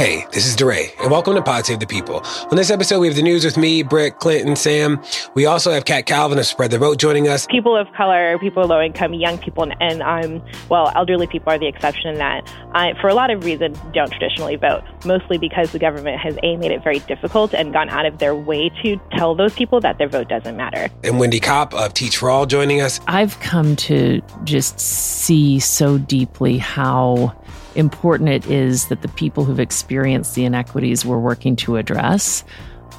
Hey, 0.00 0.26
this 0.32 0.46
is 0.46 0.56
DeRay, 0.56 0.94
and 0.98 1.10
welcome 1.10 1.34
to 1.34 1.42
Pod 1.42 1.66
Save 1.66 1.78
the 1.78 1.86
People. 1.86 2.22
On 2.50 2.56
this 2.56 2.70
episode, 2.70 3.00
we 3.00 3.06
have 3.08 3.16
the 3.16 3.22
news 3.22 3.44
with 3.44 3.58
me, 3.58 3.82
Britt, 3.82 4.18
Clinton, 4.18 4.56
Sam. 4.56 4.98
We 5.34 5.44
also 5.44 5.72
have 5.72 5.84
Kat 5.84 6.06
Calvin 6.06 6.38
of 6.38 6.46
Spread 6.46 6.70
the 6.70 6.78
Vote 6.78 6.98
joining 6.98 7.28
us. 7.28 7.44
People 7.44 7.76
of 7.76 7.86
color, 7.92 8.38
people 8.38 8.64
low 8.64 8.80
income, 8.80 9.12
young 9.12 9.36
people, 9.36 9.70
and 9.78 10.02
um, 10.02 10.42
well, 10.70 10.90
elderly 10.96 11.26
people 11.26 11.52
are 11.52 11.58
the 11.58 11.66
exception 11.66 12.12
in 12.12 12.14
that. 12.16 12.50
I, 12.72 12.94
for 12.98 13.08
a 13.08 13.14
lot 13.14 13.30
of 13.30 13.44
reasons, 13.44 13.78
don't 13.92 14.10
traditionally 14.10 14.56
vote, 14.56 14.84
mostly 15.04 15.36
because 15.36 15.72
the 15.72 15.78
government 15.78 16.18
has 16.18 16.34
A, 16.42 16.56
made 16.56 16.70
it 16.70 16.82
very 16.82 17.00
difficult 17.00 17.52
and 17.52 17.70
gone 17.70 17.90
out 17.90 18.06
of 18.06 18.16
their 18.20 18.34
way 18.34 18.70
to 18.82 18.98
tell 19.12 19.34
those 19.34 19.52
people 19.52 19.80
that 19.82 19.98
their 19.98 20.08
vote 20.08 20.30
doesn't 20.30 20.56
matter. 20.56 20.88
And 21.04 21.20
Wendy 21.20 21.40
Kopp 21.40 21.74
of 21.74 21.92
Teach 21.92 22.16
for 22.16 22.30
All 22.30 22.46
joining 22.46 22.80
us. 22.80 23.00
I've 23.06 23.38
come 23.40 23.76
to 23.76 24.22
just 24.44 24.80
see 24.80 25.60
so 25.60 25.98
deeply 25.98 26.56
how 26.56 27.36
important 27.74 28.28
it 28.28 28.46
is 28.46 28.88
that 28.88 29.02
the 29.02 29.08
people 29.08 29.44
who've 29.44 29.60
experienced 29.60 30.34
the 30.34 30.44
inequities 30.44 31.04
we're 31.04 31.18
working 31.18 31.56
to 31.56 31.76
address 31.76 32.44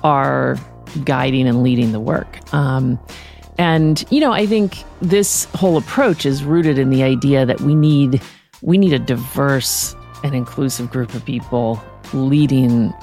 are 0.04 0.58
guiding 1.04 1.48
and 1.48 1.64
leading 1.64 1.92
the 1.92 2.00
work. 2.00 2.54
Um, 2.54 3.00
and 3.58 4.04
you 4.10 4.20
know, 4.20 4.32
I 4.32 4.46
think 4.46 4.84
this 5.02 5.46
whole 5.54 5.78
approach 5.78 6.26
is 6.26 6.44
rooted 6.44 6.78
in 6.78 6.90
the 6.90 7.04
idea 7.04 7.46
that 7.46 7.62
we 7.62 7.76
need 7.76 8.22
we 8.62 8.78
need 8.78 8.94
a 8.94 9.00
diverse 9.00 9.96
and 10.24 10.36
inclusive 10.36 10.92
group 10.92 11.14
of 11.14 11.26
people 11.26 11.82
leading, 12.14 12.94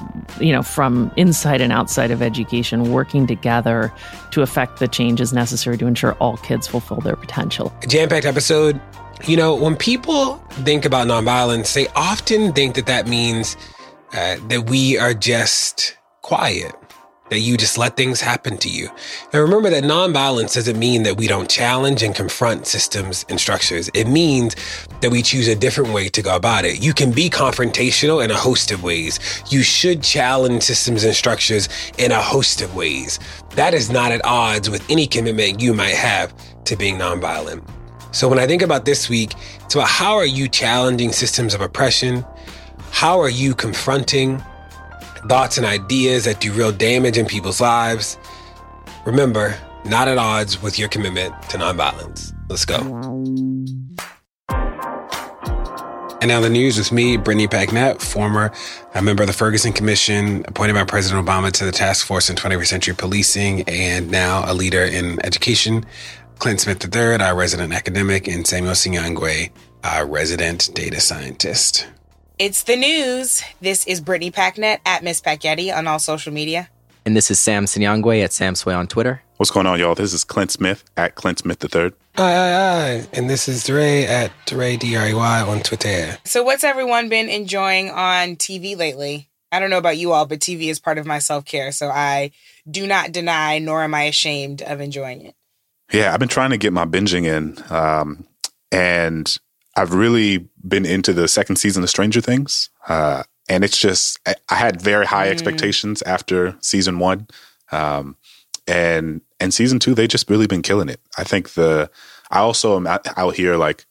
you 0.41 0.53
know, 0.53 0.63
from 0.63 1.11
inside 1.17 1.61
and 1.61 1.73
outside 1.73 2.11
of 2.11 2.23
education, 2.23 2.93
working 2.93 3.27
together 3.27 3.93
to 4.31 4.43
affect 4.43 4.79
the 4.79 4.89
changes 4.89 5.33
necessary 5.33 5.79
to 5.79 5.87
ensure 5.87 6.13
all 6.15 6.37
kids 6.39 6.67
fulfill 6.67 6.99
their 6.99 7.17
potential. 7.17 7.73
Jam 7.87 8.09
packed 8.09 8.27
episode. 8.27 8.81
You 9.27 9.37
know, 9.37 9.55
when 9.55 9.77
people 9.77 10.37
think 10.65 10.85
about 10.85 11.07
nonviolence, 11.07 11.75
they 11.75 11.89
often 11.89 12.53
think 12.53 12.77
that 12.77 12.87
that 12.87 13.09
means 13.09 13.57
uh, 14.13 14.37
that 14.49 14.71
we 14.71 14.97
are 14.97 15.13
just 15.13 15.97
quiet, 16.23 16.73
that 17.29 17.41
you 17.41 17.57
just 17.57 17.77
let 17.77 17.97
things 17.97 18.21
happen 18.21 18.57
to 18.59 18.71
you. 18.71 18.89
And 19.33 19.43
remember 19.43 19.71
that 19.71 19.85
nonviolence 19.85 20.55
doesn't 20.55 20.79
mean 20.79 21.03
that 21.03 21.17
we 21.17 21.27
don't 21.27 21.51
challenge 21.51 22.03
and 22.03 22.15
confront 22.15 22.67
systems 22.67 23.27
and 23.29 23.41
structures. 23.41 23.91
It 23.93 24.07
means 24.07 24.57
that 25.01 25.11
we 25.11 25.21
choose 25.21 25.49
a 25.49 25.57
different 25.57 25.93
way 25.93 26.09
to 26.09 26.23
go 26.23 26.35
about 26.35 26.65
it. 26.65 26.83
You 26.83 26.95
can 26.95 27.11
be 27.11 27.29
confrontational 27.29 28.25
in 28.25 28.31
a 28.31 28.37
host 28.37 28.71
of 28.71 28.83
ways. 28.83 29.19
You 29.51 29.63
should 29.63 30.03
challenge 30.03 30.63
systems 30.63 31.05
and 31.05 31.15
structures 31.15 31.69
in 31.99 32.13
a 32.13 32.23
host 32.23 32.63
of 32.63 32.75
ways. 32.75 33.19
That 33.57 33.75
is 33.75 33.91
not 33.91 34.13
at 34.13 34.25
odds 34.25 34.71
with 34.71 34.89
any 34.89 35.07
commitment 35.07 35.61
you 35.61 35.75
might 35.75 35.95
have 35.97 36.33
to 36.65 36.77
being 36.77 36.97
nonviolent. 36.97 37.69
So 38.13 38.29
when 38.29 38.39
I 38.39 38.47
think 38.47 38.63
about 38.63 38.85
this 38.85 39.09
week, 39.09 39.35
it's 39.65 39.75
about 39.75 39.89
how 39.89 40.17
are 40.17 40.27
you 40.27 40.49
challenging 40.49 41.13
systems 41.13 41.55
of 41.55 41.61
oppression? 41.61 42.25
How 42.91 43.21
are 43.21 43.29
you 43.29 43.55
confronting 43.55 44.43
thoughts 45.29 45.59
and 45.59 45.67
ideas 45.67 46.25
that 46.25 46.41
do 46.41 46.53
real 46.53 46.73
damage 46.73 47.19
in 47.19 47.27
people's 47.27 47.61
lives? 47.61 48.19
Remember, 49.05 49.57
not 49.85 50.09
at 50.09 50.19
odds 50.19 50.63
with 50.63 50.79
your 50.79 50.89
commitment 50.89 51.35
to 51.51 51.59
nonviolence. 51.59 52.33
Let's 52.49 52.65
go. 52.65 52.79
And 56.21 56.29
now 56.29 56.41
the 56.41 56.51
news 56.51 56.79
with 56.79 56.91
me, 56.91 57.17
Brittany 57.17 57.47
Packnett, 57.47 58.03
former 58.03 58.51
uh, 58.93 59.01
member 59.01 59.23
of 59.23 59.29
the 59.29 59.33
Ferguson 59.33 59.73
Commission, 59.73 60.45
appointed 60.49 60.73
by 60.75 60.83
President 60.83 61.25
Obama 61.25 61.53
to 61.53 61.65
the 61.65 61.71
Task 61.71 62.05
Force 62.05 62.29
in 62.29 62.35
21st 62.35 62.67
Century 62.67 62.95
Policing, 62.95 63.63
and 63.69 64.11
now 64.11 64.43
a 64.51 64.53
leader 64.53 64.83
in 64.83 65.25
education. 65.25 65.87
Clint 66.39 66.61
Smith 66.61 66.95
III, 66.95 67.17
our 67.17 67.35
resident 67.35 67.73
academic, 67.73 68.29
and 68.29 68.47
Samuel 68.47 68.75
Sinyangwe, 68.75 69.51
our 69.83 70.07
resident 70.07 70.71
data 70.73 71.01
scientist. 71.01 71.89
It's 72.39 72.63
the 72.63 72.77
news. 72.77 73.43
This 73.61 73.85
is 73.89 74.01
Brittany 74.01 74.31
Packnett 74.31 74.79
at 74.87 75.03
Miss 75.03 75.21
Packyetti 75.21 75.77
on 75.77 75.89
all 75.89 75.99
social 75.99 76.33
media. 76.33 76.71
And 77.05 77.17
this 77.17 77.33
is 77.33 77.41
Sam 77.41 77.65
Sinyangwe 77.65 78.23
at 78.23 78.33
Sam 78.33 78.55
Swey 78.55 78.73
on 78.73 78.87
Twitter. 78.87 79.21
What's 79.39 79.51
going 79.51 79.67
on, 79.67 79.81
y'all? 79.81 79.97
This 79.97 80.13
is 80.13 80.23
Clint 80.23 80.53
Smith 80.53 80.85
at 80.97 81.17
Clint 81.17 81.41
Smith 81.41 81.63
III. 81.63 81.91
Aye, 82.17 82.23
aye, 82.23 82.55
aye. 82.55 83.09
And 83.13 83.29
this 83.29 83.49
is 83.49 83.65
DeRay 83.65 84.07
at 84.07 84.31
DeRay, 84.47 84.77
D-R-E-Y 84.77 85.43
on 85.43 85.61
Twitter. 85.61 86.19
So 86.25 86.45
what's 86.45 86.63
everyone 86.63 87.09
been 87.09 87.29
enjoying 87.29 87.91
on 87.91 88.37
TV 88.37 88.77
lately? 88.77 89.29
I 89.51 89.59
don't 89.59 89.71
know 89.71 89.79
about 89.79 89.97
you 89.97 90.13
all, 90.13 90.27
but 90.27 90.39
TV 90.39 90.69
is 90.69 90.79
part 90.79 90.99
of 90.99 91.07
my 91.07 91.19
self-care, 91.19 91.73
so 91.73 91.89
I 91.89 92.31
do 92.71 92.87
not 92.87 93.11
deny 93.11 93.59
nor 93.59 93.83
am 93.83 93.95
I 93.95 94.05
ashamed 94.05 94.63
of 94.63 94.81
enjoying 94.81 95.23
it. 95.23 95.35
Yeah, 95.93 96.13
I've 96.13 96.21
been 96.21 96.29
trying 96.29 96.51
to 96.51 96.59
get 96.59 96.73
my 96.73 96.85
binging 96.85 97.25
in. 97.25 97.63
Um, 97.73 98.27
and 98.71 99.39
I've 99.77 99.95
really 99.95 100.49
been 100.67 100.85
into 100.85 101.13
the 101.13 101.29
second 101.29 101.57
season 101.57 101.83
of 101.83 101.89
Stranger 101.89 102.21
Things. 102.21 102.71
Uh, 102.89 103.23
and 103.49 103.65
it's 103.65 103.79
just, 103.79 104.19
I, 104.27 104.35
I 104.49 104.55
had 104.57 104.83
very 104.83 105.07
high 105.07 105.29
mm. 105.29 105.31
expectations 105.31 106.03
after 106.03 106.57
season 106.61 106.99
one. 106.99 107.29
Um, 107.73 108.17
and, 108.67 109.23
and 109.41 109.55
season 109.55 109.79
two, 109.79 109.95
they 109.95 110.07
just 110.07 110.29
really 110.29 110.47
been 110.47 110.63
killing 110.63 110.91
it. 110.91 111.01
I 111.17 111.25
think 111.25 111.55
the, 111.55 111.91
I 112.31 112.41
also 112.41 112.77
am 112.77 112.87
out, 112.87 113.07
out 113.17 113.37
here 113.37 113.57
like, 113.57 113.87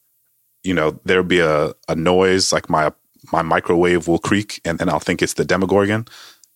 you 0.62 0.74
know, 0.74 1.00
there'll 1.04 1.24
be 1.24 1.40
a, 1.40 1.72
a 1.88 1.96
noise 1.96 2.52
like 2.52 2.68
my, 2.70 2.92
my 3.32 3.42
microwave 3.42 4.06
will 4.06 4.18
creak 4.18 4.60
and 4.64 4.78
then 4.78 4.88
I'll 4.88 5.00
think 5.00 5.20
it's 5.20 5.34
the 5.34 5.44
Demogorgon. 5.44 6.06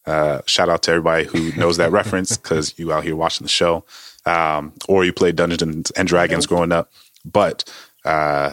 Uh, 0.06 0.42
shout 0.46 0.68
out 0.68 0.82
to 0.82 0.90
everybody 0.92 1.24
who 1.24 1.52
knows 1.52 1.76
that 1.78 1.90
reference 1.90 2.36
because 2.36 2.78
you 2.78 2.92
out 2.92 3.04
here 3.04 3.16
watching 3.16 3.44
the 3.44 3.48
show 3.48 3.84
um, 4.26 4.72
or 4.88 5.04
you 5.04 5.12
played 5.12 5.36
Dungeons 5.36 5.90
and 5.92 6.08
Dragons 6.08 6.46
growing 6.46 6.72
up. 6.72 6.90
But 7.24 7.64
uh, 8.04 8.52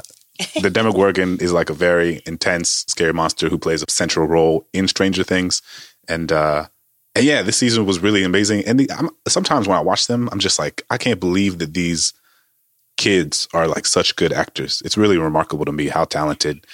the 0.61 0.69
Demogorgon 0.69 1.37
is 1.39 1.51
like 1.51 1.69
a 1.69 1.73
very 1.73 2.21
intense, 2.25 2.85
scary 2.87 3.13
monster 3.13 3.49
who 3.49 3.57
plays 3.57 3.83
a 3.83 3.91
central 3.91 4.27
role 4.27 4.67
in 4.73 4.87
Stranger 4.87 5.23
Things. 5.23 5.61
And, 6.07 6.31
uh, 6.31 6.67
and 7.15 7.25
yeah, 7.25 7.41
this 7.41 7.57
season 7.57 7.85
was 7.85 7.99
really 7.99 8.23
amazing. 8.23 8.63
And 8.65 8.79
the, 8.79 9.11
sometimes 9.27 9.67
when 9.67 9.77
I 9.77 9.81
watch 9.81 10.07
them, 10.07 10.29
I'm 10.31 10.39
just 10.39 10.59
like, 10.59 10.83
I 10.89 10.97
can't 10.97 11.19
believe 11.19 11.59
that 11.59 11.73
these 11.73 12.13
kids 12.97 13.47
are 13.53 13.67
like 13.67 13.85
such 13.85 14.15
good 14.15 14.33
actors. 14.33 14.81
It's 14.85 14.97
really 14.97 15.17
remarkable 15.17 15.65
to 15.65 15.71
me 15.71 15.87
how 15.87 16.05
talented 16.05 16.65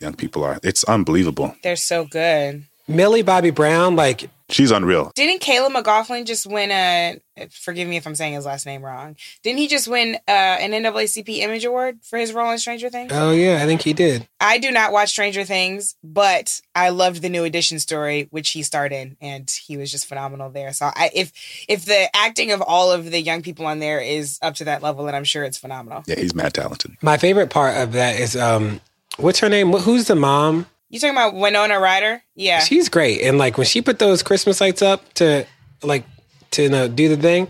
young 0.00 0.14
people 0.14 0.44
are. 0.44 0.58
It's 0.62 0.84
unbelievable. 0.84 1.54
They're 1.62 1.76
so 1.76 2.06
good. 2.06 2.66
Millie 2.90 3.22
Bobby 3.22 3.50
Brown, 3.50 3.96
like 3.96 4.28
she's 4.50 4.70
unreal. 4.70 5.12
Didn't 5.14 5.40
Caleb 5.40 5.72
McLaughlin 5.72 6.26
just 6.26 6.46
win 6.46 6.70
a? 6.70 7.20
Forgive 7.50 7.88
me 7.88 7.96
if 7.96 8.06
I'm 8.06 8.14
saying 8.14 8.34
his 8.34 8.44
last 8.44 8.66
name 8.66 8.82
wrong. 8.82 9.16
Didn't 9.42 9.58
he 9.58 9.68
just 9.68 9.88
win 9.88 10.16
uh, 10.28 10.30
an 10.30 10.72
NAACP 10.72 11.38
Image 11.38 11.64
Award 11.64 12.00
for 12.02 12.18
his 12.18 12.32
role 12.34 12.50
in 12.50 12.58
Stranger 12.58 12.90
Things? 12.90 13.12
Oh 13.14 13.30
yeah, 13.30 13.60
I 13.62 13.66
think 13.66 13.82
he 13.82 13.92
did. 13.92 14.28
I 14.40 14.58
do 14.58 14.70
not 14.70 14.92
watch 14.92 15.10
Stranger 15.10 15.44
Things, 15.44 15.94
but 16.02 16.60
I 16.74 16.90
loved 16.90 17.22
the 17.22 17.28
New 17.28 17.44
Edition 17.44 17.78
story, 17.78 18.28
which 18.30 18.50
he 18.50 18.62
starred 18.62 18.92
in, 18.92 19.16
and 19.20 19.50
he 19.50 19.76
was 19.76 19.90
just 19.90 20.06
phenomenal 20.06 20.50
there. 20.50 20.72
So 20.72 20.86
I, 20.86 21.10
if 21.14 21.32
if 21.68 21.84
the 21.84 22.14
acting 22.14 22.52
of 22.52 22.60
all 22.60 22.92
of 22.92 23.10
the 23.10 23.20
young 23.20 23.42
people 23.42 23.66
on 23.66 23.78
there 23.78 24.00
is 24.00 24.38
up 24.42 24.54
to 24.56 24.64
that 24.64 24.82
level, 24.82 25.04
then 25.06 25.14
I'm 25.14 25.24
sure 25.24 25.44
it's 25.44 25.58
phenomenal. 25.58 26.02
Yeah, 26.06 26.16
he's 26.18 26.34
mad 26.34 26.54
talented. 26.54 26.96
My 27.00 27.16
favorite 27.16 27.50
part 27.50 27.76
of 27.76 27.92
that 27.92 28.18
is 28.18 28.36
um, 28.36 28.80
what's 29.16 29.38
her 29.40 29.48
name? 29.48 29.72
Who's 29.72 30.08
the 30.08 30.16
mom? 30.16 30.66
You 30.90 30.98
talking 30.98 31.14
about 31.14 31.34
Winona 31.34 31.78
Ryder? 31.78 32.22
Yeah, 32.34 32.60
she's 32.60 32.88
great. 32.88 33.22
And 33.22 33.38
like 33.38 33.56
when 33.56 33.66
she 33.66 33.80
put 33.80 34.00
those 34.00 34.22
Christmas 34.24 34.60
lights 34.60 34.82
up 34.82 35.14
to 35.14 35.46
like 35.82 36.04
to 36.52 36.64
you 36.64 36.68
know, 36.68 36.88
do 36.88 37.08
the 37.08 37.16
thing, 37.16 37.48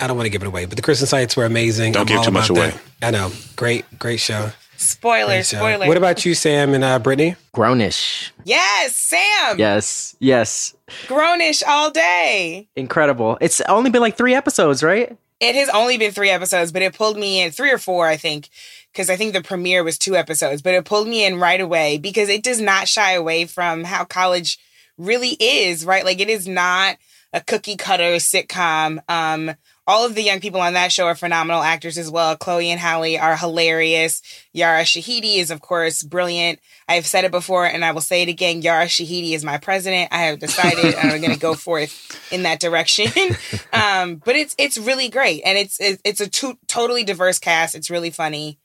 I 0.00 0.06
don't 0.06 0.16
want 0.16 0.26
to 0.26 0.30
give 0.30 0.42
it 0.42 0.48
away, 0.48 0.64
but 0.64 0.76
the 0.76 0.82
Christmas 0.82 1.12
lights 1.12 1.36
were 1.36 1.44
amazing. 1.44 1.92
Don't 1.92 2.10
I'm 2.10 2.16
give 2.16 2.24
too 2.24 2.30
much 2.30 2.48
away. 2.48 2.72
That. 3.00 3.08
I 3.08 3.10
know. 3.10 3.30
Great, 3.56 3.84
great 3.98 4.20
show. 4.20 4.50
Spoiler, 4.78 5.42
spoiler. 5.42 5.86
What 5.86 5.96
about 5.96 6.24
you, 6.24 6.34
Sam 6.34 6.74
and 6.74 6.82
uh, 6.82 6.98
Brittany? 6.98 7.36
Grownish. 7.54 8.30
Yes, 8.44 8.96
Sam. 8.96 9.58
Yes, 9.58 10.16
yes. 10.18 10.74
Grownish 11.06 11.62
all 11.64 11.90
day. 11.90 12.66
Incredible. 12.74 13.38
It's 13.40 13.60
only 13.62 13.90
been 13.90 14.00
like 14.00 14.16
three 14.16 14.34
episodes, 14.34 14.82
right? 14.82 15.16
It 15.38 15.54
has 15.54 15.68
only 15.68 15.98
been 15.98 16.12
three 16.12 16.30
episodes, 16.30 16.72
but 16.72 16.82
it 16.82 16.94
pulled 16.94 17.16
me 17.16 17.42
in 17.42 17.52
three 17.52 17.70
or 17.70 17.78
four, 17.78 18.08
I 18.08 18.16
think, 18.16 18.48
because 18.92 19.08
I 19.08 19.16
think 19.16 19.32
the 19.32 19.42
premiere 19.42 19.82
was 19.82 19.98
two 19.98 20.16
episodes, 20.16 20.62
but 20.62 20.74
it 20.74 20.84
pulled 20.84 21.08
me 21.08 21.24
in 21.24 21.40
right 21.40 21.60
away 21.60 21.98
because 21.98 22.28
it 22.28 22.42
does 22.42 22.60
not 22.60 22.88
shy 22.88 23.12
away 23.12 23.46
from 23.46 23.84
how 23.84 24.04
college 24.04 24.58
really 24.98 25.36
is, 25.40 25.84
right? 25.84 26.04
Like 26.04 26.20
it 26.20 26.28
is 26.28 26.46
not 26.46 26.98
a 27.32 27.40
cookie 27.40 27.76
cutter 27.76 28.16
sitcom. 28.16 28.98
Um, 29.08 29.52
all 29.86 30.06
of 30.06 30.14
the 30.14 30.22
young 30.22 30.40
people 30.40 30.60
on 30.60 30.74
that 30.74 30.92
show 30.92 31.06
are 31.06 31.14
phenomenal 31.14 31.62
actors 31.62 31.98
as 31.98 32.10
well. 32.10 32.36
Chloe 32.36 32.70
and 32.70 32.78
Halle 32.78 33.18
are 33.18 33.36
hilarious. 33.36 34.22
Yara 34.52 34.82
Shahidi 34.82 35.38
is, 35.38 35.50
of 35.50 35.60
course, 35.60 36.02
brilliant. 36.02 36.60
I've 36.88 37.06
said 37.06 37.24
it 37.24 37.32
before 37.32 37.66
and 37.66 37.84
I 37.84 37.90
will 37.90 38.00
say 38.00 38.22
it 38.22 38.28
again. 38.28 38.62
Yara 38.62 38.84
Shahidi 38.84 39.32
is 39.32 39.44
my 39.44 39.58
president. 39.58 40.12
I 40.12 40.18
have 40.18 40.38
decided 40.38 40.94
I'm 40.94 41.20
going 41.20 41.32
to 41.32 41.38
go 41.38 41.54
forth 41.68 42.30
in 42.30 42.44
that 42.44 42.60
direction. 42.60 43.08
um, 43.72 44.16
but 44.16 44.36
it's 44.36 44.54
it's 44.58 44.78
really 44.78 45.08
great, 45.08 45.42
and 45.44 45.58
it's 45.58 45.80
it's, 45.80 46.00
it's 46.04 46.20
a 46.20 46.28
to- 46.28 46.58
totally 46.68 47.02
diverse 47.02 47.38
cast. 47.38 47.74
It's 47.74 47.90
really 47.90 48.10
funny. 48.10 48.58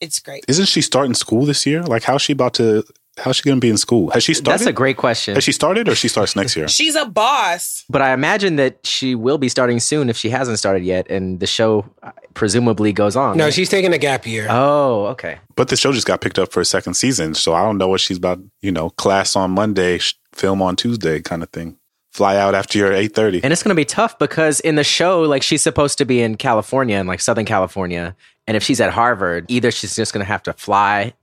It's 0.00 0.18
great. 0.18 0.44
Isn't 0.48 0.66
she 0.66 0.80
starting 0.80 1.14
school 1.14 1.44
this 1.44 1.66
year? 1.66 1.82
Like, 1.82 2.02
how's 2.02 2.22
she 2.22 2.32
about 2.32 2.54
to? 2.54 2.84
How's 3.18 3.36
she 3.36 3.42
going 3.42 3.58
to 3.58 3.60
be 3.60 3.68
in 3.68 3.76
school? 3.76 4.08
Has 4.10 4.22
she 4.22 4.32
started? 4.32 4.60
That's 4.60 4.68
a 4.68 4.72
great 4.72 4.96
question. 4.96 5.34
Has 5.34 5.44
she 5.44 5.52
started, 5.52 5.88
or 5.88 5.94
she 5.94 6.08
starts 6.08 6.34
next 6.36 6.56
year? 6.56 6.68
She's 6.68 6.94
a 6.94 7.04
boss. 7.04 7.84
But 7.90 8.00
I 8.00 8.12
imagine 8.12 8.56
that 8.56 8.86
she 8.86 9.14
will 9.14 9.36
be 9.36 9.50
starting 9.50 9.78
soon 9.78 10.08
if 10.08 10.16
she 10.16 10.30
hasn't 10.30 10.58
started 10.58 10.84
yet, 10.84 11.10
and 11.10 11.38
the 11.38 11.46
show 11.46 11.84
uh, 12.02 12.12
presumably 12.32 12.92
goes 12.92 13.16
on. 13.16 13.36
No, 13.36 13.44
right? 13.44 13.52
she's 13.52 13.68
taking 13.68 13.92
a 13.92 13.98
gap 13.98 14.26
year. 14.26 14.46
Oh, 14.48 15.06
okay. 15.08 15.38
But 15.56 15.68
the 15.68 15.76
show 15.76 15.92
just 15.92 16.06
got 16.06 16.22
picked 16.22 16.38
up 16.38 16.50
for 16.50 16.60
a 16.60 16.64
second 16.64 16.94
season, 16.94 17.34
so 17.34 17.52
I 17.52 17.62
don't 17.62 17.76
know 17.76 17.88
what 17.88 18.00
she's 18.00 18.16
about. 18.16 18.38
You 18.60 18.72
know, 18.72 18.90
class 18.90 19.36
on 19.36 19.50
Monday, 19.50 19.98
film 20.32 20.62
on 20.62 20.76
Tuesday, 20.76 21.20
kind 21.20 21.42
of 21.42 21.50
thing. 21.50 21.76
Fly 22.12 22.36
out 22.36 22.54
after 22.54 22.78
your 22.78 22.92
eight 22.92 23.14
thirty. 23.14 23.42
And 23.44 23.52
it's 23.52 23.62
going 23.62 23.74
to 23.74 23.76
be 23.76 23.84
tough 23.84 24.18
because 24.18 24.60
in 24.60 24.76
the 24.76 24.84
show, 24.84 25.22
like 25.22 25.42
she's 25.42 25.62
supposed 25.62 25.98
to 25.98 26.04
be 26.04 26.22
in 26.22 26.36
California 26.36 26.96
and 26.96 27.06
like 27.06 27.20
Southern 27.20 27.44
California. 27.44 28.16
And 28.46 28.56
if 28.56 28.62
she's 28.62 28.80
at 28.80 28.92
Harvard, 28.92 29.46
either 29.48 29.70
she's 29.70 29.94
just 29.94 30.12
going 30.12 30.24
to 30.24 30.28
have 30.28 30.42
to 30.44 30.52
fly 30.52 31.14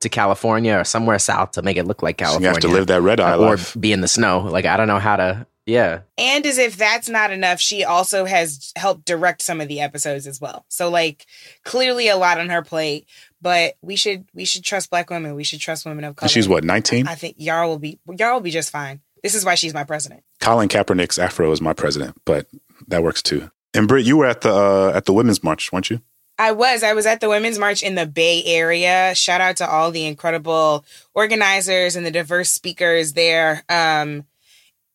to 0.00 0.08
California 0.08 0.78
or 0.78 0.84
somewhere 0.84 1.18
south 1.18 1.52
to 1.52 1.62
make 1.62 1.76
it 1.76 1.84
look 1.84 2.02
like 2.02 2.18
California. 2.18 2.48
You 2.48 2.52
California. 2.54 2.78
have 2.78 2.86
to 2.86 2.92
live 2.92 3.02
that 3.02 3.06
red 3.06 3.20
eye 3.20 3.36
or 3.36 3.56
life. 3.56 3.76
be 3.78 3.92
in 3.92 4.00
the 4.00 4.08
snow. 4.08 4.40
Like, 4.40 4.64
I 4.64 4.76
don't 4.76 4.88
know 4.88 4.98
how 4.98 5.16
to, 5.16 5.46
yeah. 5.66 6.00
And 6.18 6.44
as 6.44 6.58
if 6.58 6.76
that's 6.76 7.08
not 7.08 7.30
enough, 7.30 7.60
she 7.60 7.84
also 7.84 8.24
has 8.24 8.72
helped 8.76 9.06
direct 9.06 9.40
some 9.40 9.60
of 9.60 9.68
the 9.68 9.80
episodes 9.80 10.26
as 10.26 10.40
well. 10.40 10.66
So 10.68 10.90
like 10.90 11.26
clearly 11.64 12.08
a 12.08 12.16
lot 12.16 12.38
on 12.38 12.50
her 12.50 12.62
plate. 12.62 13.06
But 13.40 13.74
we 13.82 13.96
should 13.96 14.26
we 14.34 14.44
should 14.44 14.64
trust 14.64 14.90
black 14.90 15.10
women. 15.10 15.34
We 15.34 15.44
should 15.44 15.60
trust 15.60 15.86
women 15.86 16.04
of 16.04 16.16
color. 16.16 16.26
And 16.26 16.30
she's 16.30 16.48
what 16.48 16.64
nineteen. 16.64 17.06
I 17.06 17.14
think 17.14 17.36
Yara 17.38 17.68
will 17.68 17.78
be 17.78 17.98
Yara 18.10 18.34
will 18.34 18.40
be 18.40 18.50
just 18.50 18.70
fine. 18.70 19.00
This 19.22 19.34
is 19.34 19.44
why 19.44 19.54
she's 19.54 19.74
my 19.74 19.84
president. 19.84 20.22
Colin 20.40 20.68
Kaepernick's 20.68 21.18
afro 21.18 21.50
is 21.50 21.60
my 21.60 21.72
president, 21.72 22.20
but 22.24 22.46
that 22.88 23.02
works 23.02 23.22
too. 23.22 23.50
And 23.72 23.88
Britt, 23.88 24.04
you 24.04 24.18
were 24.18 24.26
at 24.26 24.42
the 24.42 24.54
uh, 24.54 24.92
at 24.94 25.06
the 25.06 25.12
women's 25.12 25.42
march, 25.42 25.72
weren't 25.72 25.90
you? 25.90 26.00
I 26.38 26.52
was. 26.52 26.82
I 26.82 26.94
was 26.94 27.06
at 27.06 27.20
the 27.20 27.28
Women's 27.28 27.58
March 27.58 27.82
in 27.82 27.94
the 27.94 28.06
Bay 28.06 28.42
Area. 28.44 29.14
Shout 29.14 29.40
out 29.40 29.56
to 29.58 29.70
all 29.70 29.90
the 29.90 30.06
incredible 30.06 30.84
organizers 31.14 31.94
and 31.94 32.04
the 32.04 32.10
diverse 32.10 32.50
speakers 32.50 33.12
there. 33.12 33.62
Um, 33.68 34.24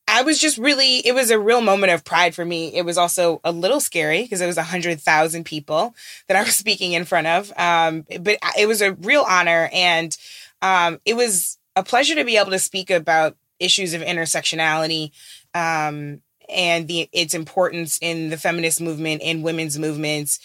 I 0.07 0.24
was 0.24 0.39
just 0.39 0.57
really, 0.57 0.97
it 0.97 1.13
was 1.13 1.30
a 1.30 1.39
real 1.39 1.62
moment 1.62 1.94
of 1.94 2.03
pride 2.03 2.33
for 2.33 2.44
me. 2.44 2.74
It 2.75 2.83
was 2.83 2.97
also 2.97 3.39
a 3.44 3.51
little 3.51 3.80
scary 3.80 4.24
because 4.24 4.41
it 4.41 4.47
was 4.47 4.57
100,000 4.57 5.44
people 5.45 5.95
that 6.27 6.36
I 6.36 6.44
was 6.44 6.56
speaking 6.57 6.94
in 6.94 7.06
front 7.06 7.27
of. 7.27 7.53
Um, 7.57 8.06
but 8.19 8.38
it 8.57 8.68
was 8.68 8.81
a 8.81 8.94
real 8.94 9.24
honor. 9.27 9.69
And 9.71 10.15
um, 10.62 11.00
it 11.06 11.15
was 11.15 11.57
a 11.75 11.83
pleasure 11.83 12.15
to 12.15 12.25
be 12.25 12.38
able 12.38 12.51
to 12.51 12.59
speak 12.59 12.89
about 12.89 13.38
issues 13.59 13.94
of 13.94 14.01
intersectionality 14.01 15.12
um, 15.53 16.21
and 16.50 16.88
the 16.88 17.07
its 17.12 17.33
importance 17.33 18.00
in 18.01 18.30
the 18.30 18.38
feminist 18.38 18.81
movement 18.81 19.21
and 19.24 19.44
women's 19.44 19.77
movements 19.77 20.39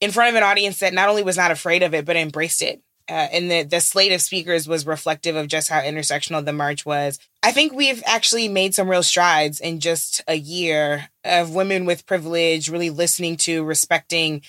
in 0.00 0.10
front 0.10 0.30
of 0.30 0.36
an 0.36 0.42
audience 0.42 0.80
that 0.80 0.94
not 0.94 1.08
only 1.08 1.22
was 1.22 1.36
not 1.36 1.50
afraid 1.50 1.82
of 1.82 1.94
it 1.94 2.04
but 2.04 2.16
embraced 2.16 2.62
it. 2.62 2.82
Uh, 3.06 3.28
and 3.32 3.50
the 3.50 3.62
the 3.64 3.80
slate 3.80 4.12
of 4.12 4.22
speakers 4.22 4.66
was 4.66 4.86
reflective 4.86 5.36
of 5.36 5.46
just 5.46 5.68
how 5.68 5.80
intersectional 5.80 6.42
the 6.42 6.54
march 6.54 6.86
was. 6.86 7.18
I 7.42 7.52
think 7.52 7.74
we've 7.74 8.02
actually 8.06 8.48
made 8.48 8.74
some 8.74 8.88
real 8.88 9.02
strides 9.02 9.60
in 9.60 9.80
just 9.80 10.22
a 10.26 10.36
year 10.36 11.10
of 11.22 11.54
women 11.54 11.84
with 11.84 12.06
privilege 12.06 12.70
really 12.70 12.88
listening 12.88 13.36
to, 13.38 13.62
respecting 13.62 14.40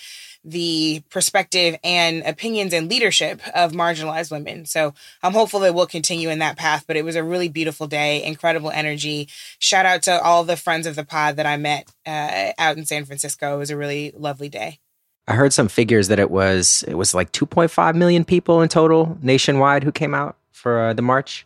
the 0.46 1.02
perspective 1.10 1.76
and 1.84 2.22
opinions 2.24 2.72
and 2.72 2.88
leadership 2.88 3.42
of 3.54 3.72
marginalized 3.72 4.32
women. 4.32 4.66
So 4.66 4.94
I'm 5.24 5.34
hopeful 5.34 5.60
that 5.62 5.74
we'll 5.74 5.88
continue 5.88 6.30
in 6.30 6.40
that 6.40 6.56
path. 6.56 6.86
But 6.88 6.98
it 6.98 7.04
was 7.04 7.16
a 7.16 7.24
really 7.24 7.50
beautiful 7.50 7.88
day, 7.88 8.24
incredible 8.24 8.70
energy. 8.70 9.28
Shout 9.60 9.86
out 9.86 10.04
to 10.04 10.22
all 10.22 10.44
the 10.44 10.56
friends 10.56 10.86
of 10.88 10.96
the 10.96 11.04
pod 11.04 11.38
that 11.38 11.48
I 11.48 11.58
met 11.58 11.90
uh, 12.06 12.54
out 12.58 12.78
in 12.78 12.86
San 12.86 13.06
Francisco. 13.06 13.56
It 13.56 13.60
was 13.60 13.72
a 13.72 13.78
really 13.78 14.14
lovely 14.16 14.48
day. 14.48 14.80
I 15.28 15.34
heard 15.34 15.54
some 15.54 15.68
figures 15.68 16.08
that 16.10 16.20
it 16.20 16.30
was 16.30 16.84
it 16.88 16.96
was 16.96 17.14
like 17.14 17.32
2.5 17.32 17.96
million 17.96 18.26
people 18.26 18.62
in 18.62 18.70
total 18.70 19.18
nationwide 19.22 19.84
who 19.84 19.92
came 19.92 20.14
out 20.14 20.38
for 20.52 20.88
uh, 20.90 20.94
the 20.94 21.02
march. 21.02 21.46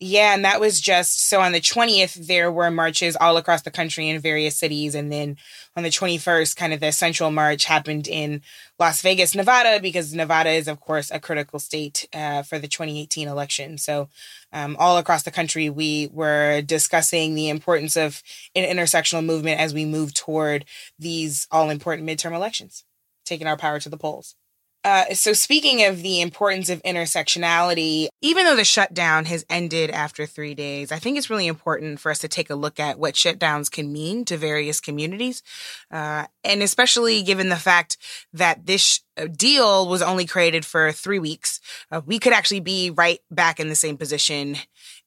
Yeah, 0.00 0.32
and 0.32 0.44
that 0.44 0.60
was 0.60 0.80
just 0.80 1.28
so 1.28 1.40
on 1.40 1.50
the 1.50 1.60
20th, 1.60 2.14
there 2.28 2.52
were 2.52 2.70
marches 2.70 3.16
all 3.16 3.36
across 3.36 3.62
the 3.62 3.70
country 3.72 4.08
in 4.08 4.20
various 4.20 4.56
cities. 4.56 4.94
And 4.94 5.10
then 5.10 5.36
on 5.74 5.82
the 5.82 5.88
21st, 5.88 6.54
kind 6.54 6.72
of 6.72 6.78
the 6.78 6.92
central 6.92 7.32
march 7.32 7.64
happened 7.64 8.06
in 8.06 8.42
Las 8.78 9.02
Vegas, 9.02 9.34
Nevada, 9.34 9.80
because 9.80 10.14
Nevada 10.14 10.50
is, 10.50 10.68
of 10.68 10.78
course, 10.78 11.10
a 11.10 11.18
critical 11.18 11.58
state 11.58 12.06
uh, 12.12 12.44
for 12.44 12.60
the 12.60 12.68
2018 12.68 13.26
election. 13.26 13.76
So 13.76 14.08
um, 14.52 14.76
all 14.78 14.98
across 14.98 15.24
the 15.24 15.32
country, 15.32 15.68
we 15.68 16.08
were 16.12 16.62
discussing 16.62 17.34
the 17.34 17.48
importance 17.48 17.96
of 17.96 18.22
an 18.54 18.64
intersectional 18.64 19.24
movement 19.24 19.60
as 19.60 19.74
we 19.74 19.84
move 19.84 20.14
toward 20.14 20.64
these 20.96 21.48
all 21.50 21.70
important 21.70 22.08
midterm 22.08 22.36
elections, 22.36 22.84
taking 23.24 23.48
our 23.48 23.56
power 23.56 23.80
to 23.80 23.88
the 23.88 23.96
polls. 23.96 24.36
Uh, 24.84 25.12
so 25.12 25.32
speaking 25.32 25.84
of 25.84 26.02
the 26.02 26.20
importance 26.20 26.70
of 26.70 26.82
intersectionality, 26.82 28.08
even 28.22 28.44
though 28.44 28.56
the 28.56 28.64
shutdown 28.64 29.24
has 29.24 29.44
ended 29.50 29.90
after 29.90 30.24
three 30.24 30.54
days, 30.54 30.92
I 30.92 30.98
think 30.98 31.18
it's 31.18 31.30
really 31.30 31.46
important 31.46 32.00
for 32.00 32.10
us 32.10 32.20
to 32.20 32.28
take 32.28 32.48
a 32.48 32.54
look 32.54 32.78
at 32.78 32.98
what 32.98 33.14
shutdowns 33.14 33.70
can 33.70 33.92
mean 33.92 34.24
to 34.26 34.36
various 34.36 34.80
communities. 34.80 35.42
Uh, 35.90 36.26
and 36.44 36.62
especially 36.62 37.22
given 37.22 37.48
the 37.48 37.56
fact 37.56 37.98
that 38.32 38.66
this 38.66 39.00
deal 39.36 39.88
was 39.88 40.00
only 40.00 40.26
created 40.26 40.64
for 40.64 40.92
three 40.92 41.18
weeks, 41.18 41.60
uh, 41.90 42.00
we 42.06 42.18
could 42.18 42.32
actually 42.32 42.60
be 42.60 42.90
right 42.90 43.18
back 43.30 43.58
in 43.58 43.68
the 43.68 43.74
same 43.74 43.96
position 43.96 44.56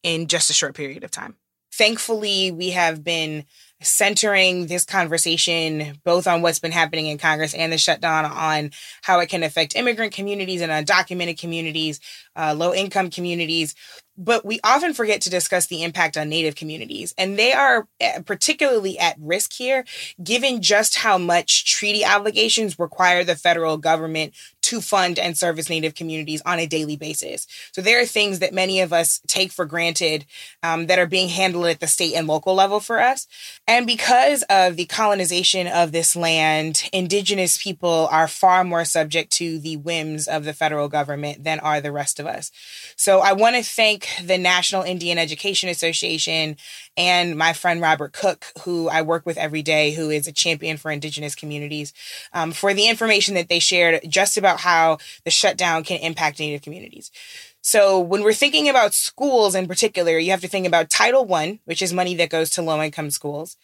in 0.03 0.27
just 0.27 0.49
a 0.49 0.53
short 0.53 0.75
period 0.75 1.03
of 1.03 1.11
time. 1.11 1.35
Thankfully, 1.73 2.51
we 2.51 2.71
have 2.71 3.03
been 3.03 3.45
centering 3.81 4.67
this 4.67 4.85
conversation 4.85 5.99
both 6.03 6.27
on 6.27 6.41
what's 6.41 6.59
been 6.59 6.71
happening 6.71 7.07
in 7.07 7.17
Congress 7.17 7.53
and 7.53 7.73
the 7.73 7.77
shutdown 7.77 8.25
on 8.25 8.71
how 9.01 9.19
it 9.19 9.27
can 9.27 9.43
affect 9.43 9.75
immigrant 9.75 10.13
communities 10.13 10.61
and 10.61 10.71
undocumented 10.71 11.39
communities, 11.39 11.99
uh, 12.35 12.53
low 12.55 12.73
income 12.73 13.09
communities. 13.09 13.73
But 14.17 14.45
we 14.45 14.59
often 14.63 14.93
forget 14.93 15.21
to 15.21 15.29
discuss 15.31 15.65
the 15.65 15.83
impact 15.83 16.15
on 16.15 16.29
Native 16.29 16.53
communities. 16.53 17.13
And 17.17 17.39
they 17.39 17.53
are 17.53 17.87
eh, 17.99 18.19
particularly 18.19 18.99
at 18.99 19.15
risk 19.19 19.53
here, 19.53 19.83
given 20.23 20.61
just 20.61 20.97
how 20.97 21.17
much 21.17 21.65
treaty 21.65 22.05
obligations 22.05 22.77
require 22.77 23.23
the 23.23 23.35
federal 23.35 23.77
government 23.77 24.35
to 24.71 24.79
fund 24.79 25.19
and 25.19 25.37
service 25.37 25.69
Native 25.69 25.95
communities 25.95 26.41
on 26.45 26.57
a 26.57 26.65
daily 26.65 26.95
basis. 26.95 27.45
So 27.73 27.81
there 27.81 28.01
are 28.01 28.05
things 28.05 28.39
that 28.39 28.53
many 28.53 28.79
of 28.79 28.93
us 28.93 29.19
take 29.27 29.51
for 29.51 29.65
granted 29.65 30.25
um, 30.63 30.87
that 30.87 30.97
are 30.97 31.05
being 31.05 31.27
handled 31.27 31.65
at 31.65 31.81
the 31.81 31.87
state 31.87 32.15
and 32.15 32.25
local 32.25 32.55
level 32.55 32.79
for 32.79 33.01
us. 33.01 33.27
And 33.67 33.85
because 33.85 34.43
of 34.43 34.77
the 34.77 34.85
colonization 34.85 35.67
of 35.67 35.91
this 35.91 36.15
land, 36.15 36.89
Indigenous 36.93 37.61
people 37.61 38.07
are 38.11 38.29
far 38.29 38.63
more 38.63 38.85
subject 38.85 39.33
to 39.33 39.59
the 39.59 39.75
whims 39.75 40.25
of 40.25 40.45
the 40.45 40.53
federal 40.53 40.87
government 40.87 41.43
than 41.43 41.59
are 41.59 41.81
the 41.81 41.91
rest 41.91 42.17
of 42.17 42.25
us. 42.25 42.49
So 42.95 43.19
I 43.19 43.33
want 43.33 43.57
to 43.57 43.63
thank 43.63 44.07
the 44.23 44.37
National 44.37 44.83
Indian 44.83 45.17
Education 45.17 45.67
Association 45.67 46.55
and 46.97 47.37
my 47.37 47.53
friend 47.53 47.81
Robert 47.81 48.13
Cook, 48.13 48.45
who 48.63 48.89
I 48.89 49.01
work 49.01 49.25
with 49.25 49.37
every 49.37 49.61
day, 49.61 49.91
who 49.91 50.09
is 50.09 50.27
a 50.27 50.31
champion 50.31 50.77
for 50.77 50.91
Indigenous 50.91 51.35
communities, 51.35 51.93
um, 52.33 52.51
for 52.51 52.73
the 52.73 52.87
information 52.87 53.35
that 53.35 53.49
they 53.49 53.59
shared 53.59 54.01
just 54.07 54.37
about 54.37 54.59
how 54.59 54.97
the 55.23 55.31
shutdown 55.31 55.83
can 55.83 55.99
impact 55.99 56.39
Native 56.39 56.61
communities. 56.61 57.11
So 57.61 57.99
when 57.99 58.23
we're 58.23 58.33
thinking 58.33 58.67
about 58.67 58.93
schools 58.93 59.55
in 59.55 59.67
particular, 59.67 60.17
you 60.17 60.31
have 60.31 60.41
to 60.41 60.47
think 60.47 60.67
about 60.67 60.89
Title 60.89 61.25
One, 61.25 61.59
which 61.65 61.81
is 61.81 61.93
money 61.93 62.15
that 62.15 62.29
goes 62.29 62.49
to 62.51 62.61
low 62.61 62.81
income 62.81 63.11
schools. 63.11 63.55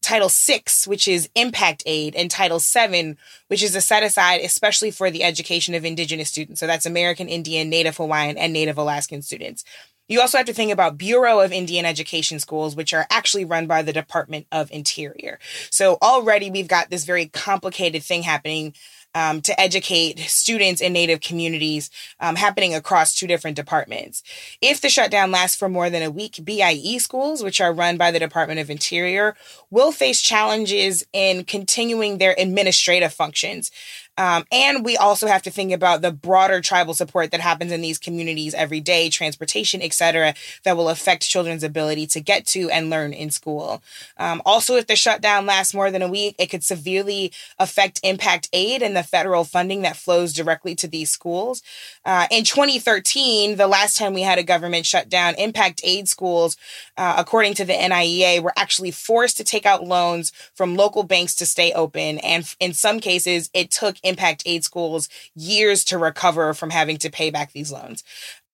Title 0.00 0.28
Six, 0.28 0.86
which 0.86 1.08
is 1.08 1.30
impact 1.34 1.82
aid, 1.86 2.14
and 2.14 2.30
Title 2.30 2.60
Seven, 2.60 3.16
which 3.48 3.62
is 3.62 3.74
a 3.74 3.80
set 3.80 4.02
aside 4.02 4.42
especially 4.42 4.90
for 4.90 5.10
the 5.10 5.24
education 5.24 5.74
of 5.74 5.84
Indigenous 5.84 6.28
students. 6.28 6.60
So 6.60 6.66
that's 6.66 6.84
American 6.84 7.28
Indian, 7.28 7.70
Native 7.70 7.96
Hawaiian, 7.96 8.36
and 8.36 8.52
Native 8.52 8.76
Alaskan 8.76 9.22
students. 9.22 9.64
You 10.08 10.20
also 10.20 10.38
have 10.38 10.46
to 10.46 10.54
think 10.54 10.70
about 10.70 10.98
Bureau 10.98 11.40
of 11.40 11.52
Indian 11.52 11.86
Education 11.86 12.38
schools, 12.38 12.76
which 12.76 12.92
are 12.92 13.06
actually 13.10 13.44
run 13.44 13.66
by 13.66 13.82
the 13.82 13.92
Department 13.92 14.46
of 14.52 14.70
Interior. 14.70 15.38
So 15.70 15.96
already 16.02 16.50
we've 16.50 16.68
got 16.68 16.90
this 16.90 17.04
very 17.04 17.26
complicated 17.26 18.02
thing 18.02 18.22
happening 18.22 18.74
um, 19.14 19.40
to 19.42 19.58
educate 19.58 20.18
students 20.20 20.80
in 20.80 20.92
Native 20.92 21.20
communities 21.20 21.90
um, 22.20 22.36
happening 22.36 22.74
across 22.74 23.14
two 23.14 23.26
different 23.26 23.56
departments. 23.56 24.22
If 24.60 24.80
the 24.80 24.88
shutdown 24.88 25.30
lasts 25.30 25.56
for 25.56 25.68
more 25.68 25.88
than 25.88 26.02
a 26.02 26.10
week, 26.10 26.40
BIE 26.44 26.98
schools, 26.98 27.42
which 27.42 27.60
are 27.60 27.72
run 27.72 27.96
by 27.96 28.10
the 28.10 28.18
Department 28.18 28.60
of 28.60 28.70
Interior, 28.70 29.36
will 29.70 29.92
face 29.92 30.20
challenges 30.20 31.06
in 31.12 31.44
continuing 31.44 32.18
their 32.18 32.34
administrative 32.36 33.12
functions 33.12 33.70
Um, 34.16 34.44
and 34.52 34.84
we 34.84 34.96
also 34.96 35.26
have 35.26 35.42
to 35.42 35.50
think 35.50 35.72
about 35.72 36.02
the 36.02 36.12
broader 36.12 36.60
tribal 36.60 36.94
support 36.94 37.30
that 37.32 37.40
happens 37.40 37.72
in 37.72 37.80
these 37.80 37.98
communities 37.98 38.54
every 38.54 38.80
day, 38.80 39.08
transportation, 39.08 39.82
etc., 39.82 40.34
that 40.62 40.76
will 40.76 40.88
affect 40.88 41.28
children's 41.28 41.64
ability 41.64 42.06
to 42.08 42.20
get 42.20 42.46
to 42.46 42.70
and 42.70 42.90
learn 42.90 43.12
in 43.12 43.30
school. 43.30 43.82
Um, 44.16 44.40
also, 44.46 44.76
if 44.76 44.86
the 44.86 44.96
shutdown 44.96 45.46
lasts 45.46 45.74
more 45.74 45.90
than 45.90 46.02
a 46.02 46.08
week, 46.08 46.36
it 46.38 46.46
could 46.46 46.62
severely 46.62 47.32
affect 47.58 48.00
impact 48.02 48.48
aid 48.52 48.82
and 48.82 48.96
the 48.96 49.02
federal 49.02 49.44
funding 49.44 49.82
that 49.82 49.96
flows 49.96 50.32
directly 50.32 50.74
to 50.76 50.86
these 50.86 51.10
schools. 51.10 51.62
Uh, 52.04 52.26
in 52.30 52.44
2013, 52.44 53.56
the 53.56 53.66
last 53.66 53.96
time 53.96 54.14
we 54.14 54.22
had 54.22 54.38
a 54.38 54.44
government 54.44 54.86
shutdown, 54.86 55.34
impact 55.36 55.80
aid 55.82 56.08
schools, 56.08 56.56
uh, 56.96 57.14
according 57.18 57.54
to 57.54 57.64
the 57.64 57.72
NIEA, 57.72 58.42
were 58.42 58.52
actually 58.56 58.90
forced 58.90 59.36
to 59.36 59.44
take 59.44 59.66
out 59.66 59.84
loans 59.84 60.32
from 60.54 60.76
local 60.76 61.02
banks 61.02 61.34
to 61.34 61.46
stay 61.46 61.72
open. 61.72 62.18
And 62.18 62.44
in 62.60 62.74
some 62.74 63.00
cases, 63.00 63.50
it 63.54 63.70
took 63.70 63.96
impact 64.04 64.42
aid 64.46 64.64
schools 64.64 65.08
years 65.34 65.84
to 65.84 65.98
recover 65.98 66.54
from 66.54 66.70
having 66.70 66.96
to 66.98 67.10
pay 67.10 67.30
back 67.30 67.52
these 67.52 67.72
loans 67.72 68.04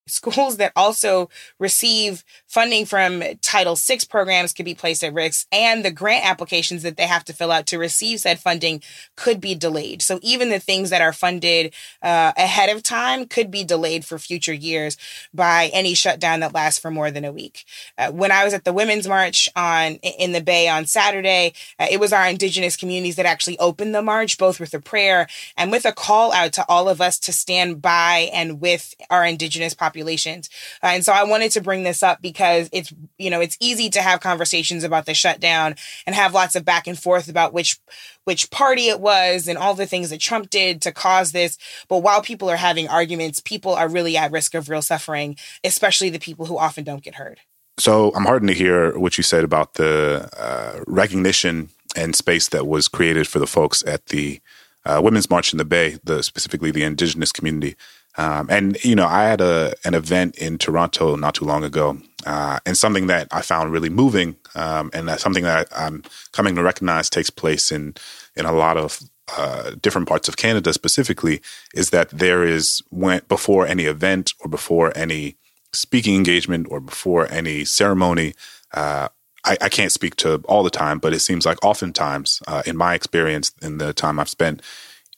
schools 0.07 0.57
that 0.57 0.71
also 0.75 1.29
receive 1.59 2.23
funding 2.47 2.85
from 2.85 3.23
Title 3.41 3.75
VI 3.75 3.99
programs 4.09 4.53
could 4.53 4.65
be 4.65 4.75
placed 4.75 5.03
at 5.03 5.13
risk, 5.13 5.47
and 5.51 5.85
the 5.85 5.91
grant 5.91 6.25
applications 6.25 6.83
that 6.83 6.97
they 6.97 7.07
have 7.07 7.23
to 7.25 7.33
fill 7.33 7.51
out 7.51 7.67
to 7.67 7.77
receive 7.77 8.19
said 8.19 8.39
funding 8.39 8.81
could 9.15 9.39
be 9.39 9.55
delayed. 9.55 10.01
So 10.01 10.19
even 10.21 10.49
the 10.49 10.59
things 10.59 10.89
that 10.89 11.01
are 11.01 11.13
funded 11.13 11.73
uh, 12.01 12.33
ahead 12.35 12.75
of 12.75 12.83
time 12.83 13.25
could 13.25 13.51
be 13.51 13.63
delayed 13.63 14.03
for 14.03 14.19
future 14.19 14.53
years 14.53 14.97
by 15.33 15.69
any 15.73 15.93
shutdown 15.93 16.41
that 16.41 16.53
lasts 16.53 16.79
for 16.79 16.91
more 16.91 17.11
than 17.11 17.25
a 17.25 17.31
week. 17.31 17.65
Uh, 17.97 18.11
when 18.11 18.31
I 18.31 18.43
was 18.43 18.53
at 18.53 18.65
the 18.65 18.73
Women's 18.73 19.07
March 19.07 19.49
on 19.55 19.95
in 19.95 20.31
the 20.31 20.41
Bay 20.41 20.67
on 20.67 20.85
Saturday, 20.85 21.53
uh, 21.79 21.87
it 21.89 21.99
was 21.99 22.11
our 22.11 22.27
Indigenous 22.27 22.75
communities 22.75 23.15
that 23.15 23.25
actually 23.25 23.59
opened 23.59 23.95
the 23.95 24.01
march, 24.01 24.37
both 24.37 24.59
with 24.59 24.73
a 24.73 24.79
prayer 24.79 25.27
and 25.57 25.71
with 25.71 25.85
a 25.85 25.91
call 25.91 26.33
out 26.33 26.53
to 26.53 26.65
all 26.67 26.89
of 26.89 27.01
us 27.01 27.19
to 27.19 27.31
stand 27.31 27.81
by 27.81 28.29
and 28.33 28.59
with 28.59 28.93
our 29.09 29.25
Indigenous 29.25 29.73
population 29.73 29.90
populations. 29.91 30.49
Uh, 30.83 30.87
and 30.87 31.05
so 31.05 31.13
I 31.13 31.23
wanted 31.23 31.51
to 31.51 31.61
bring 31.61 31.83
this 31.83 32.03
up 32.03 32.21
because 32.21 32.69
it's, 32.71 32.93
you 33.17 33.29
know, 33.29 33.41
it's 33.41 33.57
easy 33.59 33.89
to 33.91 34.01
have 34.01 34.19
conversations 34.19 34.83
about 34.83 35.05
the 35.05 35.13
shutdown 35.13 35.75
and 36.05 36.15
have 36.15 36.33
lots 36.33 36.55
of 36.55 36.65
back 36.65 36.87
and 36.87 36.97
forth 36.97 37.29
about 37.29 37.53
which, 37.53 37.77
which 38.25 38.49
party 38.51 38.87
it 38.87 38.99
was 38.99 39.47
and 39.47 39.57
all 39.57 39.73
the 39.73 39.85
things 39.85 40.09
that 40.09 40.19
Trump 40.19 40.49
did 40.49 40.81
to 40.81 40.91
cause 40.91 41.31
this. 41.31 41.57
But 41.87 41.99
while 41.99 42.21
people 42.21 42.49
are 42.49 42.57
having 42.57 42.87
arguments, 42.87 43.39
people 43.39 43.73
are 43.73 43.87
really 43.87 44.17
at 44.17 44.31
risk 44.31 44.55
of 44.55 44.69
real 44.69 44.81
suffering, 44.81 45.37
especially 45.63 46.09
the 46.09 46.19
people 46.19 46.45
who 46.45 46.57
often 46.57 46.83
don't 46.83 47.03
get 47.03 47.15
heard. 47.15 47.39
So 47.77 48.11
I'm 48.15 48.25
heartened 48.25 48.49
to 48.49 48.55
hear 48.55 48.97
what 48.97 49.17
you 49.17 49.23
said 49.23 49.43
about 49.43 49.75
the 49.75 50.29
uh, 50.37 50.83
recognition 50.85 51.69
and 51.95 52.15
space 52.15 52.47
that 52.49 52.67
was 52.67 52.87
created 52.87 53.27
for 53.27 53.39
the 53.39 53.47
folks 53.47 53.83
at 53.85 54.07
the 54.07 54.39
uh, 54.85 55.01
Women's 55.03 55.29
March 55.29 55.53
in 55.53 55.57
the 55.57 55.65
Bay, 55.65 55.97
the 56.03 56.23
specifically 56.23 56.71
the 56.71 56.83
indigenous 56.83 57.31
community. 57.31 57.75
Um, 58.17 58.47
and 58.49 58.83
you 58.83 58.95
know, 58.95 59.07
I 59.07 59.23
had 59.23 59.41
a 59.41 59.73
an 59.85 59.93
event 59.93 60.37
in 60.37 60.57
Toronto 60.57 61.15
not 61.15 61.35
too 61.35 61.45
long 61.45 61.63
ago, 61.63 61.97
uh, 62.25 62.59
and 62.65 62.77
something 62.77 63.07
that 63.07 63.27
I 63.31 63.41
found 63.41 63.71
really 63.71 63.89
moving, 63.89 64.35
um, 64.55 64.91
and 64.93 65.09
something 65.19 65.43
that 65.43 65.67
I'm 65.75 66.03
coming 66.31 66.55
to 66.55 66.63
recognize 66.63 67.09
takes 67.09 67.29
place 67.29 67.71
in 67.71 67.95
in 68.35 68.45
a 68.45 68.51
lot 68.51 68.77
of 68.77 69.01
uh, 69.37 69.71
different 69.81 70.07
parts 70.07 70.27
of 70.27 70.37
Canada 70.37 70.73
specifically, 70.73 71.41
is 71.73 71.91
that 71.91 72.09
there 72.09 72.43
is 72.43 72.83
when 72.89 73.21
before 73.27 73.65
any 73.65 73.85
event 73.85 74.33
or 74.39 74.49
before 74.49 74.91
any 74.95 75.37
speaking 75.73 76.15
engagement 76.15 76.67
or 76.69 76.79
before 76.79 77.31
any 77.31 77.63
ceremony. 77.63 78.33
Uh, 78.73 79.07
I, 79.43 79.57
I, 79.59 79.69
can't 79.69 79.91
speak 79.91 80.15
to 80.17 80.35
all 80.47 80.63
the 80.63 80.69
time, 80.69 80.99
but 80.99 81.13
it 81.13 81.19
seems 81.19 81.45
like 81.45 81.63
oftentimes, 81.63 82.41
uh, 82.47 82.61
in 82.65 82.77
my 82.77 82.93
experience, 82.93 83.51
in 83.61 83.79
the 83.79 83.91
time 83.91 84.19
I've 84.19 84.29
spent 84.29 84.61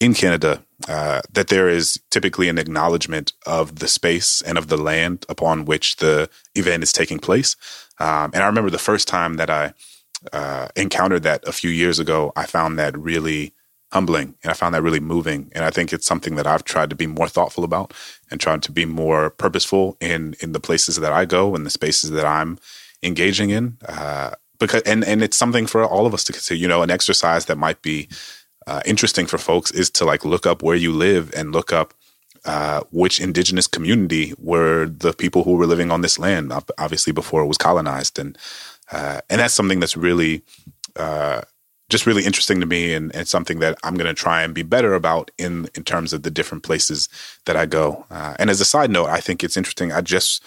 in 0.03 0.13
Canada 0.13 0.62
uh, 0.89 1.22
that 1.31 1.48
there 1.48 1.69
is 1.69 1.98
typically 2.12 2.50
an 2.50 2.57
acknowledgement 2.57 3.31
of 3.45 3.79
the 3.79 3.88
space 3.88 4.41
and 4.41 4.57
of 4.57 4.67
the 4.67 4.75
land 4.75 5.25
upon 5.29 5.63
which 5.63 5.95
the 5.98 6.29
event 6.55 6.83
is 6.83 6.91
taking 6.91 7.19
place. 7.19 7.55
Um, 8.00 8.31
and 8.33 8.43
I 8.43 8.48
remember 8.48 8.69
the 8.69 8.77
first 8.77 9.07
time 9.07 9.36
that 9.38 9.50
I 9.50 9.74
uh, 10.33 10.67
encountered 10.75 11.24
that 11.24 11.48
a 11.48 11.53
few 11.53 11.69
years 11.69 12.00
ago, 12.00 12.33
I 12.36 12.45
found 12.45 12.77
that 12.79 12.98
really 12.98 13.53
humbling 13.93 14.36
and 14.43 14.51
I 14.51 14.53
found 14.53 14.75
that 14.75 14.81
really 14.81 15.00
moving. 15.00 15.50
And 15.55 15.63
I 15.63 15.69
think 15.69 15.93
it's 15.93 16.05
something 16.05 16.36
that 16.36 16.48
I've 16.48 16.65
tried 16.65 16.89
to 16.89 16.98
be 16.98 17.07
more 17.07 17.29
thoughtful 17.29 17.63
about 17.63 17.93
and 18.29 18.41
tried 18.41 18.62
to 18.63 18.74
be 18.74 18.86
more 18.86 19.29
purposeful 19.29 19.95
in 20.01 20.36
in 20.41 20.51
the 20.51 20.60
places 20.60 20.98
that 20.98 21.13
I 21.13 21.24
go 21.24 21.55
and 21.55 21.65
the 21.65 21.69
spaces 21.69 22.10
that 22.10 22.25
I'm 22.25 22.60
engaging 23.01 23.51
in. 23.51 23.77
Uh, 23.88 24.31
because 24.60 24.81
and 24.83 25.03
and 25.05 25.22
it's 25.22 25.38
something 25.38 25.67
for 25.67 25.86
all 25.86 26.05
of 26.05 26.13
us 26.13 26.24
to 26.25 26.33
consider. 26.33 26.60
You 26.60 26.67
know, 26.67 26.81
an 26.81 26.91
exercise 26.91 27.45
that 27.45 27.57
might 27.57 27.81
be 27.81 28.10
uh, 28.67 28.82
interesting 28.86 29.25
for 29.25 29.38
folks 29.38 29.72
is 29.72 29.89
to 29.91 30.05
like 30.05 30.25
look 30.25 30.46
up 30.46 30.63
where 30.63 30.75
you 30.75 30.91
live 30.91 31.34
and 31.36 31.51
look 31.51 31.74
up 31.74 31.93
uh, 32.46 32.82
which 32.91 33.22
indigenous 33.22 33.67
community 33.67 34.34
were 34.38 34.88
the 34.88 35.13
people 35.13 35.43
who 35.43 35.55
were 35.55 35.65
living 35.65 35.91
on 35.91 36.01
this 36.01 36.20
land, 36.20 36.51
obviously 36.77 37.13
before 37.13 37.41
it 37.41 37.48
was 37.48 37.58
colonized, 37.58 38.20
and 38.20 38.38
uh, 38.91 39.22
and 39.29 39.39
that's 39.39 39.53
something 39.53 39.79
that's 39.79 39.96
really 39.96 40.41
uh, 40.98 41.41
just 41.89 42.05
really 42.05 42.25
interesting 42.25 42.60
to 42.60 42.65
me, 42.65 42.93
and, 42.93 43.15
and 43.15 43.27
something 43.27 43.60
that 43.60 43.77
I'm 43.84 43.96
going 43.96 44.08
to 44.08 44.13
try 44.13 44.43
and 44.43 44.53
be 44.53 44.63
better 44.63 44.93
about 44.93 45.32
in 45.38 45.70
in 45.74 45.84
terms 45.84 46.12
of 46.12 46.24
the 46.24 46.32
different 46.32 46.63
places 46.63 47.08
that 47.46 47.55
I 47.55 47.65
go. 47.65 48.05
Uh, 48.12 48.36
and 48.38 48.50
as 48.50 48.60
a 48.60 48.65
side 48.65 48.91
note, 48.91 49.08
I 49.08 49.22
think 49.22 49.41
it's 49.41 49.55
interesting. 49.55 49.93
I 49.93 50.01
just 50.01 50.43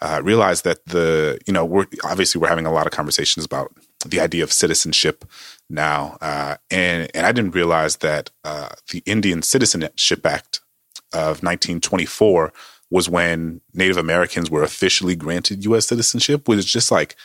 uh, 0.00 0.20
realized 0.22 0.62
that 0.64 0.86
the 0.86 1.40
you 1.46 1.52
know 1.52 1.64
we're 1.64 1.86
obviously 2.04 2.40
we're 2.40 2.48
having 2.48 2.66
a 2.66 2.72
lot 2.72 2.86
of 2.86 2.92
conversations 2.92 3.44
about 3.44 3.72
the 4.06 4.20
idea 4.20 4.42
of 4.42 4.52
citizenship 4.52 5.24
now. 5.68 6.16
Uh, 6.20 6.56
and, 6.70 7.10
and 7.14 7.26
I 7.26 7.32
didn't 7.32 7.54
realize 7.54 7.96
that 7.98 8.30
uh, 8.44 8.70
the 8.90 9.02
Indian 9.06 9.42
Citizenship 9.42 10.24
Act 10.24 10.60
of 11.12 11.42
1924 11.42 12.52
was 12.90 13.08
when 13.08 13.60
Native 13.72 13.96
Americans 13.96 14.50
were 14.50 14.62
officially 14.62 15.14
granted 15.14 15.64
U.S. 15.64 15.86
citizenship, 15.86 16.48
which 16.48 16.58
is 16.58 16.64
just 16.64 16.90
like 16.90 17.16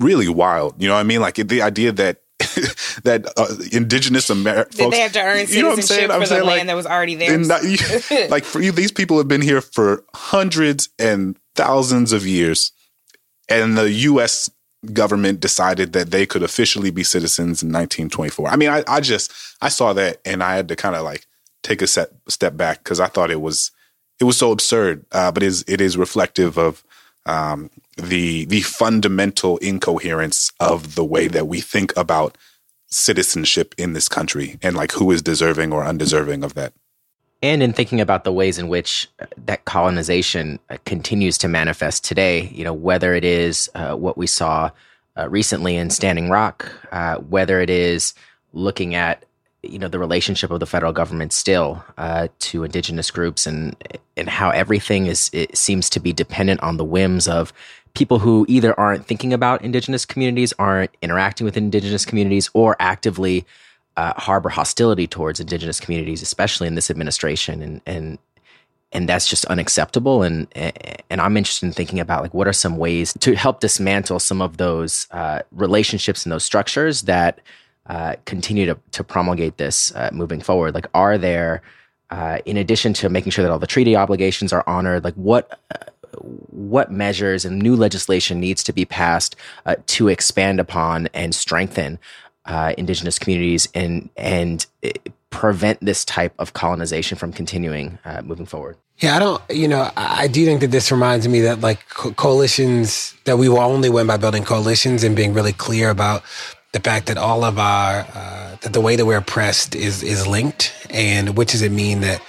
really 0.00 0.28
wild. 0.28 0.80
You 0.80 0.88
know 0.88 0.94
what 0.94 1.00
I 1.00 1.04
mean? 1.04 1.20
Like 1.20 1.34
the 1.34 1.62
idea 1.62 1.92
that 1.92 2.22
that 3.04 3.32
uh, 3.36 3.54
indigenous 3.72 4.28
American 4.30 4.76
folks, 4.76 4.96
they 4.96 5.02
have 5.02 5.12
to 5.12 5.22
earn 5.22 5.46
citizenship 5.46 5.56
you 5.56 5.62
know 5.62 5.68
what 5.68 5.78
I'm 5.78 5.82
saying? 5.82 6.08
for 6.08 6.14
I'm 6.14 6.20
the 6.20 6.26
saying, 6.26 6.44
land 6.44 6.58
like, 6.58 6.66
that 6.66 6.76
was 6.76 6.86
already 6.86 7.14
there. 7.14 7.38
Not, 7.38 7.62
like 8.30 8.44
for 8.44 8.60
you, 8.60 8.72
these 8.72 8.90
people 8.90 9.18
have 9.18 9.28
been 9.28 9.42
here 9.42 9.60
for 9.60 10.04
hundreds 10.14 10.88
and 10.98 11.38
thousands 11.54 12.12
of 12.12 12.26
years, 12.26 12.72
and 13.48 13.76
the 13.76 13.90
U.S 13.90 14.50
government 14.92 15.40
decided 15.40 15.92
that 15.92 16.10
they 16.10 16.26
could 16.26 16.42
officially 16.42 16.90
be 16.90 17.04
citizens 17.04 17.62
in 17.62 17.68
1924. 17.68 18.48
I 18.48 18.56
mean, 18.56 18.68
I, 18.68 18.82
I 18.88 19.00
just 19.00 19.32
I 19.60 19.68
saw 19.68 19.92
that 19.92 20.20
and 20.24 20.42
I 20.42 20.56
had 20.56 20.68
to 20.68 20.76
kind 20.76 20.96
of 20.96 21.04
like 21.04 21.26
take 21.62 21.82
a 21.82 21.86
set, 21.86 22.10
step 22.28 22.56
back 22.56 22.78
because 22.78 23.00
I 23.00 23.06
thought 23.06 23.30
it 23.30 23.40
was 23.40 23.70
it 24.20 24.24
was 24.24 24.36
so 24.36 24.52
absurd, 24.52 25.04
uh, 25.12 25.32
but 25.32 25.42
is 25.42 25.64
it 25.68 25.80
is 25.80 25.96
reflective 25.96 26.58
of 26.58 26.84
um, 27.26 27.70
the 27.96 28.44
the 28.46 28.62
fundamental 28.62 29.58
incoherence 29.58 30.50
of 30.58 30.94
the 30.94 31.04
way 31.04 31.28
that 31.28 31.46
we 31.46 31.60
think 31.60 31.96
about 31.96 32.36
citizenship 32.88 33.74
in 33.78 33.94
this 33.94 34.08
country 34.08 34.58
and 34.62 34.76
like 34.76 34.92
who 34.92 35.10
is 35.10 35.22
deserving 35.22 35.72
or 35.72 35.84
undeserving 35.84 36.44
of 36.44 36.54
that 36.54 36.74
and 37.42 37.62
in 37.62 37.72
thinking 37.72 38.00
about 38.00 38.24
the 38.24 38.32
ways 38.32 38.58
in 38.58 38.68
which 38.68 39.08
uh, 39.20 39.26
that 39.46 39.64
colonization 39.64 40.58
uh, 40.70 40.76
continues 40.84 41.36
to 41.38 41.48
manifest 41.48 42.04
today, 42.04 42.48
you 42.48 42.64
know, 42.64 42.72
whether 42.72 43.14
it 43.14 43.24
is 43.24 43.68
uh, 43.74 43.94
what 43.94 44.16
we 44.16 44.26
saw 44.26 44.70
uh, 45.16 45.28
recently 45.28 45.76
in 45.76 45.90
Standing 45.90 46.30
Rock, 46.30 46.70
uh, 46.92 47.16
whether 47.16 47.60
it 47.60 47.70
is 47.70 48.14
looking 48.52 48.94
at 48.94 49.24
you 49.62 49.78
know 49.78 49.86
the 49.86 49.98
relationship 49.98 50.50
of 50.50 50.58
the 50.58 50.66
federal 50.66 50.92
government 50.92 51.32
still 51.32 51.84
uh, 51.96 52.26
to 52.40 52.64
indigenous 52.64 53.12
groups 53.12 53.46
and 53.46 53.76
and 54.16 54.28
how 54.28 54.50
everything 54.50 55.06
is 55.06 55.30
it 55.32 55.56
seems 55.56 55.88
to 55.88 56.00
be 56.00 56.12
dependent 56.12 56.60
on 56.62 56.78
the 56.78 56.84
whims 56.84 57.28
of 57.28 57.52
people 57.94 58.18
who 58.18 58.44
either 58.48 58.78
aren't 58.78 59.06
thinking 59.06 59.32
about 59.32 59.62
indigenous 59.62 60.04
communities, 60.04 60.52
aren't 60.58 60.90
interacting 61.02 61.44
with 61.44 61.56
indigenous 61.56 62.04
communities, 62.04 62.50
or 62.54 62.76
actively 62.80 63.44
uh, 63.96 64.14
harbor 64.16 64.48
hostility 64.48 65.06
towards 65.06 65.40
indigenous 65.40 65.80
communities, 65.80 66.22
especially 66.22 66.66
in 66.66 66.74
this 66.74 66.90
administration, 66.90 67.62
and 67.62 67.80
and 67.86 68.18
and 68.92 69.08
that's 69.08 69.28
just 69.28 69.44
unacceptable. 69.46 70.22
And 70.22 70.46
and 70.54 71.20
I'm 71.20 71.36
interested 71.36 71.66
in 71.66 71.72
thinking 71.72 72.00
about 72.00 72.22
like 72.22 72.34
what 72.34 72.46
are 72.46 72.52
some 72.52 72.76
ways 72.76 73.14
to 73.20 73.34
help 73.34 73.60
dismantle 73.60 74.18
some 74.20 74.42
of 74.42 74.56
those 74.56 75.06
uh, 75.10 75.40
relationships 75.50 76.24
and 76.24 76.32
those 76.32 76.44
structures 76.44 77.02
that 77.02 77.40
uh, 77.86 78.16
continue 78.24 78.66
to 78.66 78.78
to 78.92 79.04
promulgate 79.04 79.56
this 79.56 79.94
uh, 79.94 80.10
moving 80.12 80.40
forward. 80.40 80.74
Like, 80.74 80.86
are 80.94 81.18
there 81.18 81.62
uh, 82.10 82.38
in 82.44 82.56
addition 82.56 82.92
to 82.92 83.08
making 83.08 83.32
sure 83.32 83.42
that 83.42 83.50
all 83.50 83.58
the 83.58 83.66
treaty 83.66 83.96
obligations 83.96 84.52
are 84.52 84.64
honored, 84.66 85.04
like 85.04 85.14
what 85.14 85.58
uh, 85.74 85.84
what 86.50 86.92
measures 86.92 87.44
and 87.44 87.58
new 87.58 87.74
legislation 87.74 88.38
needs 88.38 88.62
to 88.62 88.72
be 88.72 88.84
passed 88.84 89.34
uh, 89.64 89.76
to 89.86 90.08
expand 90.08 90.60
upon 90.60 91.08
and 91.14 91.34
strengthen 91.34 91.98
uh, 92.46 92.74
indigenous 92.76 93.18
communities 93.18 93.68
and 93.74 94.10
and 94.16 94.66
prevent 95.30 95.80
this 95.80 96.04
type 96.04 96.34
of 96.38 96.52
colonization 96.52 97.16
from 97.18 97.32
continuing 97.32 97.98
uh, 98.04 98.22
moving 98.22 98.46
forward. 98.46 98.76
Yeah, 98.98 99.16
I 99.16 99.18
don't. 99.18 99.42
You 99.50 99.68
know, 99.68 99.90
I 99.96 100.28
do 100.28 100.44
think 100.44 100.60
that 100.60 100.70
this 100.70 100.92
reminds 100.92 101.26
me 101.26 101.40
that 101.40 101.60
like 101.60 101.88
co- 101.88 102.12
coalitions 102.12 103.14
that 103.24 103.38
we 103.38 103.48
will 103.48 103.60
only 103.60 103.88
win 103.88 104.06
by 104.06 104.16
building 104.16 104.44
coalitions 104.44 105.02
and 105.02 105.16
being 105.16 105.34
really 105.34 105.52
clear 105.52 105.90
about 105.90 106.22
the 106.72 106.80
fact 106.80 107.06
that 107.06 107.18
all 107.18 107.44
of 107.44 107.58
our 107.58 108.06
uh, 108.14 108.56
that 108.60 108.72
the 108.72 108.80
way 108.80 108.96
that 108.96 109.04
we're 109.04 109.18
oppressed 109.18 109.74
is 109.74 110.02
is 110.02 110.26
linked, 110.26 110.72
and 110.90 111.36
which 111.36 111.52
does 111.52 111.62
it 111.62 111.72
mean 111.72 112.00
that 112.00 112.22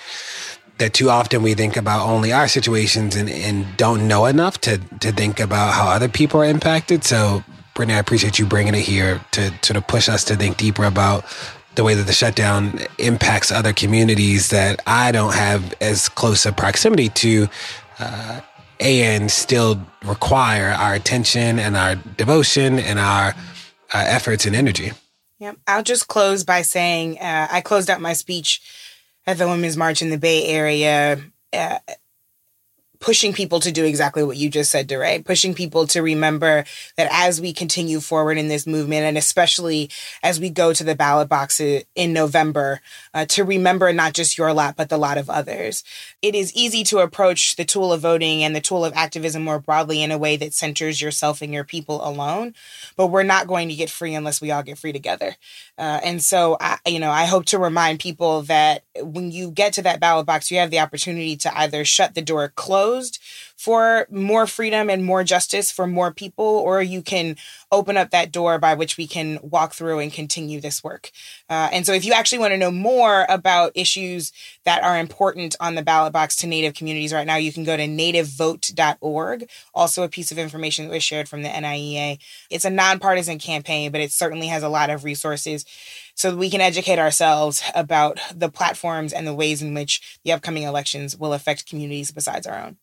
that 0.79 0.93
too 0.93 1.09
often 1.09 1.43
we 1.43 1.53
think 1.53 1.77
about 1.77 2.07
only 2.07 2.33
our 2.33 2.47
situations 2.47 3.15
and, 3.15 3.29
and 3.29 3.65
don't 3.77 4.07
know 4.07 4.25
enough 4.25 4.59
to 4.61 4.77
to 4.99 5.11
think 5.11 5.39
about 5.39 5.73
how 5.73 5.89
other 5.89 6.09
people 6.09 6.41
are 6.41 6.45
impacted. 6.45 7.03
So, 7.03 7.43
Brittany, 7.73 7.95
I 7.95 7.99
appreciate 7.99 8.39
you 8.39 8.45
bringing 8.45 8.75
it 8.75 8.81
here 8.81 9.21
to 9.31 9.51
sort 9.61 9.77
of 9.77 9.87
push 9.87 10.07
us 10.09 10.23
to 10.25 10.35
think 10.35 10.57
deeper 10.57 10.83
about 10.83 11.25
the 11.75 11.83
way 11.83 11.95
that 11.95 12.03
the 12.03 12.13
shutdown 12.13 12.79
impacts 12.99 13.51
other 13.51 13.73
communities 13.73 14.49
that 14.49 14.81
I 14.85 15.11
don't 15.11 15.33
have 15.33 15.73
as 15.81 16.07
close 16.09 16.45
a 16.45 16.51
proximity 16.51 17.09
to. 17.09 17.47
Uh, 17.99 18.41
and 18.79 19.31
still 19.31 19.81
require 20.03 20.69
our 20.69 20.93
attention 20.93 21.57
and 21.57 21.77
our 21.77 21.95
devotion 21.95 22.79
and 22.79 22.99
our 22.99 23.29
uh, 23.29 23.33
efforts 23.93 24.45
and 24.45 24.55
energy. 24.55 24.91
Yep. 25.39 25.57
I'll 25.67 25.83
just 25.83 26.07
close 26.07 26.43
by 26.43 26.63
saying 26.63 27.19
uh, 27.19 27.47
I 27.49 27.61
closed 27.61 27.89
out 27.89 28.01
my 28.01 28.13
speech 28.13 28.61
at 29.25 29.37
the 29.37 29.47
Women's 29.47 29.77
March 29.77 30.01
in 30.01 30.09
the 30.09 30.17
Bay 30.17 30.45
Area 30.47 31.21
uh, 31.53 31.79
pushing 33.03 33.33
people 33.33 33.59
to 33.59 33.69
do 33.69 33.83
exactly 33.83 34.23
what 34.23 34.37
you 34.37 34.49
just 34.49 34.71
said, 34.71 34.87
DeRay, 34.87 35.21
pushing 35.25 35.53
people 35.53 35.85
to 35.85 36.01
remember 36.01 36.63
that 36.95 37.09
as 37.11 37.41
we 37.41 37.51
continue 37.51 37.99
forward 37.99 38.37
in 38.37 38.47
this 38.47 38.65
movement, 38.65 39.03
and 39.03 39.17
especially 39.17 39.89
as 40.23 40.39
we 40.39 40.49
go 40.49 40.71
to 40.71 40.85
the 40.85 40.95
ballot 40.95 41.27
box 41.27 41.59
in 41.59 42.13
November, 42.13 42.79
uh, 43.13 43.25
to 43.25 43.43
remember 43.43 43.91
not 43.91 44.13
just 44.13 44.37
your 44.37 44.53
lot, 44.53 44.77
but 44.77 44.87
the 44.87 44.97
lot 44.97 45.17
of 45.17 45.29
others. 45.29 45.83
It 46.23 46.35
is 46.35 46.53
easy 46.53 46.85
to 46.85 46.99
approach 46.99 47.57
the 47.57 47.65
tool 47.65 47.91
of 47.91 47.99
voting 47.99 48.45
and 48.45 48.55
the 48.55 48.61
tool 48.61 48.85
of 48.85 48.93
activism 48.93 49.43
more 49.43 49.59
broadly 49.59 50.01
in 50.01 50.09
a 50.09 50.17
way 50.17 50.37
that 50.37 50.53
centers 50.53 51.01
yourself 51.01 51.41
and 51.41 51.53
your 51.53 51.65
people 51.65 51.99
alone, 52.07 52.55
but 52.95 53.07
we're 53.07 53.23
not 53.23 53.45
going 53.45 53.67
to 53.67 53.75
get 53.75 53.89
free 53.89 54.15
unless 54.15 54.39
we 54.39 54.49
all 54.49 54.63
get 54.63 54.77
free 54.77 54.93
together. 54.93 55.35
Uh, 55.77 55.99
and 56.01 56.23
so, 56.23 56.55
I, 56.61 56.77
you 56.87 57.01
know, 57.01 57.11
I 57.11 57.25
hope 57.25 57.43
to 57.47 57.59
remind 57.59 57.99
people 57.99 58.43
that 58.43 58.85
when 59.01 59.31
you 59.31 59.51
get 59.51 59.73
to 59.73 59.81
that 59.81 59.99
ballot 59.99 60.25
box, 60.25 60.49
you 60.49 60.59
have 60.59 60.71
the 60.71 60.79
opportunity 60.79 61.35
to 61.35 61.57
either 61.57 61.83
shut 61.83 62.15
the 62.15 62.21
door 62.21 62.47
closed 62.55 63.19
for 63.63 64.05
more 64.11 64.45
freedom 64.45 64.89
and 64.89 65.05
more 65.05 65.23
justice 65.23 65.71
for 65.71 65.87
more 65.87 66.11
people, 66.13 66.43
or 66.43 66.81
you 66.81 67.01
can 67.01 67.37
open 67.71 67.95
up 67.95 68.09
that 68.09 68.29
door 68.29 68.59
by 68.59 68.73
which 68.73 68.97
we 68.97 69.07
can 69.07 69.39
walk 69.41 69.73
through 69.73 69.99
and 69.99 70.11
continue 70.11 70.59
this 70.59 70.83
work. 70.83 71.11
Uh, 71.49 71.69
and 71.71 71.85
so, 71.85 71.93
if 71.93 72.03
you 72.03 72.11
actually 72.11 72.39
want 72.39 72.51
to 72.51 72.57
know 72.57 72.71
more 72.71 73.25
about 73.29 73.71
issues 73.73 74.33
that 74.65 74.83
are 74.83 74.99
important 74.99 75.55
on 75.61 75.75
the 75.75 75.81
ballot 75.81 76.11
box 76.11 76.35
to 76.35 76.45
Native 76.45 76.73
communities 76.73 77.13
right 77.13 77.25
now, 77.25 77.37
you 77.37 77.53
can 77.53 77.63
go 77.63 77.77
to 77.77 77.87
nativevote.org. 77.87 79.47
Also, 79.73 80.03
a 80.03 80.09
piece 80.09 80.33
of 80.33 80.37
information 80.37 80.85
that 80.85 80.93
was 80.93 81.03
shared 81.03 81.29
from 81.29 81.41
the 81.41 81.49
NIEA. 81.49 82.19
It's 82.49 82.65
a 82.65 82.69
nonpartisan 82.69 83.39
campaign, 83.39 83.93
but 83.93 84.01
it 84.01 84.11
certainly 84.11 84.47
has 84.47 84.63
a 84.63 84.69
lot 84.69 84.89
of 84.89 85.05
resources 85.05 85.63
so 86.15 86.31
that 86.31 86.37
we 86.37 86.49
can 86.49 86.59
educate 86.59 86.99
ourselves 86.99 87.63
about 87.73 88.19
the 88.35 88.49
platforms 88.49 89.13
and 89.13 89.25
the 89.25 89.33
ways 89.33 89.61
in 89.61 89.73
which 89.73 90.19
the 90.25 90.33
upcoming 90.33 90.63
elections 90.63 91.17
will 91.17 91.31
affect 91.31 91.65
communities 91.65 92.11
besides 92.11 92.45
our 92.45 92.59
own. 92.59 92.77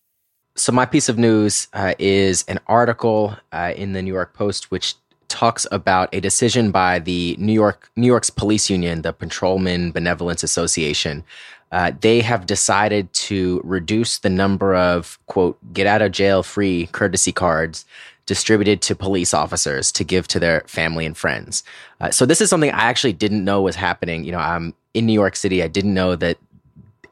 So, 0.60 0.72
my 0.72 0.84
piece 0.84 1.08
of 1.08 1.16
news 1.16 1.68
uh, 1.72 1.94
is 1.98 2.44
an 2.46 2.60
article 2.66 3.34
uh, 3.50 3.72
in 3.74 3.94
the 3.94 4.02
New 4.02 4.12
York 4.12 4.34
Post 4.34 4.70
which 4.70 4.94
talks 5.28 5.66
about 5.72 6.14
a 6.14 6.20
decision 6.20 6.70
by 6.70 6.98
the 6.98 7.34
New 7.38 7.54
York 7.54 7.90
New 7.96 8.06
York's 8.06 8.28
police 8.28 8.68
union, 8.68 9.00
the 9.00 9.14
Patrolmen 9.14 9.90
Benevolence 9.90 10.42
Association. 10.42 11.24
Uh, 11.72 11.92
they 12.02 12.20
have 12.20 12.44
decided 12.44 13.10
to 13.14 13.62
reduce 13.64 14.18
the 14.18 14.28
number 14.28 14.74
of 14.74 15.18
quote 15.24 15.56
get 15.72 15.86
out 15.86 16.02
of 16.02 16.12
jail 16.12 16.42
free 16.42 16.88
courtesy 16.88 17.32
cards 17.32 17.86
distributed 18.26 18.82
to 18.82 18.94
police 18.94 19.32
officers 19.32 19.90
to 19.92 20.04
give 20.04 20.28
to 20.28 20.38
their 20.38 20.60
family 20.66 21.06
and 21.06 21.16
friends. 21.16 21.64
Uh, 22.02 22.10
so 22.10 22.26
this 22.26 22.42
is 22.42 22.50
something 22.50 22.70
I 22.70 22.82
actually 22.82 23.14
didn't 23.14 23.46
know 23.46 23.62
was 23.62 23.76
happening. 23.76 24.24
You 24.24 24.32
know, 24.32 24.38
I'm 24.38 24.74
in 24.92 25.06
New 25.06 25.14
York 25.14 25.36
City. 25.36 25.62
I 25.62 25.68
didn't 25.68 25.94
know 25.94 26.16
that 26.16 26.36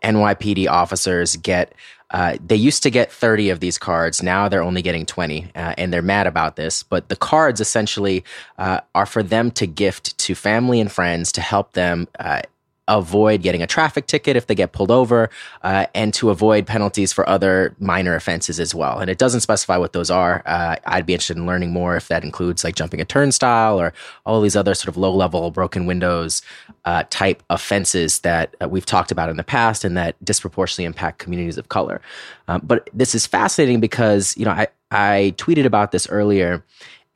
NYPD 0.02 0.69
officers 0.69 1.37
get. 1.37 1.75
Uh, 2.11 2.38
they 2.43 2.57
used 2.57 2.83
to 2.83 2.90
get 2.90 3.12
30 3.12 3.50
of 3.50 3.61
these 3.61 3.76
cards. 3.76 4.23
Now 4.23 4.49
they're 4.49 4.62
only 4.62 4.81
getting 4.81 5.05
20, 5.05 5.50
uh, 5.55 5.75
and 5.76 5.93
they're 5.93 6.00
mad 6.00 6.26
about 6.26 6.57
this. 6.57 6.83
But 6.83 7.11
the 7.11 7.17
cards 7.17 7.61
essentially 7.61 8.25
uh, 8.57 8.81
are 8.95 9.05
for 9.05 9.23
them 9.23 9.50
to 9.52 9.67
gift 9.67 10.17
to 10.17 10.35
family 10.35 10.81
and 10.81 10.90
friends 10.90 11.33
to 11.33 11.43
help 11.43 11.73
them 11.73 12.09
uh, 12.19 12.40
avoid 12.88 13.42
getting 13.42 13.62
a 13.62 13.66
traffic 13.66 14.07
ticket 14.07 14.37
if 14.37 14.47
they 14.47 14.54
get 14.54 14.73
pulled 14.73 14.90
over, 14.90 15.30
uh, 15.62 15.87
and 15.95 16.12
to 16.14 16.30
avoid 16.30 16.66
penalties 16.66 17.12
for 17.12 17.28
other 17.28 17.76
minor 17.78 18.14
offenses 18.14 18.59
as 18.59 18.75
well. 18.75 18.99
And 18.99 19.09
it 19.11 19.18
doesn't 19.18 19.40
specify 19.40 19.76
what 19.76 19.92
those 19.92 20.11
are. 20.11 20.42
Uh, 20.47 20.76
I'd 20.87 21.07
be 21.07 21.12
interested 21.12 21.37
in 21.37 21.47
learning 21.47 21.73
more 21.73 21.96
if 21.96 22.09
that 22.09 22.24
includes 22.24 22.64
like 22.64 22.74
jumping 22.74 23.01
a 23.01 23.05
turnstile 23.05 23.81
or 23.81 23.92
all 24.27 24.40
these 24.40 24.57
other 24.57 24.74
sort 24.74 24.88
of 24.88 24.96
low 24.96 25.14
level 25.14 25.51
broken 25.51 25.87
windows 25.87 26.42
uh, 26.85 27.05
type 27.11 27.42
offenses 27.51 28.20
that 28.20 28.57
uh, 28.62 28.68
we've 28.68 28.87
talked 28.87 29.12
about 29.12 29.29
in 29.29 29.37
the 29.37 29.44
past 29.44 29.85
and 29.85 29.96
that 29.96 30.16
disproportionately 30.24 30.85
impact 30.85 31.18
communities 31.18 31.59
of 31.59 31.68
color. 31.68 32.01
Um, 32.48 32.62
but 32.64 32.88
this 32.92 33.14
is 33.14 33.27
fascinating 33.27 33.81
because 33.81 34.37
you 34.37 34.44
know 34.44 34.53
I 34.53 34.68
I 34.90 35.35
tweeted 35.37 35.66
about 35.66 35.92
this 35.92 36.09
earlier 36.09 36.64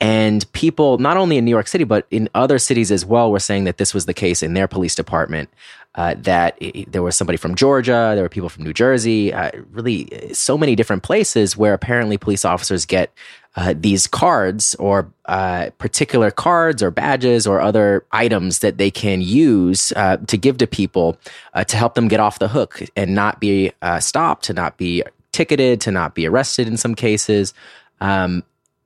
and 0.02 0.50
people, 0.50 0.98
not 0.98 1.16
only 1.16 1.38
in 1.38 1.44
New 1.44 1.52
York 1.52 1.68
City, 1.68 1.84
but 1.84 2.08
in 2.10 2.28
other 2.34 2.58
cities 2.58 2.90
as 2.90 3.06
well, 3.06 3.30
were 3.30 3.38
saying 3.38 3.64
that 3.64 3.78
this 3.78 3.94
was 3.94 4.04
the 4.06 4.12
case 4.12 4.42
in 4.42 4.52
their 4.52 4.66
police 4.66 4.96
department. 4.96 5.48
Uh, 5.94 6.14
that 6.18 6.56
it, 6.60 6.90
there 6.90 7.02
was 7.02 7.14
somebody 7.14 7.36
from 7.36 7.54
Georgia, 7.54 8.12
there 8.14 8.24
were 8.24 8.28
people 8.28 8.48
from 8.48 8.64
New 8.64 8.72
Jersey, 8.72 9.32
uh, 9.32 9.50
really 9.70 10.32
so 10.32 10.58
many 10.58 10.74
different 10.74 11.04
places 11.04 11.56
where 11.56 11.72
apparently 11.72 12.18
police 12.18 12.44
officers 12.44 12.84
get 12.84 13.12
uh, 13.54 13.74
these 13.76 14.08
cards 14.08 14.74
or 14.76 15.12
uh, 15.26 15.68
particular 15.78 16.32
cards 16.32 16.82
or 16.82 16.90
badges 16.90 17.46
or 17.46 17.60
other 17.60 18.04
items 18.10 18.60
that 18.60 18.78
they 18.78 18.90
can 18.90 19.20
use 19.20 19.92
uh, 19.94 20.16
to 20.26 20.36
give 20.36 20.56
to 20.58 20.66
people 20.66 21.16
uh, 21.54 21.62
to 21.62 21.76
help 21.76 21.94
them 21.94 22.08
get 22.08 22.18
off 22.18 22.40
the 22.40 22.48
hook 22.48 22.82
and 22.96 23.14
not 23.14 23.38
be 23.38 23.70
stopped, 24.00 24.46
to 24.46 24.52
not 24.52 24.78
be 24.78 25.04
ticketed, 25.30 25.80
to 25.82 25.92
not 25.92 26.14
be 26.14 26.26
arrested 26.26 26.66
in 26.66 26.76
some 26.76 26.94
cases. 26.94 27.54
Um, 28.00 28.42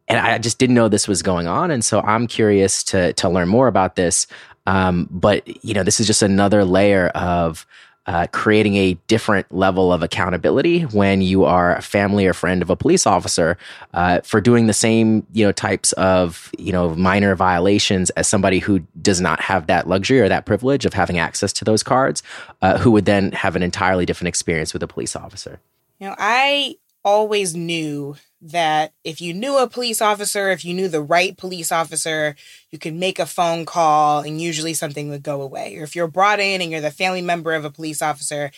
and 0.08 0.18
I 0.18 0.38
just 0.38 0.58
didn't 0.58 0.74
know 0.74 0.88
this 0.88 1.08
was 1.08 1.22
going 1.22 1.46
on, 1.46 1.70
and 1.70 1.84
so 1.84 2.00
I'm 2.00 2.26
curious 2.26 2.82
to 2.84 3.12
to 3.14 3.28
learn 3.28 3.48
more 3.48 3.68
about 3.68 3.96
this. 3.96 4.26
Um, 4.66 5.08
but 5.10 5.64
you 5.64 5.74
know, 5.74 5.82
this 5.82 6.00
is 6.00 6.06
just 6.06 6.22
another 6.22 6.64
layer 6.64 7.08
of 7.08 7.66
uh, 8.06 8.26
creating 8.32 8.76
a 8.76 8.94
different 9.08 9.52
level 9.52 9.92
of 9.92 10.02
accountability 10.02 10.82
when 10.82 11.20
you 11.20 11.44
are 11.44 11.74
a 11.74 11.82
family 11.82 12.24
or 12.24 12.32
friend 12.32 12.62
of 12.62 12.70
a 12.70 12.76
police 12.76 13.04
officer 13.04 13.58
uh, 13.94 14.20
for 14.20 14.40
doing 14.40 14.66
the 14.66 14.72
same 14.72 15.26
you 15.32 15.44
know 15.44 15.50
types 15.50 15.92
of 15.94 16.50
you 16.56 16.72
know 16.72 16.94
minor 16.94 17.34
violations 17.34 18.10
as 18.10 18.28
somebody 18.28 18.60
who 18.60 18.78
does 19.02 19.20
not 19.20 19.40
have 19.40 19.66
that 19.66 19.88
luxury 19.88 20.20
or 20.20 20.28
that 20.28 20.46
privilege 20.46 20.86
of 20.86 20.94
having 20.94 21.18
access 21.18 21.52
to 21.52 21.64
those 21.64 21.82
cards, 21.82 22.22
uh, 22.62 22.78
who 22.78 22.90
would 22.92 23.06
then 23.06 23.32
have 23.32 23.56
an 23.56 23.62
entirely 23.62 24.06
different 24.06 24.28
experience 24.28 24.72
with 24.72 24.82
a 24.82 24.88
police 24.88 25.16
officer. 25.16 25.60
You 25.98 26.08
know, 26.08 26.14
I 26.16 26.76
always 27.06 27.54
knew 27.54 28.16
that 28.42 28.92
if 29.04 29.20
you 29.20 29.32
knew 29.32 29.58
a 29.58 29.68
police 29.68 30.02
officer, 30.02 30.50
if 30.50 30.64
you 30.64 30.74
knew 30.74 30.88
the 30.88 31.00
right 31.00 31.38
police 31.38 31.70
officer, 31.70 32.34
you 32.72 32.78
could 32.78 32.94
make 32.94 33.20
a 33.20 33.26
phone 33.26 33.64
call 33.64 34.20
and 34.20 34.40
usually 34.40 34.74
something 34.74 35.08
would 35.08 35.22
go 35.22 35.40
away. 35.40 35.76
Or 35.78 35.84
if 35.84 35.94
you're 35.94 36.08
brought 36.08 36.40
in 36.40 36.60
and 36.60 36.70
you're 36.70 36.80
the 36.80 36.90
family 36.90 37.22
member 37.22 37.54
of 37.54 37.64
a 37.64 37.70
police 37.70 38.02
officer, 38.02 38.50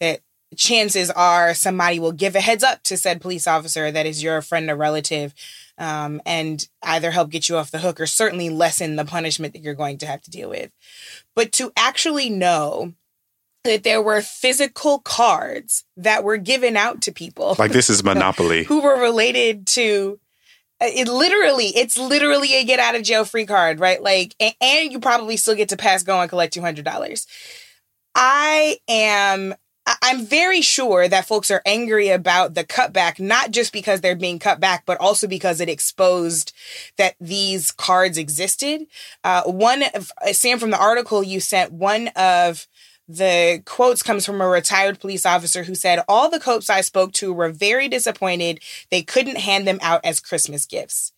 that 0.00 0.20
chances 0.56 1.10
are 1.10 1.54
somebody 1.54 2.00
will 2.00 2.10
give 2.10 2.34
a 2.34 2.40
heads 2.40 2.64
up 2.64 2.82
to 2.84 2.96
said 2.96 3.20
police 3.20 3.46
officer 3.46 3.92
that 3.92 4.06
is 4.06 4.22
your 4.22 4.42
friend 4.42 4.68
or 4.70 4.76
relative 4.76 5.34
um, 5.78 6.20
and 6.24 6.66
either 6.82 7.10
help 7.10 7.30
get 7.30 7.48
you 7.48 7.56
off 7.56 7.70
the 7.70 7.78
hook 7.78 8.00
or 8.00 8.06
certainly 8.06 8.48
lessen 8.48 8.96
the 8.96 9.04
punishment 9.04 9.52
that 9.52 9.62
you're 9.62 9.74
going 9.74 9.98
to 9.98 10.06
have 10.06 10.22
to 10.22 10.30
deal 10.30 10.48
with. 10.48 10.72
But 11.36 11.52
to 11.52 11.70
actually 11.76 12.30
know 12.30 12.94
that 13.64 13.82
there 13.82 14.02
were 14.02 14.22
physical 14.22 15.00
cards 15.00 15.84
that 15.96 16.24
were 16.24 16.36
given 16.36 16.76
out 16.76 17.02
to 17.02 17.12
people. 17.12 17.56
Like 17.58 17.72
this 17.72 17.90
is 17.90 18.02
Monopoly. 18.04 18.64
who 18.64 18.82
were 18.82 18.98
related 19.00 19.66
to 19.68 20.18
uh, 20.82 20.86
it 20.88 21.08
literally, 21.08 21.66
it's 21.66 21.98
literally 21.98 22.54
a 22.54 22.64
get 22.64 22.80
out 22.80 22.94
of 22.94 23.02
jail 23.02 23.26
free 23.26 23.44
card, 23.44 23.80
right? 23.80 24.02
Like, 24.02 24.34
and, 24.40 24.54
and 24.60 24.92
you 24.92 24.98
probably 24.98 25.36
still 25.36 25.54
get 25.54 25.68
to 25.70 25.76
pass 25.76 26.02
go 26.02 26.18
and 26.18 26.28
collect 26.28 26.54
$200. 26.54 27.26
I 28.14 28.78
am 28.88 29.54
I'm 30.02 30.24
very 30.24 30.60
sure 30.60 31.08
that 31.08 31.26
folks 31.26 31.50
are 31.50 31.62
angry 31.64 32.10
about 32.10 32.54
the 32.54 32.64
cutback, 32.64 33.18
not 33.18 33.50
just 33.50 33.72
because 33.72 34.00
they're 34.00 34.14
being 34.14 34.38
cut 34.38 34.60
back, 34.60 34.84
but 34.86 34.98
also 34.98 35.26
because 35.26 35.60
it 35.60 35.68
exposed 35.68 36.52
that 36.96 37.14
these 37.20 37.70
cards 37.70 38.18
existed. 38.18 38.86
Uh, 39.24 39.42
one, 39.44 39.84
Sam, 40.32 40.58
from 40.58 40.70
the 40.70 40.78
article 40.78 41.22
you 41.22 41.40
sent, 41.40 41.72
one 41.72 42.08
of 42.08 42.68
the 43.10 43.62
quotes 43.64 44.02
comes 44.02 44.24
from 44.24 44.40
a 44.40 44.46
retired 44.46 45.00
police 45.00 45.26
officer 45.26 45.64
who 45.64 45.74
said 45.74 46.04
all 46.06 46.30
the 46.30 46.38
cops 46.38 46.70
I 46.70 46.80
spoke 46.80 47.12
to 47.14 47.32
were 47.32 47.50
very 47.50 47.88
disappointed 47.88 48.60
they 48.90 49.02
couldn't 49.02 49.38
hand 49.38 49.66
them 49.66 49.78
out 49.82 50.00
as 50.04 50.20
Christmas 50.20 50.64
gifts. 50.64 51.12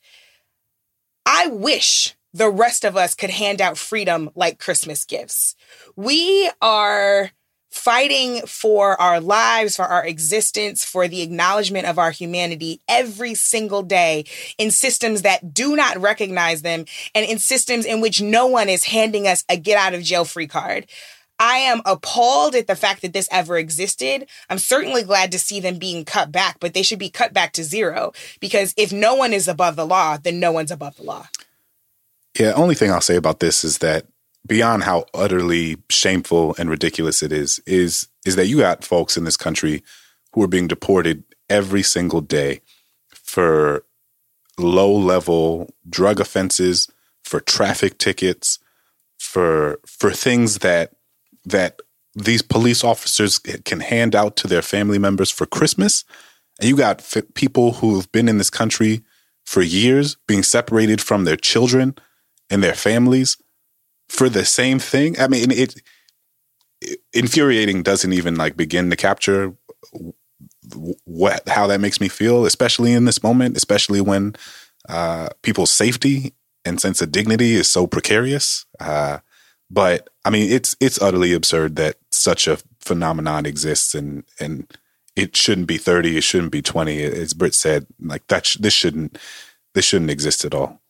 I 1.27 1.49
wish 1.49 2.15
the 2.33 2.51
rest 2.51 2.85
of 2.85 2.97
us 2.97 3.15
could 3.15 3.31
hand 3.31 3.61
out 3.61 3.77
freedom 3.77 4.31
like 4.35 4.59
Christmas 4.59 5.05
gifts. 5.05 5.55
We 5.95 6.51
are 6.63 7.31
fighting 7.71 8.47
for 8.47 9.01
our 9.01 9.19
lives, 9.19 9.77
for 9.77 9.87
our 9.87 10.05
existence, 10.07 10.85
for 10.85 11.09
the 11.09 11.23
acknowledgement 11.23 11.87
of 11.87 11.99
our 11.99 12.11
humanity 12.11 12.81
every 12.87 13.35
single 13.35 13.83
day 13.83 14.25
in 14.59 14.71
systems 14.71 15.23
that 15.23 15.55
do 15.55 15.75
not 15.75 15.99
recognize 15.99 16.63
them 16.63 16.85
and 17.15 17.27
in 17.27 17.39
systems 17.39 17.87
in 17.87 18.01
which 18.01 18.21
no 18.21 18.47
one 18.47 18.69
is 18.69 18.85
handing 18.85 19.27
us 19.27 19.45
a 19.49 19.57
get 19.57 19.79
out 19.79 19.95
of 19.95 20.03
jail 20.03 20.25
free 20.25 20.47
card. 20.47 20.87
I 21.39 21.57
am 21.57 21.83
appalled 21.85 22.55
at 22.55 22.67
the 22.67 22.77
fact 22.77 23.03
that 23.03 23.13
this 23.13 23.29
ever 23.33 23.59
existed. 23.59 24.27
I'm 24.49 24.59
certainly 24.59 25.03
glad 25.03 25.33
to 25.33 25.39
see 25.39 25.61
them 25.61 25.79
being 25.79 26.05
cut 26.05 26.31
back, 26.31 26.59
but 26.61 26.73
they 26.73 26.83
should 26.83 26.99
be 26.99 27.11
cut 27.11 27.33
back 27.33 27.53
to 27.55 27.65
zero 27.65 28.13
because 28.41 28.75
if 28.77 28.93
no 28.93 29.15
one 29.15 29.33
is 29.33 29.49
above 29.49 29.77
the 29.77 29.87
law, 29.87 30.17
then 30.17 30.39
no 30.39 30.53
one's 30.53 30.71
above 30.71 30.97
the 30.97 31.03
law. 31.03 31.29
Yeah, 32.39 32.53
only 32.53 32.75
thing 32.75 32.91
I'll 32.91 33.01
say 33.01 33.17
about 33.17 33.41
this 33.41 33.65
is 33.65 33.79
that 33.79 34.07
beyond 34.47 34.85
how 34.85 35.05
utterly 35.15 35.77
shameful 35.91 36.55
and 36.59 36.71
ridiculous 36.71 37.23
it 37.23 37.33
is, 37.33 37.61
is 37.67 38.09
is 38.25 38.37
that 38.37 38.47
you 38.47 38.59
got 38.59 38.85
folks 38.85 39.17
in 39.17 39.25
this 39.25 39.37
country 39.37 39.83
who 40.33 40.43
are 40.43 40.49
being 40.49 40.69
deported 40.69 41.25
every 41.51 41.83
single 41.83 42.21
day 42.21 42.61
for 43.13 43.85
low 44.59 44.93
level 44.93 45.71
drug 45.89 46.21
offenses, 46.21 46.89
for 47.23 47.41
traffic 47.41 47.99
tickets, 47.99 48.59
for 49.19 49.81
for 49.87 50.11
things 50.13 50.59
that 50.59 50.93
that 51.45 51.81
these 52.15 52.43
police 52.43 52.85
officers 52.85 53.39
can 53.39 53.81
hand 53.81 54.15
out 54.15 54.37
to 54.37 54.47
their 54.47 54.63
family 54.63 54.99
members 54.99 55.31
for 55.31 55.47
Christmas. 55.47 56.05
And 56.61 56.69
you 56.69 56.77
got 56.77 57.01
f- 57.01 57.25
people 57.35 57.75
who 57.75 57.97
have 57.97 58.11
been 58.13 58.29
in 58.29 58.39
this 58.39 58.51
country 58.51 59.03
for 59.45 59.63
years 59.63 60.17
being 60.29 60.43
separated 60.43 61.01
from 61.01 61.25
their 61.25 61.37
children 61.37 61.97
and 62.51 62.63
their 62.63 62.75
families 62.75 63.37
for 64.09 64.29
the 64.29 64.45
same 64.45 64.79
thing. 64.79 65.19
I 65.19 65.27
mean, 65.29 65.51
it, 65.51 65.81
it 66.81 67.01
infuriating 67.13 67.83
doesn't 67.83 68.13
even 68.13 68.37
like 68.37 68.57
begin 68.57 68.91
to 68.91 68.97
capture 68.97 69.55
what 71.05 71.49
how 71.49 71.67
that 71.67 71.81
makes 71.81 72.01
me 72.01 72.09
feel, 72.09 72.45
especially 72.45 72.93
in 72.93 73.05
this 73.05 73.23
moment, 73.23 73.57
especially 73.57 74.01
when 74.01 74.37
uh, 74.89 75.29
people's 75.43 75.73
safety 75.73 76.35
and 76.65 76.81
sense 76.81 77.01
of 77.03 77.11
dignity 77.11 77.55
is 77.55 77.69
so 77.69 77.87
precarious. 77.87 78.67
Uh, 78.79 79.19
but 79.73 80.09
I 80.25 80.31
mean, 80.31 80.51
it's 80.53 80.77
it's 80.81 81.01
utterly 81.01 81.33
absurd 81.33 81.77
that 81.77 81.97
such 82.11 82.47
a 82.47 82.59
phenomenon 82.81 83.47
exists, 83.47 83.95
and 83.95 84.25
and 84.39 84.71
it 85.17 85.35
shouldn't 85.35 85.67
be 85.67 85.79
thirty, 85.79 86.17
it 86.19 86.25
shouldn't 86.25 86.53
be 86.53 86.63
twenty. 86.63 87.03
As 87.03 87.33
Britt 87.33 87.55
said, 87.55 87.87
like 88.01 88.27
that, 88.29 88.45
sh- 88.47 88.59
this 88.61 88.75
shouldn't 88.75 89.19
this 89.75 89.87
shouldn't 89.87 90.11
exist 90.11 90.45
at 90.45 90.55
all. 90.55 90.81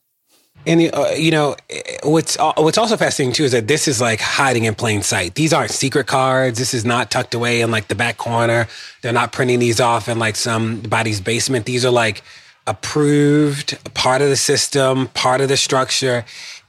And 0.65 0.93
uh, 0.93 1.11
you 1.17 1.31
know 1.31 1.55
what's 2.03 2.37
uh, 2.37 2.53
what's 2.57 2.77
also 2.77 2.97
fascinating 2.97 3.33
too 3.33 3.45
is 3.45 3.53
that 3.53 3.67
this 3.67 3.87
is 3.87 4.01
like 4.01 4.19
hiding 4.19 4.65
in 4.65 4.75
plain 4.75 5.01
sight. 5.01 5.35
These 5.35 5.53
aren't 5.53 5.71
secret 5.71 6.07
cards. 6.07 6.59
This 6.59 6.73
is 6.73 6.85
not 6.85 7.09
tucked 7.09 7.33
away 7.33 7.61
in 7.61 7.71
like 7.71 7.87
the 7.87 7.95
back 7.95 8.17
corner. 8.17 8.67
They're 9.01 9.13
not 9.13 9.31
printing 9.31 9.59
these 9.59 9.79
off 9.79 10.09
in 10.09 10.19
like 10.19 10.35
somebody's 10.35 11.21
basement. 11.21 11.65
These 11.65 11.85
are 11.85 11.91
like 11.91 12.21
approved, 12.65 13.77
part 13.93 14.21
of 14.21 14.29
the 14.29 14.37
system, 14.37 15.07
part 15.09 15.41
of 15.41 15.49
the 15.49 15.57
structure. 15.57 16.23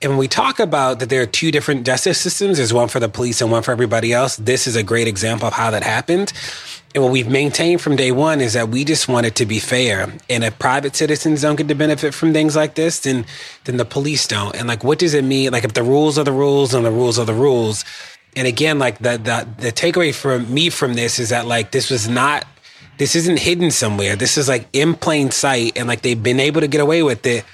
And 0.05 0.13
when 0.13 0.19
we 0.19 0.29
talk 0.29 0.61
about 0.61 0.99
that 0.99 1.09
there 1.09 1.23
are 1.23 1.27
two 1.27 1.51
different 1.51 1.87
justice 1.87 2.21
systems, 2.21 2.59
there's 2.59 2.75
one 2.75 2.89
for 2.89 3.01
the 3.01 3.09
police 3.09 3.41
and 3.41 3.51
one 3.51 3.63
for 3.63 3.73
everybody 3.73 4.13
else. 4.13 4.37
This 4.37 4.67
is 4.67 4.77
a 4.77 4.83
great 4.83 5.09
example 5.09 5.49
of 5.49 5.55
how 5.55 5.71
that 5.71 5.83
happened. 5.83 6.31
And 6.95 7.03
what 7.03 7.11
we've 7.11 7.27
maintained 7.27 7.81
from 7.81 7.97
day 7.97 8.13
one 8.13 8.43
is 8.43 8.53
that 8.53 8.69
we 8.69 8.85
just 8.85 9.09
want 9.09 9.25
it 9.25 9.35
to 9.37 9.47
be 9.47 9.59
fair. 9.59 10.13
And 10.29 10.45
if 10.45 10.59
private 10.59 10.95
citizens 10.95 11.41
don't 11.41 11.57
get 11.57 11.69
to 11.69 11.75
benefit 11.75 12.13
from 12.13 12.35
things 12.35 12.55
like 12.55 12.75
this, 12.75 13.01
then 13.01 13.25
then 13.65 13.79
the 13.79 13.87
police 13.87 14.29
don't. 14.29 14.55
And 14.55 14.69
like 14.69 14.85
what 14.85 14.99
does 14.99 15.15
it 15.15 15.25
mean? 15.25 15.53
Like 15.53 15.65
if 15.65 15.73
the 15.73 15.83
rules 15.83 16.19
are 16.19 16.25
the 16.25 16.33
rules 16.33 16.75
and 16.75 16.85
the 16.85 16.91
rules 16.91 17.19
are 17.19 17.25
the 17.25 17.33
rules. 17.33 17.83
And 18.37 18.47
again, 18.47 18.79
like 18.79 18.99
the 18.99 19.17
the 19.17 19.49
the 19.57 19.73
takeaway 19.73 20.15
for 20.15 20.39
me 20.39 20.69
from 20.69 20.93
this 20.93 21.19
is 21.19 21.31
that 21.31 21.47
like 21.47 21.71
this 21.71 21.89
was 21.89 22.11
not 22.11 22.47
this 22.99 23.17
isn't 23.17 23.39
hidden 23.39 23.71
somewhere. 23.71 24.17
This 24.17 24.37
is 24.37 24.51
like 24.51 24.69
in 24.75 24.97
plain 24.97 25.31
sight 25.31 25.73
and 25.77 25.89
like 25.89 26.03
they've 26.03 26.23
been 26.23 26.41
able 26.41 26.61
to 26.61 26.69
get 26.69 26.83
away 26.83 27.03
with 27.03 27.25
it 27.25 27.47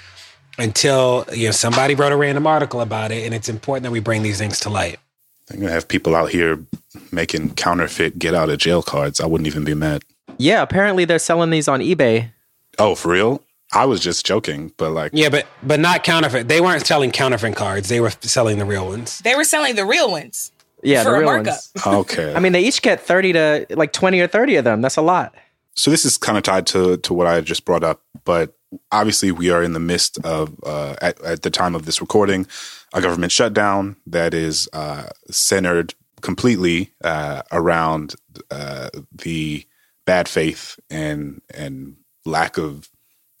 until 0.57 1.25
you 1.33 1.47
know 1.47 1.51
somebody 1.51 1.95
wrote 1.95 2.11
a 2.11 2.17
random 2.17 2.47
article 2.47 2.81
about 2.81 3.11
it, 3.11 3.25
and 3.25 3.33
it's 3.33 3.49
important 3.49 3.83
that 3.83 3.91
we 3.91 3.99
bring 3.99 4.23
these 4.23 4.37
things 4.37 4.59
to 4.61 4.69
light. 4.69 4.99
i'm 5.51 5.59
gonna 5.59 5.71
have 5.71 5.87
people 5.87 6.15
out 6.15 6.29
here 6.31 6.59
making 7.11 7.53
counterfeit 7.55 8.19
get 8.19 8.33
out 8.33 8.49
of 8.49 8.57
jail 8.59 8.81
cards. 8.83 9.19
I 9.19 9.25
wouldn't 9.25 9.47
even 9.47 9.63
be 9.63 9.73
mad. 9.73 10.03
Yeah, 10.37 10.61
apparently 10.61 11.05
they're 11.05 11.19
selling 11.19 11.49
these 11.49 11.67
on 11.67 11.79
eBay. 11.81 12.31
Oh, 12.79 12.95
for 12.95 13.11
real? 13.11 13.43
I 13.73 13.85
was 13.85 14.01
just 14.01 14.25
joking, 14.25 14.73
but 14.77 14.91
like 14.91 15.11
Yeah, 15.13 15.29
but 15.29 15.45
but 15.63 15.79
not 15.79 16.03
counterfeit. 16.03 16.47
They 16.47 16.59
weren't 16.61 16.85
selling 16.85 17.11
counterfeit 17.11 17.55
cards. 17.55 17.89
They 17.89 17.99
were 18.01 18.11
selling 18.21 18.57
the 18.57 18.65
real 18.65 18.87
ones. 18.87 19.19
They 19.19 19.35
were 19.35 19.43
selling 19.45 19.75
the 19.75 19.85
real 19.85 20.11
ones. 20.11 20.51
Yeah, 20.83 21.03
for 21.03 21.11
the 21.11 21.15
a 21.15 21.19
real 21.19 21.25
markup. 21.27 21.45
ones. 21.45 21.71
okay. 21.87 22.33
I 22.33 22.39
mean, 22.39 22.53
they 22.53 22.61
each 22.61 22.81
get 22.81 22.99
30 22.99 23.33
to 23.33 23.65
like 23.71 23.93
20 23.93 24.19
or 24.19 24.27
30 24.27 24.55
of 24.55 24.63
them. 24.65 24.81
That's 24.81 24.97
a 24.97 25.01
lot. 25.01 25.33
so 25.75 25.91
this 25.91 26.03
is 26.05 26.17
kind 26.17 26.37
of 26.37 26.43
tied 26.43 26.65
to 26.67 26.97
to 26.97 27.13
what 27.13 27.27
I 27.27 27.39
just 27.41 27.63
brought 27.65 27.83
up, 27.83 28.01
but 28.25 28.53
obviously 28.91 29.31
we 29.31 29.49
are 29.49 29.63
in 29.63 29.73
the 29.73 29.79
midst 29.79 30.17
of 30.25 30.55
uh, 30.63 30.95
at, 31.01 31.19
at 31.21 31.41
the 31.41 31.49
time 31.49 31.75
of 31.75 31.85
this 31.85 32.01
recording 32.01 32.47
a 32.93 33.01
government 33.01 33.31
shutdown 33.31 33.95
that 34.05 34.33
is 34.33 34.69
uh, 34.73 35.09
centered 35.29 35.93
completely 36.21 36.91
uh, 37.03 37.41
around 37.51 38.15
uh, 38.49 38.89
the 39.11 39.65
bad 40.05 40.27
faith 40.27 40.79
and 40.89 41.41
and 41.53 41.95
lack 42.25 42.57
of 42.57 42.89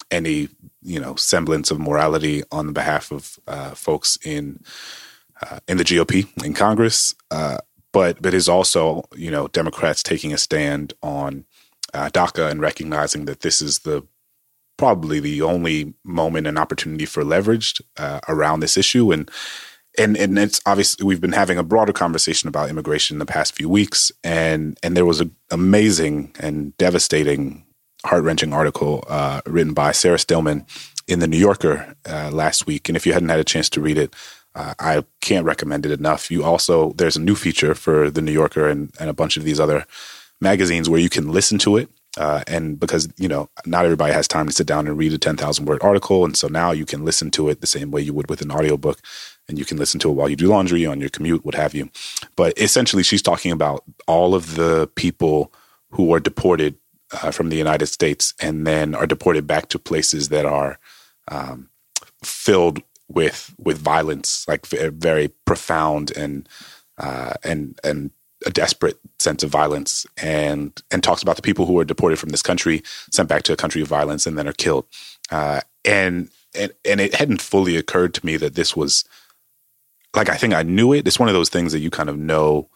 any 0.09 0.49
you 0.81 0.99
know 0.99 1.15
semblance 1.15 1.71
of 1.71 1.79
morality 1.79 2.43
on 2.51 2.67
the 2.67 2.73
behalf 2.73 3.11
of 3.11 3.39
uh, 3.47 3.71
folks 3.71 4.17
in 4.23 4.63
uh, 5.41 5.59
in 5.67 5.77
the 5.77 5.83
GOP 5.83 6.27
in 6.45 6.53
Congress, 6.53 7.15
but 7.29 8.21
but 8.21 8.33
is 8.33 8.49
also 8.49 9.03
you 9.15 9.31
know 9.31 9.47
Democrats 9.47 10.03
taking 10.03 10.33
a 10.33 10.37
stand 10.37 10.93
on 11.01 11.45
DACA 11.93 12.49
and 12.49 12.61
recognizing 12.61 13.25
that 13.25 13.41
this 13.41 13.61
is 13.61 13.79
the 13.79 14.05
probably 14.81 15.19
the 15.19 15.43
only 15.43 15.93
moment 16.03 16.47
and 16.47 16.57
opportunity 16.57 17.05
for 17.05 17.23
leverage 17.23 17.79
uh, 17.97 18.19
around 18.27 18.61
this 18.61 18.77
issue. 18.77 19.11
And 19.11 19.29
and 19.95 20.17
and 20.17 20.39
it's 20.39 20.59
obviously 20.65 21.05
we've 21.05 21.21
been 21.21 21.33
having 21.33 21.59
a 21.59 21.63
broader 21.63 21.93
conversation 21.93 22.49
about 22.49 22.67
immigration 22.67 23.13
in 23.13 23.19
the 23.19 23.33
past 23.37 23.53
few 23.53 23.69
weeks. 23.69 24.11
And 24.23 24.75
and 24.81 24.97
there 24.97 25.05
was 25.05 25.21
an 25.21 25.35
amazing 25.51 26.35
and 26.39 26.75
devastating 26.77 27.63
heart-wrenching 28.03 28.53
article 28.53 29.03
uh, 29.07 29.41
written 29.45 29.75
by 29.75 29.91
Sarah 29.91 30.17
Stillman 30.17 30.65
in 31.07 31.19
the 31.19 31.27
New 31.27 31.37
Yorker 31.37 31.95
uh, 32.09 32.31
last 32.31 32.65
week. 32.65 32.89
And 32.89 32.95
if 32.97 33.05
you 33.05 33.13
hadn't 33.13 33.29
had 33.29 33.39
a 33.39 33.51
chance 33.53 33.69
to 33.69 33.81
read 33.81 33.99
it 33.99 34.15
uh, 34.55 34.73
I 34.79 35.03
can't 35.21 35.45
recommend 35.45 35.85
it 35.85 35.91
enough. 35.91 36.31
You 36.31 36.43
also 36.43 36.93
there's 36.93 37.17
a 37.17 37.21
new 37.21 37.35
feature 37.35 37.75
for 37.75 38.09
the 38.09 38.21
New 38.21 38.33
Yorker 38.33 38.67
and, 38.67 38.91
and 38.99 39.11
a 39.11 39.13
bunch 39.13 39.37
of 39.37 39.43
these 39.43 39.59
other 39.59 39.85
magazines 40.39 40.89
where 40.89 40.99
you 40.99 41.09
can 41.09 41.31
listen 41.31 41.59
to 41.59 41.77
it 41.77 41.89
uh, 42.17 42.43
and 42.47 42.79
because 42.79 43.07
you 43.17 43.27
know 43.27 43.49
not 43.65 43.85
everybody 43.85 44.13
has 44.13 44.27
time 44.27 44.47
to 44.47 44.53
sit 44.53 44.67
down 44.67 44.87
and 44.87 44.97
read 44.97 45.13
a 45.13 45.17
10,000 45.17 45.65
word 45.65 45.81
article. 45.81 46.25
And 46.25 46.35
so 46.35 46.47
now 46.47 46.71
you 46.71 46.85
can 46.85 47.05
listen 47.05 47.31
to 47.31 47.49
it 47.49 47.61
the 47.61 47.67
same 47.67 47.91
way 47.91 48.01
you 48.01 48.13
would 48.13 48.29
with 48.29 48.41
an 48.41 48.51
audiobook. 48.51 48.99
And 49.47 49.57
you 49.57 49.65
can 49.65 49.77
listen 49.77 49.99
to 50.01 50.09
it 50.09 50.13
while 50.13 50.29
you 50.29 50.35
do 50.35 50.47
laundry 50.47 50.85
on 50.85 50.99
your 50.99 51.09
commute 51.09 51.45
what 51.45 51.55
have 51.55 51.73
you. 51.73 51.89
But 52.35 52.57
essentially 52.57 53.03
she's 53.03 53.21
talking 53.21 53.51
about 53.51 53.83
all 54.07 54.35
of 54.35 54.55
the 54.55 54.89
people 54.95 55.51
who 55.91 56.13
are 56.13 56.19
deported 56.19 56.75
uh, 57.11 57.31
from 57.31 57.49
the 57.49 57.57
United 57.57 57.87
States 57.87 58.33
and 58.39 58.65
then 58.65 58.95
are 58.95 59.07
deported 59.07 59.47
back 59.47 59.67
to 59.69 59.79
places 59.79 60.29
that 60.29 60.45
are 60.45 60.79
um, 61.27 61.69
filled 62.23 62.81
with 63.07 63.53
with 63.57 63.77
violence 63.77 64.47
like 64.47 64.65
very 64.65 65.27
profound 65.45 66.11
and 66.15 66.47
uh, 66.97 67.33
and 67.43 67.77
and 67.83 68.11
a 68.45 68.49
desperate 68.49 68.99
sense 69.19 69.43
of 69.43 69.49
violence 69.49 70.05
and 70.17 70.81
and 70.91 71.03
talks 71.03 71.21
about 71.21 71.35
the 71.35 71.41
people 71.41 71.65
who 71.65 71.79
are 71.79 71.85
deported 71.85 72.17
from 72.17 72.29
this 72.29 72.41
country 72.41 72.81
sent 73.11 73.29
back 73.29 73.43
to 73.43 73.53
a 73.53 73.57
country 73.57 73.81
of 73.81 73.87
violence 73.87 74.25
and 74.25 74.37
then 74.37 74.47
are 74.47 74.53
killed. 74.53 74.85
Uh, 75.31 75.61
and 75.85 76.29
and 76.55 76.73
and 76.85 76.99
it 76.99 77.15
hadn't 77.15 77.41
fully 77.41 77.77
occurred 77.77 78.13
to 78.13 78.25
me 78.25 78.37
that 78.37 78.55
this 78.55 78.75
was 78.75 79.05
like 80.15 80.29
I 80.29 80.35
think 80.35 80.53
I 80.53 80.63
knew 80.63 80.93
it. 80.93 81.07
It's 81.07 81.19
one 81.19 81.29
of 81.29 81.35
those 81.35 81.49
things 81.49 81.71
that 81.71 81.79
you 81.79 81.89
kind 81.89 82.09
of 82.09 82.17
know 82.17 82.69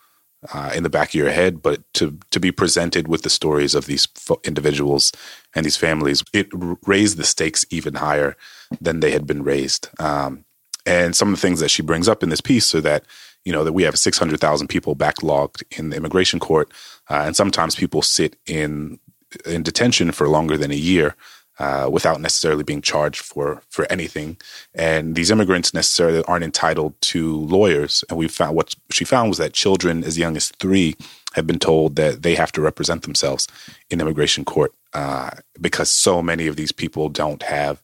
uh, 0.54 0.72
in 0.76 0.84
the 0.84 0.90
back 0.90 1.10
of 1.10 1.16
your 1.16 1.32
head 1.32 1.62
but 1.62 1.82
to 1.96 2.18
to 2.32 2.40
be 2.40 2.52
presented 2.52 3.08
with 3.08 3.24
the 3.24 3.30
stories 3.30 3.74
of 3.74 3.88
these 3.88 4.06
fo- 4.14 4.40
individuals 4.44 5.12
and 5.56 5.66
these 5.66 5.78
families 5.78 6.24
it 6.34 6.48
r- 6.54 6.78
raised 6.86 7.18
the 7.18 7.24
stakes 7.24 7.66
even 7.72 7.96
higher 7.96 8.38
than 8.80 9.00
they 9.00 9.12
had 9.12 9.26
been 9.26 9.44
raised. 9.44 9.90
Um, 10.00 10.45
and 10.86 11.16
some 11.16 11.30
of 11.30 11.36
the 11.36 11.42
things 11.42 11.60
that 11.60 11.72
she 11.72 11.82
brings 11.82 12.08
up 12.08 12.24
in 12.24 12.30
this 12.30 12.42
piece 12.42 12.74
are 12.76 12.82
that 12.82 13.04
you 13.44 13.52
know 13.52 13.64
that 13.64 13.74
we 13.74 13.84
have 13.84 13.98
600,000 13.98 14.68
people 14.68 14.96
backlogged 14.96 15.64
in 15.78 15.90
the 15.90 15.98
immigration 15.98 16.40
court 16.40 16.72
uh, 17.10 17.24
and 17.26 17.36
sometimes 17.36 17.76
people 17.76 18.02
sit 18.02 18.36
in 18.46 19.00
in 19.46 19.64
detention 19.64 20.12
for 20.12 20.30
longer 20.30 20.58
than 20.58 20.72
a 20.72 20.76
year 20.76 21.16
uh, 21.60 21.90
without 21.92 22.20
necessarily 22.22 22.64
being 22.64 22.82
charged 22.82 23.22
for 23.22 23.62
for 23.70 23.90
anything. 23.90 24.38
And 24.74 25.16
these 25.16 25.32
immigrants 25.32 25.74
necessarily 25.74 26.24
aren't 26.26 26.44
entitled 26.44 27.00
to 27.02 27.38
lawyers. 27.38 28.04
And 28.10 28.18
we 28.18 28.28
found 28.28 28.56
what 28.56 28.76
she 28.92 29.06
found 29.06 29.30
was 29.30 29.38
that 29.38 29.54
children 29.54 30.04
as 30.04 30.18
young 30.18 30.36
as 30.36 30.50
3 30.50 30.96
have 31.34 31.48
been 31.48 31.60
told 31.60 31.96
that 31.96 32.24
they 32.24 32.36
have 32.36 32.52
to 32.54 32.62
represent 32.62 33.04
themselves 33.04 33.48
in 33.90 34.02
immigration 34.02 34.46
court 34.46 34.74
uh, 34.94 35.30
because 35.60 35.92
so 35.92 36.22
many 36.22 36.48
of 36.48 36.56
these 36.56 36.72
people 36.72 37.10
don't 37.10 37.44
have 37.44 37.82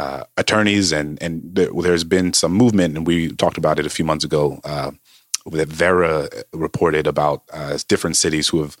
uh, 0.00 0.24
attorneys 0.36 0.92
and 0.92 1.22
and 1.22 1.42
there, 1.56 1.70
there's 1.82 2.04
been 2.04 2.32
some 2.32 2.52
movement 2.52 2.96
and 2.96 3.06
we 3.06 3.16
talked 3.42 3.58
about 3.58 3.78
it 3.78 3.86
a 3.86 3.96
few 3.96 4.04
months 4.04 4.24
ago 4.24 4.60
uh, 4.64 4.90
that 5.46 5.68
Vera 5.68 6.28
reported 6.52 7.06
about 7.06 7.42
uh, 7.52 7.78
different 7.88 8.16
cities 8.16 8.48
who 8.48 8.62
have 8.62 8.76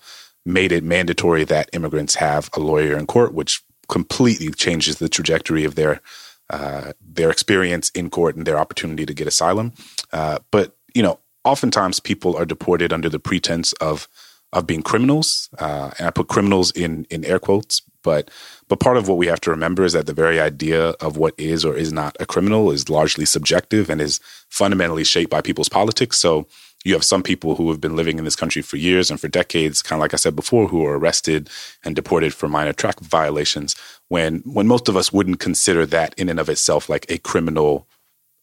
made 0.46 0.72
it 0.72 0.82
mandatory 0.82 1.44
that 1.44 1.68
immigrants 1.72 2.14
have 2.16 2.48
a 2.56 2.60
lawyer 2.60 2.96
in 2.96 3.06
court, 3.06 3.34
which 3.34 3.62
completely 3.88 4.50
changes 4.50 4.98
the 4.98 5.08
trajectory 5.08 5.64
of 5.64 5.74
their 5.74 6.00
uh, 6.48 6.92
their 7.00 7.30
experience 7.30 7.90
in 7.90 8.10
court 8.10 8.34
and 8.36 8.46
their 8.46 8.58
opportunity 8.58 9.04
to 9.06 9.14
get 9.14 9.28
asylum. 9.28 9.72
Uh, 10.12 10.38
but 10.50 10.76
you 10.94 11.02
know, 11.02 11.18
oftentimes 11.44 12.00
people 12.00 12.36
are 12.36 12.46
deported 12.46 12.92
under 12.92 13.08
the 13.08 13.20
pretense 13.20 13.72
of 13.74 14.08
of 14.52 14.66
being 14.66 14.82
criminals, 14.82 15.48
uh, 15.58 15.90
and 15.98 16.06
I 16.08 16.10
put 16.10 16.28
criminals 16.28 16.70
in 16.72 17.06
in 17.10 17.24
air 17.24 17.38
quotes. 17.38 17.82
But 18.02 18.30
but 18.70 18.78
part 18.78 18.96
of 18.96 19.08
what 19.08 19.18
we 19.18 19.26
have 19.26 19.40
to 19.40 19.50
remember 19.50 19.84
is 19.84 19.94
that 19.94 20.06
the 20.06 20.12
very 20.14 20.38
idea 20.38 20.90
of 21.00 21.16
what 21.16 21.34
is 21.36 21.64
or 21.64 21.76
is 21.76 21.92
not 21.92 22.16
a 22.20 22.24
criminal 22.24 22.70
is 22.70 22.88
largely 22.88 23.24
subjective 23.24 23.90
and 23.90 24.00
is 24.00 24.20
fundamentally 24.48 25.02
shaped 25.02 25.28
by 25.28 25.40
people's 25.40 25.68
politics. 25.68 26.18
So 26.18 26.46
you 26.84 26.94
have 26.94 27.04
some 27.04 27.24
people 27.24 27.56
who 27.56 27.68
have 27.70 27.80
been 27.80 27.96
living 27.96 28.16
in 28.16 28.24
this 28.24 28.36
country 28.36 28.62
for 28.62 28.76
years 28.76 29.10
and 29.10 29.20
for 29.20 29.26
decades, 29.26 29.82
kind 29.82 29.98
of 29.98 30.02
like 30.02 30.14
I 30.14 30.18
said 30.18 30.36
before, 30.36 30.68
who 30.68 30.86
are 30.86 30.96
arrested 30.96 31.50
and 31.84 31.96
deported 31.96 32.32
for 32.32 32.48
minor 32.48 32.72
traffic 32.72 33.00
violations. 33.02 33.74
When 34.06 34.38
when 34.46 34.68
most 34.68 34.88
of 34.88 34.96
us 34.96 35.12
wouldn't 35.12 35.40
consider 35.40 35.84
that 35.86 36.14
in 36.16 36.28
and 36.28 36.38
of 36.38 36.48
itself 36.48 36.88
like 36.88 37.10
a 37.10 37.18
criminal 37.18 37.88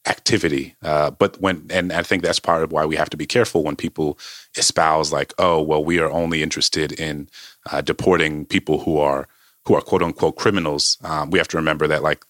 activity. 0.06 0.76
Uh, 0.84 1.10
but 1.10 1.40
when 1.40 1.66
and 1.70 1.94
I 1.94 2.04
think 2.04 2.22
that's 2.22 2.40
part 2.40 2.64
of 2.64 2.74
why 2.74 2.86
we 2.86 2.98
have 2.98 3.10
to 3.12 3.18
be 3.18 3.26
careful 3.26 3.64
when 3.64 3.78
people 3.78 4.20
espouse 4.58 5.14
like, 5.14 5.34
oh, 5.38 5.62
well, 5.62 5.84
we 5.84 6.00
are 6.00 6.12
only 6.12 6.44
interested 6.44 6.92
in 6.92 7.30
uh, 7.72 7.80
deporting 7.80 8.46
people 8.46 8.80
who 8.80 8.98
are 8.98 9.26
who 9.68 9.76
are 9.76 9.82
quote 9.82 10.02
unquote 10.02 10.38
criminals. 10.38 10.98
Um, 11.04 11.30
we 11.30 11.38
have 11.40 11.48
to 11.50 11.58
remember 11.58 11.88
that 11.88 12.02
like 12.02 12.26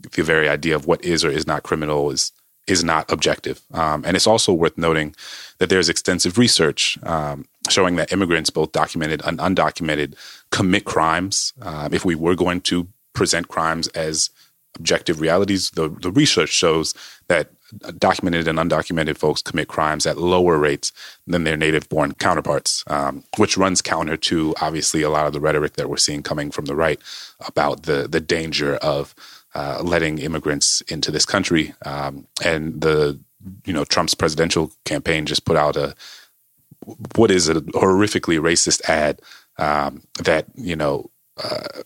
the 0.00 0.22
very 0.22 0.48
idea 0.48 0.74
of 0.74 0.86
what 0.86 1.04
is 1.04 1.24
or 1.24 1.30
is 1.30 1.46
not 1.46 1.62
criminal 1.62 2.10
is 2.10 2.32
is 2.66 2.84
not 2.84 3.10
objective. 3.10 3.62
Um, 3.72 4.04
and 4.04 4.16
it's 4.16 4.26
also 4.26 4.52
worth 4.52 4.76
noting 4.76 5.14
that 5.58 5.70
there's 5.70 5.88
extensive 5.88 6.36
research 6.36 6.98
um, 7.02 7.46
showing 7.70 7.96
that 7.96 8.12
immigrants, 8.12 8.50
both 8.50 8.72
documented 8.72 9.22
and 9.24 9.38
undocumented, 9.38 10.14
commit 10.50 10.84
crimes. 10.84 11.54
Uh, 11.62 11.88
if 11.92 12.04
we 12.04 12.14
were 12.14 12.34
going 12.34 12.60
to 12.62 12.86
present 13.14 13.48
crimes 13.48 13.88
as 13.88 14.30
objective 14.76 15.20
realities, 15.20 15.70
the, 15.70 15.88
the 15.88 16.12
research 16.12 16.50
shows 16.50 16.94
that 17.28 17.50
documented 17.98 18.48
and 18.48 18.58
undocumented 18.58 19.16
folks 19.16 19.42
commit 19.42 19.68
crimes 19.68 20.06
at 20.06 20.18
lower 20.18 20.58
rates 20.58 20.92
than 21.26 21.44
their 21.44 21.56
native 21.56 21.88
born 21.88 22.12
counterparts, 22.12 22.84
um, 22.86 23.24
which 23.36 23.56
runs 23.56 23.82
counter 23.82 24.16
to 24.16 24.54
obviously 24.60 25.02
a 25.02 25.10
lot 25.10 25.26
of 25.26 25.32
the 25.32 25.40
rhetoric 25.40 25.74
that 25.74 25.88
we're 25.88 25.96
seeing 25.96 26.22
coming 26.22 26.50
from 26.50 26.64
the 26.66 26.76
right 26.76 27.00
about 27.46 27.82
the, 27.84 28.08
the 28.08 28.20
danger 28.20 28.76
of 28.76 29.14
uh, 29.54 29.80
letting 29.82 30.18
immigrants 30.18 30.80
into 30.82 31.10
this 31.10 31.24
country. 31.24 31.74
Um, 31.84 32.26
and 32.44 32.80
the 32.80 33.18
you 33.64 33.72
know 33.72 33.84
Trump's 33.84 34.14
presidential 34.14 34.72
campaign 34.84 35.26
just 35.26 35.44
put 35.44 35.56
out 35.56 35.76
a 35.76 35.94
what 37.16 37.30
is 37.30 37.48
a 37.48 37.54
horrifically 37.54 38.40
racist 38.40 38.82
ad 38.88 39.20
um, 39.58 40.02
that 40.22 40.46
you 40.54 40.76
know 40.76 41.10
uh, 41.42 41.82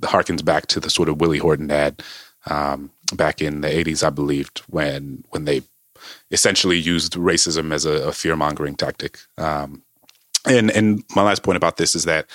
harkens 0.00 0.44
back 0.44 0.66
to 0.68 0.80
the 0.80 0.90
sort 0.90 1.08
of 1.08 1.20
Willie 1.20 1.38
Horton 1.38 1.70
ad 1.70 2.02
um, 2.46 2.90
back 3.16 3.40
in 3.40 3.60
the 3.60 3.68
'80s, 3.68 4.04
I 4.04 4.10
believed, 4.10 4.60
when 4.68 5.24
when 5.30 5.44
they 5.44 5.62
essentially 6.30 6.78
used 6.78 7.14
racism 7.14 7.72
as 7.72 7.84
a, 7.84 8.08
a 8.08 8.12
fear 8.12 8.36
mongering 8.36 8.76
tactic. 8.76 9.18
Um, 9.38 9.82
and 10.46 10.70
and 10.70 11.02
my 11.14 11.22
last 11.22 11.42
point 11.42 11.56
about 11.56 11.76
this 11.76 11.94
is 11.94 12.04
that 12.04 12.26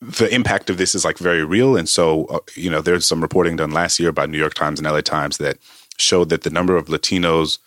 the 0.00 0.32
impact 0.32 0.70
of 0.70 0.78
this 0.78 0.94
is 0.94 1.04
like 1.04 1.18
very 1.18 1.44
real. 1.44 1.76
And 1.76 1.88
so, 1.88 2.26
uh, 2.26 2.38
you 2.54 2.70
know, 2.70 2.80
there's 2.80 3.06
some 3.06 3.20
reporting 3.20 3.56
done 3.56 3.72
last 3.72 3.98
year 3.98 4.12
by 4.12 4.26
New 4.26 4.38
York 4.38 4.54
Times 4.54 4.78
and 4.78 4.88
LA 4.88 5.00
Times 5.00 5.38
that 5.38 5.58
showed 5.98 6.28
that 6.28 6.42
the 6.42 6.50
number 6.50 6.76
of 6.76 6.86
Latinos 6.86 7.58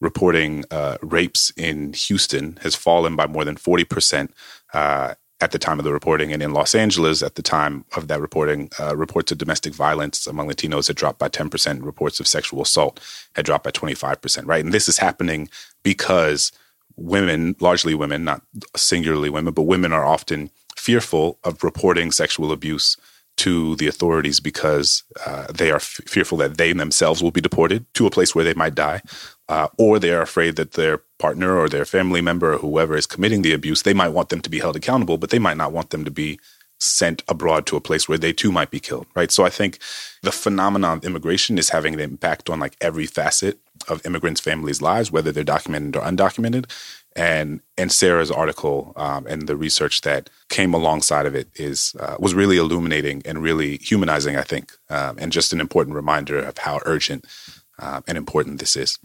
reporting 0.00 0.64
uh, 0.70 0.96
rapes 1.02 1.52
in 1.56 1.92
Houston 1.92 2.58
has 2.62 2.74
fallen 2.74 3.16
by 3.16 3.26
more 3.26 3.44
than 3.44 3.56
40% 3.56 4.30
uh, 4.72 5.14
at 5.40 5.52
the 5.52 5.58
time 5.58 5.78
of 5.78 5.84
the 5.84 5.92
reporting. 5.92 6.32
And 6.32 6.42
in 6.42 6.52
Los 6.52 6.74
Angeles, 6.74 7.22
at 7.22 7.34
the 7.34 7.42
time 7.42 7.84
of 7.96 8.08
that 8.08 8.20
reporting, 8.20 8.70
uh, 8.78 8.94
reports 8.96 9.32
of 9.32 9.38
domestic 9.38 9.74
violence 9.74 10.26
among 10.26 10.48
Latinos 10.48 10.86
had 10.88 10.96
dropped 10.96 11.18
by 11.18 11.28
10%. 11.28 11.84
Reports 11.84 12.20
of 12.20 12.26
sexual 12.26 12.62
assault 12.62 13.00
had 13.34 13.46
dropped 13.46 13.64
by 13.64 13.70
25%, 13.70 14.46
right? 14.46 14.64
And 14.64 14.74
this 14.74 14.88
is 14.88 14.98
happening 14.98 15.48
because 15.82 16.52
women, 16.96 17.56
largely 17.60 17.94
women, 17.94 18.24
not 18.24 18.42
singularly 18.76 19.30
women, 19.30 19.54
but 19.54 19.62
women 19.62 19.92
are 19.92 20.04
often 20.04 20.50
fearful 20.76 21.38
of 21.44 21.64
reporting 21.64 22.10
sexual 22.10 22.52
abuse 22.52 22.96
to 23.36 23.74
the 23.76 23.86
authorities 23.86 24.38
because 24.38 25.02
uh, 25.24 25.46
they 25.50 25.70
are 25.70 25.76
f- 25.76 26.00
fearful 26.06 26.36
that 26.36 26.58
they 26.58 26.74
themselves 26.74 27.22
will 27.22 27.30
be 27.30 27.40
deported 27.40 27.86
to 27.94 28.06
a 28.06 28.10
place 28.10 28.34
where 28.34 28.44
they 28.44 28.54
might 28.54 28.74
die, 28.74 29.00
uh, 29.50 29.68
or 29.76 29.98
they 29.98 30.12
are 30.12 30.22
afraid 30.22 30.54
that 30.54 30.72
their 30.72 30.98
partner 31.18 31.58
or 31.58 31.68
their 31.68 31.84
family 31.84 32.20
member 32.20 32.54
or 32.54 32.58
whoever 32.58 32.96
is 32.96 33.04
committing 33.04 33.42
the 33.42 33.52
abuse, 33.52 33.82
they 33.82 33.92
might 33.92 34.10
want 34.10 34.28
them 34.28 34.40
to 34.40 34.48
be 34.48 34.60
held 34.60 34.76
accountable, 34.76 35.18
but 35.18 35.30
they 35.30 35.40
might 35.40 35.56
not 35.56 35.72
want 35.72 35.90
them 35.90 36.04
to 36.04 36.10
be 36.10 36.38
sent 36.78 37.24
abroad 37.28 37.66
to 37.66 37.76
a 37.76 37.80
place 37.80 38.08
where 38.08 38.16
they 38.16 38.32
too 38.32 38.52
might 38.52 38.70
be 38.70 38.78
killed, 38.78 39.06
right? 39.16 39.32
So 39.32 39.44
I 39.44 39.50
think 39.50 39.80
the 40.22 40.32
phenomenon 40.32 40.98
of 40.98 41.04
immigration 41.04 41.58
is 41.58 41.70
having 41.70 41.94
an 41.94 42.00
impact 42.00 42.48
on 42.48 42.60
like 42.60 42.76
every 42.80 43.06
facet 43.06 43.58
of 43.88 44.06
immigrants' 44.06 44.40
families' 44.40 44.80
lives, 44.80 45.10
whether 45.10 45.32
they're 45.32 45.44
documented 45.44 45.96
or 45.96 46.02
undocumented 46.02 46.70
and 47.16 47.60
and 47.76 47.90
Sarah's 47.90 48.30
article 48.30 48.92
um, 48.96 49.26
and 49.26 49.48
the 49.48 49.56
research 49.56 50.02
that 50.02 50.30
came 50.48 50.72
alongside 50.72 51.26
of 51.26 51.34
it 51.34 51.48
is 51.56 51.94
uh, 51.98 52.16
was 52.20 52.34
really 52.34 52.56
illuminating 52.56 53.22
and 53.24 53.42
really 53.42 53.78
humanizing, 53.78 54.36
I 54.36 54.42
think, 54.42 54.72
um, 54.88 55.18
and 55.18 55.32
just 55.32 55.52
an 55.52 55.60
important 55.60 55.96
reminder 55.96 56.38
of 56.38 56.58
how 56.58 56.80
urgent 56.84 57.26
uh, 57.78 58.00
and 58.06 58.16
important 58.16 58.60
this 58.60 58.76
is. 58.76 58.98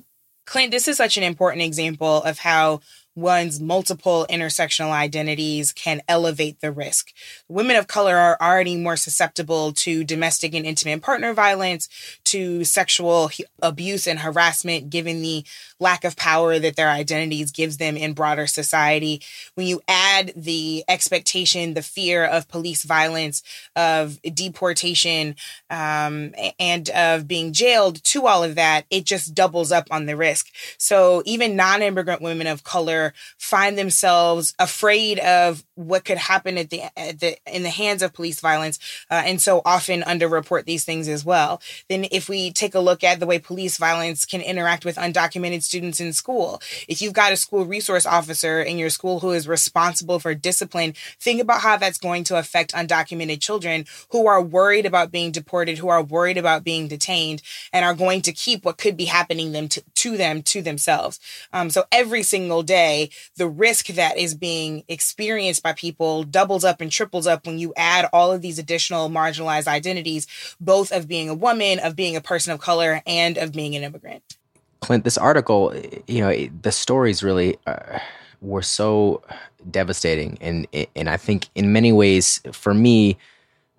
Clint, 0.46 0.72
this 0.72 0.88
is 0.88 0.98
such 0.98 1.18
an 1.18 1.24
important 1.24 1.64
example 1.64 2.24
of 2.24 2.40
how 2.40 2.82
one's 3.16 3.60
multiple 3.60 4.26
intersectional 4.30 4.92
identities 4.92 5.72
can 5.72 6.02
elevate 6.08 6.60
the 6.60 6.72
risk. 6.72 7.12
Women 7.48 7.76
of 7.76 7.86
color 7.86 8.18
are 8.18 8.38
already 8.42 8.76
more 8.76 8.98
susceptible 8.98 9.72
to 9.74 10.04
domestic 10.04 10.56
and 10.56 10.66
intimate 10.66 11.04
partner 11.04 11.32
violence, 11.34 11.88
to 12.26 12.64
sexual 12.64 13.30
abuse 13.62 14.08
and 14.08 14.20
harassment, 14.20 14.90
given 14.90 15.22
the 15.22 15.46
lack 15.80 16.04
of 16.04 16.16
power 16.16 16.58
that 16.58 16.76
their 16.76 16.90
identities 16.90 17.52
gives 17.52 17.78
them 17.78 17.98
in 17.98 18.14
broader 18.14 18.48
society. 18.48 19.22
When 19.54 19.68
you 19.68 19.82
add 19.88 20.34
the 20.36 20.84
expectation, 20.88 21.76
the 21.76 21.84
fear 21.84 22.26
of 22.26 22.48
police 22.48 22.84
violence, 22.84 23.44
of 23.76 24.20
deportation, 24.22 25.36
um, 25.70 26.34
and 26.60 26.90
of 26.90 27.28
being 27.28 27.54
jailed 27.54 28.04
to 28.06 28.26
all 28.26 28.44
of 28.44 28.56
that, 28.56 28.86
it 28.90 29.06
just 29.06 29.36
doubles 29.36 29.72
up 29.72 29.88
on 29.92 30.08
the 30.08 30.18
risk. 30.18 30.48
So 30.78 31.22
even 31.26 31.56
non-immigrant 31.56 32.22
women 32.22 32.48
of 32.48 32.64
color 32.64 33.14
find 33.38 33.78
themselves 33.78 34.56
afraid 34.58 35.20
of 35.20 35.64
what 35.76 36.06
could 36.06 36.18
happen 36.18 36.58
at 36.58 36.72
the, 36.72 36.84
at 36.98 37.20
the 37.20 37.35
in 37.46 37.64
the 37.64 37.70
hands 37.70 38.02
of 38.02 38.14
police 38.14 38.40
violence, 38.40 38.80
uh, 39.10 39.24
and 39.26 39.42
so 39.42 39.62
often 39.66 40.02
underreport 40.02 40.66
these 40.66 40.84
things 40.84 41.08
as 41.08 41.26
well. 41.26 41.62
Then, 41.90 42.08
if 42.12 42.30
we 42.30 42.52
take 42.52 42.76
a 42.76 42.80
look 42.80 43.04
at 43.04 43.20
the 43.20 43.26
way 43.26 43.40
police 43.40 43.78
violence 43.78 44.26
can 44.26 44.42
interact 44.42 44.86
with 44.86 44.96
undocumented 44.96 45.64
students 45.64 46.00
in 46.00 46.14
school, 46.14 46.62
if 46.88 47.02
you've 47.02 47.14
got 47.14 47.32
a 47.32 47.38
school 47.38 47.66
resource 47.66 48.06
officer 48.06 48.62
in 48.62 48.78
your 48.78 48.90
school 48.90 49.20
who 49.20 49.32
is 49.32 49.48
responsible 49.48 50.20
for 50.20 50.34
discipline, 50.34 50.94
think 51.20 51.42
about 51.42 51.62
how 51.62 51.78
that's 51.78 51.98
going 51.98 52.24
to 52.26 52.38
affect 52.38 52.74
undocumented 52.74 53.42
children 53.42 53.86
who 54.10 54.28
are 54.28 54.42
worried 54.42 54.86
about 54.86 55.12
being 55.12 55.32
deported, 55.32 55.78
who 55.78 55.90
are 55.90 56.04
worried 56.04 56.38
about 56.38 56.64
being 56.64 56.88
detained, 56.88 57.42
and 57.74 57.86
are 57.86 57.94
going 57.94 58.22
to 58.22 58.32
keep 58.32 58.66
what 58.66 58.78
could 58.78 58.98
be 58.98 59.06
happening 59.06 59.52
them 59.52 59.68
to, 59.68 59.84
to 60.06 60.18
them 60.18 60.44
to 60.44 60.62
themselves. 60.62 61.20
Um, 61.52 61.72
so 61.72 61.86
every 61.92 62.22
single 62.22 62.62
day, 62.62 63.10
the 63.38 63.48
risk 63.48 63.88
that 63.88 64.18
is 64.20 64.36
being 64.36 64.84
experienced 64.88 65.64
by 65.64 65.74
people 65.74 66.24
doubles 66.24 66.64
up 66.64 66.80
and 66.80 66.92
triples 66.92 67.26
up 67.26 67.48
when 67.48 67.58
you 67.58 67.74
add 67.76 68.08
all 68.14 68.32
of 68.32 68.44
these 68.44 68.60
additional 68.60 69.10
marginalized 69.10 69.66
identities, 69.68 70.28
both 70.62 70.92
of 70.92 71.08
being 71.08 71.28
a 71.28 71.34
woman, 71.34 71.80
of 71.80 71.96
being 71.96 72.16
a 72.16 72.22
person 72.22 72.54
of 72.54 72.60
color, 72.60 73.02
and 73.08 73.40
of 73.40 73.52
being 73.52 73.76
an 73.76 73.82
immigrant. 73.82 74.38
Clint, 74.82 75.04
this 75.04 75.18
article, 75.18 75.74
you 76.06 76.20
know, 76.20 76.48
the 76.62 76.72
stories 76.72 77.24
really 77.24 77.58
uh, 77.66 77.98
were 78.42 78.62
so 78.62 79.24
devastating, 79.72 80.38
and 80.40 80.68
and 80.96 81.10
I 81.10 81.18
think 81.18 81.50
in 81.56 81.74
many 81.74 81.92
ways, 81.92 82.42
for 82.52 82.76
me, 82.76 83.18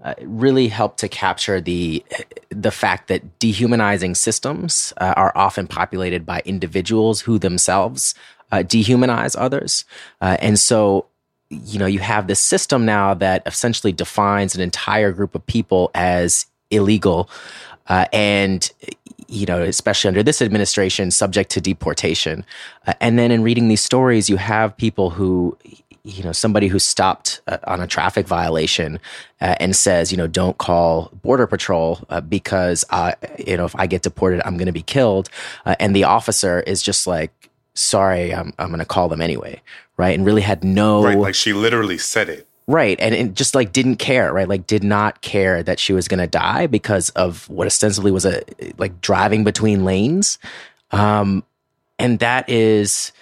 uh, 0.07 0.15
really 0.23 0.69
help 0.69 0.97
to 0.99 1.09
capture 1.09 1.61
the 1.61 2.05
the 2.51 2.71
fact 2.71 3.09
that 3.09 3.41
dehumanizing 3.41 4.15
systems 4.15 4.93
uh, 4.99 5.13
are 5.17 5.33
often 5.35 5.67
populated 5.67 6.25
by 6.25 6.41
individuals 6.45 7.21
who 7.21 7.41
themselves 7.41 8.15
uh, 8.53 8.59
dehumanize 8.59 9.35
others, 9.37 9.85
uh, 10.21 10.37
and 10.41 10.61
so 10.61 11.07
you 11.51 11.77
know 11.77 11.87
you 11.87 11.99
have 11.99 12.29
this 12.29 12.39
system 12.39 12.87
now 12.87 13.15
that 13.15 13.43
essentially 13.47 13.93
defines 13.93 14.55
an 14.55 14.61
entire 14.61 15.11
group 15.11 15.35
of 15.35 15.45
people 15.47 15.91
as 15.93 16.47
illegal, 16.71 17.29
uh, 17.89 18.07
and 18.13 18.71
you 19.27 19.45
know 19.45 19.61
especially 19.61 20.07
under 20.07 20.23
this 20.23 20.41
administration 20.41 21.11
subject 21.11 21.51
to 21.51 21.61
deportation. 21.61 22.45
Uh, 22.87 22.93
and 23.01 23.19
then 23.19 23.33
in 23.33 23.43
reading 23.43 23.67
these 23.67 23.83
stories, 23.83 24.31
you 24.31 24.37
have 24.37 24.77
people 24.77 25.11
who 25.11 25.59
you 26.07 26.23
know 26.23 26.33
somebody 26.33 26.69
who 26.69 26.79
stopped 26.79 27.41
uh, 27.49 27.59
on 27.67 27.81
a 27.81 27.87
traffic 27.87 28.27
violation 28.27 29.01
uh, 29.41 29.57
and 29.61 29.75
says 29.75 30.13
you 30.13 30.17
know 30.17 30.27
don't 30.27 30.59
call 30.59 31.11
border 31.23 31.47
patrol 31.47 32.01
uh, 32.11 32.21
because 32.21 32.85
uh, 32.91 33.13
you 33.45 33.57
know 33.57 33.65
if 33.65 33.75
i 33.77 33.87
get 33.87 34.03
deported 34.03 34.41
i'm 34.47 34.57
going 34.57 34.67
to 34.67 34.73
be 34.73 34.83
killed 34.83 35.29
uh, 35.67 35.75
and 35.81 35.97
the 35.97 36.05
officer 36.05 36.61
is 36.61 36.81
just 36.81 37.07
like 37.07 37.47
sorry, 37.77 38.35
I'm, 38.35 38.53
I'm 38.59 38.69
going 38.69 38.81
to 38.81 38.85
call 38.85 39.09
them 39.09 39.21
anyway. 39.21 39.63
Right. 39.97 40.17
And 40.17 40.27
really 40.27 40.43
had 40.43 40.65
no. 40.65 41.05
Right. 41.05 41.17
Like 41.17 41.35
she 41.35 41.53
literally 41.53 41.99
said 41.99 42.29
it. 42.29 42.49
Right. 42.67 42.99
And, 43.01 43.15
and 43.15 43.37
just 43.37 43.55
like 43.55 43.73
didn't 43.73 43.97
care, 43.97 44.33
right? 44.33 44.49
Like 44.49 44.67
did 44.67 44.83
not 44.83 45.21
care 45.21 45.63
that 45.63 45.79
she 45.79 45.93
was 45.93 46.09
going 46.09 46.19
to 46.19 46.27
die 46.27 46.67
because 46.67 47.11
of 47.11 47.49
what 47.49 47.67
ostensibly 47.67 48.11
was 48.11 48.27
a 48.27 48.43
like 48.77 49.01
driving 49.01 49.45
between 49.45 49.85
lanes. 49.85 50.39
Um, 50.91 51.45
and 51.99 52.19
that 52.19 52.49
is, 52.51 53.13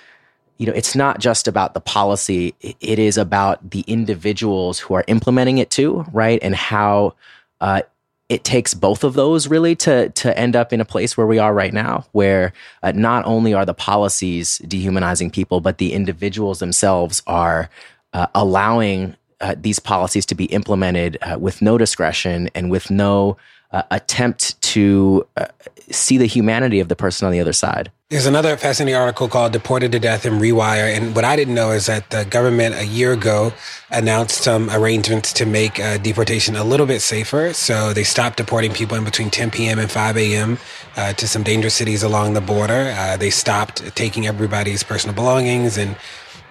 you 0.59 0.67
know, 0.67 0.73
it's 0.73 0.95
not 0.95 1.19
just 1.19 1.49
about 1.49 1.75
the 1.75 1.81
policy, 1.81 2.55
it 2.61 2.99
is 2.99 3.19
about 3.19 3.71
the 3.71 3.81
individuals 3.87 4.79
who 4.79 4.95
are 4.95 5.05
implementing 5.09 5.59
it 5.59 5.71
too, 5.71 6.05
right? 6.13 6.39
And 6.43 6.55
how 6.55 7.15
uh, 7.61 7.83
it 8.29 8.45
takes 8.45 8.73
both 8.73 9.05
of 9.05 9.15
those 9.15 9.49
really 9.49 9.75
to 9.77 10.09
to 10.11 10.39
end 10.39 10.57
up 10.57 10.73
in 10.73 10.81
a 10.81 10.85
place 10.85 11.17
where 11.17 11.27
we 11.27 11.39
are 11.39 11.53
right 11.53 11.75
now, 11.75 12.07
where 12.13 12.53
uh, 12.83 12.93
not 12.93 13.25
only 13.27 13.53
are 13.53 13.67
the 13.67 13.75
policies 13.75 14.59
dehumanizing 14.59 15.31
people, 15.31 15.61
but 15.61 15.79
the 15.79 15.93
individuals 15.93 16.59
themselves 16.59 17.23
are 17.27 17.69
uh, 18.13 18.27
allowing 18.35 19.17
uh, 19.41 19.55
these 19.59 19.79
policies 19.79 20.25
to 20.27 20.35
be 20.35 20.47
implemented 20.47 21.19
uh, 21.23 21.37
with 21.39 21.61
no 21.61 21.77
discretion 21.77 22.49
and 22.55 22.71
with 22.71 22.91
no 22.91 23.37
uh, 23.73 23.83
attempt 23.91 24.61
to 24.63 25.27
uh, 25.37 25.47
see 25.91 26.19
the 26.19 26.27
humanity 26.27 26.81
of 26.81 26.89
the 26.89 26.97
person 26.97 27.27
on 27.27 27.33
the 27.33 27.41
other 27.41 27.53
side. 27.53 27.91
There's 28.11 28.27
another 28.27 28.57
fascinating 28.57 28.95
article 28.95 29.29
called 29.29 29.53
Deported 29.53 29.91
to 29.93 29.99
Death 29.99 30.25
in 30.25 30.35
Rewire. 30.35 30.97
And 30.97 31.17
what 31.17 31.25
I 31.25 31.37
didn't 31.37 31.55
know 31.55 31.73
is 31.73 31.87
that 31.87 32.11
the 32.11 32.25
government 32.25 32.77
a 32.77 32.85
year 32.85 33.13
ago 33.13 33.53
announced 33.91 34.43
some 34.43 34.71
arrangements 34.71 35.33
to 35.33 35.47
make 35.47 35.81
uh, 35.81 35.99
deportation 35.99 36.55
a 36.55 36.65
little 36.65 36.87
bit 36.87 37.01
safer. 37.01 37.53
So 37.55 37.93
they 37.93 38.05
stopped 38.05 38.37
deporting 38.37 38.73
people 38.73 38.97
in 38.97 39.05
between 39.05 39.31
10 39.31 39.51
p.m. 39.51 39.79
and 39.79 39.91
5 39.91 40.17
a.m. 40.17 40.59
Uh, 40.97 41.13
to 41.15 41.27
some 41.27 41.43
dangerous 41.43 41.75
cities 41.75 42.03
along 42.03 42.35
the 42.35 42.41
border. 42.41 42.95
Uh, 42.97 43.17
they 43.17 43.31
stopped 43.31 43.97
taking 43.97 44.27
everybody's 44.27 44.83
personal 44.83 45.15
belongings 45.15 45.77
and 45.77 45.97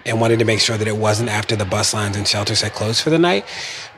and 0.06 0.20
wanted 0.20 0.38
to 0.38 0.44
make 0.44 0.60
sure 0.60 0.76
that 0.76 0.88
it 0.88 0.96
wasn't 0.96 1.28
after 1.28 1.56
the 1.56 1.64
bus 1.64 1.94
lines 1.94 2.16
and 2.16 2.26
shelters 2.26 2.60
had 2.60 2.72
closed 2.72 3.02
for 3.02 3.10
the 3.10 3.18
night. 3.18 3.44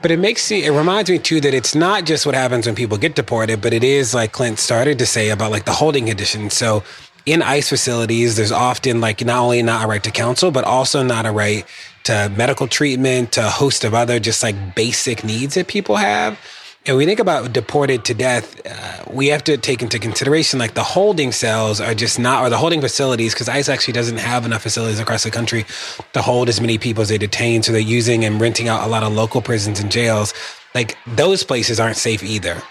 But 0.03 0.11
it 0.11 0.19
makes 0.19 0.51
me, 0.51 0.65
it 0.65 0.71
reminds 0.71 1.11
me 1.11 1.19
too 1.19 1.41
that 1.41 1.55
it's 1.55 1.75
not 1.75 2.05
just 2.05 2.27
what 2.27 2.35
happens 2.35 2.67
when 2.67 2.75
people 2.75 2.99
get 2.99 3.15
deported, 3.15 3.61
but 3.61 3.73
it 3.73 3.83
is 3.83 4.15
like 4.15 4.33
Clint 4.33 4.59
started 4.59 4.99
to 4.99 5.07
say 5.07 5.31
about 5.31 5.51
like 5.51 5.65
the 5.65 5.73
holding 5.73 6.07
conditions. 6.07 6.55
So 6.55 6.85
in 7.25 7.43
ICE 7.43 7.69
facilities, 7.69 8.37
there's 8.37 8.53
often 8.53 9.01
like 9.01 9.25
not 9.25 9.43
only 9.43 9.63
not 9.63 9.85
a 9.85 9.89
right 9.89 10.03
to 10.05 10.11
counsel, 10.11 10.51
but 10.51 10.65
also 10.65 11.03
not 11.03 11.27
a 11.27 11.33
right 11.33 11.67
to 12.05 12.33
medical 12.37 12.69
treatment, 12.69 13.33
to 13.33 13.45
a 13.45 13.51
host 13.51 13.85
of 13.85 13.95
other 13.95 14.21
just 14.21 14.43
like 14.43 14.77
basic 14.77 15.25
needs 15.25 15.55
that 15.55 15.67
people 15.67 15.97
have. 15.97 16.39
And 16.87 16.97
we 16.97 17.05
think 17.05 17.19
about 17.19 17.53
deported 17.53 18.05
to 18.05 18.15
death, 18.15 18.65
uh, 18.65 19.11
we 19.11 19.27
have 19.29 19.43
to 19.45 19.57
take 19.57 19.83
into 19.83 19.99
consideration 19.99 20.61
like 20.61 20.75
the 20.75 20.85
holding 20.85 21.33
cells 21.33 21.81
are 21.81 21.95
just 21.95 22.17
not, 22.17 22.45
or 22.45 22.49
the 22.49 22.59
holding 22.59 22.81
facilities, 22.81 23.35
because 23.35 23.49
ICE 23.49 23.69
actually 23.69 23.95
doesn't 23.95 24.19
have 24.19 24.47
enough 24.47 24.63
facilities 24.63 25.01
across 25.01 25.25
the 25.25 25.33
country 25.33 25.65
to 26.13 26.23
hold 26.23 26.49
as 26.49 26.61
many 26.61 26.79
people 26.79 27.03
as 27.03 27.09
they 27.09 27.19
detain. 27.19 27.65
So 27.65 27.73
they're 27.73 27.81
using 27.81 28.25
and 28.25 28.41
renting 28.41 28.69
out 28.69 28.87
a 28.87 28.89
lot 28.89 29.03
of 29.03 29.13
local 29.13 29.43
prisons 29.43 29.81
and 29.81 29.91
jails. 29.91 30.33
Like 30.77 30.97
those 31.09 31.43
places 31.43 31.81
aren't 31.81 31.97
safe 31.97 32.23
either. 32.23 32.63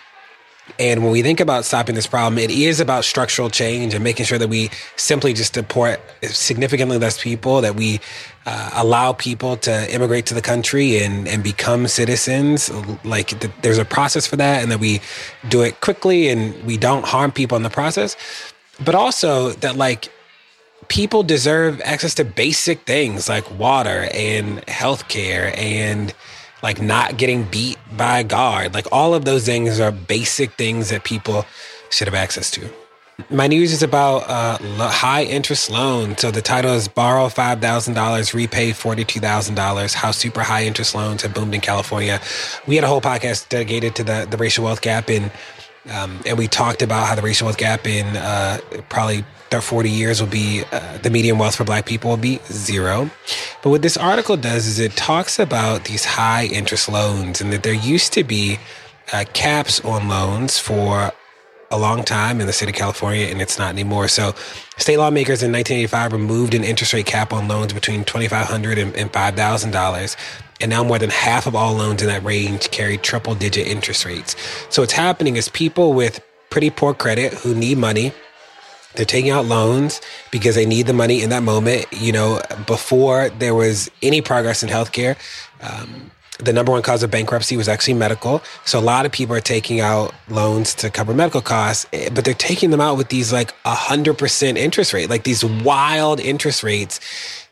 And 0.80 1.04
when 1.04 1.12
we 1.12 1.22
think 1.22 1.42
about 1.42 1.66
stopping 1.66 1.94
this 1.94 2.08
problem, 2.08 2.40
it 2.40 2.50
is 2.50 2.80
about 2.80 3.04
structural 3.06 3.50
change 3.50 3.94
and 3.94 4.04
making 4.04 4.26
sure 4.26 4.40
that 4.40 4.48
we 4.48 4.72
simply 4.96 5.34
just 5.34 5.54
deport 5.54 6.00
significantly 6.24 6.98
less 6.98 7.22
people, 7.22 7.62
that 7.62 7.76
we 7.76 8.00
uh, 8.46 8.70
allow 8.74 9.14
people 9.14 9.58
to 9.58 9.94
immigrate 9.94 10.26
to 10.28 10.34
the 10.34 10.42
country 10.42 11.04
and, 11.04 11.28
and 11.28 11.44
become 11.44 11.88
citizens. 11.88 12.72
Like 13.04 13.40
th- 13.40 13.54
there's 13.62 13.78
a 13.78 13.86
process 13.86 14.28
for 14.28 14.36
that, 14.36 14.62
and 14.62 14.72
that 14.72 14.80
we 14.80 15.02
do 15.50 15.62
it 15.62 15.82
quickly 15.82 16.30
and 16.30 16.64
we 16.64 16.78
don't 16.78 17.06
harm 17.06 17.32
people 17.32 17.58
in 17.58 17.64
the 17.64 17.70
process. 17.70 18.16
But 18.84 18.94
also 18.94 19.52
that, 19.52 19.76
like, 19.78 20.12
people 20.88 21.24
deserve 21.24 21.82
access 21.84 22.14
to 22.16 22.26
basic 22.26 22.86
things 22.86 23.28
like 23.28 23.50
water 23.58 24.08
and 24.14 24.62
healthcare 24.68 25.58
and 25.58 26.14
like 26.62 26.82
not 26.82 27.18
getting 27.18 27.44
beat 27.46 27.78
by 27.98 28.20
a 28.20 28.24
guard. 28.24 28.74
Like 28.74 28.88
all 28.92 29.14
of 29.14 29.26
those 29.26 29.46
things 29.46 29.80
are 29.80 29.92
basic 29.92 30.52
things 30.54 30.90
that 30.90 31.04
people 31.04 31.46
should 31.90 32.08
have 32.08 32.16
access 32.16 32.52
to. 32.52 32.70
My 33.30 33.48
news 33.48 33.72
is 33.72 33.82
about 33.82 34.30
uh, 34.30 34.58
high 34.90 35.24
interest 35.24 35.70
loans. 35.70 36.20
So 36.20 36.32
the 36.32 36.42
title 36.42 36.74
is 36.74 36.88
Borrow 36.90 37.28
$5,000, 37.28 38.34
Repay 38.34 38.72
$42,000, 38.72 39.94
How 39.94 40.12
Super 40.12 40.42
High 40.42 40.66
Interest 40.66 40.94
Loans 40.94 41.22
Have 41.22 41.34
Boomed 41.34 41.56
in 41.56 41.62
California. 41.62 42.20
We 42.68 42.76
had 42.76 42.84
a 42.84 42.88
whole 42.88 43.02
podcast 43.02 43.48
dedicated 43.48 43.96
to 43.96 44.04
the, 44.04 44.28
the 44.30 44.36
racial 44.36 44.66
wealth 44.66 44.82
gap 44.82 45.10
in 45.10 45.32
um, 45.92 46.20
and 46.26 46.38
we 46.38 46.48
talked 46.48 46.82
about 46.82 47.08
how 47.08 47.16
the 47.16 47.22
racial 47.22 47.46
wealth 47.46 47.58
gap 47.58 47.86
in 47.86 48.18
uh, 48.18 48.60
probably 48.90 49.24
40 49.52 49.90
years 49.90 50.20
will 50.20 50.28
be 50.28 50.64
uh, 50.74 50.98
the 50.98 51.10
median 51.10 51.38
wealth 51.38 51.56
for 51.56 51.64
black 51.64 51.86
people 51.86 52.10
will 52.10 52.18
be 52.18 52.40
zero. 52.52 53.10
But 53.64 53.70
what 53.70 53.82
this 53.82 53.96
article 53.96 54.36
does 54.36 54.68
is 54.68 54.80
it 54.80 54.98
talks 54.98 55.40
about 55.40 55.86
these 55.86 56.04
high 56.04 56.48
interest 56.48 56.90
loans 56.90 57.40
and 57.40 57.54
that 57.54 57.64
there 57.64 57.74
used 57.74 58.12
to 58.14 58.26
be 58.26 58.60
uh, 59.14 59.24
caps 59.34 59.80
on 59.86 60.10
loans 60.10 60.60
for 60.60 61.14
a 61.72 61.80
long 61.80 62.04
time 62.04 62.40
in 62.40 62.48
the 62.48 62.54
state 62.54 62.70
of 62.70 62.76
California, 62.76 63.28
and 63.28 63.42
it's 63.42 63.58
not 63.58 63.70
anymore. 63.70 64.08
So, 64.08 64.34
state 64.78 64.98
lawmakers 64.98 65.44
in 65.44 65.52
1985 65.52 66.14
removed 66.14 66.54
an 66.54 66.64
interest 66.64 66.94
rate 66.94 67.06
cap 67.06 67.34
on 67.34 67.48
loans 67.48 67.74
between 67.74 68.04
2,500 68.06 68.78
and, 68.78 68.96
and 68.96 69.12
$5,000. 69.12 70.16
And 70.62 70.70
now 70.70 70.84
more 70.84 71.00
than 71.00 71.10
half 71.10 71.48
of 71.48 71.56
all 71.56 71.74
loans 71.74 72.02
in 72.02 72.08
that 72.08 72.24
range 72.24 72.72
carry 72.72 72.98
triple 72.98 73.36
digit 73.36 73.68
interest 73.68 74.06
rates. 74.06 74.36
So, 74.70 74.82
what's 74.82 74.94
happening 74.94 75.36
is 75.36 75.50
people 75.50 75.94
with 75.94 76.24
pretty 76.50 76.70
poor 76.70 76.94
credit 76.94 77.34
who 77.34 77.54
need 77.54 77.78
money 77.78 78.14
they're 78.96 79.06
taking 79.06 79.32
out 79.32 79.46
loans 79.46 80.02
because 80.32 80.56
they 80.56 80.66
need 80.66 80.88
the 80.88 80.94
money 80.94 81.22
in 81.22 81.30
that 81.30 81.44
moment. 81.44 81.86
You 81.92 82.12
know, 82.12 82.42
before 82.66 83.30
there 83.30 83.54
was 83.54 83.90
any 84.02 84.22
progress 84.22 84.64
in 84.64 84.70
healthcare, 84.70 85.18
um, 85.62 86.12
the 86.40 86.54
number 86.54 86.72
one 86.72 86.82
cause 86.82 87.04
of 87.04 87.12
bankruptcy 87.12 87.56
was 87.58 87.68
actually 87.68 87.94
medical. 87.94 88.42
So 88.66 88.80
a 88.80 88.82
lot 88.82 89.06
of 89.06 89.12
people 89.12 89.36
are 89.36 89.42
taking 89.42 89.80
out 89.80 90.14
loans 90.30 90.74
to 90.76 90.90
cover 90.90 91.14
medical 91.14 91.42
costs, 91.42 91.86
eh, 91.94 92.10
but 92.14 92.26
they're 92.26 92.34
taking 92.34 92.72
them 92.72 92.82
out 92.82 92.98
with 92.98 93.10
these 93.10 93.32
like 93.32 93.54
a 93.64 93.76
hundred 93.76 94.18
percent 94.18 94.58
interest 94.58 94.94
rate, 94.94 95.10
like 95.10 95.24
these 95.24 95.44
wild 95.44 96.20
interest 96.20 96.64
rates 96.64 97.00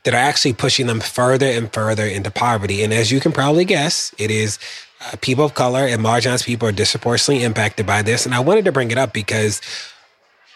that 0.03 0.13
are 0.13 0.17
actually 0.17 0.53
pushing 0.53 0.87
them 0.87 0.99
further 0.99 1.45
and 1.45 1.71
further 1.73 2.05
into 2.05 2.29
poverty. 2.29 2.83
And 2.83 2.93
as 2.93 3.11
you 3.11 3.19
can 3.19 3.31
probably 3.31 3.65
guess, 3.65 4.13
it 4.17 4.29
is 4.29 4.59
uh, 5.01 5.15
people 5.21 5.45
of 5.45 5.53
color 5.53 5.87
and 5.87 6.01
marginalized 6.01 6.45
people 6.45 6.67
are 6.67 6.73
disproportionately 6.73 7.43
impacted 7.43 7.85
by 7.85 8.01
this. 8.01 8.25
And 8.25 8.35
I 8.35 8.39
wanted 8.39 8.65
to 8.65 8.71
bring 8.71 8.91
it 8.91 8.97
up 8.97 9.13
because 9.13 9.61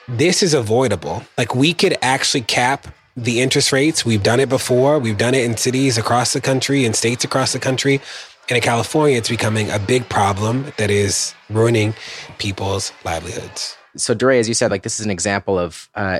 this 0.07 0.43
is 0.43 0.53
avoidable. 0.53 1.23
Like 1.37 1.55
we 1.55 1.73
could 1.73 1.97
actually 2.01 2.41
cap 2.41 2.87
the 3.17 3.41
interest 3.41 3.73
rates. 3.73 4.05
We've 4.05 4.21
done 4.21 4.39
it 4.39 4.47
before. 4.47 4.99
We've 4.99 5.17
done 5.17 5.33
it 5.33 5.43
in 5.43 5.57
cities 5.57 5.97
across 5.97 6.33
the 6.33 6.39
country 6.39 6.85
and 6.85 6.95
states 6.95 7.25
across 7.25 7.51
the 7.51 7.59
country. 7.59 7.99
And 8.47 8.55
in 8.55 8.61
California, 8.61 9.17
it's 9.17 9.27
becoming 9.27 9.69
a 9.71 9.79
big 9.79 10.07
problem 10.07 10.71
that 10.77 10.91
is 10.91 11.33
ruining 11.49 11.95
people's 12.37 12.93
livelihoods. 13.03 13.75
So, 13.97 14.13
Dre, 14.13 14.37
as 14.37 14.47
you 14.47 14.53
said, 14.53 14.69
like 14.69 14.83
this 14.83 14.99
is 14.99 15.05
an 15.05 15.11
example 15.11 15.57
of 15.57 15.89
uh, 15.95 16.19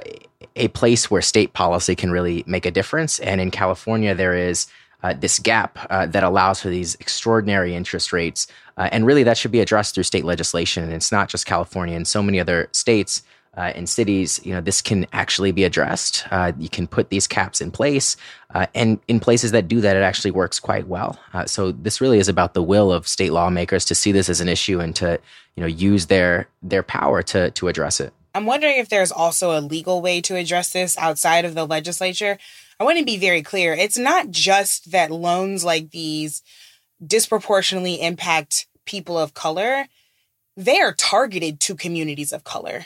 a 0.56 0.68
place 0.70 1.12
where 1.12 1.22
state 1.22 1.54
policy 1.54 1.96
can 1.96 2.12
really 2.12 2.44
make 2.48 2.66
a 2.66 2.72
difference. 2.72 3.20
And 3.20 3.40
in 3.40 3.52
California, 3.52 4.16
there 4.16 4.36
is 4.36 4.66
uh, 5.04 5.14
this 5.14 5.38
gap 5.38 5.78
uh, 5.92 6.08
that 6.08 6.24
allows 6.24 6.60
for 6.60 6.70
these 6.70 6.96
extraordinary 6.96 7.76
interest 7.76 8.12
rates. 8.12 8.48
Uh, 8.76 8.90
and 8.92 9.06
really, 9.06 9.24
that 9.24 9.38
should 9.38 9.52
be 9.52 9.60
addressed 9.60 9.94
through 9.94 10.04
state 10.04 10.26
legislation. 10.26 10.84
And 10.84 10.94
it's 10.94 11.12
not 11.12 11.30
just 11.30 11.46
California, 11.46 11.96
and 11.96 12.08
so 12.08 12.24
many 12.24 12.40
other 12.40 12.68
states 12.72 13.22
uh, 13.58 13.74
in 13.76 13.88
cities, 13.88 14.40
you 14.44 14.54
know, 14.54 14.62
this 14.62 14.82
can 14.82 15.08
actually 15.12 15.52
be 15.52 15.64
addressed. 15.64 16.26
Uh, 16.32 16.52
you 16.60 16.70
can 16.70 16.88
put 16.88 17.10
these 17.10 17.28
caps 17.28 17.60
in 17.60 17.72
place, 17.72 18.16
uh, 18.54 18.68
and 18.76 19.00
in 19.08 19.20
places 19.20 19.52
that 19.52 19.68
do 19.68 19.82
that, 19.82 19.98
it 19.98 20.04
actually 20.04 20.32
works 20.32 20.60
quite 20.60 20.88
well. 20.88 21.20
Uh, 21.34 21.46
so 21.46 21.72
this 21.72 22.00
really 22.00 22.20
is 22.20 22.30
about 22.30 22.54
the 22.54 22.64
will 22.64 22.92
of 22.92 23.08
state 23.08 23.34
lawmakers 23.34 23.84
to 23.86 23.96
see 23.96 24.12
this 24.12 24.30
as 24.30 24.40
an 24.40 24.48
issue 24.48 24.80
and 24.80 24.96
to, 24.96 25.20
you 25.56 25.62
know, 25.62 25.68
use 25.68 26.06
their 26.06 26.48
their 26.62 26.84
power 26.84 27.24
to 27.24 27.52
to 27.52 27.68
address 27.68 28.00
it. 28.00 28.14
I'm 28.36 28.46
wondering 28.46 28.78
if 28.78 28.90
there's 28.90 29.12
also 29.12 29.58
a 29.58 29.62
legal 29.62 30.02
way 30.02 30.22
to 30.22 30.36
address 30.36 30.72
this 30.72 30.96
outside 31.00 31.44
of 31.44 31.56
the 31.56 31.66
legislature. 31.66 32.38
I 32.80 32.84
want 32.84 33.00
to 33.00 33.06
be 33.06 33.18
very 33.18 33.42
clear. 33.42 33.74
It's 33.74 33.98
not 33.98 34.30
just 34.30 34.92
that 34.92 35.10
loans 35.10 35.66
like 35.66 35.90
these 35.90 36.44
disproportionately 37.06 38.00
impact 38.00 38.68
people 38.86 39.18
of 39.18 39.34
color. 39.34 39.88
They 40.56 40.80
are 40.80 40.94
targeted 40.94 41.60
to 41.62 41.76
communities 41.76 42.32
of 42.32 42.44
color. 42.44 42.86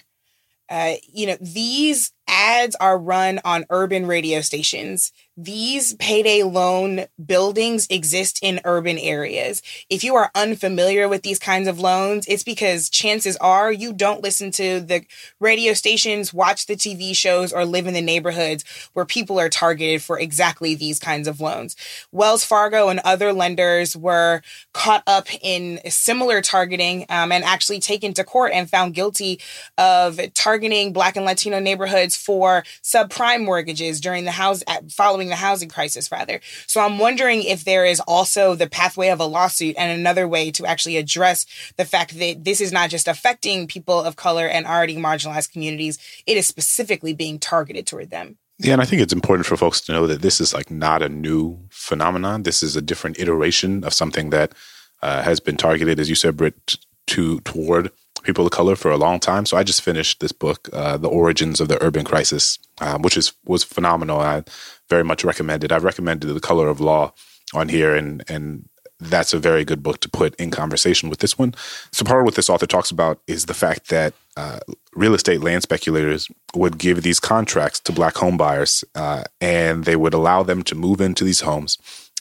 Uh, 0.71 0.95
you 1.13 1.27
know, 1.27 1.38
these 1.41 2.13
ads 2.32 2.76
are 2.78 2.98
run 2.98 3.39
on 3.46 3.65
urban 3.70 4.08
radio 4.08 4.41
stations. 4.41 5.12
these 5.38 5.94
payday 5.96 6.44
loan 6.44 7.06
buildings 7.26 7.88
exist 7.89 8.39
in 8.44 8.60
urban 8.65 8.98
areas. 8.98 9.62
If 9.89 10.04
you 10.04 10.15
are 10.15 10.30
unfamiliar 10.36 11.08
with 11.08 11.24
these 11.24 11.39
kinds 11.39 11.67
of 11.67 11.80
loans, 11.80 12.28
it's 12.28 12.44
because 12.44 12.89
chances 12.89 13.38
are 13.38 13.72
you 13.72 13.94
don't 13.94 14.22
listen 14.22 14.52
to 14.52 14.82
the 14.82 15.04
radio 15.39 15.74
stations, 15.74 16.34
watch 16.34 16.65
the 16.67 16.76
TV 16.76 17.15
shows, 17.15 17.54
or 17.54 17.65
live 17.65 17.88
in 17.88 17.94
the 17.94 18.02
neighborhoods 18.02 18.63
where 18.94 19.06
people 19.06 19.39
are 19.39 19.50
targeted 19.50 20.04
for 20.04 20.20
exactly 20.20 20.76
these 20.76 20.99
kinds 20.99 21.28
of 21.28 21.39
loans. 21.39 21.76
Wells 22.12 22.45
Fargo 22.45 22.89
and 22.89 22.99
other 23.03 23.34
lenders 23.34 23.95
were 23.95 24.41
caught 24.74 25.03
up 25.08 25.28
in 25.41 25.80
similar 25.89 26.41
targeting 26.41 27.05
um, 27.10 27.32
and 27.32 27.43
actually 27.43 27.80
taken 27.80 28.14
to 28.14 28.24
court 28.24 28.51
and 28.53 28.70
found 28.70 28.93
guilty 28.93 29.39
of 29.78 30.20
targeting 30.34 30.93
Black 30.93 31.16
and 31.16 31.26
Latino 31.26 31.60
neighborhoods 31.60 32.16
for 32.22 32.63
subprime 32.84 33.43
mortgages 33.43 33.99
during 33.99 34.26
the 34.26 34.32
house 34.32 34.63
following 34.89 35.30
the 35.30 35.36
housing 35.36 35.69
crisis, 35.69 36.11
rather. 36.11 36.39
So 36.67 36.82
I'm 36.82 36.99
wondering 36.99 37.43
if 37.43 37.65
there 37.65 37.86
is 37.86 37.99
also 38.01 38.55
the 38.55 38.69
pathway 38.69 39.09
of 39.09 39.19
a 39.19 39.26
lawsuit 39.26 39.76
and 39.78 39.91
another 39.91 40.28
way 40.28 40.51
to 40.51 40.65
actually 40.65 40.97
address 40.97 41.45
the 41.78 41.86
fact 41.86 42.17
that 42.19 42.43
this 42.43 42.61
is 42.61 42.72
not 42.72 42.89
just 42.89 43.07
affecting 43.07 43.67
people 43.67 44.01
of 44.01 44.15
color 44.15 44.47
and 44.47 44.65
already 44.65 44.95
marginalized 44.95 45.51
communities, 45.51 45.97
it 46.26 46.38
is 46.38 46.47
specifically 46.47 47.13
being 47.13 47.39
targeted 47.39 47.88
toward 47.88 48.09
them. 48.09 48.38
Yeah, 48.59 48.74
and 48.74 48.82
I 48.82 48.86
think 48.86 49.01
it's 49.01 49.13
important 49.13 49.47
for 49.47 49.57
folks 49.57 49.82
to 49.82 49.91
know 49.91 50.05
that 50.05 50.22
this 50.22 50.39
is 50.39 50.53
like 50.53 50.69
not 50.69 51.01
a 51.01 51.09
new 51.09 51.57
phenomenon. 51.69 52.43
This 52.43 52.61
is 52.61 52.76
a 52.76 52.82
different 52.82 53.19
iteration 53.19 53.84
of 53.84 53.93
something 53.93 54.30
that 54.30 54.53
uh, 55.01 55.24
has 55.24 55.39
been 55.39 55.57
targeted, 55.57 55.99
as 55.99 56.09
you 56.09 56.15
said, 56.15 56.38
Britt, 56.38 56.78
to 57.07 57.39
toward 57.39 57.91
people 58.24 58.45
of 58.45 58.51
color 58.51 58.76
for 58.76 58.91
a 58.91 58.97
long 58.97 59.19
time. 59.19 59.45
So 59.45 59.57
I 59.57 59.63
just 59.63 59.82
finished 59.82 60.19
this 60.19 60.32
book, 60.32 60.69
uh, 60.74 60.97
"The 60.97 61.09
Origins 61.09 61.59
of 61.59 61.67
the 61.67 61.82
Urban 61.84 62.05
Crisis," 62.05 62.59
um, 62.80 63.01
which 63.01 63.17
is 63.17 63.34
was 63.45 63.63
phenomenal. 63.63 64.19
I 64.19 64.43
very 64.89 65.03
much 65.03 65.24
recommend 65.24 65.63
it. 65.63 65.72
I've 65.72 65.84
recommended 65.84 66.28
"The 66.28 66.39
Color 66.39 66.67
of 66.69 66.80
Law" 66.80 67.13
on 67.53 67.69
here, 67.69 67.95
and 67.95 68.24
and 68.28 68.69
that's 69.01 69.34
a 69.34 69.39
very 69.39 69.65
good 69.65 69.82
book 69.82 69.99
to 70.01 70.09
put 70.09 70.36
in 70.36 70.51
conversation 70.51 71.09
with 71.09 71.19
this 71.19 71.38
one. 71.38 71.55
So 71.91 72.05
part 72.05 72.19
of 72.19 72.26
what 72.26 72.36
this 72.36 72.49
author 72.49 72.67
talks 72.67 72.91
about 72.91 73.19
is 73.26 73.47
the 73.47 73.53
fact 73.53 73.89
that 73.89 74.13
uh, 74.38 74.59
real 74.93 75.15
estate 75.15 75.41
land 75.41 75.63
speculators 75.63 76.30
would 76.55 76.78
give 76.78 77.01
these 77.01 77.19
contracts 77.19 77.80
to 77.82 77.91
black 77.91 78.15
home 78.15 78.38
buyers, 78.38 78.84
uh, 78.95 79.24
and 79.41 79.86
they 79.86 79.95
would 79.95 80.13
allow 80.13 80.43
them 80.43 80.61
to 80.63 80.76
move 80.76 81.01
into 81.01 81.24
these 81.24 81.41
homes, 81.41 81.78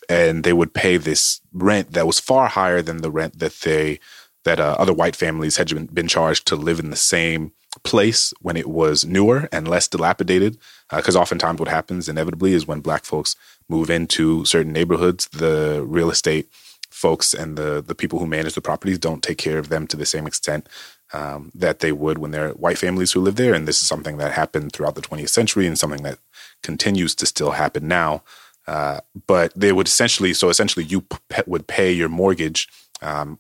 and 0.08 0.42
they 0.42 0.54
would 0.54 0.72
pay 0.72 0.96
this 0.96 1.40
rent 1.52 1.92
that 1.92 2.06
was 2.06 2.18
far 2.18 2.48
higher 2.48 2.80
than 2.80 3.02
the 3.02 3.10
rent 3.10 3.38
that 3.38 3.52
they 3.60 4.00
that 4.44 4.60
uh, 4.60 4.76
other 4.78 4.92
white 4.92 5.16
families 5.16 5.56
had 5.56 5.94
been, 5.94 6.08
charged 6.08 6.46
to 6.46 6.56
live 6.56 6.80
in 6.80 6.90
the 6.90 6.96
same 6.96 7.52
place 7.84 8.32
when 8.40 8.56
it 8.56 8.68
was 8.68 9.04
newer 9.04 9.48
and 9.52 9.68
less 9.68 9.86
dilapidated. 9.86 10.58
Because 10.90 11.16
uh, 11.16 11.20
oftentimes, 11.20 11.60
what 11.60 11.68
happens 11.68 12.08
inevitably 12.08 12.54
is 12.54 12.66
when 12.66 12.80
black 12.80 13.04
folks 13.04 13.36
move 13.68 13.90
into 13.90 14.44
certain 14.44 14.72
neighborhoods, 14.72 15.28
the 15.28 15.84
real 15.86 16.10
estate 16.10 16.48
folks 16.90 17.32
and 17.32 17.56
the 17.56 17.80
the 17.80 17.94
people 17.94 18.18
who 18.18 18.26
manage 18.26 18.54
the 18.54 18.60
properties 18.60 18.98
don't 18.98 19.22
take 19.22 19.38
care 19.38 19.58
of 19.58 19.68
them 19.68 19.86
to 19.86 19.96
the 19.96 20.04
same 20.04 20.26
extent 20.26 20.68
um, 21.12 21.50
that 21.54 21.80
they 21.80 21.92
would 21.92 22.18
when 22.18 22.30
they're 22.30 22.50
white 22.50 22.78
families 22.78 23.12
who 23.12 23.20
live 23.20 23.36
there. 23.36 23.54
And 23.54 23.66
this 23.66 23.80
is 23.80 23.88
something 23.88 24.16
that 24.18 24.32
happened 24.32 24.72
throughout 24.72 24.94
the 24.94 25.00
20th 25.00 25.28
century 25.28 25.66
and 25.66 25.78
something 25.78 26.02
that 26.02 26.18
continues 26.62 27.14
to 27.16 27.26
still 27.26 27.52
happen 27.52 27.88
now. 27.88 28.22
Uh, 28.66 29.00
but 29.26 29.52
they 29.56 29.72
would 29.72 29.88
essentially, 29.88 30.32
so 30.32 30.48
essentially, 30.48 30.84
you 30.84 31.00
p- 31.00 31.42
would 31.46 31.66
pay 31.66 31.90
your 31.90 32.08
mortgage 32.08 32.68
um, 33.02 33.38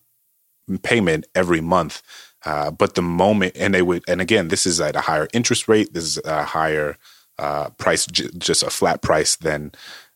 payment 0.78 1.26
every 1.34 1.60
month. 1.60 2.02
Uh, 2.44 2.70
but 2.70 2.94
the 2.94 3.02
moment, 3.02 3.54
and 3.56 3.74
they 3.74 3.82
would, 3.82 4.02
and 4.08 4.20
again, 4.20 4.48
this 4.48 4.66
is 4.66 4.80
at 4.80 4.96
a 4.96 5.00
higher 5.02 5.28
interest 5.32 5.68
rate. 5.68 5.92
This 5.92 6.04
is 6.04 6.18
a 6.24 6.44
higher 6.44 6.96
uh, 7.38 7.70
price, 7.70 8.06
j- 8.06 8.30
just 8.38 8.62
a 8.62 8.70
flat 8.70 9.02
price 9.02 9.36
than 9.36 9.72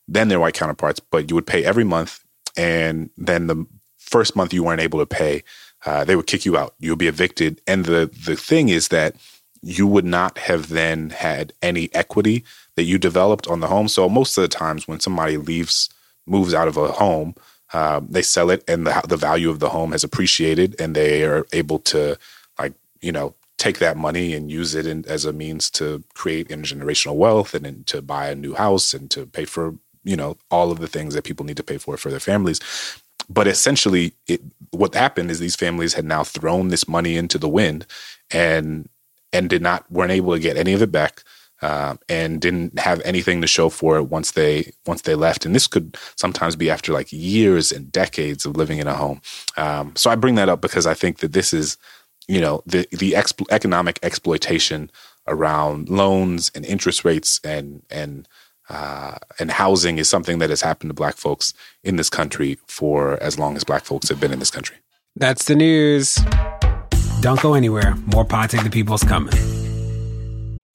than 0.07 0.27
their 0.27 0.39
white 0.39 0.55
counterparts. 0.55 0.99
But 0.99 1.29
you 1.29 1.35
would 1.35 1.45
pay 1.47 1.63
every 1.63 1.83
month, 1.83 2.23
and 2.57 3.09
then 3.17 3.47
the 3.47 3.65
first 3.97 4.35
month 4.35 4.53
you 4.53 4.63
weren't 4.63 4.81
able 4.81 4.99
to 4.99 5.05
pay, 5.05 5.43
uh, 5.85 6.03
they 6.03 6.15
would 6.15 6.27
kick 6.27 6.45
you 6.45 6.57
out. 6.57 6.73
You'll 6.79 6.95
be 6.95 7.07
evicted. 7.07 7.61
And 7.67 7.85
the 7.85 8.09
the 8.25 8.35
thing 8.35 8.69
is 8.69 8.87
that 8.87 9.15
you 9.61 9.87
would 9.87 10.05
not 10.05 10.37
have 10.37 10.69
then 10.69 11.09
had 11.09 11.51
any 11.61 11.89
equity 11.93 12.43
that 12.75 12.83
you 12.83 12.97
developed 12.97 13.47
on 13.47 13.59
the 13.59 13.67
home. 13.67 13.87
So 13.87 14.07
most 14.07 14.37
of 14.37 14.43
the 14.43 14.47
times 14.47 14.87
when 14.87 14.99
somebody 14.99 15.37
leaves, 15.37 15.89
moves 16.27 16.53
out 16.53 16.67
of 16.67 16.77
a 16.77 16.89
home, 16.89 17.35
um, 17.75 18.07
they 18.09 18.21
sell 18.21 18.49
it 18.49 18.63
and 18.69 18.87
the, 18.87 19.01
the 19.05 19.17
value 19.17 19.49
of 19.49 19.59
the 19.59 19.67
home 19.67 19.91
has 19.91 20.03
appreciated 20.05 20.77
and 20.79 20.95
they 20.95 21.25
are 21.25 21.45
able 21.51 21.77
to 21.79 22.17
like 22.57 22.73
you 23.01 23.11
know 23.11 23.35
take 23.57 23.79
that 23.79 23.97
money 23.97 24.33
and 24.33 24.49
use 24.49 24.75
it 24.75 24.87
in, 24.87 25.03
as 25.09 25.25
a 25.25 25.33
means 25.33 25.69
to 25.71 26.01
create 26.13 26.47
intergenerational 26.47 27.15
wealth 27.15 27.53
and, 27.53 27.65
and 27.65 27.85
to 27.85 28.01
buy 28.01 28.29
a 28.29 28.35
new 28.35 28.53
house 28.53 28.93
and 28.93 29.11
to 29.11 29.25
pay 29.25 29.43
for 29.43 29.75
you 30.05 30.15
know 30.15 30.37
all 30.49 30.71
of 30.71 30.79
the 30.79 30.87
things 30.87 31.13
that 31.15 31.25
people 31.25 31.45
need 31.45 31.57
to 31.57 31.63
pay 31.63 31.77
for 31.77 31.97
for 31.97 32.09
their 32.09 32.19
families. 32.21 32.61
But 33.27 33.45
essentially 33.45 34.13
it, 34.25 34.41
what 34.71 34.93
happened 34.95 35.29
is 35.29 35.41
these 35.41 35.57
families 35.57 35.95
had 35.95 36.05
now 36.05 36.23
thrown 36.23 36.69
this 36.69 36.87
money 36.87 37.17
into 37.17 37.37
the 37.37 37.49
wind 37.49 37.85
and 38.31 38.87
and 39.33 39.49
did 39.49 39.61
not 39.61 39.91
weren't 39.91 40.13
able 40.13 40.33
to 40.33 40.39
get 40.39 40.55
any 40.55 40.71
of 40.71 40.81
it 40.81 40.93
back 40.93 41.23
um, 41.61 41.99
and 42.09 42.41
didn't 42.41 42.77
have 42.79 43.01
anything 43.01 43.41
to 43.41 43.47
show 43.47 43.69
for 43.69 43.97
it 43.97 44.03
once 44.03 44.31
they 44.31 44.71
once 44.85 45.01
they 45.01 45.15
left. 45.15 45.45
And 45.45 45.55
this 45.55 45.67
could 45.67 45.97
sometimes 46.15 46.55
be 46.55 46.69
after 46.69 46.91
like 46.91 47.11
years 47.11 47.71
and 47.71 47.91
decades 47.91 48.45
of 48.45 48.57
living 48.57 48.79
in 48.79 48.87
a 48.87 48.93
home. 48.93 49.21
Um, 49.57 49.95
so 49.95 50.09
I 50.09 50.15
bring 50.15 50.35
that 50.35 50.49
up 50.49 50.61
because 50.61 50.85
I 50.85 50.93
think 50.93 51.19
that 51.19 51.33
this 51.33 51.53
is, 51.53 51.77
you 52.27 52.41
know, 52.41 52.61
the 52.65 52.87
the 52.91 53.13
exp- 53.13 53.49
economic 53.51 53.99
exploitation 54.03 54.91
around 55.27 55.89
loans 55.89 56.51
and 56.53 56.65
interest 56.65 57.05
rates 57.05 57.39
and 57.43 57.83
and 57.89 58.27
uh, 58.69 59.17
and 59.39 59.51
housing 59.51 59.97
is 59.97 60.09
something 60.09 60.39
that 60.39 60.49
has 60.49 60.61
happened 60.61 60.89
to 60.89 60.93
Black 60.93 61.15
folks 61.15 61.53
in 61.83 61.95
this 61.95 62.09
country 62.09 62.57
for 62.67 63.21
as 63.21 63.37
long 63.37 63.55
as 63.55 63.63
Black 63.63 63.85
folks 63.85 64.09
have 64.09 64.19
been 64.19 64.33
in 64.33 64.39
this 64.39 64.51
country. 64.51 64.77
That's 65.15 65.45
the 65.45 65.55
news. 65.55 66.17
Don't 67.21 67.39
go 67.41 67.53
anywhere. 67.53 67.95
More 68.07 68.25
Pod 68.25 68.51
Save 68.51 68.63
the 68.63 68.69
People's 68.69 69.03
coming. 69.03 69.64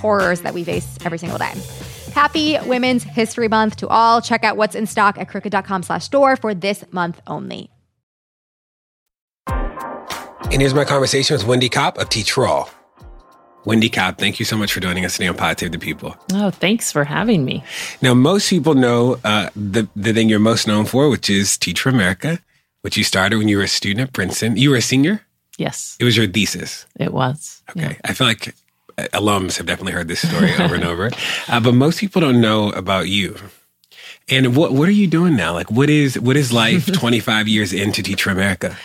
horrors 0.00 0.40
that 0.42 0.54
we 0.54 0.64
face 0.64 0.98
every 1.04 1.18
single 1.18 1.38
day. 1.38 1.52
Happy 2.12 2.58
Women's 2.66 3.02
History 3.02 3.48
Month 3.48 3.76
to 3.76 3.88
all. 3.88 4.20
Check 4.20 4.44
out 4.44 4.56
what's 4.56 4.74
in 4.74 4.86
stock 4.86 5.18
at 5.18 5.28
crooked.com 5.28 5.82
slash 5.82 6.04
store 6.04 6.36
for 6.36 6.54
this 6.54 6.84
month 6.90 7.20
only. 7.26 7.70
And 9.46 10.62
here's 10.62 10.74
my 10.74 10.84
conversation 10.84 11.36
with 11.36 11.46
Wendy 11.46 11.68
Kopp 11.68 11.98
of 11.98 12.08
Teach 12.08 12.32
for 12.32 12.46
All. 12.46 12.70
Wendy 13.64 13.90
Kopp, 13.90 14.18
thank 14.18 14.38
you 14.38 14.46
so 14.46 14.56
much 14.56 14.72
for 14.72 14.80
joining 14.80 15.04
us 15.04 15.14
today 15.14 15.28
on 15.28 15.36
Pod 15.36 15.58
Save 15.58 15.72
the 15.72 15.78
People. 15.78 16.16
Oh, 16.32 16.50
thanks 16.50 16.90
for 16.90 17.04
having 17.04 17.44
me. 17.44 17.62
Now, 18.00 18.14
most 18.14 18.48
people 18.48 18.74
know 18.74 19.18
uh, 19.24 19.50
the, 19.54 19.86
the 19.94 20.14
thing 20.14 20.30
you're 20.30 20.38
most 20.38 20.66
known 20.66 20.86
for, 20.86 21.10
which 21.10 21.28
is 21.28 21.58
Teach 21.58 21.82
for 21.82 21.90
America, 21.90 22.38
which 22.80 22.96
you 22.96 23.04
started 23.04 23.36
when 23.36 23.48
you 23.48 23.58
were 23.58 23.64
a 23.64 23.68
student 23.68 24.08
at 24.08 24.14
Princeton. 24.14 24.56
You 24.56 24.70
were 24.70 24.76
a 24.76 24.82
senior? 24.82 25.20
Yes. 25.58 25.96
It 26.00 26.04
was 26.04 26.16
your 26.16 26.26
thesis. 26.26 26.86
It 26.98 27.12
was. 27.12 27.62
Okay. 27.70 27.80
Yeah. 27.80 27.94
I 28.04 28.14
feel 28.14 28.26
like 28.26 28.54
alums 29.12 29.56
have 29.58 29.66
definitely 29.66 29.92
heard 29.92 30.08
this 30.08 30.26
story 30.26 30.52
over 30.58 30.74
and 30.74 30.84
over, 30.92 31.10
uh, 31.48 31.60
but 31.60 31.74
most 31.74 32.00
people 32.00 32.20
don't 32.20 32.40
know 32.40 32.70
about 32.70 33.08
you. 33.08 33.36
And 34.28 34.54
what 34.54 34.72
what 34.72 34.88
are 34.88 34.92
you 34.92 35.06
doing 35.06 35.36
now? 35.36 35.54
Like, 35.54 35.70
what 35.70 35.88
is 35.88 36.18
what 36.18 36.36
is 36.36 36.52
life 36.52 36.86
25 36.92 37.48
years 37.48 37.72
into 37.72 38.02
Teach 38.02 38.22
for 38.22 38.30
America? 38.30 38.76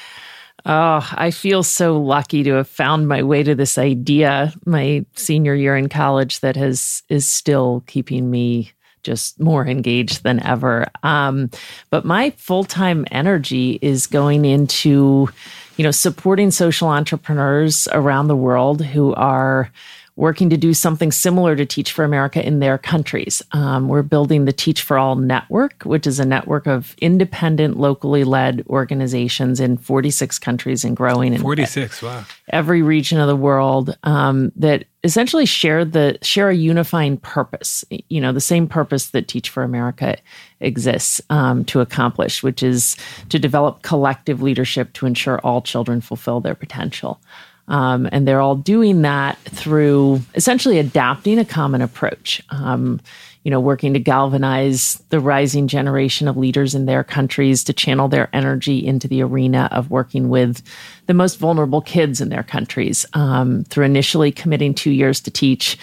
Oh, 0.65 1.05
I 1.11 1.31
feel 1.31 1.61
so 1.61 2.01
lucky 2.01 2.43
to 2.43 2.53
have 2.53 2.69
found 2.69 3.09
my 3.09 3.21
way 3.23 3.43
to 3.43 3.53
this 3.53 3.77
idea 3.77 4.53
my 4.65 5.05
senior 5.15 5.53
year 5.53 5.75
in 5.75 5.89
college 5.89 6.39
that 6.39 6.55
has 6.55 7.03
is 7.09 7.27
still 7.27 7.83
keeping 7.85 8.31
me 8.31 8.71
just 9.03 9.39
more 9.39 9.67
engaged 9.67 10.23
than 10.23 10.41
ever. 10.41 10.87
Um, 11.03 11.49
but 11.89 12.05
my 12.05 12.31
full 12.31 12.63
time 12.63 13.05
energy 13.11 13.77
is 13.81 14.07
going 14.07 14.45
into, 14.45 15.29
you 15.75 15.83
know, 15.83 15.91
supporting 15.91 16.51
social 16.51 16.87
entrepreneurs 16.87 17.87
around 17.91 18.27
the 18.27 18.35
world 18.35 18.83
who 18.83 19.13
are 19.15 19.69
working 20.15 20.49
to 20.49 20.57
do 20.57 20.73
something 20.73 21.11
similar 21.11 21.55
to 21.55 21.65
Teach 21.65 21.91
for 21.91 22.05
America 22.05 22.45
in 22.45 22.59
their 22.59 22.77
countries. 22.77 23.41
Um, 23.51 23.87
we're 23.87 24.03
building 24.03 24.45
the 24.45 24.53
Teach 24.53 24.83
for 24.83 24.97
All 24.97 25.15
Network, 25.15 25.83
which 25.83 26.05
is 26.05 26.19
a 26.19 26.25
network 26.25 26.67
of 26.67 26.95
independent, 26.99 27.79
locally 27.79 28.23
led 28.23 28.63
organizations 28.67 29.59
in 29.59 29.77
46 29.77 30.37
countries 30.37 30.83
and 30.83 30.95
growing. 30.95 31.33
In 31.33 31.41
46, 31.41 32.03
wow. 32.03 32.25
Every 32.49 32.83
region 32.83 33.19
of 33.19 33.27
the 33.27 33.35
world 33.35 33.97
um, 34.03 34.51
that 34.55 34.85
essentially 35.03 35.45
share 35.45 35.83
the 35.83 36.17
share 36.21 36.49
a 36.49 36.55
unifying 36.55 37.17
purpose. 37.17 37.83
You 37.89 38.21
know, 38.21 38.31
the 38.31 38.39
same 38.39 38.67
purpose 38.67 39.09
that 39.09 39.27
Teach 39.27 39.49
for 39.49 39.63
America 39.63 40.17
exists 40.59 41.21
um, 41.31 41.65
to 41.65 41.81
accomplish, 41.81 42.43
which 42.43 42.61
is 42.61 42.95
to 43.29 43.39
develop 43.39 43.81
collective 43.81 44.43
leadership 44.43 44.93
to 44.93 45.07
ensure 45.07 45.39
all 45.39 45.61
children 45.61 46.01
fulfill 46.01 46.39
their 46.39 46.55
potential. 46.55 47.19
Um, 47.67 48.09
and 48.11 48.27
they're 48.27 48.41
all 48.41 48.55
doing 48.55 49.03
that 49.03 49.37
through 49.39 50.21
essentially 50.35 50.79
adapting 50.79 51.39
a 51.39 51.45
common 51.45 51.81
approach. 51.81 52.41
Um, 52.49 52.99
you 53.43 53.51
know, 53.51 53.59
working 53.59 53.93
to 53.93 53.99
galvanize 53.99 55.01
the 55.09 55.19
rising 55.19 55.67
generation 55.67 56.29
of 56.29 56.37
leaders 56.37 56.75
in 56.75 56.85
their 56.85 57.03
countries 57.03 57.63
to 57.65 57.73
channel 57.73 58.07
their 58.07 58.29
energy 58.33 58.85
into 58.85 59.07
the 59.07 59.21
arena 59.21 59.67
of 59.71 59.91
working 59.91 60.29
with 60.29 60.63
the 61.07 61.13
most 61.13 61.39
vulnerable 61.39 61.81
kids 61.81 62.21
in 62.21 62.29
their 62.29 62.43
countries 62.43 63.05
um, 63.13 63.65
through 63.65 63.83
initially 63.83 64.31
committing 64.31 64.73
two 64.73 64.91
years 64.91 65.19
to 65.21 65.31
teach. 65.31 65.77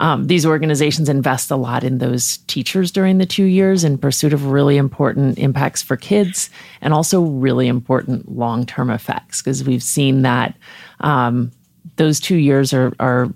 Um, 0.00 0.26
these 0.26 0.46
organizations 0.46 1.08
invest 1.08 1.50
a 1.50 1.56
lot 1.56 1.84
in 1.84 1.98
those 1.98 2.38
teachers 2.48 2.90
during 2.90 3.18
the 3.18 3.26
two 3.26 3.44
years 3.44 3.84
in 3.84 3.98
pursuit 3.98 4.32
of 4.32 4.46
really 4.46 4.78
important 4.78 5.38
impacts 5.38 5.82
for 5.82 5.96
kids 5.96 6.48
and 6.80 6.94
also 6.94 7.20
really 7.20 7.68
important 7.68 8.34
long 8.34 8.64
term 8.64 8.90
effects 8.90 9.42
because 9.42 9.62
we've 9.62 9.82
seen 9.82 10.22
that 10.22 10.56
um, 11.00 11.52
those 11.96 12.18
two 12.18 12.36
years 12.36 12.72
are, 12.72 12.94
are 12.98 13.28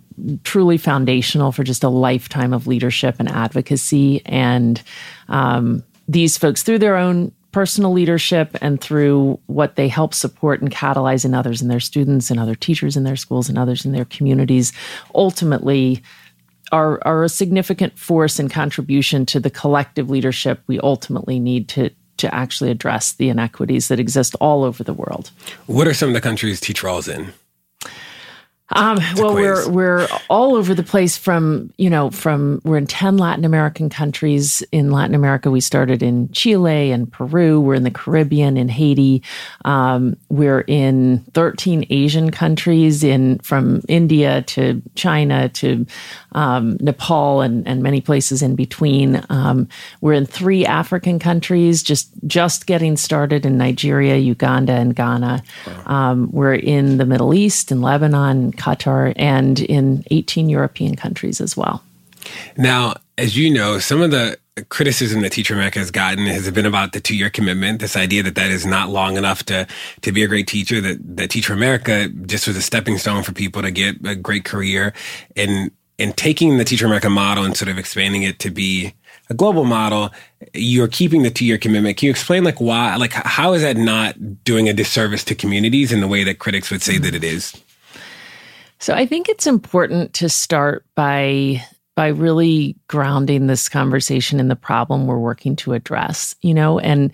truly 0.43 0.79
foundational 0.79 1.53
for 1.53 1.65
just 1.65 1.85
a 1.85 1.89
lifetime 1.89 2.55
of 2.55 2.67
leadership 2.67 3.17
and 3.19 3.29
advocacy. 3.29 4.23
And 4.25 4.83
um, 5.29 5.83
these 6.09 6.39
folks, 6.39 6.63
through 6.63 6.79
their 6.79 6.97
own 6.97 7.31
personal 7.53 7.93
leadership 7.93 8.57
and 8.63 8.81
through 8.81 9.39
what 9.47 9.77
they 9.77 9.87
help 9.87 10.13
support 10.13 10.61
and 10.61 10.73
catalyze 10.73 11.25
in 11.25 11.35
others 11.35 11.63
and 11.63 11.71
their 11.71 11.79
students 11.79 12.31
and 12.31 12.41
other 12.41 12.55
teachers 12.55 12.97
in 12.97 13.05
their 13.05 13.17
schools 13.17 13.49
and 13.49 13.59
others 13.59 13.85
in 13.85 13.93
their 13.93 14.07
communities, 14.07 14.73
ultimately 15.15 16.03
are, 16.75 16.99
are 17.07 17.23
a 17.23 17.29
significant 17.29 17.97
force 17.97 18.41
and 18.41 18.51
contribution 18.51 19.25
to 19.27 19.39
the 19.39 19.51
collective 19.51 20.11
leadership 20.11 20.61
we 20.67 20.81
ultimately 20.81 21.39
need 21.39 21.69
to 21.69 21.91
to 22.17 22.33
actually 22.33 22.71
address 22.71 23.13
the 23.15 23.29
inequities 23.29 23.89
that 23.89 23.99
exist 23.99 24.37
all 24.41 24.63
over 24.63 24.85
the 24.85 24.93
world. 24.93 25.31
What 25.67 25.89
are 25.89 25.95
some 25.95 26.11
of 26.11 26.15
the 26.15 26.21
countries 26.21 26.61
Teach 26.61 26.81
for 26.81 27.09
in? 27.09 27.33
Um, 28.71 28.99
well, 29.17 29.35
we're 29.35 29.69
we're 29.69 30.09
all 30.31 30.57
over 30.57 30.75
the 30.75 30.83
place. 30.83 31.19
From 31.19 31.71
you 31.77 31.91
know, 31.91 32.11
from 32.11 32.63
we're 32.65 32.79
in 32.79 32.87
ten 32.87 33.19
Latin 33.19 33.45
American 33.45 33.91
countries. 33.91 34.63
In 34.73 34.91
Latin 34.91 35.15
America, 35.15 35.51
we 35.51 35.61
started 35.61 36.03
in 36.03 36.31
Chile 36.33 36.91
and 36.91 37.11
Peru. 37.13 37.61
We're 37.61 37.75
in 37.75 37.85
the 37.85 37.91
Caribbean, 37.91 38.57
in 38.57 38.69
Haiti. 38.69 39.23
Um, 39.67 40.17
we're 40.31 40.65
in 40.67 41.19
thirteen 41.35 41.85
Asian 41.91 42.31
countries, 42.31 43.05
in 43.05 43.39
from 43.41 43.83
India 43.87 44.43
to 44.43 44.81
China 44.95 45.51
to 45.51 45.85
um, 46.35 46.77
Nepal 46.81 47.41
and 47.41 47.67
and 47.67 47.83
many 47.83 48.01
places 48.01 48.43
in 48.43 48.55
between. 48.55 49.23
Um, 49.29 49.69
we're 50.01 50.15
in 50.15 50.27
three 50.27 50.67
African 50.67 51.19
countries, 51.19 51.83
just 51.83 52.11
just 52.27 52.67
getting 52.67 52.97
started 52.97 53.47
in 53.47 53.59
Nigeria, 53.59 54.17
Uganda, 54.17 54.73
and 54.73 54.95
Ghana. 54.95 55.43
Um, 55.87 56.31
we're 56.33 56.55
in 56.55 56.99
the 56.99 57.07
Middle 57.07 57.35
East, 57.35 57.71
in 57.71 57.81
Lebanon. 57.81 58.53
Qatar, 58.53 59.13
and 59.17 59.61
in 59.61 60.05
18 60.11 60.49
European 60.49 60.97
countries 60.97 61.41
as 61.41 61.57
well. 61.57 61.83
Now, 62.57 62.95
as 63.19 63.37
you 63.37 63.53
know, 63.53 63.79
some 63.79 64.01
of 64.01 64.11
the 64.11 64.39
criticism 64.69 65.23
that 65.23 65.33
Teach 65.33 65.49
for 65.49 65.55
America 65.55 65.81
has 65.81 65.91
gotten 65.91 66.27
has 66.27 66.49
been 66.51 66.67
about 66.67 66.93
the 66.93 67.01
two 67.01 67.17
year 67.17 67.29
commitment. 67.29 67.81
This 67.81 67.97
idea 67.97 68.23
that 68.23 68.37
that 68.37 68.51
is 68.51 68.65
not 68.65 68.89
long 68.89 69.17
enough 69.17 69.43
to 69.45 69.67
to 70.03 70.13
be 70.13 70.23
a 70.23 70.29
great 70.29 70.47
teacher. 70.47 70.81
That 70.81 71.17
that 71.17 71.31
Teach 71.31 71.47
for 71.47 71.53
America 71.53 72.09
just 72.09 72.47
was 72.47 72.57
a 72.57 72.63
stepping 72.63 72.99
stone 72.99 73.23
for 73.23 73.33
people 73.33 73.63
to 73.63 73.71
get 73.71 73.97
a 74.07 74.15
great 74.15 74.45
career, 74.45 74.93
and 75.37 75.71
and 75.99 76.17
taking 76.17 76.59
the 76.59 76.65
Teach 76.65 76.81
for 76.81 76.87
America 76.87 77.09
model 77.09 77.45
and 77.45 77.57
sort 77.57 77.69
of 77.69 77.79
expanding 77.79 78.23
it 78.23 78.39
to 78.41 78.51
be 78.51 78.95
a 79.31 79.35
global 79.35 79.65
model, 79.65 80.11
you're 80.53 80.89
keeping 80.89 81.23
the 81.23 81.31
two 81.31 81.47
year 81.47 81.59
commitment. 81.59 81.97
Can 81.97 82.07
you 82.07 82.11
explain 82.11 82.45
like 82.45 82.61
why, 82.61 82.97
like 82.97 83.13
how 83.13 83.53
is 83.53 83.63
that 83.63 83.77
not 83.77 84.45
doing 84.45 84.69
a 84.69 84.73
disservice 84.73 85.25
to 85.25 85.35
communities 85.35 85.93
in 85.93 86.01
the 86.01 86.09
way 86.09 86.25
that 86.25 86.39
critics 86.39 86.71
would 86.71 86.83
say 86.83 86.99
that 86.99 87.15
it 87.15 87.25
is? 87.25 87.55
So 88.79 88.95
I 88.95 89.07
think 89.07 89.29
it's 89.29 89.47
important 89.47 90.15
to 90.15 90.29
start 90.29 90.85
by 90.95 91.65
by 91.97 92.09
really 92.09 92.77
grounding 92.89 93.47
this 93.47 93.69
conversation 93.69 94.41
in 94.41 94.49
the 94.49 94.57
problem 94.57 95.07
we're 95.07 95.17
working 95.17 95.55
to 95.55 95.75
address, 95.75 96.35
you 96.43 96.53
know, 96.53 96.81
and 96.81 97.13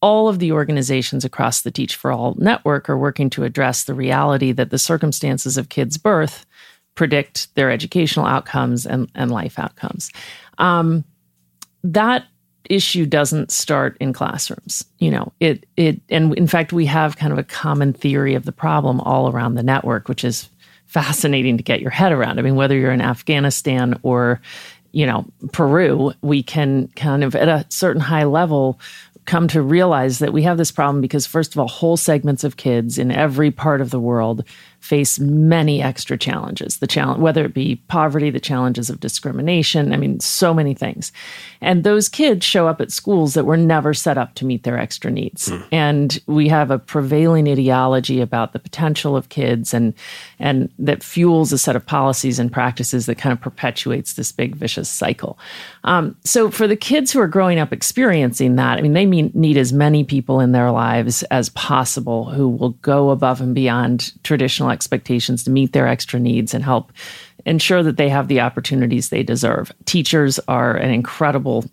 all 0.00 0.28
of 0.28 0.38
the 0.38 0.52
organizations 0.52 1.24
across 1.24 1.62
the 1.62 1.70
Teach 1.70 1.96
for 1.96 2.12
All 2.12 2.34
network 2.38 2.88
are 2.88 2.98
working 2.98 3.30
to 3.30 3.44
address 3.44 3.84
the 3.84 3.94
reality 3.94 4.52
that 4.52 4.70
the 4.70 4.78
circumstances 4.78 5.56
of 5.56 5.68
kids' 5.68 5.98
birth 5.98 6.46
predict 6.94 7.54
their 7.54 7.70
educational 7.70 8.26
outcomes 8.26 8.86
and, 8.86 9.10
and 9.14 9.30
life 9.30 9.58
outcomes. 9.58 10.10
Um, 10.58 11.04
that 11.84 12.26
issue 12.68 13.06
doesn't 13.06 13.50
start 13.50 13.96
in 14.00 14.12
classrooms. 14.12 14.84
You 14.98 15.10
know, 15.10 15.32
it 15.40 15.66
it 15.76 16.00
and 16.08 16.36
in 16.38 16.46
fact 16.46 16.72
we 16.72 16.86
have 16.86 17.16
kind 17.16 17.32
of 17.32 17.38
a 17.38 17.44
common 17.44 17.92
theory 17.92 18.34
of 18.34 18.44
the 18.44 18.52
problem 18.52 19.00
all 19.00 19.30
around 19.30 19.54
the 19.54 19.62
network, 19.62 20.08
which 20.08 20.24
is 20.24 20.48
fascinating 20.86 21.56
to 21.56 21.62
get 21.62 21.80
your 21.80 21.90
head 21.90 22.12
around. 22.12 22.38
I 22.38 22.42
mean, 22.42 22.54
whether 22.54 22.76
you're 22.76 22.92
in 22.92 23.00
Afghanistan 23.00 23.98
or 24.02 24.40
you 24.92 25.06
know, 25.06 25.24
Peru, 25.52 26.12
we 26.20 26.42
can 26.42 26.88
kind 26.88 27.24
of 27.24 27.34
at 27.34 27.48
a 27.48 27.66
certain 27.70 28.00
high 28.00 28.24
level 28.24 28.78
come 29.24 29.48
to 29.48 29.62
realize 29.62 30.18
that 30.18 30.32
we 30.32 30.42
have 30.42 30.58
this 30.58 30.70
problem 30.70 31.00
because, 31.00 31.26
first 31.26 31.52
of 31.52 31.58
all, 31.58 31.68
whole 31.68 31.96
segments 31.96 32.44
of 32.44 32.56
kids 32.56 32.98
in 32.98 33.10
every 33.10 33.50
part 33.50 33.80
of 33.80 33.90
the 33.90 34.00
world 34.00 34.44
face 34.82 35.20
many 35.20 35.80
extra 35.80 36.18
challenges. 36.18 36.78
The 36.78 36.88
challenge, 36.88 37.20
whether 37.20 37.44
it 37.44 37.54
be 37.54 37.76
poverty, 37.86 38.30
the 38.30 38.40
challenges 38.40 38.90
of 38.90 38.98
discrimination, 38.98 39.92
I 39.92 39.96
mean, 39.96 40.18
so 40.18 40.52
many 40.52 40.74
things. 40.74 41.12
And 41.62 41.84
those 41.84 42.08
kids 42.08 42.44
show 42.44 42.66
up 42.66 42.80
at 42.80 42.92
schools 42.92 43.34
that 43.34 43.46
were 43.46 43.56
never 43.56 43.94
set 43.94 44.18
up 44.18 44.34
to 44.34 44.44
meet 44.44 44.64
their 44.64 44.78
extra 44.78 45.10
needs. 45.10 45.48
Mm. 45.48 45.68
And 45.72 46.20
we 46.26 46.48
have 46.48 46.70
a 46.70 46.78
prevailing 46.78 47.48
ideology 47.48 48.20
about 48.20 48.52
the 48.52 48.58
potential 48.58 49.16
of 49.16 49.28
kids 49.28 49.72
and 49.72 49.94
and 50.38 50.68
that 50.78 51.02
fuels 51.02 51.52
a 51.52 51.58
set 51.58 51.76
of 51.76 51.86
policies 51.86 52.38
and 52.38 52.52
practices 52.52 53.06
that 53.06 53.16
kind 53.16 53.32
of 53.32 53.40
perpetuates 53.40 54.14
this 54.14 54.32
big 54.32 54.56
vicious 54.56 54.90
cycle. 54.90 55.38
Um, 55.84 56.16
so 56.24 56.50
for 56.50 56.66
the 56.66 56.76
kids 56.76 57.12
who 57.12 57.20
are 57.20 57.28
growing 57.28 57.58
up 57.58 57.72
experiencing 57.72 58.56
that, 58.56 58.78
I 58.78 58.82
mean, 58.82 58.92
they 58.92 59.06
mean, 59.06 59.30
need 59.34 59.56
as 59.56 59.72
many 59.72 60.02
people 60.02 60.40
in 60.40 60.52
their 60.52 60.70
lives 60.72 61.22
as 61.24 61.48
possible 61.50 62.24
who 62.30 62.48
will 62.48 62.70
go 62.82 63.10
above 63.10 63.40
and 63.40 63.54
beyond 63.54 64.12
traditional 64.24 64.70
expectations 64.70 65.44
to 65.44 65.50
meet 65.50 65.72
their 65.72 65.86
extra 65.86 66.18
needs 66.18 66.54
and 66.54 66.64
help 66.64 66.92
ensure 67.46 67.82
that 67.82 67.96
they 67.96 68.08
have 68.08 68.28
the 68.28 68.40
opportunities 68.40 69.08
they 69.08 69.22
deserve. 69.22 69.72
Teachers 69.84 70.38
are 70.48 70.76
an 70.76 70.90
incredible 70.90 71.64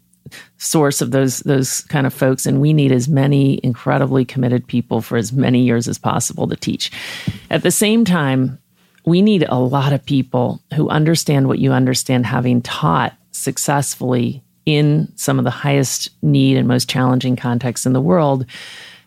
source 0.57 1.01
of 1.01 1.11
those 1.11 1.39
those 1.39 1.81
kind 1.81 2.05
of 2.05 2.13
folks 2.13 2.45
and 2.45 2.61
we 2.61 2.71
need 2.71 2.91
as 2.91 3.07
many 3.07 3.59
incredibly 3.63 4.23
committed 4.23 4.67
people 4.67 5.01
for 5.01 5.17
as 5.17 5.33
many 5.33 5.63
years 5.63 5.87
as 5.87 5.97
possible 5.97 6.47
to 6.47 6.55
teach. 6.55 6.91
At 7.49 7.63
the 7.63 7.71
same 7.71 8.05
time, 8.05 8.59
we 9.05 9.21
need 9.21 9.45
a 9.47 9.59
lot 9.59 9.93
of 9.93 10.05
people 10.05 10.61
who 10.75 10.89
understand 10.89 11.47
what 11.47 11.59
you 11.59 11.71
understand 11.71 12.25
having 12.25 12.61
taught 12.61 13.15
successfully 13.31 14.43
in 14.65 15.11
some 15.15 15.39
of 15.39 15.45
the 15.45 15.51
highest 15.51 16.09
need 16.21 16.57
and 16.57 16.67
most 16.67 16.89
challenging 16.89 17.35
contexts 17.35 17.85
in 17.85 17.93
the 17.93 18.01
world 18.01 18.45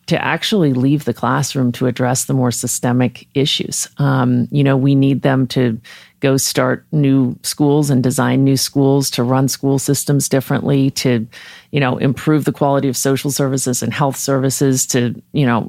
to 0.06 0.22
actually 0.22 0.72
leave 0.72 1.04
the 1.04 1.14
classroom 1.14 1.70
to 1.70 1.86
address 1.86 2.24
the 2.24 2.34
more 2.34 2.50
systemic 2.50 3.28
issues. 3.34 3.88
Um, 3.98 4.48
you 4.50 4.64
know, 4.64 4.76
we 4.76 4.96
need 4.96 5.22
them 5.22 5.46
to 5.48 5.80
go 6.22 6.36
start 6.36 6.86
new 6.92 7.36
schools 7.42 7.90
and 7.90 8.02
design 8.02 8.44
new 8.44 8.56
schools 8.56 9.10
to 9.10 9.24
run 9.24 9.48
school 9.48 9.78
systems 9.78 10.28
differently 10.28 10.90
to 10.90 11.26
you 11.72 11.80
know 11.80 11.98
improve 11.98 12.44
the 12.44 12.52
quality 12.52 12.88
of 12.88 12.96
social 12.96 13.30
services 13.30 13.82
and 13.82 13.92
health 13.92 14.16
services 14.16 14.86
to 14.86 15.20
you 15.32 15.44
know 15.44 15.68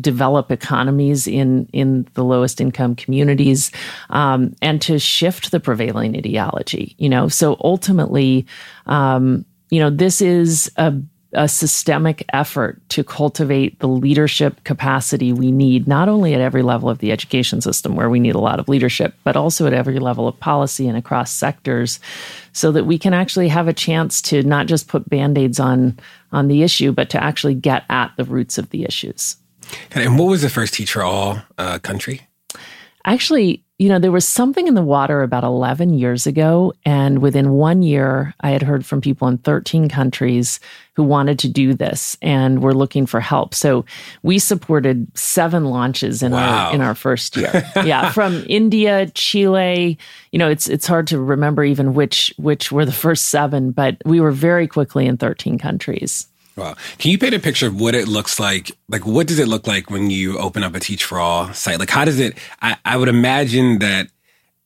develop 0.00 0.52
economies 0.52 1.26
in 1.26 1.68
in 1.72 2.06
the 2.14 2.22
lowest 2.24 2.60
income 2.60 2.94
communities 2.94 3.72
um, 4.10 4.54
and 4.62 4.80
to 4.80 4.98
shift 4.98 5.50
the 5.50 5.60
prevailing 5.60 6.16
ideology 6.16 6.94
you 6.98 7.08
know? 7.08 7.28
So 7.28 7.56
ultimately 7.60 8.46
um, 8.86 9.44
you 9.70 9.80
know 9.80 9.90
this 9.90 10.22
is 10.22 10.70
a 10.76 10.94
a 11.32 11.48
systemic 11.48 12.24
effort 12.32 12.80
to 12.88 13.04
cultivate 13.04 13.78
the 13.78 13.86
leadership 13.86 14.62
capacity 14.64 15.32
we 15.32 15.52
need, 15.52 15.86
not 15.86 16.08
only 16.08 16.34
at 16.34 16.40
every 16.40 16.62
level 16.62 16.90
of 16.90 16.98
the 16.98 17.12
education 17.12 17.60
system, 17.60 17.94
where 17.94 18.10
we 18.10 18.18
need 18.18 18.34
a 18.34 18.40
lot 18.40 18.58
of 18.58 18.68
leadership, 18.68 19.14
but 19.22 19.36
also 19.36 19.66
at 19.66 19.72
every 19.72 19.98
level 19.98 20.26
of 20.26 20.38
policy 20.40 20.88
and 20.88 20.96
across 20.96 21.30
sectors, 21.30 22.00
so 22.52 22.72
that 22.72 22.84
we 22.84 22.98
can 22.98 23.14
actually 23.14 23.48
have 23.48 23.68
a 23.68 23.72
chance 23.72 24.20
to 24.20 24.42
not 24.42 24.66
just 24.66 24.88
put 24.88 25.08
band 25.08 25.38
aids 25.38 25.60
on, 25.60 25.98
on 26.32 26.48
the 26.48 26.62
issue, 26.62 26.90
but 26.90 27.10
to 27.10 27.22
actually 27.22 27.54
get 27.54 27.84
at 27.88 28.12
the 28.16 28.24
roots 28.24 28.58
of 28.58 28.70
the 28.70 28.84
issues. 28.84 29.36
And 29.92 30.18
what 30.18 30.26
was 30.26 30.42
the 30.42 30.48
first 30.48 30.74
Teach 30.74 30.92
for 30.92 31.02
All 31.02 31.40
uh, 31.58 31.78
country? 31.78 32.22
Actually, 33.04 33.64
you 33.80 33.88
know, 33.88 33.98
there 33.98 34.12
was 34.12 34.28
something 34.28 34.66
in 34.66 34.74
the 34.74 34.82
water 34.82 35.22
about 35.22 35.42
11 35.42 35.94
years 35.94 36.26
ago. 36.26 36.74
And 36.84 37.20
within 37.20 37.52
one 37.52 37.80
year, 37.80 38.34
I 38.42 38.50
had 38.50 38.62
heard 38.62 38.84
from 38.84 39.00
people 39.00 39.26
in 39.26 39.38
13 39.38 39.88
countries 39.88 40.60
who 40.96 41.02
wanted 41.02 41.38
to 41.38 41.48
do 41.48 41.72
this 41.72 42.14
and 42.20 42.62
were 42.62 42.74
looking 42.74 43.06
for 43.06 43.20
help. 43.20 43.54
So 43.54 43.86
we 44.22 44.38
supported 44.38 45.10
seven 45.16 45.64
launches 45.64 46.22
in 46.22 46.32
wow. 46.32 46.66
our 46.66 46.74
in 46.74 46.82
our 46.82 46.94
first 46.94 47.38
year. 47.38 47.64
yeah, 47.76 48.12
from 48.12 48.44
India, 48.50 49.10
Chile. 49.14 49.96
You 50.30 50.38
know, 50.38 50.50
it's 50.50 50.68
it's 50.68 50.86
hard 50.86 51.06
to 51.06 51.18
remember 51.18 51.64
even 51.64 51.94
which 51.94 52.34
which 52.36 52.70
were 52.70 52.84
the 52.84 52.92
first 52.92 53.28
seven, 53.28 53.70
but 53.70 53.96
we 54.04 54.20
were 54.20 54.30
very 54.30 54.66
quickly 54.66 55.06
in 55.06 55.16
13 55.16 55.56
countries. 55.56 56.29
Wow. 56.60 56.74
Can 56.98 57.10
you 57.10 57.16
paint 57.16 57.34
a 57.34 57.38
picture 57.38 57.66
of 57.66 57.80
what 57.80 57.94
it 57.94 58.06
looks 58.06 58.38
like? 58.38 58.72
Like, 58.90 59.06
what 59.06 59.26
does 59.26 59.38
it 59.38 59.48
look 59.48 59.66
like 59.66 59.90
when 59.90 60.10
you 60.10 60.38
open 60.38 60.62
up 60.62 60.74
a 60.74 60.80
Teach 60.80 61.04
for 61.04 61.18
All 61.18 61.52
site? 61.54 61.78
Like, 61.78 61.88
how 61.88 62.04
does 62.04 62.20
it? 62.20 62.36
I, 62.60 62.76
I 62.84 62.98
would 62.98 63.08
imagine 63.08 63.78
that 63.78 64.08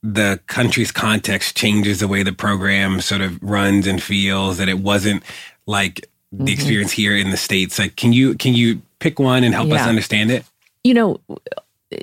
the 0.03 0.41
country's 0.49 0.91
context 0.91 1.57
changes 1.57 2.01
the 2.01 2.09
way 2.09 2.25
the 2.25 2.33
program 2.33 3.01
sort 3.01 3.21
of 3.21 3.41
runs 3.41 3.87
and 3.87 4.03
feels. 4.03 4.59
That 4.59 4.69
it 4.69 4.81
wasn't 4.81 5.23
like 5.67 6.09
the 6.33 6.39
mm-hmm. 6.39 6.49
experience 6.49 6.91
here 6.91 7.17
in 7.17 7.31
the 7.31 7.37
states. 7.37 7.79
Like, 7.79 7.95
can 7.95 8.13
you 8.13 8.35
can 8.35 8.55
you 8.55 8.83
pick 8.99 9.21
one 9.21 9.45
and 9.45 9.55
help 9.55 9.69
yeah. 9.69 9.77
us 9.77 9.87
understand 9.87 10.33
it? 10.33 10.45
You 10.83 10.95
know, 10.95 11.21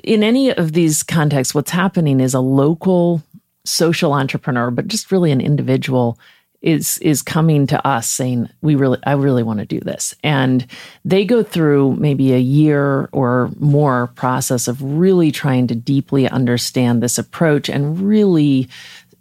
in 0.02 0.22
any 0.22 0.54
of 0.54 0.72
these 0.72 1.02
contexts, 1.02 1.54
what's 1.54 1.70
happening 1.70 2.18
is 2.18 2.32
a 2.32 2.40
local 2.40 3.22
social 3.66 4.14
entrepreneur, 4.14 4.70
but 4.70 4.88
just 4.88 5.12
really 5.12 5.32
an 5.32 5.42
individual 5.42 6.18
is 6.62 6.98
is 6.98 7.22
coming 7.22 7.66
to 7.66 7.86
us 7.86 8.08
saying 8.08 8.48
we 8.62 8.76
really 8.76 8.98
I 9.04 9.12
really 9.12 9.42
want 9.42 9.58
to 9.58 9.66
do 9.66 9.80
this 9.80 10.14
and 10.22 10.64
they 11.04 11.24
go 11.24 11.42
through 11.42 11.96
maybe 11.96 12.32
a 12.32 12.38
year 12.38 13.08
or 13.12 13.50
more 13.58 14.08
process 14.14 14.68
of 14.68 14.80
really 14.80 15.32
trying 15.32 15.66
to 15.66 15.74
deeply 15.74 16.28
understand 16.28 17.02
this 17.02 17.18
approach 17.18 17.68
and 17.68 18.00
really 18.00 18.68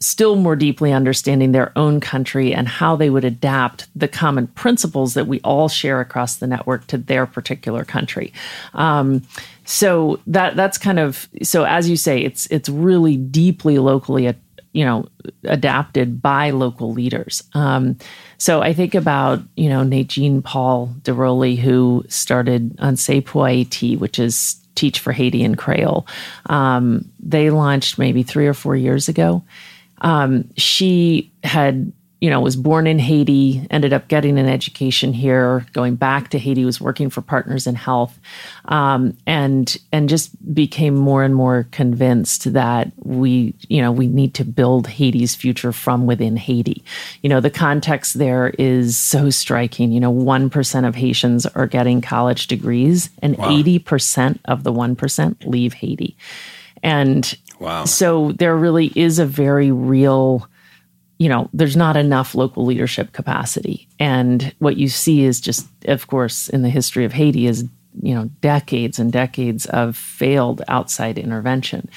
still 0.02 0.36
more 0.36 0.56
deeply 0.56 0.92
understanding 0.92 1.52
their 1.52 1.72
own 1.78 2.00
country 2.00 2.54
and 2.54 2.68
how 2.68 2.96
they 2.96 3.10
would 3.10 3.24
adapt 3.24 3.88
the 3.96 4.08
common 4.08 4.48
principles 4.48 5.14
that 5.14 5.28
we 5.28 5.39
all 5.42 5.70
share 5.70 6.02
across 6.02 6.38
the 6.38 6.48
network 6.48 6.88
to 6.88 6.98
their 6.98 7.28
particular 7.28 7.86
country. 7.86 8.34
Um, 8.74 9.22
so 9.64 10.20
that 10.26 10.56
that's 10.56 10.80
kind 10.80 11.00
of 11.00 11.30
so 11.44 11.64
as 11.66 11.88
you 11.88 11.96
say, 11.96 12.22
it's 12.22 12.48
it's 12.48 12.68
really 12.68 13.16
deeply 13.16 13.78
locally 13.78 14.26
you 14.74 14.86
know 14.86 15.06
adapted 15.44 16.22
by 16.22 16.52
local 16.52 16.94
leaders. 16.94 17.44
Um, 17.54 17.98
so 18.38 18.62
I 18.62 18.74
think 18.74 18.96
about 18.96 19.42
you 19.56 19.70
know 19.70 19.84
Nadine 19.84 20.42
Paul 20.42 20.94
DeRolli 21.02 21.58
who 21.58 22.04
started 22.08 22.76
Anseye 22.78 23.26
pou 23.26 23.40
Ayiti, 23.40 23.98
which 23.98 24.20
is 24.20 24.58
Teach 24.76 25.00
for 25.00 25.12
Haiti 25.12 25.44
in 25.44 25.56
Creole. 25.56 26.08
Um, 26.48 27.12
they 27.20 27.50
launched 27.50 27.98
maybe 27.98 28.24
three 28.24 28.48
or 28.48 28.54
four 28.54 28.76
years 28.76 29.10
ago. 29.10 29.44
Um, 30.00 30.50
she 30.58 31.32
had 31.44 31.92
you 32.22 32.30
know, 32.30 32.40
was 32.40 32.56
born 32.56 32.86
in 32.86 33.00
Haiti, 33.00 33.66
ended 33.72 33.94
up 33.94 34.08
getting 34.08 34.38
an 34.38 34.48
education 34.48 35.12
here, 35.12 35.66
going 35.74 35.96
back 35.96 36.30
to 36.30 36.38
Haiti, 36.38 36.64
was 36.64 36.80
working 36.80 37.10
for 37.10 37.22
Partners 37.22 37.66
in 37.66 37.74
Health, 37.74 38.20
um, 38.66 39.18
and 39.26 39.76
and 39.92 40.08
just 40.08 40.32
became 40.54 40.94
more 40.94 41.24
and 41.24 41.34
more 41.34 41.68
convinced 41.72 42.54
that 42.54 42.92
we, 42.98 43.56
you 43.70 43.82
know, 43.82 43.92
we 43.92 44.06
need 44.06 44.36
to 44.36 44.46
build 44.46 44.86
Haiti's 44.86 45.34
future 45.34 45.72
from 45.72 46.06
within 46.06 46.38
Haiti. 46.38 46.84
You 47.24 47.30
know, 47.30 47.42
the 47.42 47.50
context 47.50 48.20
there 48.20 48.54
is 48.60 48.96
so 48.96 49.32
striking. 49.32 49.92
You 49.92 50.00
know, 50.00 50.12
one 50.12 50.52
percent 50.52 50.86
of 50.86 50.94
Haitians 50.94 51.48
are 51.48 51.66
getting 51.66 52.02
college 52.02 52.46
degrees, 52.46 53.10
and 53.24 53.36
eighty 53.40 53.80
wow. 53.80 53.84
percent 53.84 54.40
of 54.46 54.64
the 54.64 54.72
one 54.72 54.96
percent 54.96 55.48
leave 55.48 55.74
Haiti, 55.74 56.16
and 56.84 57.36
wow. 57.60 57.86
so 57.86 58.32
there 58.34 58.56
really 58.56 58.92
is 58.96 59.18
a 59.18 59.26
very 59.26 59.72
real 59.72 60.48
you 61.22 61.30
know, 61.30 61.48
there's 61.54 61.78
not 61.78 61.96
enough 61.96 62.34
local 62.34 62.66
leadership 62.66 63.14
capacity. 63.14 63.88
And 64.00 64.56
what 64.58 64.78
you 64.78 64.90
see 64.90 65.24
is 65.24 65.40
just, 65.40 65.68
of 65.86 66.08
course, 66.08 66.50
in 66.50 66.64
the 66.64 66.70
history 66.70 67.06
of 67.06 67.14
Haiti, 67.14 67.46
is, 67.46 67.64
you 68.02 68.16
know, 68.16 68.32
decades 68.42 68.98
and 68.98 69.12
decades 69.12 69.68
of 69.68 69.96
failed 69.96 70.64
outside 70.68 71.20
intervention. 71.20 71.88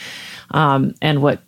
Um, 0.51 0.95
and 1.01 1.22
what, 1.22 1.41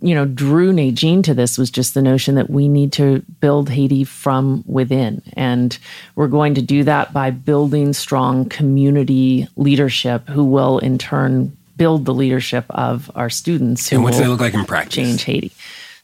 you 0.00 0.14
know, 0.14 0.24
drew 0.24 0.72
Nadine 0.72 1.22
to 1.24 1.34
this 1.34 1.58
was 1.58 1.70
just 1.70 1.92
the 1.92 2.00
notion 2.00 2.36
that 2.36 2.48
we 2.48 2.66
need 2.66 2.94
to 2.94 3.22
build 3.42 3.68
Haiti 3.68 4.04
from 4.04 4.64
within. 4.66 5.20
And 5.34 5.78
we're 6.14 6.28
going 6.28 6.54
to 6.54 6.62
do 6.62 6.82
that 6.84 7.12
by 7.12 7.30
building 7.30 7.92
strong 7.92 8.48
community 8.48 9.48
leadership 9.54 10.26
who 10.30 10.46
will, 10.46 10.78
in 10.78 10.96
turn, 10.96 11.54
build 11.76 12.04
the 12.04 12.12
leadership 12.12 12.64
of 12.70 13.10
our 13.14 13.30
students. 13.30 13.92
and 13.92 14.02
what 14.02 14.10
does 14.10 14.20
that 14.20 14.28
look 14.28 14.40
like 14.40 14.54
in 14.54 14.64
practice? 14.64 14.94
Change 14.94 15.22
Haiti. 15.24 15.52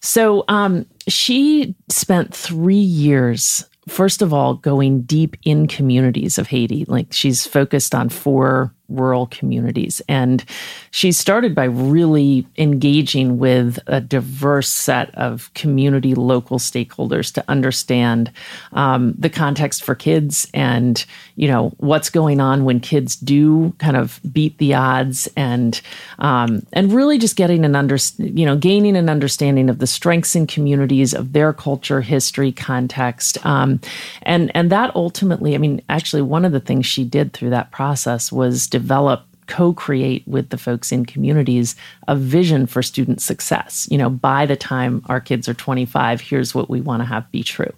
So 0.04 0.44
um, 0.48 0.84
she 1.08 1.74
spent 1.88 2.34
three 2.34 2.76
years, 2.76 3.64
first 3.88 4.20
of 4.20 4.34
all, 4.34 4.52
going 4.52 5.00
deep 5.00 5.34
in 5.44 5.66
communities 5.66 6.36
of 6.36 6.46
Haiti. 6.46 6.84
Like 6.86 7.06
she's 7.10 7.46
focused 7.46 7.94
on 7.94 8.10
four 8.10 8.74
rural 8.88 9.26
communities. 9.28 10.02
And 10.08 10.44
she 10.90 11.10
started 11.10 11.54
by 11.54 11.64
really 11.64 12.46
engaging 12.58 13.38
with 13.38 13.78
a 13.86 14.00
diverse 14.00 14.68
set 14.68 15.14
of 15.14 15.52
community 15.54 16.14
local 16.14 16.58
stakeholders 16.58 17.32
to 17.34 17.44
understand 17.48 18.30
um, 18.72 19.14
the 19.18 19.30
context 19.30 19.84
for 19.84 19.94
kids 19.94 20.46
and, 20.52 21.04
you 21.36 21.48
know, 21.48 21.72
what's 21.78 22.10
going 22.10 22.40
on 22.40 22.64
when 22.64 22.78
kids 22.78 23.16
do 23.16 23.74
kind 23.78 23.96
of 23.96 24.20
beat 24.32 24.58
the 24.58 24.74
odds 24.74 25.28
and, 25.36 25.80
um, 26.18 26.64
and 26.72 26.92
really 26.92 27.18
just 27.18 27.36
getting 27.36 27.64
an 27.64 27.74
under, 27.74 27.96
you 28.18 28.44
know, 28.44 28.56
gaining 28.56 28.96
an 28.96 29.08
understanding 29.08 29.70
of 29.70 29.78
the 29.78 29.86
strengths 29.86 30.36
in 30.36 30.46
communities 30.46 31.14
of 31.14 31.32
their 31.32 31.52
culture, 31.52 32.02
history, 32.02 32.52
context. 32.52 33.44
Um, 33.46 33.80
and, 34.22 34.50
and 34.54 34.70
that 34.70 34.94
ultimately, 34.94 35.54
I 35.54 35.58
mean, 35.58 35.80
actually 35.88 36.22
one 36.22 36.44
of 36.44 36.52
the 36.52 36.60
things 36.60 36.84
she 36.84 37.04
did 37.04 37.32
through 37.32 37.50
that 37.50 37.70
process 37.70 38.30
was 38.30 38.66
develop 38.74 39.24
co-create 39.46 40.26
with 40.26 40.48
the 40.48 40.58
folks 40.58 40.90
in 40.90 41.04
communities 41.04 41.76
a 42.08 42.16
vision 42.16 42.66
for 42.66 42.82
student 42.82 43.20
success. 43.20 43.86
You 43.88 43.98
know 43.98 44.10
by 44.10 44.46
the 44.46 44.56
time 44.56 45.02
our 45.06 45.20
kids 45.20 45.48
are 45.48 45.54
25 45.54 46.20
here's 46.20 46.54
what 46.54 46.68
we 46.68 46.80
want 46.80 47.02
to 47.02 47.06
have 47.06 47.30
be 47.30 47.44
true. 47.44 47.72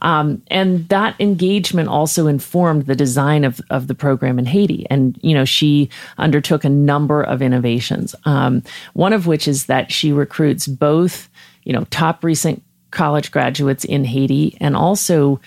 Um, 0.00 0.42
and 0.48 0.88
that 0.88 1.16
engagement 1.20 1.88
also 1.88 2.28
informed 2.28 2.86
the 2.86 2.94
design 2.94 3.44
of, 3.44 3.60
of 3.68 3.88
the 3.88 3.94
program 3.94 4.38
in 4.38 4.46
haiti. 4.46 4.86
And 4.88 5.18
you 5.20 5.34
know 5.34 5.44
she 5.44 5.90
undertook 6.16 6.64
a 6.64 6.70
number 6.70 7.22
of 7.22 7.42
innovations 7.42 8.14
um, 8.24 8.62
one 8.94 9.12
of 9.12 9.26
which 9.26 9.46
is 9.46 9.66
that 9.66 9.92
she 9.92 10.12
recruits 10.12 10.66
both 10.66 11.28
you 11.64 11.74
know 11.74 11.84
top 11.90 12.24
recent 12.24 12.62
college 12.90 13.30
graduates 13.30 13.84
in 13.84 14.04
haiti 14.04 14.56
and 14.60 14.74
also 14.74 15.40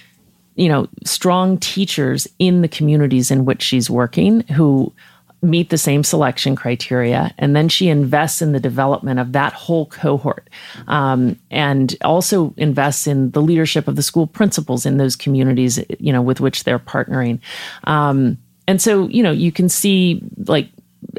you 0.61 0.69
know, 0.69 0.87
strong 1.03 1.57
teachers 1.57 2.27
in 2.37 2.61
the 2.61 2.67
communities 2.67 3.31
in 3.31 3.45
which 3.45 3.63
she's 3.63 3.89
working 3.89 4.41
who 4.41 4.93
meet 5.41 5.71
the 5.71 5.77
same 5.77 6.03
selection 6.03 6.55
criteria. 6.55 7.33
And 7.39 7.55
then 7.55 7.67
she 7.67 7.89
invests 7.89 8.43
in 8.43 8.51
the 8.51 8.59
development 8.59 9.19
of 9.19 9.31
that 9.31 9.53
whole 9.53 9.87
cohort 9.87 10.51
um, 10.87 11.35
and 11.49 11.95
also 12.03 12.53
invests 12.57 13.07
in 13.07 13.31
the 13.31 13.41
leadership 13.41 13.87
of 13.87 13.95
the 13.95 14.03
school 14.03 14.27
principals 14.27 14.85
in 14.85 14.97
those 14.97 15.15
communities, 15.15 15.83
you 15.97 16.13
know, 16.13 16.21
with 16.21 16.39
which 16.39 16.63
they're 16.63 16.77
partnering. 16.77 17.39
Um, 17.85 18.37
and 18.67 18.79
so, 18.79 19.07
you 19.07 19.23
know, 19.23 19.31
you 19.31 19.51
can 19.51 19.67
see 19.67 20.21
like 20.45 20.69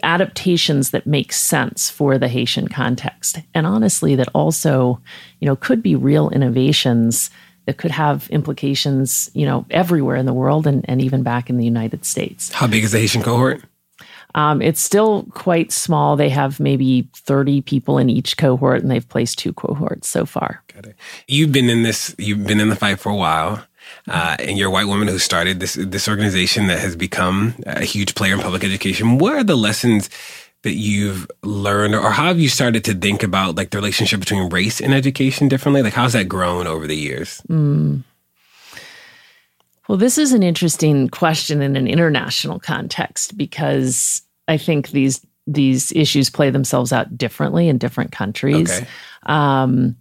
adaptations 0.05 0.91
that 0.91 1.05
make 1.05 1.33
sense 1.33 1.91
for 1.91 2.17
the 2.17 2.29
Haitian 2.29 2.69
context. 2.69 3.41
And 3.55 3.67
honestly, 3.67 4.15
that 4.15 4.29
also, 4.37 5.01
you 5.41 5.47
know, 5.47 5.57
could 5.57 5.83
be 5.83 5.97
real 5.97 6.31
innovations 6.31 7.29
that 7.67 7.77
could 7.77 7.91
have 7.91 8.29
implications, 8.31 9.31
you 9.35 9.47
know, 9.47 9.65
everywhere 9.71 10.17
in 10.17 10.27
the 10.27 10.33
world 10.33 10.67
and, 10.67 10.85
and 10.89 11.01
even 11.01 11.23
back 11.23 11.49
in 11.49 11.57
the 11.57 11.65
United 11.65 12.05
States. 12.05 12.53
How 12.53 12.67
big 12.67 12.85
is 12.85 12.93
the 12.93 12.99
Haitian 12.99 13.23
cohort? 13.23 13.63
Um, 14.35 14.63
it's 14.63 14.81
still 14.81 15.27
quite 15.33 15.73
small. 15.73 16.17
They 16.17 16.31
have 16.31 16.59
maybe 16.59 17.09
30 17.15 17.61
people 17.63 17.99
in 17.99 18.09
each 18.09 18.37
cohort, 18.37 18.81
and 18.81 18.91
they've 18.91 19.09
placed 19.09 19.39
two 19.39 19.53
cohorts 19.53 20.09
so 20.09 20.25
far. 20.25 20.63
Got 20.75 20.87
it. 20.87 20.97
You've 21.29 21.53
been 21.53 21.69
in 21.69 21.83
this, 21.83 22.15
you've 22.19 22.47
been 22.47 22.61
in 22.61 22.69
the 22.69 22.77
fight 22.77 22.99
for 22.99 23.11
a 23.11 23.17
while. 23.17 23.65
Uh, 24.09 24.37
and 24.39 24.57
you're 24.57 24.69
a 24.69 24.73
white 24.73 24.87
woman 24.87 25.07
who 25.07 25.19
started 25.19 25.61
this 25.61 25.75
this 25.75 26.09
organization 26.09 26.69
that 26.69 26.79
has 26.79 26.97
become 26.97 27.55
a 27.67 27.85
huge 27.85 28.15
player 28.15 28.35
in 28.35 28.41
public 28.41 28.65
education. 28.65 29.19
What 29.19 29.35
are 29.35 29.45
the 29.45 29.57
lessons 29.57 30.09
that 30.63 30.75
you've 30.75 31.29
learned 31.43 31.95
or 31.95 32.11
how 32.11 32.27
have 32.27 32.41
you 32.41 32.49
started 32.49 32.85
to 32.85 32.95
think 32.95 33.23
about 33.23 33.57
like 33.57 33.71
the 33.71 33.79
relationship 33.79 34.21
between 34.21 34.49
race 34.49 34.81
and 34.81 34.95
education 34.95 35.49
differently 35.49 35.83
like 35.83 35.93
how's 35.93 36.13
that 36.13 36.29
grown 36.29 36.67
over 36.67 36.87
the 36.87 36.97
years 36.97 37.43
mm. 37.49 38.03
well 39.89 39.99
this 39.99 40.19
is 40.19 40.33
an 40.33 40.43
interesting 40.43 41.09
question 41.09 41.63
in 41.63 41.77
an 41.77 41.87
international 41.87 42.59
context 42.59 43.37
because 43.37 44.23
i 44.49 44.57
think 44.57 44.91
these 44.91 45.25
these 45.47 45.91
issues 45.93 46.31
play 46.31 46.51
themselves 46.51 46.93
out 46.93 47.17
differently 47.19 47.69
in 47.69 47.77
different 47.77 48.13
countries 48.13 48.71
okay. 48.71 48.87
um, 49.25 49.97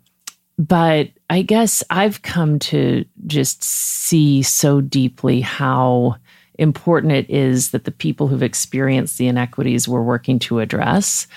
but 0.60 1.10
i 1.30 1.42
guess 1.42 1.84
i've 1.90 2.22
come 2.22 2.60
to 2.60 3.04
just 3.26 3.64
see 3.64 4.44
so 4.44 4.80
deeply 4.80 5.42
how 5.42 6.16
important 6.62 7.12
it 7.12 7.30
is 7.30 7.72
that 7.72 7.86
the 7.86 7.92
people 7.92 8.28
who've 8.28 8.44
experienced 8.44 9.18
the 9.18 9.28
inequities 9.28 9.88
we're 9.88 10.02
working 10.02 10.40
to 10.40 10.60
address 10.60 11.28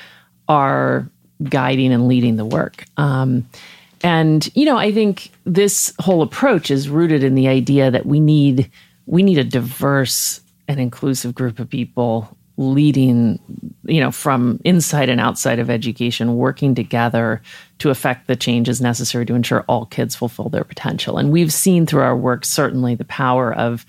are 0.48 1.08
guiding 1.42 1.92
and 1.92 2.06
leading 2.06 2.36
the 2.36 2.44
work. 2.44 2.84
Um, 2.96 3.48
and 4.02 4.48
you 4.54 4.66
know, 4.66 4.76
I 4.76 4.92
think 4.92 5.30
this 5.44 5.92
whole 5.98 6.22
approach 6.22 6.70
is 6.70 6.88
rooted 6.88 7.24
in 7.24 7.34
the 7.34 7.48
idea 7.48 7.90
that 7.90 8.06
we 8.06 8.20
need 8.20 8.70
we 9.06 9.22
need 9.22 9.38
a 9.38 9.44
diverse 9.44 10.40
and 10.68 10.80
inclusive 10.80 11.34
group 11.34 11.58
of 11.58 11.68
people 11.68 12.36
leading 12.56 13.40
you 13.84 14.00
know 14.00 14.12
from 14.12 14.60
inside 14.64 15.08
and 15.08 15.20
outside 15.20 15.58
of 15.58 15.68
education 15.68 16.36
working 16.36 16.72
together 16.74 17.42
to 17.78 17.90
affect 17.90 18.28
the 18.28 18.36
changes 18.36 18.80
necessary 18.80 19.26
to 19.26 19.34
ensure 19.34 19.64
all 19.66 19.86
kids 19.86 20.14
fulfill 20.14 20.48
their 20.48 20.62
potential 20.62 21.18
and 21.18 21.32
we've 21.32 21.52
seen 21.52 21.84
through 21.84 22.02
our 22.02 22.16
work 22.16 22.44
certainly 22.44 22.94
the 22.94 23.04
power 23.06 23.52
of 23.52 23.84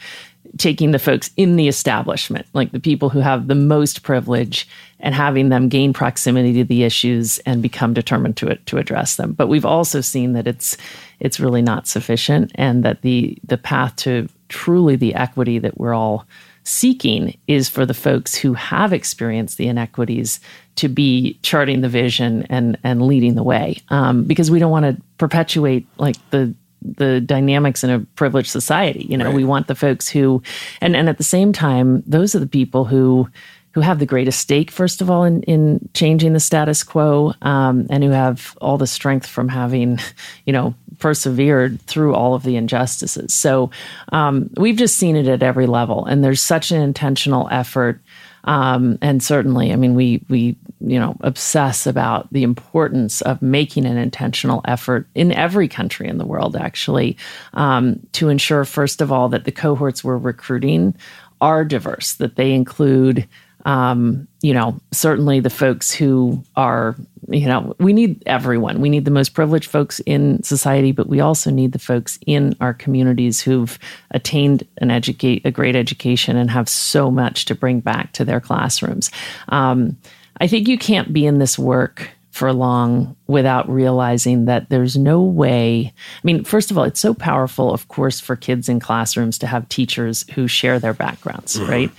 taking 0.57 0.91
the 0.91 0.99
folks 0.99 1.31
in 1.37 1.55
the 1.55 1.67
establishment, 1.67 2.45
like 2.53 2.71
the 2.71 2.79
people 2.79 3.09
who 3.09 3.19
have 3.19 3.47
the 3.47 3.55
most 3.55 4.03
privilege, 4.03 4.67
and 4.99 5.13
having 5.13 5.49
them 5.49 5.69
gain 5.69 5.93
proximity 5.93 6.53
to 6.53 6.63
the 6.63 6.83
issues 6.83 7.37
and 7.39 7.61
become 7.61 7.93
determined 7.93 8.37
to 8.37 8.55
to 8.55 8.77
address 8.77 9.17
them. 9.17 9.33
But 9.33 9.47
we've 9.47 9.65
also 9.65 10.01
seen 10.01 10.33
that 10.33 10.47
it's 10.47 10.77
it's 11.19 11.39
really 11.39 11.61
not 11.61 11.87
sufficient, 11.87 12.51
and 12.55 12.83
that 12.83 13.01
the 13.01 13.37
the 13.43 13.57
path 13.57 13.95
to 13.97 14.27
truly 14.49 14.95
the 14.95 15.15
equity 15.15 15.59
that 15.59 15.77
we're 15.77 15.93
all 15.93 16.25
seeking 16.63 17.37
is 17.47 17.69
for 17.69 17.85
the 17.85 17.93
folks 17.93 18.33
who 18.33 18.53
have 18.53 18.91
experienced 18.91 19.57
the 19.57 19.67
inequities 19.67 20.39
to 20.75 20.87
be 20.87 21.37
charting 21.43 21.81
the 21.81 21.89
vision 21.89 22.43
and 22.49 22.77
and 22.83 23.03
leading 23.03 23.35
the 23.35 23.43
way 23.43 23.77
um, 23.89 24.23
because 24.23 24.49
we 24.49 24.59
don't 24.59 24.71
want 24.71 24.85
to 24.85 25.01
perpetuate 25.17 25.85
like 25.97 26.17
the 26.31 26.53
the 26.97 27.21
dynamics 27.21 27.83
in 27.83 27.89
a 27.89 27.99
privileged 28.15 28.49
society. 28.49 29.05
You 29.09 29.17
know, 29.17 29.25
right. 29.25 29.35
we 29.35 29.43
want 29.43 29.67
the 29.67 29.75
folks 29.75 30.07
who, 30.07 30.41
and 30.81 30.95
and 30.95 31.09
at 31.09 31.17
the 31.17 31.23
same 31.23 31.53
time, 31.53 32.03
those 32.05 32.35
are 32.35 32.39
the 32.39 32.47
people 32.47 32.85
who 32.85 33.27
who 33.75 33.81
have 33.81 33.99
the 33.99 34.05
greatest 34.05 34.39
stake, 34.39 34.71
first 34.71 35.01
of 35.01 35.09
all, 35.09 35.25
in, 35.25 35.43
in 35.43 35.89
changing 35.93 36.31
the 36.31 36.39
status 36.39 36.81
quo, 36.81 37.33
um, 37.41 37.85
and 37.89 38.05
who 38.05 38.09
have 38.09 38.57
all 38.61 38.77
the 38.77 38.87
strength 38.87 39.27
from 39.27 39.49
having, 39.49 39.99
you 40.45 40.53
know, 40.53 40.73
persevered 40.97 41.81
through 41.81 42.15
all 42.15 42.33
of 42.33 42.43
the 42.43 42.55
injustices. 42.55 43.33
So 43.33 43.71
um, 44.13 44.49
we've 44.55 44.77
just 44.77 44.95
seen 44.97 45.17
it 45.17 45.27
at 45.27 45.43
every 45.43 45.67
level, 45.67 46.05
and 46.05 46.23
there's 46.23 46.41
such 46.41 46.71
an 46.71 46.81
intentional 46.81 47.49
effort 47.51 47.99
um, 48.45 48.97
and 49.01 49.21
certainly, 49.21 49.73
I 49.73 49.75
mean, 49.75 49.95
we 49.95 50.23
we 50.29 50.55
you 50.79 50.99
know 50.99 51.17
obsess 51.21 51.85
about 51.85 52.31
the 52.31 52.43
importance 52.43 53.21
of 53.21 53.41
making 53.41 53.85
an 53.85 53.97
intentional 53.97 54.61
effort 54.65 55.07
in 55.15 55.31
every 55.31 55.67
country 55.67 56.07
in 56.07 56.17
the 56.17 56.25
world, 56.25 56.55
actually, 56.55 57.17
um, 57.53 57.99
to 58.13 58.29
ensure 58.29 58.63
first 58.63 59.01
of 59.01 59.11
all 59.11 59.29
that 59.29 59.45
the 59.45 59.51
cohorts 59.51 60.03
we're 60.03 60.17
recruiting 60.17 60.95
are 61.41 61.65
diverse, 61.65 62.13
that 62.13 62.35
they 62.35 62.53
include 62.53 63.27
um, 63.65 64.27
you 64.41 64.53
know, 64.53 64.79
certainly 64.91 65.39
the 65.39 65.49
folks 65.49 65.91
who 65.91 66.43
are, 66.55 66.95
you 67.29 67.47
know, 67.47 67.75
we 67.79 67.93
need 67.93 68.21
everyone. 68.27 68.79
We 68.79 68.89
need 68.89 69.05
the 69.05 69.11
most 69.11 69.33
privileged 69.33 69.69
folks 69.69 69.99
in 70.05 70.41
society, 70.43 70.91
but 70.91 71.07
we 71.09 71.19
also 71.19 71.49
need 71.49 71.71
the 71.71 71.79
folks 71.79 72.19
in 72.27 72.55
our 72.61 72.73
communities 72.73 73.41
who've 73.41 73.77
attained 74.11 74.65
an 74.77 74.91
educate 74.91 75.43
a 75.45 75.51
great 75.51 75.75
education 75.75 76.37
and 76.37 76.51
have 76.51 76.69
so 76.69 77.09
much 77.09 77.45
to 77.45 77.55
bring 77.55 77.79
back 77.79 78.13
to 78.13 78.23
their 78.23 78.39
classrooms. 78.39 79.09
Um, 79.49 79.97
I 80.39 80.47
think 80.47 80.67
you 80.67 80.77
can't 80.77 81.11
be 81.11 81.25
in 81.25 81.39
this 81.39 81.57
work 81.57 82.09
for 82.29 82.51
long 82.53 83.15
without 83.27 83.67
realizing 83.67 84.45
that 84.45 84.69
there's 84.69 84.97
no 84.97 85.21
way. 85.21 85.93
I 85.95 86.21
mean, 86.23 86.43
first 86.43 86.69
of 86.69 86.77
all, 86.77 86.83
it's 86.83 86.99
so 86.99 87.13
powerful, 87.13 87.73
of 87.73 87.87
course, 87.87 88.19
for 88.19 88.35
kids 88.35 88.67
in 88.67 88.79
classrooms 88.79 89.37
to 89.39 89.47
have 89.47 89.69
teachers 89.69 90.29
who 90.31 90.47
share 90.47 90.77
their 90.77 90.93
backgrounds, 90.93 91.57
mm-hmm. 91.57 91.71
right? 91.71 91.91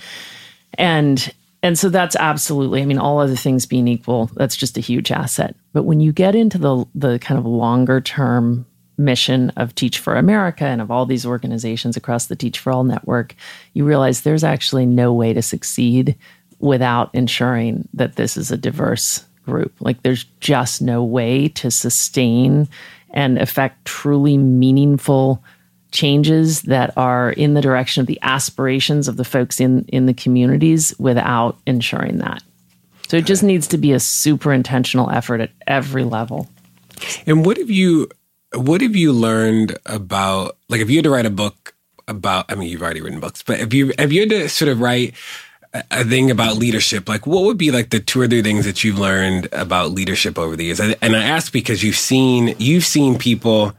And 0.75 1.33
and 1.63 1.77
so 1.77 1.89
that's 1.89 2.15
absolutely, 2.15 2.81
I 2.81 2.85
mean, 2.85 2.99
all 2.99 3.19
other 3.19 3.35
things 3.35 3.65
being 3.65 3.87
equal, 3.87 4.29
that's 4.35 4.55
just 4.55 4.77
a 4.77 4.81
huge 4.81 5.11
asset. 5.11 5.55
But 5.73 5.83
when 5.83 5.99
you 5.99 6.11
get 6.13 6.35
into 6.35 6.57
the 6.57 6.85
the 6.95 7.19
kind 7.19 7.39
of 7.39 7.45
longer 7.45 8.01
term 8.01 8.65
mission 8.97 9.51
of 9.57 9.75
Teach 9.75 9.99
for 9.99 10.15
America 10.15 10.65
and 10.65 10.81
of 10.81 10.89
all 10.89 11.05
these 11.05 11.25
organizations 11.25 11.95
across 11.95 12.25
the 12.25 12.35
Teach 12.35 12.59
for 12.59 12.71
All 12.71 12.83
network, 12.83 13.35
you 13.73 13.85
realize 13.85 14.21
there's 14.21 14.43
actually 14.43 14.85
no 14.85 15.13
way 15.13 15.33
to 15.33 15.41
succeed 15.41 16.15
without 16.59 17.13
ensuring 17.13 17.87
that 17.93 18.15
this 18.15 18.37
is 18.37 18.51
a 18.51 18.57
diverse 18.57 19.23
group. 19.45 19.73
Like 19.79 20.01
there's 20.03 20.25
just 20.39 20.81
no 20.81 21.03
way 21.03 21.47
to 21.49 21.71
sustain 21.71 22.67
and 23.11 23.37
affect 23.37 23.85
truly 23.85 24.37
meaningful 24.37 25.43
changes 25.91 26.63
that 26.63 26.93
are 26.97 27.31
in 27.31 27.53
the 27.53 27.61
direction 27.61 28.01
of 28.01 28.07
the 28.07 28.19
aspirations 28.21 29.07
of 29.07 29.17
the 29.17 29.23
folks 29.23 29.59
in 29.59 29.85
in 29.85 30.05
the 30.05 30.13
communities 30.13 30.93
without 30.99 31.57
ensuring 31.65 32.17
that. 32.17 32.43
So 33.07 33.17
it 33.17 33.25
just 33.25 33.43
needs 33.43 33.67
to 33.67 33.77
be 33.77 33.93
a 33.93 33.99
super 33.99 34.51
intentional 34.51 35.09
effort 35.09 35.39
at 35.39 35.51
every 35.65 36.03
level. 36.03 36.49
And 37.25 37.45
what 37.45 37.57
have 37.57 37.69
you 37.69 38.09
what 38.53 38.81
have 38.81 38.95
you 38.95 39.13
learned 39.13 39.77
about 39.85 40.57
like 40.69 40.81
if 40.81 40.89
you 40.89 40.97
had 40.97 41.03
to 41.05 41.09
write 41.09 41.25
a 41.25 41.31
book 41.31 41.73
about 42.07 42.45
I 42.49 42.55
mean 42.55 42.69
you've 42.69 42.81
already 42.81 43.01
written 43.01 43.19
books, 43.19 43.43
but 43.43 43.59
if 43.59 43.73
you 43.73 43.93
if 43.97 44.11
you 44.11 44.21
had 44.21 44.29
to 44.29 44.49
sort 44.49 44.69
of 44.69 44.81
write 44.81 45.13
a 45.73 46.03
thing 46.03 46.31
about 46.31 46.57
leadership, 46.57 47.07
like 47.07 47.27
what 47.27 47.43
would 47.43 47.57
be 47.57 47.71
like 47.71 47.89
the 47.89 47.99
two 47.99 48.21
or 48.21 48.27
three 48.27 48.41
things 48.41 48.65
that 48.65 48.83
you've 48.83 48.99
learned 48.99 49.47
about 49.51 49.91
leadership 49.91 50.37
over 50.37 50.55
the 50.55 50.65
years? 50.65 50.79
And 50.79 51.15
I 51.15 51.23
ask 51.23 51.51
because 51.51 51.83
you've 51.83 51.95
seen 51.95 52.55
you've 52.57 52.85
seen 52.85 53.17
people 53.17 53.73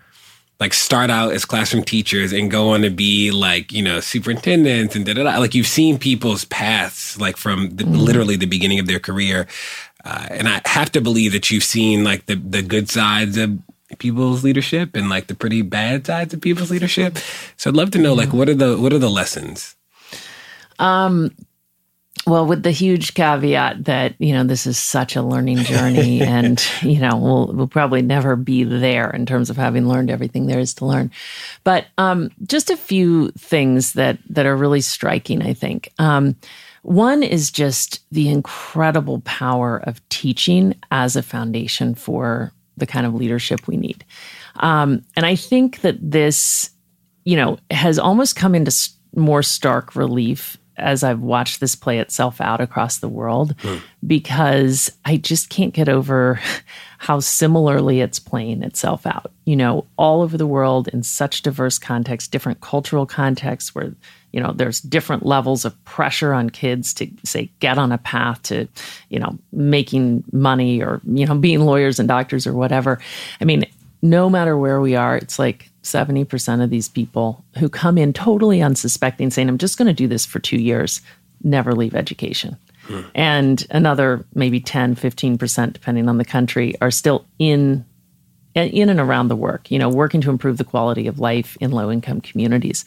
like 0.60 0.74
start 0.74 1.08
out 1.10 1.32
as 1.32 1.44
classroom 1.44 1.84
teachers 1.84 2.32
and 2.32 2.50
go 2.50 2.70
on 2.70 2.82
to 2.82 2.90
be 2.90 3.30
like 3.30 3.72
you 3.72 3.82
know 3.82 4.00
superintendents 4.00 4.96
and 4.96 5.06
da 5.06 5.14
da 5.14 5.24
da. 5.24 5.38
Like 5.38 5.54
you've 5.54 5.66
seen 5.66 5.98
people's 5.98 6.44
paths 6.46 7.18
like 7.18 7.36
from 7.36 7.70
the, 7.76 7.84
mm. 7.84 7.96
literally 7.96 8.36
the 8.36 8.46
beginning 8.46 8.78
of 8.78 8.86
their 8.86 9.00
career, 9.00 9.46
uh, 10.04 10.26
and 10.30 10.48
I 10.48 10.60
have 10.66 10.92
to 10.92 11.00
believe 11.00 11.32
that 11.32 11.50
you've 11.50 11.64
seen 11.64 12.04
like 12.04 12.26
the 12.26 12.34
the 12.34 12.62
good 12.62 12.88
sides 12.88 13.36
of 13.36 13.58
people's 13.98 14.44
leadership 14.44 14.94
and 14.94 15.08
like 15.08 15.28
the 15.28 15.34
pretty 15.34 15.62
bad 15.62 16.06
sides 16.06 16.34
of 16.34 16.40
people's 16.40 16.70
leadership. 16.70 17.18
So 17.56 17.70
I'd 17.70 17.76
love 17.76 17.90
to 17.92 17.98
know 17.98 18.14
like 18.14 18.32
what 18.32 18.48
are 18.48 18.54
the 18.54 18.76
what 18.76 18.92
are 18.92 18.98
the 18.98 19.10
lessons? 19.10 19.76
Um, 20.78 21.34
well, 22.26 22.46
with 22.46 22.62
the 22.62 22.70
huge 22.70 23.14
caveat 23.14 23.84
that, 23.84 24.14
you 24.18 24.32
know, 24.32 24.44
this 24.44 24.66
is 24.66 24.78
such 24.78 25.16
a 25.16 25.22
learning 25.22 25.58
journey 25.58 26.20
and, 26.22 26.62
you 26.82 26.98
know, 26.98 27.16
we'll, 27.16 27.46
we'll 27.52 27.68
probably 27.68 28.02
never 28.02 28.36
be 28.36 28.64
there 28.64 29.10
in 29.10 29.26
terms 29.26 29.50
of 29.50 29.56
having 29.56 29.88
learned 29.88 30.10
everything 30.10 30.46
there 30.46 30.58
is 30.58 30.74
to 30.74 30.86
learn. 30.86 31.10
But 31.64 31.86
um, 31.96 32.30
just 32.46 32.70
a 32.70 32.76
few 32.76 33.30
things 33.32 33.94
that, 33.94 34.18
that 34.30 34.46
are 34.46 34.56
really 34.56 34.80
striking, 34.80 35.42
I 35.42 35.54
think. 35.54 35.92
Um, 35.98 36.36
one 36.82 37.22
is 37.22 37.50
just 37.50 38.00
the 38.10 38.28
incredible 38.28 39.20
power 39.20 39.78
of 39.84 40.06
teaching 40.08 40.74
as 40.90 41.16
a 41.16 41.22
foundation 41.22 41.94
for 41.94 42.52
the 42.76 42.86
kind 42.86 43.06
of 43.06 43.14
leadership 43.14 43.66
we 43.66 43.76
need. 43.76 44.04
Um, 44.56 45.04
and 45.16 45.26
I 45.26 45.34
think 45.34 45.80
that 45.80 45.96
this, 46.00 46.70
you 47.24 47.36
know, 47.36 47.58
has 47.70 47.98
almost 47.98 48.36
come 48.36 48.54
into 48.54 48.72
more 49.14 49.42
stark 49.42 49.96
relief 49.96 50.56
as 50.78 51.02
I've 51.02 51.20
watched 51.20 51.60
this 51.60 51.74
play 51.74 51.98
itself 51.98 52.40
out 52.40 52.60
across 52.60 52.98
the 52.98 53.08
world 53.08 53.56
mm. 53.58 53.80
because 54.06 54.90
I 55.04 55.16
just 55.16 55.48
can't 55.48 55.74
get 55.74 55.88
over 55.88 56.40
how 56.98 57.20
similarly 57.20 58.00
it's 58.00 58.18
playing 58.18 58.62
itself 58.62 59.06
out. 59.06 59.32
You 59.44 59.56
know, 59.56 59.86
all 59.96 60.22
over 60.22 60.36
the 60.36 60.46
world 60.46 60.88
in 60.88 61.02
such 61.02 61.42
diverse 61.42 61.78
contexts, 61.78 62.28
different 62.28 62.60
cultural 62.60 63.06
contexts 63.06 63.74
where, 63.74 63.94
you 64.32 64.40
know, 64.40 64.52
there's 64.52 64.80
different 64.80 65.24
levels 65.24 65.64
of 65.64 65.84
pressure 65.84 66.32
on 66.32 66.50
kids 66.50 66.92
to 66.94 67.08
say 67.24 67.50
get 67.60 67.78
on 67.78 67.92
a 67.92 67.98
path 67.98 68.42
to, 68.44 68.68
you 69.08 69.18
know, 69.18 69.38
making 69.52 70.24
money 70.32 70.82
or, 70.82 71.00
you 71.04 71.26
know, 71.26 71.36
being 71.36 71.60
lawyers 71.60 71.98
and 71.98 72.08
doctors 72.08 72.46
or 72.46 72.52
whatever. 72.52 73.00
I 73.40 73.44
mean, 73.44 73.64
no 74.02 74.30
matter 74.30 74.56
where 74.56 74.80
we 74.80 74.94
are, 74.94 75.16
it's 75.16 75.38
like 75.38 75.70
70% 75.82 76.62
of 76.62 76.70
these 76.70 76.88
people 76.88 77.44
who 77.58 77.68
come 77.68 77.98
in 77.98 78.12
totally 78.12 78.62
unsuspecting, 78.62 79.30
saying, 79.30 79.48
I'm 79.48 79.58
just 79.58 79.78
going 79.78 79.86
to 79.86 79.94
do 79.94 80.06
this 80.06 80.26
for 80.26 80.38
two 80.38 80.58
years, 80.58 81.00
never 81.42 81.72
leave 81.72 81.94
education. 81.94 82.56
Hmm. 82.82 83.00
And 83.14 83.66
another 83.70 84.24
maybe 84.34 84.60
10, 84.60 84.96
15%, 84.96 85.72
depending 85.72 86.08
on 86.08 86.18
the 86.18 86.24
country, 86.24 86.74
are 86.80 86.90
still 86.90 87.26
in 87.38 87.84
in 88.54 88.88
and 88.88 88.98
around 88.98 89.28
the 89.28 89.36
work, 89.36 89.70
you 89.70 89.78
know, 89.78 89.88
working 89.88 90.20
to 90.20 90.30
improve 90.30 90.56
the 90.56 90.64
quality 90.64 91.06
of 91.06 91.20
life 91.20 91.56
in 91.60 91.70
low 91.70 91.92
income 91.92 92.20
communities. 92.20 92.84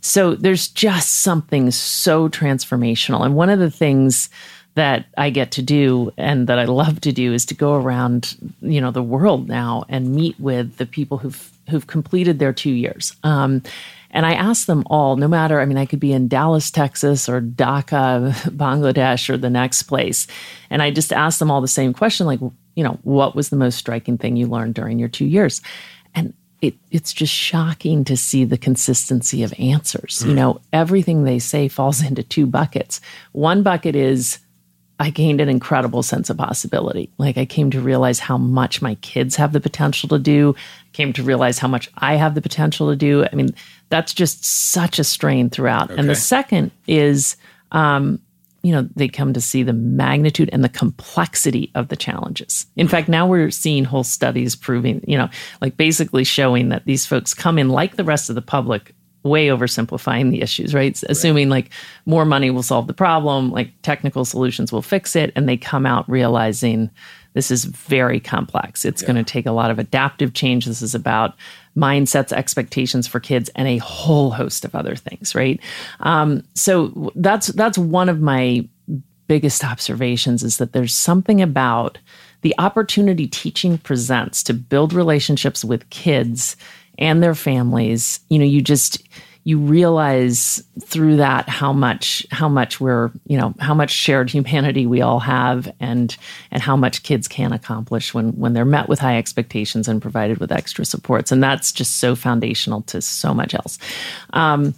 So 0.00 0.34
there's 0.34 0.66
just 0.66 1.20
something 1.20 1.70
so 1.70 2.28
transformational. 2.28 3.24
And 3.24 3.36
one 3.36 3.48
of 3.48 3.60
the 3.60 3.70
things 3.70 4.30
that 4.74 5.06
I 5.18 5.30
get 5.30 5.52
to 5.52 5.62
do 5.62 6.12
and 6.16 6.46
that 6.46 6.58
I 6.58 6.64
love 6.64 7.00
to 7.02 7.12
do 7.12 7.32
is 7.32 7.44
to 7.46 7.54
go 7.54 7.74
around, 7.74 8.36
you 8.60 8.80
know, 8.80 8.90
the 8.90 9.02
world 9.02 9.48
now 9.48 9.84
and 9.88 10.14
meet 10.14 10.38
with 10.40 10.76
the 10.76 10.86
people 10.86 11.18
who've 11.18 11.50
who've 11.70 11.86
completed 11.86 12.38
their 12.38 12.52
two 12.52 12.72
years. 12.72 13.14
Um, 13.22 13.62
and 14.10 14.26
I 14.26 14.34
ask 14.34 14.66
them 14.66 14.82
all, 14.86 15.16
no 15.16 15.26
matter, 15.26 15.60
I 15.60 15.64
mean, 15.64 15.78
I 15.78 15.86
could 15.86 16.00
be 16.00 16.12
in 16.12 16.28
Dallas, 16.28 16.70
Texas, 16.70 17.28
or 17.28 17.40
Dhaka, 17.40 18.32
Bangladesh, 18.50 19.28
or 19.30 19.36
the 19.36 19.50
next 19.50 19.84
place. 19.84 20.26
And 20.70 20.82
I 20.82 20.90
just 20.90 21.12
ask 21.12 21.38
them 21.38 21.50
all 21.50 21.60
the 21.60 21.68
same 21.68 21.94
question, 21.94 22.26
like, 22.26 22.40
you 22.74 22.84
know, 22.84 22.98
what 23.02 23.34
was 23.34 23.48
the 23.48 23.56
most 23.56 23.78
striking 23.78 24.18
thing 24.18 24.36
you 24.36 24.46
learned 24.46 24.74
during 24.74 24.98
your 24.98 25.08
two 25.08 25.24
years? 25.24 25.62
And 26.14 26.34
it, 26.60 26.74
it's 26.90 27.12
just 27.12 27.32
shocking 27.32 28.04
to 28.04 28.16
see 28.16 28.44
the 28.44 28.58
consistency 28.58 29.42
of 29.42 29.54
answers. 29.58 30.22
Mm. 30.22 30.28
You 30.28 30.34
know, 30.34 30.60
everything 30.72 31.24
they 31.24 31.38
say 31.38 31.68
falls 31.68 32.02
into 32.06 32.22
two 32.22 32.46
buckets. 32.46 33.00
One 33.32 33.62
bucket 33.62 33.96
is, 33.96 34.38
I 35.02 35.10
gained 35.10 35.40
an 35.40 35.48
incredible 35.48 36.04
sense 36.04 36.30
of 36.30 36.36
possibility. 36.36 37.10
Like 37.18 37.36
I 37.36 37.44
came 37.44 37.72
to 37.72 37.80
realize 37.80 38.20
how 38.20 38.38
much 38.38 38.80
my 38.80 38.94
kids 38.96 39.34
have 39.34 39.52
the 39.52 39.58
potential 39.58 40.08
to 40.10 40.18
do, 40.18 40.54
came 40.92 41.12
to 41.14 41.24
realize 41.24 41.58
how 41.58 41.66
much 41.66 41.90
I 41.98 42.14
have 42.14 42.36
the 42.36 42.40
potential 42.40 42.88
to 42.88 42.94
do. 42.94 43.24
I 43.24 43.34
mean, 43.34 43.48
that's 43.88 44.14
just 44.14 44.44
such 44.44 45.00
a 45.00 45.04
strain 45.04 45.50
throughout. 45.50 45.90
Okay. 45.90 45.98
And 45.98 46.08
the 46.08 46.14
second 46.14 46.70
is, 46.86 47.36
um, 47.72 48.20
you 48.62 48.70
know, 48.70 48.88
they 48.94 49.08
come 49.08 49.32
to 49.32 49.40
see 49.40 49.64
the 49.64 49.72
magnitude 49.72 50.50
and 50.52 50.62
the 50.62 50.68
complexity 50.68 51.72
of 51.74 51.88
the 51.88 51.96
challenges. 51.96 52.66
In 52.76 52.86
fact, 52.86 53.08
now 53.08 53.26
we're 53.26 53.50
seeing 53.50 53.82
whole 53.84 54.04
studies 54.04 54.54
proving, 54.54 55.02
you 55.08 55.18
know, 55.18 55.28
like 55.60 55.76
basically 55.76 56.22
showing 56.22 56.68
that 56.68 56.84
these 56.84 57.06
folks 57.06 57.34
come 57.34 57.58
in 57.58 57.70
like 57.70 57.96
the 57.96 58.04
rest 58.04 58.28
of 58.28 58.36
the 58.36 58.40
public 58.40 58.94
way 59.22 59.48
oversimplifying 59.48 60.30
the 60.30 60.42
issues, 60.42 60.74
right? 60.74 60.82
right? 60.82 61.02
Assuming 61.08 61.48
like 61.48 61.70
more 62.06 62.24
money 62.24 62.50
will 62.50 62.62
solve 62.62 62.86
the 62.86 62.92
problem, 62.94 63.50
like 63.50 63.70
technical 63.82 64.24
solutions 64.24 64.72
will 64.72 64.82
fix 64.82 65.14
it, 65.16 65.32
and 65.36 65.48
they 65.48 65.56
come 65.56 65.86
out 65.86 66.08
realizing 66.08 66.90
this 67.34 67.50
is 67.50 67.64
very 67.64 68.20
complex. 68.20 68.84
It's 68.84 69.00
yeah. 69.02 69.06
going 69.06 69.24
to 69.24 69.32
take 69.32 69.46
a 69.46 69.52
lot 69.52 69.70
of 69.70 69.78
adaptive 69.78 70.34
change. 70.34 70.66
This 70.66 70.82
is 70.82 70.94
about 70.94 71.34
mindsets, 71.76 72.32
expectations 72.32 73.06
for 73.06 73.20
kids, 73.20 73.48
and 73.54 73.66
a 73.68 73.78
whole 73.78 74.30
host 74.30 74.64
of 74.64 74.74
other 74.74 74.96
things, 74.96 75.34
right? 75.34 75.60
Um, 76.00 76.42
so 76.54 77.12
that's 77.14 77.48
that's 77.48 77.78
one 77.78 78.08
of 78.08 78.20
my 78.20 78.68
biggest 79.28 79.64
observations 79.64 80.42
is 80.42 80.58
that 80.58 80.72
there's 80.72 80.94
something 80.94 81.40
about 81.40 81.96
the 82.42 82.54
opportunity 82.58 83.26
teaching 83.26 83.78
presents 83.78 84.42
to 84.42 84.52
build 84.52 84.92
relationships 84.92 85.64
with 85.64 85.88
kids 85.90 86.56
and 87.02 87.22
their 87.22 87.34
families, 87.34 88.20
you 88.30 88.38
know, 88.38 88.44
you 88.44 88.62
just 88.62 89.02
you 89.44 89.58
realize 89.58 90.62
through 90.80 91.16
that 91.16 91.48
how 91.48 91.72
much 91.72 92.24
how 92.30 92.48
much 92.48 92.80
we're 92.80 93.10
you 93.26 93.36
know 93.36 93.52
how 93.58 93.74
much 93.74 93.90
shared 93.90 94.30
humanity 94.30 94.86
we 94.86 95.02
all 95.02 95.18
have 95.18 95.70
and 95.80 96.16
and 96.52 96.62
how 96.62 96.76
much 96.76 97.02
kids 97.02 97.26
can 97.26 97.52
accomplish 97.52 98.14
when 98.14 98.30
when 98.38 98.52
they're 98.52 98.64
met 98.64 98.88
with 98.88 99.00
high 99.00 99.18
expectations 99.18 99.88
and 99.88 100.00
provided 100.00 100.38
with 100.38 100.52
extra 100.52 100.84
supports. 100.84 101.32
And 101.32 101.42
that's 101.42 101.72
just 101.72 101.96
so 101.96 102.14
foundational 102.14 102.82
to 102.82 103.02
so 103.02 103.34
much 103.34 103.52
else. 103.52 103.78
Um, 104.32 104.74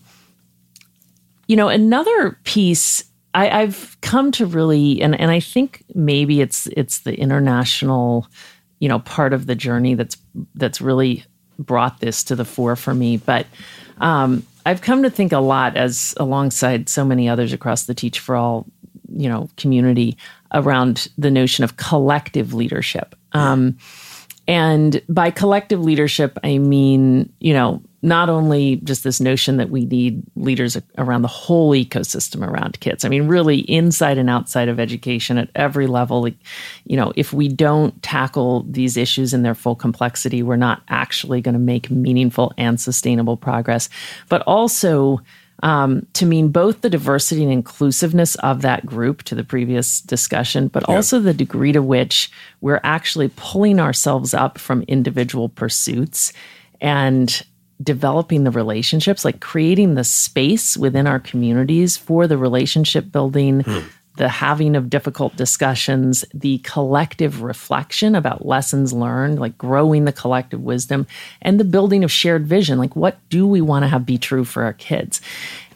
you 1.47 1.57
know 1.57 1.69
another 1.69 2.39
piece 2.45 3.05
I, 3.35 3.51
i've 3.51 3.99
come 4.01 4.33
to 4.33 4.47
really 4.47 5.03
and 5.03 5.19
and 5.19 5.31
i 5.31 5.41
think 5.41 5.85
maybe 5.95 6.41
it's 6.41 6.67
it's 6.69 7.01
the 7.01 7.15
international 7.15 8.27
you 8.79 8.89
know 8.89 9.01
part 9.01 9.35
of 9.35 9.47
the 9.47 9.55
journey 9.55 9.95
that's 9.95 10.17
that's 10.55 10.81
really 10.81 11.25
brought 11.59 12.01
this 12.01 12.25
to 12.25 12.37
the 12.37 12.45
fore 12.45 12.77
for 12.77 12.95
me. 12.95 13.17
But 13.17 13.47
um, 13.99 14.45
I've 14.67 14.83
come 14.83 15.03
to 15.03 15.11
think 15.11 15.33
a 15.33 15.39
lot, 15.39 15.77
as 15.77 16.15
alongside 16.19 16.89
so 16.89 17.05
many 17.05 17.29
others 17.29 17.53
across 17.53 17.85
the 17.85 17.95
Teach 17.95 18.21
for 18.21 18.37
All, 18.37 18.67
you 19.09 19.29
know, 19.29 19.49
community, 19.57 20.17
around 20.53 21.09
the 21.19 21.31
notion 21.31 21.65
of 21.65 21.77
collective 21.77 22.55
leadership. 22.55 23.15
Um, 23.33 23.79
and 24.47 25.01
by 25.09 25.31
collective 25.31 25.81
leadership, 25.81 26.39
I 26.45 26.59
mean, 26.59 27.33
you 27.41 27.53
know, 27.53 27.83
not 28.05 28.29
only 28.29 28.77
just 28.85 29.03
this 29.03 29.19
notion 29.19 29.57
that 29.57 29.71
we 29.71 29.87
need 29.87 30.23
leaders 30.37 30.77
around 30.99 31.23
the 31.23 31.29
whole 31.29 31.71
ecosystem 31.73 32.47
around 32.47 32.79
kids. 32.81 33.03
I 33.03 33.09
mean, 33.09 33.27
really 33.27 33.61
inside 33.61 34.19
and 34.19 34.29
outside 34.29 34.69
of 34.69 34.79
education 34.79 35.39
at 35.39 35.49
every 35.55 35.87
level. 35.87 36.21
Like, 36.21 36.37
you 36.85 36.99
know, 36.99 37.15
if 37.17 37.33
we 37.33 37.49
don't 37.49 38.01
tackle 38.03 38.67
these 38.69 38.99
issues 38.99 39.33
in 39.33 39.43
their 39.43 39.55
full 39.55 39.75
complexity, 39.75 40.43
we're 40.43 40.57
not 40.57 40.83
actually 40.89 41.41
going 41.41 41.55
to 41.55 41.59
make 41.59 41.91
meaningful 41.91 42.53
and 42.59 42.79
sustainable 42.79 43.39
progress. 43.39 43.89
But 44.29 44.43
also, 44.43 45.23
um, 45.63 46.07
to 46.13 46.27
mean 46.27 46.49
both 46.49 46.83
the 46.83 46.91
diversity 46.91 47.43
and 47.43 47.53
inclusiveness 47.53 48.35
of 48.37 48.61
that 48.61 48.85
group 48.85 49.23
to 49.23 49.35
the 49.35 49.45
previous 49.45 50.03
discussion, 50.03 50.69
but 50.69 50.85
yeah. 50.87 50.95
also 50.95 51.21
the 51.21 51.33
degree 51.33 51.73
to 51.73 51.81
which 51.81 52.31
we're 52.61 52.83
actually 52.85 53.31
pulling 53.37 53.81
ourselves 53.81 54.35
up 54.35 54.59
from 54.59 54.83
individual 54.83 55.49
pursuits 55.49 56.35
and 56.83 57.47
developing 57.83 58.45
the 58.45 58.51
relationships, 58.51 59.25
like 59.25 59.41
creating 59.41 59.95
the 59.95 60.05
space 60.05 60.77
within 60.77 61.07
our 61.07 61.21
communities 61.21 61.97
for 61.97 62.27
the 62.27 62.39
relationship 62.39 63.11
building, 63.11 63.61
hmm. 63.61 63.81
the 64.17 64.29
having 64.29 64.77
of 64.77 64.89
difficult 64.89 65.35
discussions, 65.37 66.25
the 66.33 66.59
collective 66.59 67.43
reflection 67.43 68.15
about 68.15 68.47
lessons 68.47 68.93
learned, 68.93 69.41
like 69.41 69.59
growing 69.59 70.05
the 70.05 70.13
collective 70.13 70.61
wisdom, 70.61 71.07
and 71.43 71.59
the 71.59 71.65
building 71.65 72.05
of 72.05 72.13
shared 72.13 72.47
vision. 72.47 72.79
Like, 72.79 72.95
what 72.95 73.19
do 73.29 73.47
we 73.47 73.61
want 73.61 73.83
to 73.83 73.89
have 73.89 74.07
be 74.07 74.19
true 74.19 74.45
for 74.45 74.63
our 74.63 74.75
kids? 74.75 75.21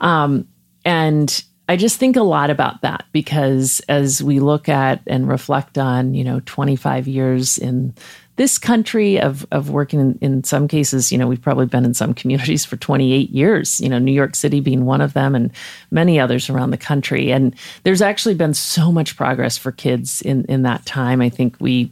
Um, 0.00 0.46
and 0.84 1.42
I 1.68 1.76
just 1.76 1.98
think 1.98 2.16
a 2.16 2.22
lot 2.22 2.48
about 2.48 2.80
that 2.80 3.04
because 3.12 3.80
as 3.88 4.22
we 4.22 4.40
look 4.40 4.70
at 4.70 5.02
and 5.06 5.28
reflect 5.28 5.76
on, 5.76 6.14
you 6.14 6.24
know, 6.24 6.40
25 6.46 7.06
years 7.06 7.58
in 7.58 7.94
this 8.38 8.56
country 8.56 9.20
of 9.20 9.44
of 9.50 9.68
working 9.68 10.00
in, 10.00 10.18
in, 10.20 10.44
some 10.44 10.68
cases, 10.68 11.10
you 11.10 11.18
know, 11.18 11.26
we've 11.26 11.42
probably 11.42 11.66
been 11.66 11.84
in 11.84 11.92
some 11.92 12.14
communities 12.14 12.64
for 12.64 12.76
28 12.76 13.30
years, 13.30 13.80
you 13.80 13.88
know, 13.88 13.98
New 13.98 14.12
York 14.12 14.36
City 14.36 14.60
being 14.60 14.84
one 14.84 15.00
of 15.00 15.12
them 15.12 15.34
and 15.34 15.50
many 15.90 16.20
others 16.20 16.48
around 16.48 16.70
the 16.70 16.78
country. 16.78 17.32
And 17.32 17.54
there's 17.82 18.00
actually 18.00 18.36
been 18.36 18.54
so 18.54 18.92
much 18.92 19.16
progress 19.16 19.58
for 19.58 19.72
kids 19.72 20.22
in 20.22 20.44
in 20.44 20.62
that 20.62 20.86
time. 20.86 21.20
I 21.20 21.28
think 21.28 21.56
we 21.58 21.90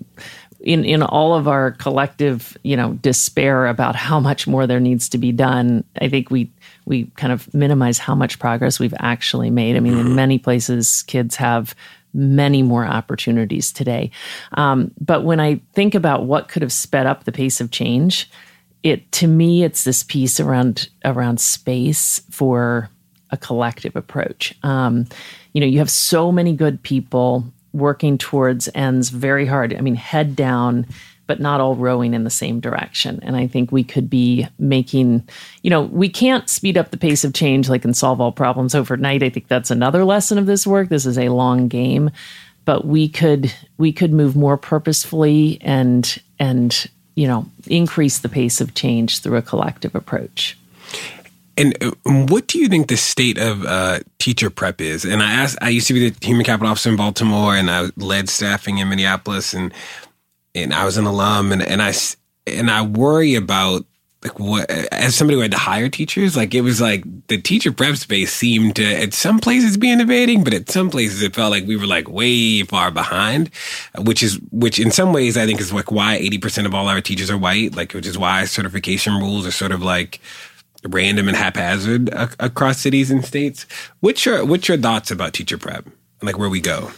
in 0.60 0.84
in 0.84 1.02
all 1.02 1.34
of 1.34 1.48
our 1.48 1.72
collective, 1.72 2.56
you 2.62 2.76
know, 2.76 2.94
despair 2.94 3.66
about 3.66 3.96
how 3.96 4.20
much 4.20 4.46
more 4.46 4.68
there 4.68 4.80
needs 4.80 5.08
to 5.10 5.18
be 5.18 5.32
done, 5.32 5.82
I 6.00 6.08
think 6.08 6.30
we 6.30 6.50
we 6.84 7.06
kind 7.16 7.32
of 7.32 7.52
minimize 7.52 7.98
how 7.98 8.14
much 8.14 8.38
progress 8.38 8.78
we've 8.78 8.94
actually 9.00 9.50
made. 9.50 9.76
I 9.76 9.80
mean, 9.80 9.98
in 9.98 10.14
many 10.14 10.38
places, 10.38 11.02
kids 11.02 11.34
have 11.36 11.74
many 12.16 12.62
more 12.62 12.86
opportunities 12.86 13.70
today. 13.70 14.10
Um, 14.54 14.90
but 15.00 15.24
when 15.24 15.38
I 15.38 15.60
think 15.74 15.94
about 15.94 16.24
what 16.24 16.48
could 16.48 16.62
have 16.62 16.72
sped 16.72 17.06
up 17.06 17.24
the 17.24 17.32
pace 17.32 17.60
of 17.60 17.70
change, 17.70 18.30
it 18.82 19.10
to 19.12 19.26
me 19.26 19.64
it's 19.64 19.84
this 19.84 20.02
piece 20.02 20.40
around 20.40 20.88
around 21.04 21.40
space 21.40 22.20
for 22.30 22.88
a 23.30 23.36
collective 23.36 23.96
approach. 23.96 24.54
Um, 24.62 25.06
you 25.52 25.60
know, 25.60 25.66
you 25.66 25.78
have 25.78 25.90
so 25.90 26.30
many 26.30 26.52
good 26.52 26.82
people 26.82 27.44
working 27.72 28.16
towards 28.16 28.68
ends 28.74 29.10
very 29.10 29.46
hard. 29.46 29.74
I 29.74 29.80
mean, 29.80 29.96
head 29.96 30.36
down, 30.36 30.86
but 31.26 31.40
not 31.40 31.60
all 31.60 31.74
rowing 31.74 32.14
in 32.14 32.24
the 32.24 32.30
same 32.30 32.60
direction. 32.60 33.20
And 33.22 33.36
I 33.36 33.46
think 33.46 33.72
we 33.72 33.82
could 33.82 34.08
be 34.08 34.46
making, 34.58 35.28
you 35.62 35.70
know, 35.70 35.82
we 35.82 36.08
can't 36.08 36.48
speed 36.48 36.76
up 36.78 36.90
the 36.90 36.96
pace 36.96 37.24
of 37.24 37.34
change 37.34 37.68
like 37.68 37.84
and 37.84 37.96
solve 37.96 38.20
all 38.20 38.32
problems 38.32 38.74
overnight. 38.74 39.22
I 39.22 39.30
think 39.30 39.48
that's 39.48 39.70
another 39.70 40.04
lesson 40.04 40.38
of 40.38 40.46
this 40.46 40.66
work. 40.66 40.88
This 40.88 41.06
is 41.06 41.18
a 41.18 41.28
long 41.30 41.68
game, 41.68 42.10
but 42.64 42.84
we 42.84 43.08
could 43.08 43.52
we 43.78 43.92
could 43.92 44.12
move 44.12 44.36
more 44.36 44.56
purposefully 44.56 45.58
and 45.60 46.20
and 46.38 46.88
you 47.14 47.26
know 47.26 47.46
increase 47.66 48.20
the 48.20 48.28
pace 48.28 48.60
of 48.60 48.74
change 48.74 49.20
through 49.20 49.36
a 49.36 49.42
collective 49.42 49.94
approach. 49.94 50.56
And 51.58 51.76
uh, 51.82 51.92
what 52.04 52.48
do 52.48 52.58
you 52.58 52.68
think 52.68 52.88
the 52.88 52.96
state 52.96 53.38
of 53.38 53.64
uh, 53.64 54.00
teacher 54.18 54.50
prep 54.50 54.80
is? 54.80 55.04
And 55.04 55.22
I 55.22 55.32
asked, 55.32 55.56
I 55.62 55.70
used 55.70 55.86
to 55.88 55.94
be 55.94 56.10
the 56.10 56.26
human 56.26 56.44
capital 56.44 56.70
officer 56.70 56.90
in 56.90 56.96
Baltimore, 56.96 57.56
and 57.56 57.70
I 57.70 57.88
led 57.96 58.28
staffing 58.28 58.78
in 58.78 58.88
Minneapolis, 58.90 59.54
and 59.54 59.72
and 60.56 60.74
I 60.74 60.84
was 60.84 60.96
an 60.96 61.04
alum, 61.04 61.52
and 61.52 61.62
and 61.62 61.82
I 61.82 61.92
and 62.46 62.70
I 62.70 62.82
worry 62.82 63.34
about 63.34 63.84
like 64.22 64.38
what 64.40 64.70
as 64.70 65.14
somebody 65.14 65.36
who 65.36 65.42
had 65.42 65.50
to 65.52 65.58
hire 65.58 65.88
teachers, 65.88 66.36
like 66.36 66.54
it 66.54 66.62
was 66.62 66.80
like 66.80 67.04
the 67.28 67.40
teacher 67.40 67.70
prep 67.70 67.96
space 67.96 68.32
seemed 68.32 68.76
to 68.76 68.84
at 68.84 69.14
some 69.14 69.38
places 69.38 69.76
be 69.76 69.92
innovating, 69.92 70.42
but 70.42 70.54
at 70.54 70.70
some 70.70 70.90
places 70.90 71.22
it 71.22 71.34
felt 71.34 71.50
like 71.50 71.66
we 71.66 71.76
were 71.76 71.86
like 71.86 72.08
way 72.08 72.62
far 72.62 72.90
behind, 72.90 73.50
which 73.98 74.22
is 74.22 74.40
which 74.50 74.80
in 74.80 74.90
some 74.90 75.12
ways 75.12 75.36
I 75.36 75.46
think 75.46 75.60
is 75.60 75.72
like 75.72 75.92
why 75.92 76.16
eighty 76.16 76.38
percent 76.38 76.66
of 76.66 76.74
all 76.74 76.88
our 76.88 77.00
teachers 77.00 77.30
are 77.30 77.38
white, 77.38 77.76
like 77.76 77.92
which 77.92 78.06
is 78.06 78.18
why 78.18 78.44
certification 78.46 79.14
rules 79.14 79.46
are 79.46 79.52
sort 79.52 79.72
of 79.72 79.82
like 79.82 80.20
random 80.88 81.28
and 81.28 81.36
haphazard 81.36 82.08
across 82.40 82.80
cities 82.80 83.10
and 83.10 83.24
states. 83.24 83.66
What's 84.00 84.24
your 84.24 84.44
what's 84.44 84.66
your 84.66 84.78
thoughts 84.78 85.10
about 85.10 85.34
teacher 85.34 85.58
prep? 85.58 85.86
Like 86.22 86.38
where 86.38 86.48
we 86.48 86.60
go? 86.60 86.90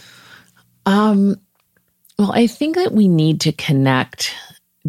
Um, 0.85 1.39
well, 2.19 2.33
I 2.33 2.47
think 2.47 2.75
that 2.75 2.91
we 2.91 3.07
need 3.07 3.39
to 3.41 3.53
connect 3.53 4.35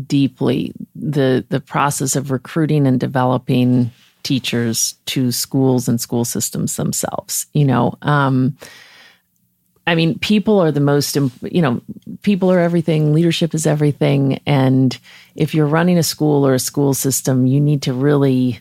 deeply 0.07 0.72
the 0.97 1.45
the 1.49 1.61
process 1.61 2.16
of 2.16 2.31
recruiting 2.31 2.87
and 2.87 2.99
developing 2.99 3.93
teachers 4.24 4.95
to 5.07 5.33
schools 5.33 5.89
and 5.89 6.01
school 6.01 6.24
systems 6.24 6.76
themselves. 6.76 7.47
You 7.55 7.64
know, 7.64 7.95
um, 8.03 8.57
I 9.87 9.95
mean, 9.95 10.18
people 10.18 10.61
are 10.61 10.72
the 10.72 10.81
most, 10.81 11.16
you 11.16 11.62
know, 11.62 11.81
people 12.22 12.51
are 12.51 12.59
everything. 12.59 13.12
Leadership 13.12 13.55
is 13.55 13.66
everything. 13.66 14.41
And 14.45 14.99
if 15.37 15.55
you're 15.55 15.66
running 15.66 15.99
a 15.99 16.03
school 16.03 16.47
or 16.47 16.55
a 16.55 16.59
school 16.59 16.95
system, 16.95 17.47
you 17.47 17.61
need 17.61 17.83
to 17.83 17.93
really 17.93 18.61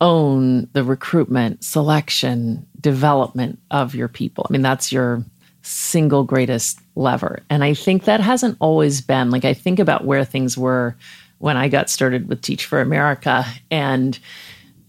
own 0.00 0.68
the 0.72 0.84
recruitment, 0.84 1.64
selection, 1.64 2.66
development 2.80 3.58
of 3.70 3.94
your 3.94 4.08
people. 4.08 4.46
I 4.48 4.52
mean, 4.52 4.62
that's 4.62 4.92
your 4.92 5.24
single 5.64 6.24
greatest 6.24 6.78
lever. 6.94 7.40
And 7.50 7.64
I 7.64 7.74
think 7.74 8.04
that 8.04 8.20
hasn't 8.20 8.56
always 8.60 9.00
been 9.00 9.30
like 9.30 9.44
I 9.44 9.54
think 9.54 9.78
about 9.78 10.04
where 10.04 10.24
things 10.24 10.56
were 10.56 10.96
when 11.38 11.56
I 11.56 11.68
got 11.68 11.90
started 11.90 12.28
with 12.28 12.42
Teach 12.42 12.66
for 12.66 12.80
America. 12.80 13.44
And 13.70 14.18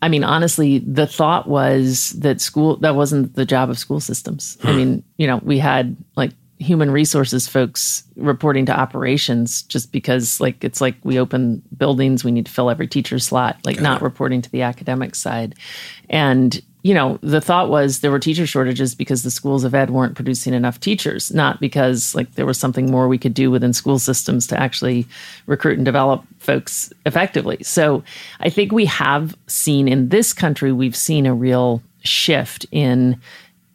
I 0.01 0.09
mean, 0.09 0.23
honestly, 0.23 0.80
the 0.80 1.07
thought 1.07 1.47
was 1.47 2.11
that 2.11 2.41
school, 2.41 2.78
that 2.78 2.95
wasn't 2.95 3.36
the 3.36 3.45
job 3.45 3.69
of 3.69 3.80
school 3.80 3.99
systems. 3.99 4.57
I 4.63 4.71
hmm. 4.71 4.78
mean, 4.78 5.03
you 5.17 5.28
know, 5.28 5.38
we 5.38 5.57
had 5.57 5.95
like 6.15 6.32
human 6.57 6.91
resources 6.91 7.47
folks 7.47 8.03
reporting 8.15 8.65
to 8.65 8.78
operations 8.78 9.63
just 9.63 9.91
because 9.91 10.39
like 10.39 10.63
it's 10.63 10.80
like 10.80 10.95
we 11.03 11.19
open 11.19 11.61
buildings 11.76 12.23
we 12.23 12.32
need 12.32 12.45
to 12.45 12.51
fill 12.51 12.69
every 12.69 12.88
teacher 12.88 13.19
slot 13.19 13.57
like 13.65 13.82
not 13.82 14.01
reporting 14.01 14.41
to 14.41 14.49
the 14.51 14.61
academic 14.61 15.15
side 15.15 15.53
and 16.09 16.61
you 16.86 16.93
know 16.93 17.17
the 17.21 17.41
thought 17.41 17.71
was 17.71 18.01
there 18.01 18.11
were 18.11 18.19
teacher 18.19 18.45
shortages 18.45 18.93
because 18.93 19.23
the 19.23 19.31
schools 19.31 19.63
of 19.63 19.73
ed 19.73 19.89
weren't 19.89 20.13
producing 20.13 20.53
enough 20.53 20.79
teachers 20.79 21.33
not 21.33 21.59
because 21.59 22.13
like 22.13 22.36
there 22.36 22.45
was 22.45 22.59
something 22.59 22.91
more 22.91 23.07
we 23.07 23.17
could 23.17 23.33
do 23.33 23.49
within 23.49 23.73
school 23.73 23.97
systems 23.97 24.45
to 24.45 24.59
actually 24.59 25.07
recruit 25.47 25.77
and 25.77 25.86
develop 25.86 26.23
folks 26.38 26.93
effectively 27.07 27.57
so 27.63 28.03
i 28.39 28.51
think 28.51 28.71
we 28.71 28.86
have 28.86 29.36
seen 29.47 29.88
in 29.88 30.09
this 30.09 30.31
country 30.31 30.71
we've 30.71 30.95
seen 30.95 31.25
a 31.25 31.33
real 31.33 31.81
shift 32.03 32.67
in 32.71 33.19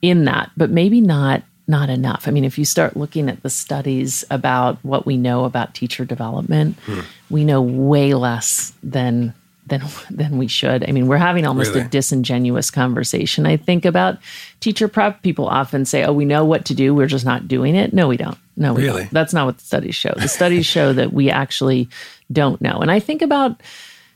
in 0.02 0.24
that 0.24 0.52
but 0.56 0.70
maybe 0.70 1.00
not 1.00 1.42
not 1.68 1.88
enough. 1.88 2.26
I 2.26 2.32
mean, 2.32 2.42
if 2.42 2.58
you 2.58 2.64
start 2.64 2.96
looking 2.96 3.28
at 3.28 3.44
the 3.44 3.48
studies 3.48 4.24
about 4.28 4.76
what 4.82 5.06
we 5.06 5.16
know 5.16 5.44
about 5.44 5.72
teacher 5.72 6.04
development, 6.04 6.76
hmm. 6.80 7.02
we 7.30 7.44
know 7.44 7.62
way 7.62 8.12
less 8.14 8.72
than 8.82 9.32
than 9.70 9.82
than 10.10 10.36
we 10.36 10.46
should. 10.46 10.86
I 10.88 10.92
mean, 10.92 11.06
we're 11.06 11.16
having 11.16 11.46
almost 11.46 11.70
really? 11.70 11.86
a 11.86 11.88
disingenuous 11.88 12.70
conversation. 12.70 13.46
I 13.46 13.56
think 13.56 13.84
about 13.84 14.18
teacher 14.60 14.88
prep. 14.88 15.22
People 15.22 15.48
often 15.48 15.84
say, 15.84 16.04
"Oh, 16.04 16.12
we 16.12 16.26
know 16.26 16.44
what 16.44 16.66
to 16.66 16.74
do. 16.74 16.94
We're 16.94 17.06
just 17.06 17.24
not 17.24 17.48
doing 17.48 17.74
it." 17.74 17.94
No, 17.94 18.08
we 18.08 18.16
don't. 18.16 18.38
No, 18.56 18.74
we 18.74 18.84
really? 18.84 19.02
don't. 19.02 19.12
That's 19.12 19.32
not 19.32 19.46
what 19.46 19.58
the 19.58 19.64
studies 19.64 19.94
show. 19.94 20.12
The 20.16 20.28
studies 20.28 20.66
show 20.66 20.92
that 20.92 21.12
we 21.12 21.30
actually 21.30 21.88
don't 22.30 22.60
know. 22.60 22.80
And 22.80 22.90
I 22.90 23.00
think 23.00 23.22
about 23.22 23.60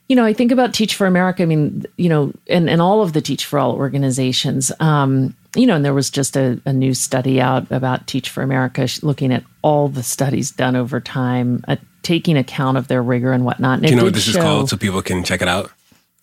you 0.09 0.17
know, 0.17 0.25
I 0.25 0.35
think 0.35 0.53
about 0.53 0.75
Teach 0.75 0.95
for 0.95 1.07
America. 1.07 1.43
I 1.43 1.47
mean, 1.47 1.87
you 1.97 2.11
know, 2.11 2.33
and, 2.49 2.69
and 2.69 2.83
all 2.83 3.03
of 3.03 3.15
the 3.15 3.23
Teach 3.23 3.47
for 3.47 3.59
All 3.59 3.73
organizations. 3.73 4.71
Um, 4.81 5.35
you 5.57 5.67
know, 5.67 5.77
and 5.77 5.85
there 5.85 5.95
was 5.95 6.11
just 6.11 6.37
a, 6.37 6.61
a, 6.67 6.73
new 6.73 6.93
study 6.93 7.41
out 7.41 7.71
about 7.71 8.07
Teach 8.07 8.29
for 8.29 8.43
America 8.43 8.87
looking 9.03 9.33
at 9.33 9.45
all 9.63 9.89
the 9.89 10.03
studies 10.03 10.51
done 10.51 10.77
over 10.77 11.01
time, 11.01 11.65
taking 12.05 12.37
account 12.37 12.79
of 12.79 12.89
their 12.89 13.03
rigor 13.03 13.33
and 13.33 13.45
whatnot. 13.45 13.79
And 13.79 13.87
Do 13.87 13.91
you 13.91 13.97
know 13.97 14.05
what 14.05 14.15
this 14.15 14.25
show, 14.25 14.39
is 14.39 14.45
called 14.45 14.71
so 14.71 14.77
people 14.77 15.03
can 15.03 15.25
check 15.25 15.43
it 15.43 15.49
out? 15.49 15.73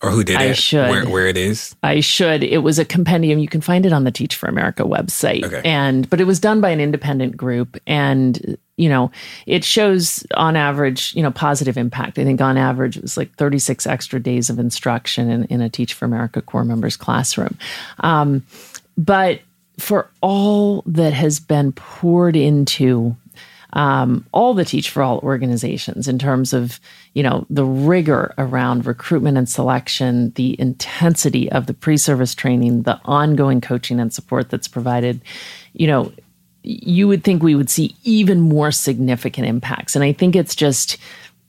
Or 0.02 0.10
who 0.10 0.24
did 0.24 0.36
I 0.36 0.46
it? 0.46 0.56
Should. 0.56 0.90
Where, 0.90 1.08
where 1.08 1.26
it 1.28 1.36
is? 1.36 1.76
I 1.84 2.00
should. 2.00 2.42
It 2.42 2.58
was 2.58 2.80
a 2.80 2.84
compendium. 2.84 3.38
You 3.38 3.46
can 3.46 3.60
find 3.60 3.86
it 3.86 3.92
on 3.92 4.02
the 4.02 4.10
Teach 4.10 4.34
for 4.34 4.48
America 4.48 4.82
website. 4.82 5.44
Okay. 5.44 5.62
And 5.64 6.10
but 6.10 6.20
it 6.20 6.24
was 6.24 6.40
done 6.40 6.60
by 6.60 6.70
an 6.70 6.80
independent 6.80 7.36
group. 7.36 7.78
And 7.86 8.58
you 8.76 8.88
know, 8.88 9.12
it 9.46 9.64
shows 9.64 10.26
on 10.34 10.56
average, 10.56 11.14
you 11.14 11.22
know, 11.22 11.30
positive 11.30 11.76
impact. 11.76 12.18
I 12.18 12.24
think 12.24 12.40
on 12.40 12.56
average 12.56 12.96
it 12.96 13.02
was 13.02 13.16
like 13.16 13.32
36 13.36 13.86
extra 13.86 14.18
days 14.18 14.50
of 14.50 14.58
instruction 14.58 15.30
in, 15.30 15.44
in 15.44 15.60
a 15.60 15.70
Teach 15.70 15.94
for 15.94 16.04
America 16.04 16.42
corps 16.42 16.64
members 16.64 16.96
classroom. 16.96 17.56
Um, 18.00 18.44
but 18.98 19.40
for 19.78 20.10
all 20.20 20.82
that 20.86 21.12
has 21.12 21.38
been 21.38 21.72
poured 21.72 22.34
into 22.34 23.16
um, 23.74 24.26
all 24.32 24.54
the 24.54 24.64
Teach 24.64 24.90
for 24.90 25.02
All 25.02 25.18
organizations 25.20 26.08
in 26.08 26.18
terms 26.18 26.52
of 26.52 26.80
you 27.14 27.22
know 27.22 27.46
the 27.48 27.64
rigor 27.64 28.34
around 28.38 28.86
recruitment 28.86 29.38
and 29.38 29.48
selection, 29.48 30.30
the 30.32 30.58
intensity 30.60 31.50
of 31.52 31.66
the 31.66 31.74
pre-service 31.74 32.34
training, 32.34 32.82
the 32.82 33.00
ongoing 33.04 33.60
coaching 33.60 34.00
and 34.00 34.12
support 34.12 34.50
that's 34.50 34.68
provided. 34.68 35.22
You 35.72 35.86
know, 35.86 36.12
you 36.62 37.08
would 37.08 37.24
think 37.24 37.42
we 37.42 37.54
would 37.54 37.70
see 37.70 37.96
even 38.04 38.40
more 38.40 38.70
significant 38.70 39.46
impacts, 39.46 39.94
and 39.94 40.04
I 40.04 40.12
think 40.12 40.36
it's 40.36 40.54
just 40.54 40.98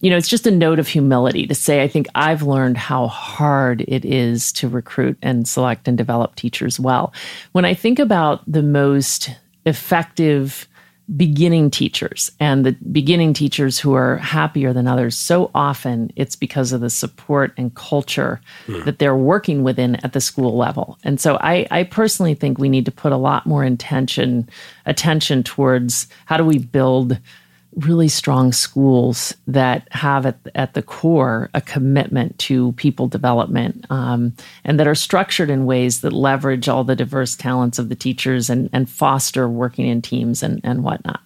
you 0.04 0.10
know, 0.10 0.18
it's 0.18 0.28
just 0.28 0.46
a 0.46 0.52
note 0.52 0.80
of 0.80 0.88
humility 0.90 1.48
to 1.48 1.56
say, 1.56 1.82
I 1.82 1.88
think 1.88 2.08
I've 2.14 2.44
learned 2.44 2.76
how 2.76 3.08
hard 3.08 3.86
it 3.88 4.04
is 4.04 4.52
to 4.54 4.68
recruit 4.68 5.18
and 5.22 5.48
select 5.48 5.88
and 5.88 5.98
develop 5.98 6.36
teachers 6.36 6.78
well. 6.78 7.14
When 7.54 7.64
I 7.64 7.74
think 7.74 8.00
about 8.00 8.42
the 8.46 8.64
most 8.64 9.30
effective 9.66 10.68
beginning 11.16 11.70
teachers 11.70 12.32
and 12.40 12.66
the 12.66 12.72
beginning 12.92 13.34
teachers 13.34 13.80
who 13.80 13.94
are 13.94 14.18
happier 14.18 14.74
than 14.74 14.88
others, 14.88 15.16
so 15.16 15.52
often 15.54 16.12
it's 16.16 16.36
because 16.36 16.72
of 16.72 16.82
the 16.82 16.90
support 16.90 17.54
and 17.58 17.76
culture 17.76 18.42
mm. 18.68 18.84
that 18.86 19.00
they're 19.00 19.16
working 19.16 19.64
within 19.64 19.96
at 19.98 20.14
the 20.14 20.22
school 20.22 20.58
level. 20.58 20.98
And 21.04 21.20
so 21.20 21.38
I, 21.42 21.68
I 21.72 21.84
personally 21.84 22.34
think 22.34 22.58
we 22.58 22.70
need 22.70 22.86
to 22.86 22.92
put 22.92 23.12
a 23.12 23.18
lot 23.18 23.46
more 23.46 23.64
intention, 23.64 24.50
attention 24.86 25.44
towards 25.44 26.08
how 26.26 26.38
do 26.38 26.46
we 26.46 26.58
build 26.58 27.20
really 27.76 28.08
strong 28.08 28.52
schools 28.52 29.36
that 29.48 29.88
have 29.92 30.26
at, 30.26 30.38
at 30.56 30.74
the 30.74 30.82
core 30.82 31.50
a 31.54 31.62
commitment 31.62 32.38
to 32.40 32.72
people 32.74 33.08
development 33.08 33.86
um, 33.90 34.34
and 34.64 34.80
that 34.80 34.88
are 34.88 34.96
structured 34.96 35.50
in 35.50 35.66
ways 35.66 36.02
that 36.02 36.14
leverage 36.14 36.70
all 36.70 36.84
the 36.84 36.96
diverse 36.96 37.36
talents 37.36 37.80
of 37.80 37.90
the 37.90 37.96
teachers 37.96 38.50
and, 38.50 38.70
and 38.74 38.90
foster 38.90 39.50
working 39.50 39.88
in 39.88 40.02
teams 40.02 40.44
and, 40.44 40.62
and 40.64 40.84
whatnot. 40.84 41.22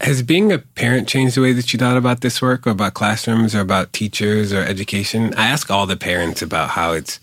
Has 0.00 0.22
being 0.22 0.52
a 0.52 0.58
parent 0.58 1.08
changed 1.08 1.36
the 1.36 1.40
way 1.40 1.52
that 1.52 1.72
you 1.72 1.78
thought 1.78 1.96
about 1.96 2.20
this 2.20 2.40
work 2.40 2.66
or 2.66 2.70
about 2.70 2.94
classrooms 2.94 3.54
or 3.54 3.60
about 3.60 3.92
teachers 3.92 4.52
or 4.52 4.62
education? 4.62 5.34
I 5.34 5.48
ask 5.48 5.70
all 5.70 5.86
the 5.86 5.96
parents 5.96 6.42
about 6.42 6.70
how 6.70 6.92
it's 6.92 7.20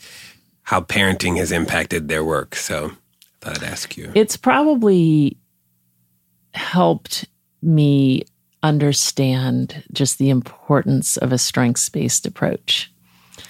how 0.64 0.82
parenting 0.82 1.38
has 1.38 1.52
impacted 1.52 2.08
their 2.08 2.24
work. 2.24 2.56
So 2.56 2.92
I 2.92 2.96
thought 3.42 3.58
I'd 3.62 3.70
ask 3.70 3.98
you. 3.98 4.12
It's 4.16 4.36
probably 4.36 5.38
helped 6.54 7.26
me 7.62 8.24
understand 8.68 9.84
just 9.92 10.18
the 10.18 10.30
importance 10.30 11.18
of 11.18 11.32
a 11.32 11.38
strengths 11.38 11.90
based 11.90 12.26
approach. 12.26 12.92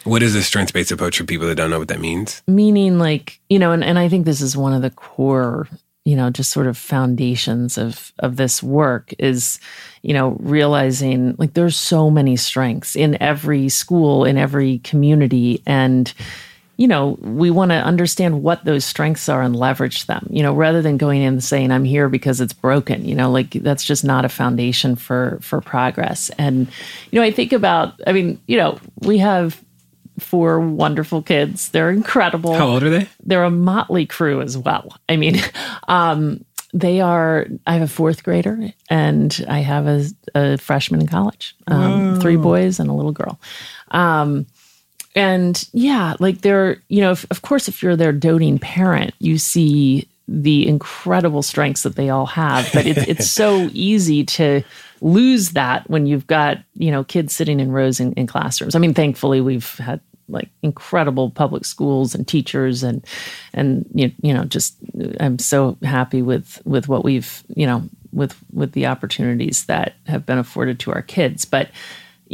What 0.03 0.21
is 0.21 0.35
a 0.35 0.43
strengths 0.43 0.71
based 0.71 0.91
approach 0.91 1.17
for 1.17 1.23
people 1.23 1.47
that 1.47 1.55
don't 1.55 1.69
know 1.69 1.79
what 1.79 1.87
that 1.87 1.99
means? 1.99 2.43
Meaning, 2.47 2.99
like, 2.99 3.39
you 3.49 3.59
know, 3.59 3.71
and, 3.71 3.83
and 3.83 3.97
I 3.97 4.09
think 4.09 4.25
this 4.25 4.41
is 4.41 4.55
one 4.55 4.73
of 4.73 4.81
the 4.81 4.91
core, 4.91 5.67
you 6.05 6.15
know, 6.15 6.29
just 6.29 6.51
sort 6.51 6.67
of 6.67 6.77
foundations 6.77 7.77
of 7.77 8.11
of 8.19 8.35
this 8.35 8.61
work 8.61 9.13
is, 9.17 9.59
you 10.03 10.13
know, 10.13 10.37
realizing 10.39 11.35
like 11.37 11.53
there's 11.53 11.75
so 11.75 12.11
many 12.11 12.35
strengths 12.35 12.95
in 12.95 13.21
every 13.21 13.69
school, 13.69 14.25
in 14.25 14.37
every 14.37 14.79
community. 14.79 15.63
And 15.65 16.13
you 16.77 16.87
know, 16.87 17.17
we 17.21 17.49
want 17.49 17.71
to 17.71 17.75
understand 17.75 18.43
what 18.43 18.65
those 18.65 18.83
strengths 18.83 19.29
are 19.29 19.41
and 19.41 19.55
leverage 19.55 20.07
them, 20.07 20.27
you 20.29 20.43
know, 20.43 20.53
rather 20.53 20.81
than 20.81 20.97
going 20.97 21.21
in 21.21 21.33
and 21.33 21.43
saying, 21.43 21.71
I'm 21.71 21.85
here 21.85 22.09
because 22.09 22.41
it's 22.41 22.53
broken, 22.53 23.05
you 23.05 23.15
know, 23.15 23.31
like 23.31 23.51
that's 23.51 23.83
just 23.83 24.03
not 24.03 24.25
a 24.25 24.29
foundation 24.29 24.95
for, 24.95 25.39
for 25.41 25.61
progress. 25.61 26.29
And, 26.37 26.67
you 27.11 27.19
know, 27.19 27.25
I 27.25 27.31
think 27.31 27.53
about, 27.53 27.99
I 28.05 28.11
mean, 28.11 28.41
you 28.47 28.57
know, 28.57 28.77
we 28.99 29.19
have 29.19 29.63
four 30.19 30.59
wonderful 30.59 31.21
kids. 31.21 31.69
They're 31.69 31.91
incredible. 31.91 32.53
How 32.53 32.67
old 32.67 32.83
are 32.83 32.89
they? 32.89 33.07
They're 33.23 33.43
a 33.43 33.51
motley 33.51 34.05
crew 34.05 34.41
as 34.41 34.57
well. 34.57 34.97
I 35.07 35.15
mean, 35.15 35.37
um, 35.87 36.43
they 36.73 36.99
are, 36.99 37.47
I 37.65 37.73
have 37.73 37.83
a 37.83 37.87
fourth 37.87 38.23
grader 38.23 38.69
and 38.89 39.45
I 39.47 39.59
have 39.59 39.87
a, 39.87 40.05
a 40.35 40.57
freshman 40.57 41.01
in 41.01 41.07
college, 41.07 41.55
um, 41.67 42.19
three 42.19 42.35
boys 42.35 42.81
and 42.81 42.89
a 42.89 42.93
little 42.93 43.13
girl. 43.13 43.39
Um, 43.91 44.45
and 45.15 45.67
yeah, 45.71 46.15
like 46.19 46.41
they're, 46.41 46.81
you 46.89 47.01
know, 47.01 47.11
if, 47.11 47.25
of 47.31 47.41
course, 47.41 47.67
if 47.67 47.81
you're 47.81 47.95
their 47.95 48.11
doting 48.11 48.59
parent, 48.59 49.13
you 49.19 49.37
see 49.37 50.07
the 50.27 50.67
incredible 50.67 51.41
strengths 51.41 51.83
that 51.83 51.95
they 51.95 52.09
all 52.09 52.25
have. 52.25 52.69
But 52.73 52.85
it's 52.85 53.07
it's 53.07 53.31
so 53.31 53.69
easy 53.73 54.25
to 54.25 54.63
lose 55.01 55.51
that 55.51 55.89
when 55.89 56.05
you've 56.05 56.27
got 56.27 56.57
you 56.75 56.91
know 56.91 57.03
kids 57.03 57.33
sitting 57.33 57.59
in 57.59 57.71
rows 57.71 57.99
in, 57.99 58.13
in 58.13 58.27
classrooms. 58.27 58.75
I 58.75 58.79
mean, 58.79 58.93
thankfully, 58.93 59.39
we've 59.39 59.77
had 59.77 60.01
like 60.27 60.49
incredible 60.63 61.29
public 61.29 61.63
schools 61.65 62.15
and 62.15 62.27
teachers 62.27 62.81
and 62.81 63.05
and 63.53 63.85
you, 63.93 64.11
you 64.21 64.33
know 64.33 64.43
just 64.43 64.75
I'm 65.19 65.37
so 65.37 65.77
happy 65.83 66.23
with 66.23 66.61
with 66.65 66.87
what 66.87 67.03
we've 67.03 67.43
you 67.55 67.67
know 67.67 67.83
with 68.11 68.35
with 68.51 68.71
the 68.71 68.87
opportunities 68.87 69.65
that 69.65 69.93
have 70.07 70.25
been 70.25 70.39
afforded 70.39 70.79
to 70.79 70.91
our 70.91 71.01
kids, 71.03 71.45
but 71.45 71.69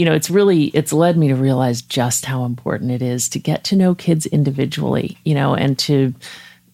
you 0.01 0.05
know, 0.05 0.15
it's 0.15 0.31
really 0.31 0.69
it's 0.69 0.91
led 0.91 1.15
me 1.15 1.27
to 1.27 1.35
realize 1.35 1.83
just 1.83 2.25
how 2.25 2.43
important 2.43 2.89
it 2.89 3.03
is 3.03 3.29
to 3.29 3.37
get 3.37 3.63
to 3.65 3.75
know 3.75 3.93
kids 3.93 4.25
individually, 4.25 5.15
you 5.25 5.35
know, 5.35 5.53
and 5.53 5.77
to 5.77 6.15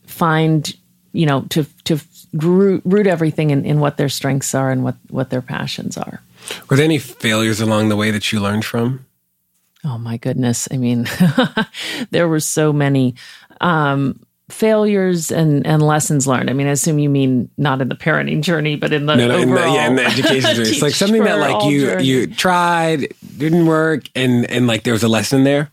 find, 0.06 0.74
you 1.12 1.26
know, 1.26 1.42
to 1.50 1.66
to 1.84 2.00
root, 2.32 2.82
root 2.86 3.06
everything 3.06 3.50
in, 3.50 3.66
in 3.66 3.82
what 3.82 3.98
their 3.98 4.08
strengths 4.08 4.56
are 4.56 4.72
and 4.72 4.86
what 4.86 4.96
what 5.10 5.30
their 5.30 5.42
passions 5.42 5.98
are. 5.98 6.22
Were 6.70 6.78
there 6.78 6.86
any 6.86 7.00
failures 7.00 7.60
along 7.60 7.90
the 7.90 7.98
way 7.98 8.12
that 8.12 8.32
you 8.32 8.40
learned 8.40 8.64
from? 8.64 9.06
Oh 9.84 9.98
my 9.98 10.16
goodness! 10.16 10.70
I 10.72 10.78
mean, 10.78 11.06
there 12.12 12.30
were 12.30 12.40
so 12.40 12.72
many. 12.72 13.16
Um, 13.60 14.26
failures 14.50 15.32
and 15.32 15.66
and 15.68 15.82
lessons 15.82 16.28
learned. 16.28 16.50
I 16.50 16.54
mean, 16.54 16.68
I 16.68 16.72
assume 16.72 17.00
you 17.00 17.10
mean 17.10 17.50
not 17.58 17.82
in 17.82 17.90
the 17.90 17.96
parenting 17.96 18.42
journey, 18.42 18.76
but 18.76 18.94
in 18.94 19.06
the 19.06 19.16
no, 19.16 19.28
no, 19.28 19.38
in 19.38 19.50
the, 19.54 19.62
yeah, 19.62 19.88
in 19.88 19.96
the 19.96 20.06
education 20.06 20.56
journey. 20.56 20.70
It's 20.70 20.82
like 20.82 20.94
something 20.94 21.24
that 21.24 21.40
like 21.40 21.66
you 21.72 21.82
journeys. 21.82 22.08
you 22.08 22.28
tried 22.28 23.14
didn't 23.38 23.66
work, 23.66 24.10
and 24.16 24.50
and 24.50 24.68
like 24.68 24.84
there 24.84 24.94
was 24.94 25.04
a 25.04 25.10
lesson 25.10 25.44
there. 25.44 25.72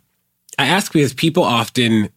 I 0.59 0.67
ask 0.67 0.93
because 0.93 1.15
people 1.15 1.43
often 1.43 2.11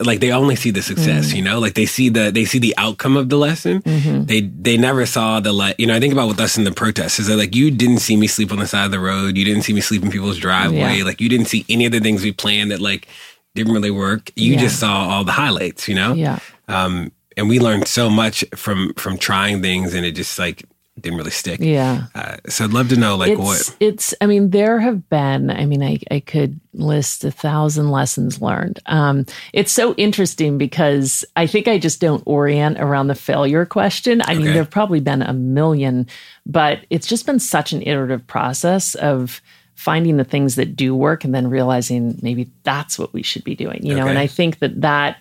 like 0.00 0.20
they 0.20 0.32
only 0.32 0.56
see 0.56 0.70
the 0.70 0.82
success, 0.82 1.28
mm-hmm. 1.28 1.36
you 1.36 1.42
know, 1.42 1.58
like 1.58 1.74
they 1.74 1.86
see 1.86 2.08
the 2.08 2.30
they 2.30 2.44
see 2.44 2.58
the 2.58 2.74
outcome 2.78 3.16
of 3.16 3.28
the 3.28 3.36
lesson. 3.36 3.82
Mm-hmm. 3.82 4.24
They 4.24 4.40
they 4.40 4.76
never 4.76 5.04
saw 5.06 5.40
the 5.40 5.52
like 5.52 5.78
you 5.78 5.86
know. 5.86 5.94
I 5.94 6.00
think 6.00 6.12
about 6.12 6.28
with 6.28 6.40
us 6.40 6.56
in 6.56 6.64
the 6.64 6.72
protests 6.72 7.18
is 7.18 7.26
that 7.26 7.36
like 7.36 7.54
you 7.54 7.70
didn't 7.70 7.98
see 7.98 8.16
me 8.16 8.26
sleep 8.26 8.50
on 8.50 8.58
the 8.58 8.66
side 8.66 8.86
of 8.86 8.90
the 8.90 9.00
road, 9.00 9.36
you 9.36 9.44
didn't 9.44 9.62
see 9.62 9.72
me 9.72 9.80
sleep 9.80 10.02
in 10.02 10.10
people's 10.10 10.38
driveway, 10.38 10.98
yeah. 10.98 11.04
like 11.04 11.20
you 11.20 11.28
didn't 11.28 11.46
see 11.46 11.66
any 11.68 11.84
of 11.84 11.92
the 11.92 12.00
things 12.00 12.22
we 12.22 12.32
planned 12.32 12.70
that 12.70 12.80
like 12.80 13.06
didn't 13.54 13.72
really 13.72 13.90
work. 13.90 14.30
You 14.36 14.54
yeah. 14.54 14.60
just 14.60 14.80
saw 14.80 15.08
all 15.08 15.24
the 15.24 15.32
highlights, 15.32 15.88
you 15.88 15.94
know? 15.94 16.14
Yeah. 16.14 16.38
Um, 16.68 17.12
and 17.36 17.48
we 17.48 17.58
learned 17.58 17.88
so 17.88 18.10
much 18.10 18.44
from 18.54 18.92
from 18.94 19.16
trying 19.16 19.62
things 19.62 19.94
and 19.94 20.04
it 20.04 20.12
just 20.12 20.38
like 20.38 20.64
didn't 21.00 21.18
really 21.18 21.30
stick. 21.30 21.60
Yeah. 21.60 22.06
Uh, 22.14 22.36
so 22.48 22.64
I'd 22.64 22.72
love 22.72 22.88
to 22.90 22.96
know 22.96 23.16
like 23.16 23.32
it's, 23.32 23.40
what 23.40 23.76
it's 23.80 24.14
I 24.20 24.26
mean, 24.26 24.50
there 24.50 24.78
have 24.78 25.08
been, 25.08 25.50
I 25.50 25.64
mean, 25.64 25.82
I, 25.82 25.98
I 26.10 26.20
could 26.20 26.60
list 26.74 27.24
a 27.24 27.30
thousand 27.30 27.90
lessons 27.90 28.42
learned. 28.42 28.80
Um, 28.86 29.24
it's 29.52 29.72
so 29.72 29.94
interesting 29.94 30.58
because 30.58 31.24
I 31.36 31.46
think 31.46 31.68
I 31.68 31.78
just 31.78 32.00
don't 32.00 32.22
orient 32.26 32.78
around 32.78 33.06
the 33.06 33.14
failure 33.14 33.64
question. 33.64 34.20
I 34.20 34.32
okay. 34.32 34.38
mean, 34.38 34.52
there've 34.52 34.68
probably 34.68 35.00
been 35.00 35.22
a 35.22 35.32
million, 35.32 36.06
but 36.44 36.80
it's 36.90 37.06
just 37.06 37.24
been 37.24 37.40
such 37.40 37.72
an 37.72 37.82
iterative 37.82 38.26
process 38.26 38.94
of 38.96 39.40
finding 39.80 40.18
the 40.18 40.24
things 40.24 40.56
that 40.56 40.76
do 40.76 40.94
work 40.94 41.24
and 41.24 41.34
then 41.34 41.48
realizing 41.48 42.18
maybe 42.20 42.50
that's 42.64 42.98
what 42.98 43.14
we 43.14 43.22
should 43.22 43.42
be 43.44 43.54
doing 43.54 43.80
you 43.82 43.94
okay. 43.94 44.00
know 44.02 44.06
and 44.08 44.18
i 44.18 44.26
think 44.26 44.58
that 44.58 44.78
that 44.82 45.16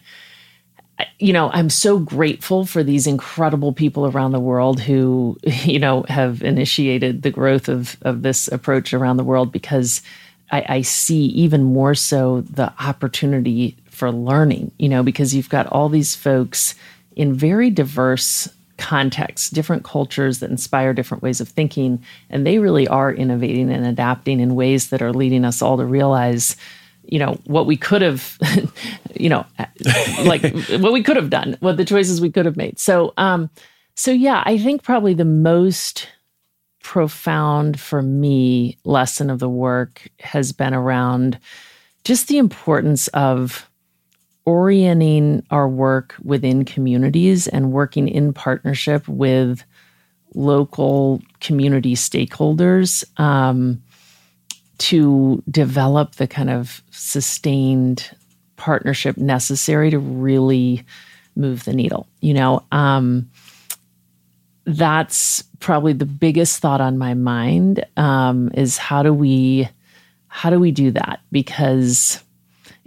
you 1.17 1.31
know 1.31 1.49
i'm 1.53 1.69
so 1.69 1.97
grateful 1.97 2.65
for 2.65 2.83
these 2.83 3.07
incredible 3.07 3.71
people 3.71 4.05
around 4.05 4.33
the 4.33 4.39
world 4.39 4.81
who 4.81 5.37
you 5.63 5.79
know 5.79 6.03
have 6.09 6.43
initiated 6.43 7.21
the 7.21 7.31
growth 7.31 7.69
of 7.69 7.95
of 8.01 8.21
this 8.21 8.49
approach 8.49 8.93
around 8.93 9.15
the 9.15 9.23
world 9.23 9.49
because 9.49 10.01
I, 10.51 10.65
I 10.67 10.81
see 10.81 11.25
even 11.27 11.63
more 11.63 11.95
so 11.95 12.41
the 12.41 12.73
opportunity 12.81 13.77
for 13.85 14.11
learning 14.11 14.73
you 14.77 14.89
know 14.89 15.03
because 15.03 15.33
you've 15.33 15.47
got 15.47 15.67
all 15.67 15.87
these 15.87 16.15
folks 16.15 16.75
in 17.15 17.33
very 17.33 17.69
diverse 17.69 18.49
contexts, 18.79 19.49
different 19.49 19.83
cultures 19.83 20.39
that 20.39 20.49
inspire 20.49 20.93
different 20.93 21.21
ways 21.21 21.39
of 21.39 21.47
thinking. 21.47 22.03
And 22.29 22.47
they 22.47 22.57
really 22.57 22.87
are 22.87 23.13
innovating 23.13 23.69
and 23.69 23.85
adapting 23.85 24.39
in 24.39 24.55
ways 24.55 24.89
that 24.89 25.01
are 25.01 25.13
leading 25.13 25.45
us 25.45 25.61
all 25.61 25.77
to 25.77 25.85
realize, 25.85 26.55
you 27.03 27.19
know, 27.19 27.39
what 27.45 27.67
we 27.67 27.77
could 27.77 28.01
have, 28.01 28.37
you 29.15 29.29
know, 29.29 29.45
like 30.23 30.41
what 30.79 30.93
we 30.93 31.03
could 31.03 31.17
have 31.17 31.29
done, 31.29 31.57
what 31.59 31.77
the 31.77 31.85
choices 31.85 32.21
we 32.21 32.31
could 32.31 32.45
have 32.45 32.57
made. 32.57 32.79
So, 32.79 33.13
um, 33.17 33.49
so 33.95 34.11
yeah, 34.11 34.41
I 34.45 34.57
think 34.57 34.81
probably 34.81 35.13
the 35.13 35.25
most 35.25 36.07
profound 36.81 37.79
for 37.79 38.01
me 38.01 38.77
lesson 38.85 39.29
of 39.29 39.39
the 39.39 39.49
work 39.49 40.07
has 40.21 40.53
been 40.53 40.73
around 40.73 41.37
just 42.05 42.29
the 42.29 42.37
importance 42.37 43.09
of 43.09 43.68
orienting 44.49 45.45
our 45.51 45.69
work 45.69 46.15
within 46.23 46.65
communities 46.65 47.47
and 47.47 47.71
working 47.71 48.07
in 48.07 48.33
partnership 48.33 49.07
with 49.07 49.63
local 50.33 51.21
community 51.39 51.93
stakeholders 51.93 53.03
um, 53.19 53.79
to 54.79 55.43
develop 55.51 56.15
the 56.15 56.25
kind 56.25 56.49
of 56.49 56.81
sustained 56.89 58.09
partnership 58.55 59.17
necessary 59.17 59.91
to 59.91 59.99
really 59.99 60.83
move 61.35 61.63
the 61.65 61.73
needle. 61.73 62.07
You 62.19 62.33
know, 62.33 62.65
um, 62.71 63.29
that's 64.65 65.43
probably 65.59 65.93
the 65.93 66.07
biggest 66.07 66.59
thought 66.59 66.81
on 66.81 66.97
my 66.97 67.13
mind 67.13 67.85
um, 67.97 68.49
is 68.55 68.79
how 68.79 69.03
do 69.03 69.13
we 69.13 69.69
how 70.27 70.49
do 70.49 70.59
we 70.59 70.71
do 70.71 70.89
that 70.89 71.19
because 71.31 72.23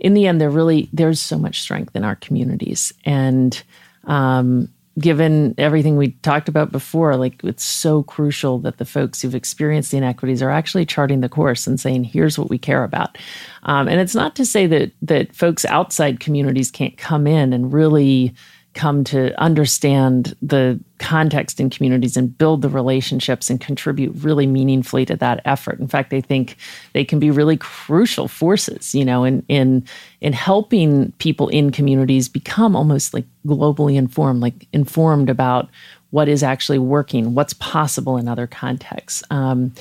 in 0.02 0.14
the 0.14 0.26
end, 0.26 0.40
there 0.40 0.50
really 0.50 0.90
there's 0.92 1.20
so 1.20 1.38
much 1.38 1.60
strength 1.60 1.94
in 1.94 2.04
our 2.04 2.16
communities, 2.16 2.92
and 3.04 3.62
um, 4.04 4.68
given 4.98 5.54
everything 5.58 5.96
we 5.96 6.10
talked 6.22 6.48
about 6.48 6.72
before, 6.72 7.14
like 7.16 7.42
it's 7.44 7.62
so 7.62 8.02
crucial 8.02 8.58
that 8.58 8.78
the 8.78 8.84
folks 8.84 9.22
who've 9.22 9.34
experienced 9.34 9.92
the 9.92 9.96
inequities 9.98 10.42
are 10.42 10.50
actually 10.50 10.84
charting 10.84 11.20
the 11.20 11.28
course 11.28 11.68
and 11.68 11.78
saying, 11.78 12.02
"Here's 12.02 12.36
what 12.36 12.50
we 12.50 12.58
care 12.58 12.82
about." 12.82 13.16
Um, 13.62 13.86
and 13.86 14.00
it's 14.00 14.14
not 14.14 14.34
to 14.36 14.44
say 14.44 14.66
that 14.66 14.90
that 15.02 15.34
folks 15.36 15.64
outside 15.66 16.18
communities 16.18 16.72
can't 16.72 16.96
come 16.98 17.28
in 17.28 17.52
and 17.52 17.72
really 17.72 18.34
come 18.74 19.04
to 19.04 19.38
understand 19.40 20.34
the 20.40 20.80
context 20.98 21.60
in 21.60 21.68
communities 21.68 22.16
and 22.16 22.36
build 22.36 22.62
the 22.62 22.68
relationships 22.68 23.50
and 23.50 23.60
contribute 23.60 24.12
really 24.16 24.46
meaningfully 24.46 25.04
to 25.04 25.16
that 25.16 25.40
effort. 25.44 25.78
In 25.78 25.88
fact, 25.88 26.12
I 26.12 26.20
think 26.20 26.56
they 26.92 27.04
can 27.04 27.18
be 27.18 27.30
really 27.30 27.56
crucial 27.56 28.28
forces, 28.28 28.94
you 28.94 29.04
know, 29.04 29.24
in 29.24 29.44
in 29.48 29.84
in 30.20 30.32
helping 30.32 31.12
people 31.12 31.48
in 31.48 31.70
communities 31.70 32.28
become 32.28 32.74
almost 32.74 33.12
like 33.12 33.26
globally 33.46 33.96
informed, 33.96 34.40
like 34.40 34.66
informed 34.72 35.28
about 35.28 35.68
what 36.10 36.28
is 36.28 36.42
actually 36.42 36.78
working, 36.78 37.34
what's 37.34 37.54
possible 37.54 38.16
in 38.16 38.28
other 38.28 38.46
contexts. 38.46 39.22
Um, 39.30 39.72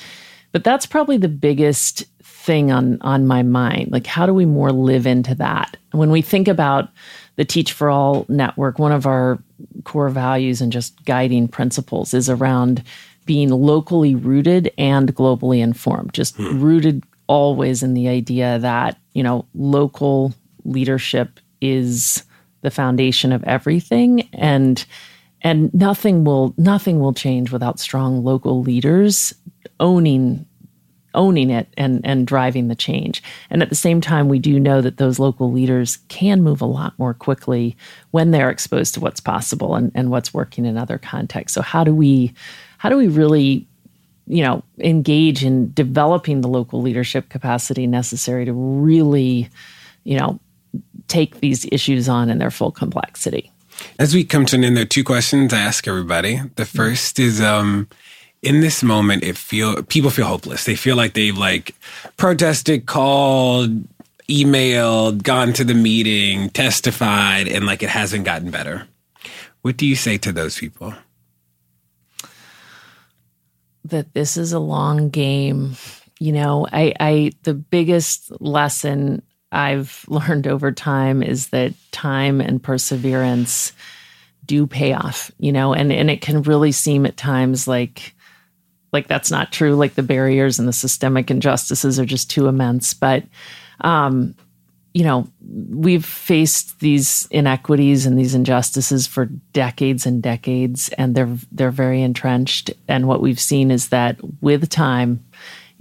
but 0.51 0.63
that's 0.63 0.85
probably 0.85 1.17
the 1.17 1.29
biggest 1.29 2.03
thing 2.23 2.71
on 2.71 2.97
on 3.01 3.27
my 3.27 3.43
mind. 3.43 3.91
Like, 3.91 4.07
how 4.07 4.25
do 4.25 4.33
we 4.33 4.45
more 4.45 4.71
live 4.71 5.05
into 5.05 5.35
that? 5.35 5.77
When 5.91 6.11
we 6.11 6.21
think 6.21 6.47
about 6.47 6.89
the 7.35 7.45
Teach 7.45 7.71
for 7.71 7.89
All 7.89 8.25
network, 8.29 8.79
one 8.79 8.91
of 8.91 9.05
our 9.05 9.41
core 9.83 10.09
values 10.09 10.61
and 10.61 10.71
just 10.71 11.03
guiding 11.05 11.47
principles 11.47 12.13
is 12.13 12.29
around 12.29 12.83
being 13.25 13.49
locally 13.49 14.15
rooted 14.15 14.71
and 14.77 15.15
globally 15.15 15.59
informed. 15.61 16.13
Just 16.13 16.35
hmm. 16.35 16.61
rooted 16.61 17.03
always 17.27 17.81
in 17.81 17.93
the 17.93 18.09
idea 18.09 18.59
that 18.59 18.97
you 19.13 19.23
know 19.23 19.45
local 19.53 20.33
leadership 20.65 21.39
is 21.61 22.23
the 22.61 22.71
foundation 22.71 23.31
of 23.31 23.43
everything 23.45 24.27
and 24.33 24.85
and 25.41 25.73
nothing 25.73 26.25
will 26.25 26.53
nothing 26.57 26.99
will 26.99 27.13
change 27.13 27.51
without 27.51 27.79
strong 27.79 28.23
local 28.23 28.61
leaders 28.61 29.33
owning 29.79 30.45
owning 31.13 31.49
it 31.49 31.67
and 31.77 32.05
and 32.05 32.27
driving 32.27 32.67
the 32.67 32.75
change. 32.75 33.21
And 33.49 33.61
at 33.61 33.69
the 33.69 33.75
same 33.75 34.01
time 34.01 34.29
we 34.29 34.39
do 34.39 34.59
know 34.59 34.81
that 34.81 34.97
those 34.97 35.19
local 35.19 35.51
leaders 35.51 35.97
can 36.07 36.41
move 36.41 36.61
a 36.61 36.65
lot 36.65 36.97
more 36.97 37.13
quickly 37.13 37.75
when 38.11 38.31
they're 38.31 38.49
exposed 38.49 38.93
to 38.95 38.99
what's 38.99 39.19
possible 39.19 39.75
and, 39.75 39.91
and 39.95 40.09
what's 40.09 40.33
working 40.33 40.65
in 40.65 40.77
other 40.77 40.97
contexts. 40.97 41.55
So 41.55 41.61
how 41.61 41.83
do 41.83 41.93
we 41.93 42.33
how 42.77 42.89
do 42.89 42.97
we 42.97 43.07
really 43.07 43.67
you 44.27 44.43
know 44.43 44.63
engage 44.79 45.43
in 45.43 45.73
developing 45.73 46.41
the 46.41 46.47
local 46.47 46.81
leadership 46.81 47.29
capacity 47.29 47.87
necessary 47.87 48.45
to 48.45 48.53
really 48.53 49.49
you 50.03 50.17
know 50.17 50.39
take 51.07 51.39
these 51.41 51.65
issues 51.71 52.07
on 52.07 52.29
in 52.29 52.37
their 52.37 52.51
full 52.51 52.71
complexity? 52.71 53.51
As 53.99 54.13
we 54.13 54.23
come 54.23 54.45
to 54.47 54.55
an 54.55 54.63
end, 54.63 54.77
there 54.77 54.83
are 54.83 54.87
two 54.87 55.03
questions 55.03 55.53
I 55.53 55.59
ask 55.59 55.87
everybody. 55.87 56.39
The 56.55 56.65
first 56.65 57.19
is, 57.19 57.41
um, 57.41 57.87
in 58.41 58.61
this 58.61 58.81
moment, 58.81 59.23
it 59.23 59.37
feel 59.37 59.83
people 59.83 60.09
feel 60.09 60.25
hopeless. 60.25 60.65
They 60.65 60.75
feel 60.75 60.95
like 60.95 61.13
they've 61.13 61.37
like 61.37 61.75
protested, 62.17 62.85
called, 62.87 63.83
emailed, 64.27 65.23
gone 65.23 65.53
to 65.53 65.63
the 65.63 65.73
meeting, 65.73 66.49
testified, 66.49 67.47
and 67.47 67.65
like 67.65 67.83
it 67.83 67.89
hasn't 67.89 68.25
gotten 68.25 68.49
better. 68.49 68.87
What 69.61 69.77
do 69.77 69.85
you 69.85 69.95
say 69.95 70.17
to 70.19 70.31
those 70.31 70.57
people? 70.57 70.93
That 73.85 74.13
this 74.13 74.37
is 74.37 74.53
a 74.53 74.59
long 74.59 75.09
game. 75.09 75.75
You 76.19 76.31
know, 76.31 76.67
I, 76.71 76.93
I 76.99 77.31
the 77.43 77.53
biggest 77.53 78.31
lesson 78.41 79.21
I've 79.51 80.03
learned 80.07 80.47
over 80.47 80.71
time 80.71 81.21
is 81.21 81.49
that 81.49 81.73
time 81.91 82.41
and 82.41 82.61
perseverance 82.61 83.73
do 84.45 84.65
pay 84.65 84.93
off, 84.93 85.31
you 85.37 85.51
know, 85.51 85.73
and, 85.73 85.91
and 85.91 86.09
it 86.09 86.21
can 86.21 86.41
really 86.41 86.71
seem 86.71 87.05
at 87.05 87.15
times 87.15 87.67
like 87.67 88.15
like 88.91 89.07
that's 89.07 89.31
not 89.31 89.51
true. 89.51 89.75
Like 89.75 89.95
the 89.95 90.03
barriers 90.03 90.59
and 90.59 90.67
the 90.67 90.73
systemic 90.73 91.31
injustices 91.31 91.99
are 91.99 92.05
just 92.05 92.29
too 92.29 92.47
immense. 92.47 92.93
But 92.93 93.23
um, 93.81 94.35
you 94.93 95.03
know, 95.03 95.27
we've 95.69 96.05
faced 96.05 96.79
these 96.79 97.27
inequities 97.31 98.05
and 98.05 98.19
these 98.19 98.35
injustices 98.35 99.07
for 99.07 99.25
decades 99.53 100.05
and 100.05 100.21
decades, 100.21 100.89
and 100.97 101.15
they're 101.15 101.37
they're 101.51 101.71
very 101.71 102.01
entrenched. 102.01 102.71
And 102.87 103.07
what 103.07 103.21
we've 103.21 103.39
seen 103.39 103.71
is 103.71 103.89
that 103.89 104.17
with 104.41 104.69
time 104.69 105.23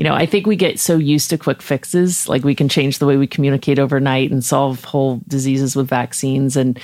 you 0.01 0.05
know, 0.05 0.15
I 0.15 0.25
think 0.25 0.47
we 0.47 0.57
get 0.57 0.81
so 0.81 0.97
used 0.97 1.29
to 1.29 1.37
quick 1.37 1.61
fixes, 1.61 2.27
like 2.27 2.43
we 2.43 2.55
can 2.55 2.71
change 2.71 2.99
the 2.99 3.05
way 3.05 3.19
we 3.19 3.27
communicate 3.27 3.79
overnight 3.79 4.31
and 4.31 4.43
solve 4.43 4.83
whole 4.83 5.21
diseases 5.29 5.77
with 5.77 5.89
vaccines. 5.89 6.57
And 6.57 6.81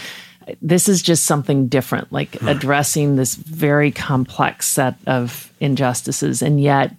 this 0.62 0.88
is 0.88 1.02
just 1.02 1.24
something 1.24 1.68
different, 1.68 2.12
like 2.12 2.36
hmm. 2.36 2.48
addressing 2.48 3.16
this 3.16 3.34
very 3.34 3.90
complex 3.90 4.66
set 4.68 4.96
of 5.06 5.52
injustices. 5.60 6.42
And 6.42 6.60
yet, 6.60 6.94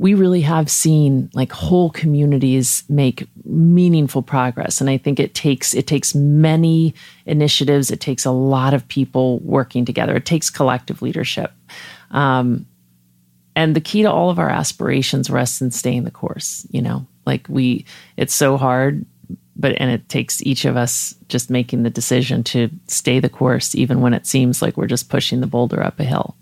we 0.00 0.14
really 0.14 0.40
have 0.40 0.70
seen 0.70 1.30
like 1.34 1.52
whole 1.52 1.90
communities 1.90 2.84
make 2.88 3.28
meaningful 3.44 4.22
progress. 4.22 4.80
And 4.80 4.88
i 4.88 4.96
think 4.96 5.20
it 5.20 5.34
takes 5.34 5.74
it 5.74 5.86
takes 5.86 6.14
many 6.14 6.94
initiatives. 7.26 7.90
It 7.90 8.00
takes 8.00 8.24
a 8.24 8.30
lot 8.30 8.72
of 8.72 8.88
people 8.88 9.40
working 9.40 9.84
together. 9.84 10.16
It 10.16 10.24
takes 10.24 10.48
collective 10.48 11.02
leadership. 11.02 11.52
Um, 12.12 12.66
and 13.54 13.76
the 13.76 13.80
key 13.82 14.00
to 14.02 14.10
all 14.10 14.30
of 14.30 14.38
our 14.38 14.48
aspirations 14.48 15.28
rests 15.28 15.60
in 15.60 15.70
staying 15.70 16.04
the 16.04 16.10
course 16.10 16.66
you 16.70 16.80
know? 16.80 17.06
Like 17.26 17.46
we 17.50 17.84
it's 18.16 18.34
so 18.34 18.56
hard 18.56 19.04
but 19.60 19.76
and 19.80 19.90
it 19.90 20.08
takes 20.08 20.42
each 20.42 20.64
of 20.64 20.76
us 20.76 21.14
just 21.28 21.50
making 21.50 21.82
the 21.82 21.90
decision 21.90 22.42
to 22.44 22.70
stay 22.86 23.20
the 23.20 23.28
course 23.28 23.74
even 23.74 24.00
when 24.00 24.14
it 24.14 24.26
seems 24.26 24.62
like 24.62 24.76
we're 24.76 24.86
just 24.86 25.08
pushing 25.08 25.40
the 25.40 25.46
boulder 25.46 25.82
up 25.82 26.00
a 26.00 26.04
hill. 26.04 26.34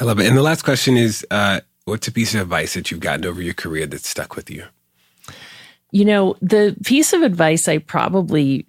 I 0.00 0.04
love 0.04 0.20
it. 0.20 0.26
And 0.26 0.36
the 0.36 0.42
last 0.42 0.62
question 0.62 0.96
is 0.96 1.26
uh, 1.30 1.60
what's 1.84 2.08
a 2.08 2.12
piece 2.12 2.34
of 2.34 2.42
advice 2.42 2.74
that 2.74 2.90
you've 2.90 3.00
gotten 3.00 3.24
over 3.24 3.40
your 3.40 3.54
career 3.54 3.86
that 3.86 4.04
stuck 4.04 4.36
with 4.36 4.50
you? 4.50 4.64
You 5.92 6.04
know 6.04 6.36
the 6.42 6.76
piece 6.84 7.12
of 7.12 7.22
advice 7.22 7.68
i 7.68 7.78
probably 7.78 8.66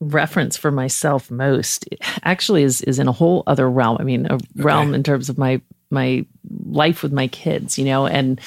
reference 0.00 0.56
for 0.56 0.70
myself 0.70 1.30
most 1.30 1.86
actually 2.22 2.62
is 2.62 2.80
is 2.82 2.98
in 2.98 3.08
a 3.08 3.12
whole 3.12 3.42
other 3.46 3.70
realm. 3.70 3.98
I 4.00 4.04
mean 4.04 4.26
a 4.26 4.34
okay. 4.34 4.46
realm 4.56 4.94
in 4.94 5.02
terms 5.02 5.28
of 5.28 5.38
my 5.38 5.60
my 5.90 6.24
life 6.64 7.02
with 7.02 7.12
my 7.12 7.26
kids, 7.28 7.78
you 7.78 7.84
know, 7.84 8.06
and 8.06 8.40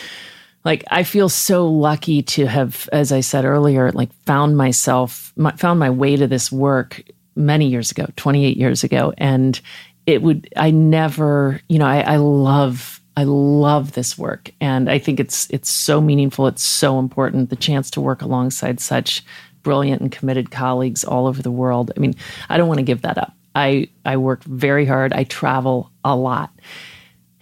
like 0.65 0.83
I 0.89 1.03
feel 1.03 1.29
so 1.29 1.67
lucky 1.67 2.21
to 2.23 2.45
have, 2.45 2.87
as 2.91 3.11
I 3.11 3.19
said 3.19 3.45
earlier, 3.45 3.91
like 3.91 4.13
found 4.25 4.57
myself, 4.57 5.33
my, 5.35 5.51
found 5.51 5.79
my 5.79 5.89
way 5.89 6.15
to 6.15 6.27
this 6.27 6.51
work 6.51 7.03
many 7.35 7.67
years 7.67 7.91
ago, 7.91 8.07
28 8.15 8.57
years 8.57 8.83
ago. 8.83 9.13
And 9.17 9.59
it 10.05 10.21
would, 10.21 10.49
I 10.55 10.71
never, 10.71 11.61
you 11.67 11.79
know, 11.79 11.85
I, 11.85 12.01
I 12.01 12.15
love, 12.17 13.01
I 13.17 13.23
love 13.23 13.93
this 13.93 14.17
work. 14.17 14.51
And 14.61 14.89
I 14.89 14.99
think 14.99 15.19
it's, 15.19 15.49
it's 15.49 15.69
so 15.69 15.99
meaningful. 15.99 16.47
It's 16.47 16.63
so 16.63 16.99
important. 16.99 17.49
The 17.49 17.55
chance 17.55 17.89
to 17.91 18.01
work 18.01 18.21
alongside 18.21 18.79
such 18.79 19.23
brilliant 19.63 20.01
and 20.01 20.11
committed 20.11 20.51
colleagues 20.51 21.03
all 21.03 21.27
over 21.27 21.41
the 21.41 21.51
world. 21.51 21.91
I 21.95 21.99
mean, 21.99 22.15
I 22.49 22.57
don't 22.57 22.67
want 22.67 22.79
to 22.79 22.85
give 22.85 23.01
that 23.01 23.17
up. 23.17 23.33
I, 23.55 23.89
I 24.05 24.17
work 24.17 24.43
very 24.43 24.85
hard. 24.85 25.13
I 25.13 25.25
travel 25.25 25.91
a 26.03 26.15
lot 26.15 26.51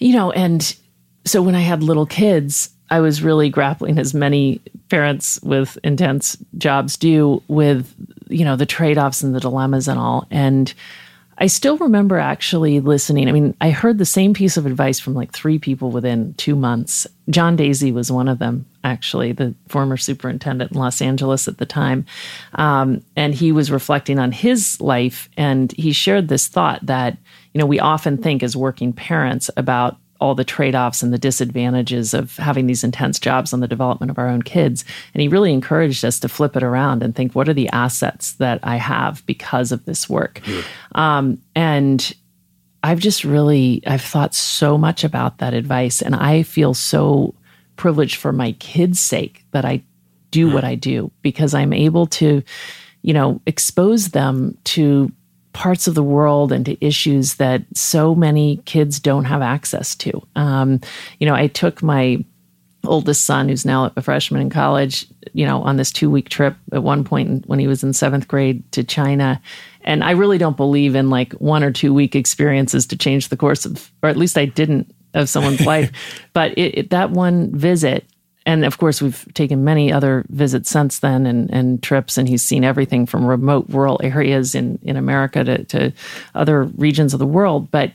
you 0.01 0.13
know, 0.13 0.31
and 0.31 0.75
so 1.25 1.41
when 1.41 1.55
I 1.55 1.61
had 1.61 1.83
little 1.83 2.07
kids, 2.07 2.71
I 2.91 2.99
was 2.99 3.23
really 3.23 3.49
grappling, 3.49 3.97
as 3.97 4.13
many 4.13 4.61
parents 4.89 5.39
with 5.41 5.77
intense 5.83 6.37
jobs 6.57 6.97
do, 6.97 7.41
with, 7.47 7.95
you 8.27 8.45
know, 8.45 8.55
the 8.55 8.65
trade 8.65 8.97
offs 8.97 9.23
and 9.23 9.33
the 9.33 9.39
dilemmas 9.39 9.87
and 9.87 9.97
all. 9.97 10.27
And 10.29 10.71
I 11.37 11.47
still 11.47 11.77
remember 11.77 12.19
actually 12.19 12.79
listening. 12.81 13.27
I 13.27 13.31
mean, 13.31 13.55
I 13.61 13.71
heard 13.71 13.97
the 13.97 14.05
same 14.05 14.33
piece 14.33 14.57
of 14.57 14.67
advice 14.67 14.99
from 14.99 15.15
like 15.15 15.31
three 15.31 15.57
people 15.57 15.89
within 15.89 16.35
two 16.35 16.55
months. 16.55 17.07
John 17.31 17.55
Deasy 17.55 17.91
was 17.91 18.11
one 18.11 18.27
of 18.27 18.37
them, 18.37 18.67
actually, 18.83 19.31
the 19.31 19.55
former 19.67 19.97
superintendent 19.97 20.73
in 20.73 20.77
Los 20.77 21.01
Angeles 21.01 21.47
at 21.47 21.57
the 21.57 21.65
time. 21.65 22.05
Um, 22.55 23.01
and 23.15 23.33
he 23.33 23.51
was 23.51 23.71
reflecting 23.71 24.19
on 24.19 24.31
his 24.31 24.79
life 24.79 25.29
and 25.35 25.71
he 25.71 25.93
shared 25.93 26.27
this 26.27 26.47
thought 26.47 26.85
that 26.85 27.17
you 27.53 27.59
know, 27.59 27.65
we 27.65 27.79
often 27.79 28.17
think 28.17 28.43
as 28.43 28.55
working 28.55 28.93
parents 28.93 29.49
about 29.57 29.97
all 30.21 30.35
the 30.35 30.45
trade 30.45 30.75
offs 30.75 31.01
and 31.01 31.11
the 31.11 31.17
disadvantages 31.17 32.13
of 32.13 32.37
having 32.37 32.67
these 32.67 32.83
intense 32.83 33.19
jobs 33.19 33.53
on 33.53 33.59
the 33.59 33.67
development 33.67 34.11
of 34.11 34.19
our 34.19 34.29
own 34.29 34.43
kids. 34.43 34.85
And 35.13 35.21
he 35.21 35.27
really 35.27 35.51
encouraged 35.51 36.05
us 36.05 36.19
to 36.19 36.29
flip 36.29 36.55
it 36.55 36.63
around 36.63 37.01
and 37.01 37.15
think, 37.15 37.33
what 37.33 37.49
are 37.49 37.53
the 37.53 37.69
assets 37.69 38.33
that 38.33 38.59
I 38.61 38.75
have 38.75 39.25
because 39.25 39.71
of 39.71 39.83
this 39.85 40.07
work? 40.07 40.39
Yeah. 40.47 40.61
Um, 40.93 41.41
and 41.55 42.13
I've 42.83 42.99
just 42.99 43.23
really, 43.23 43.81
I've 43.85 44.01
thought 44.01 44.35
so 44.35 44.77
much 44.77 45.03
about 45.03 45.39
that 45.39 45.55
advice. 45.55 46.01
And 46.01 46.15
I 46.15 46.43
feel 46.43 46.75
so 46.75 47.33
privileged 47.75 48.17
for 48.17 48.31
my 48.31 48.51
kids' 48.53 48.99
sake 48.99 49.43
that 49.51 49.65
I 49.65 49.83
do 50.29 50.47
yeah. 50.47 50.53
what 50.53 50.63
I 50.63 50.75
do 50.75 51.11
because 51.23 51.55
I'm 51.55 51.73
able 51.73 52.05
to, 52.07 52.43
you 53.01 53.13
know, 53.13 53.41
expose 53.47 54.09
them 54.09 54.55
to 54.65 55.11
parts 55.53 55.87
of 55.87 55.95
the 55.95 56.03
world 56.03 56.51
and 56.51 56.65
to 56.65 56.85
issues 56.85 57.35
that 57.35 57.63
so 57.73 58.15
many 58.15 58.57
kids 58.65 58.99
don't 58.99 59.25
have 59.25 59.41
access 59.41 59.95
to. 59.95 60.25
Um, 60.35 60.79
you 61.19 61.27
know, 61.27 61.35
I 61.35 61.47
took 61.47 61.83
my 61.83 62.23
oldest 62.83 63.25
son, 63.25 63.49
who's 63.49 63.65
now 63.65 63.91
a 63.95 64.01
freshman 64.01 64.41
in 64.41 64.49
college, 64.49 65.05
you 65.33 65.45
know, 65.45 65.61
on 65.61 65.77
this 65.77 65.91
two 65.91 66.09
week 66.09 66.29
trip 66.29 66.55
at 66.71 66.83
one 66.83 67.03
point 67.03 67.47
when 67.47 67.59
he 67.59 67.67
was 67.67 67.83
in 67.83 67.93
seventh 67.93 68.27
grade 68.27 68.69
to 68.71 68.83
China. 68.83 69.41
And 69.81 70.03
I 70.03 70.11
really 70.11 70.37
don't 70.37 70.57
believe 70.57 70.95
in 70.95 71.09
like 71.09 71.33
one 71.33 71.63
or 71.63 71.71
two 71.71 71.93
week 71.93 72.15
experiences 72.15 72.85
to 72.87 72.97
change 72.97 73.29
the 73.29 73.37
course 73.37 73.65
of, 73.65 73.91
or 74.01 74.09
at 74.09 74.17
least 74.17 74.37
I 74.37 74.45
didn't 74.45 74.93
of 75.13 75.29
someone's 75.29 75.61
life. 75.65 75.91
But 76.33 76.57
it, 76.57 76.77
it, 76.77 76.89
that 76.91 77.11
one 77.11 77.55
visit 77.55 78.05
and 78.45 78.65
of 78.65 78.77
course 78.77 79.01
we've 79.01 79.25
taken 79.33 79.63
many 79.63 79.91
other 79.91 80.25
visits 80.29 80.69
since 80.69 80.99
then 80.99 81.25
and, 81.25 81.49
and 81.51 81.83
trips 81.83 82.17
and 82.17 82.27
he's 82.27 82.43
seen 82.43 82.63
everything 82.63 83.05
from 83.05 83.25
remote 83.25 83.65
rural 83.69 83.99
areas 84.03 84.55
in, 84.55 84.79
in 84.83 84.97
america 84.97 85.43
to, 85.43 85.63
to 85.65 85.93
other 86.35 86.63
regions 86.63 87.13
of 87.13 87.19
the 87.19 87.25
world. 87.25 87.69
But 87.71 87.91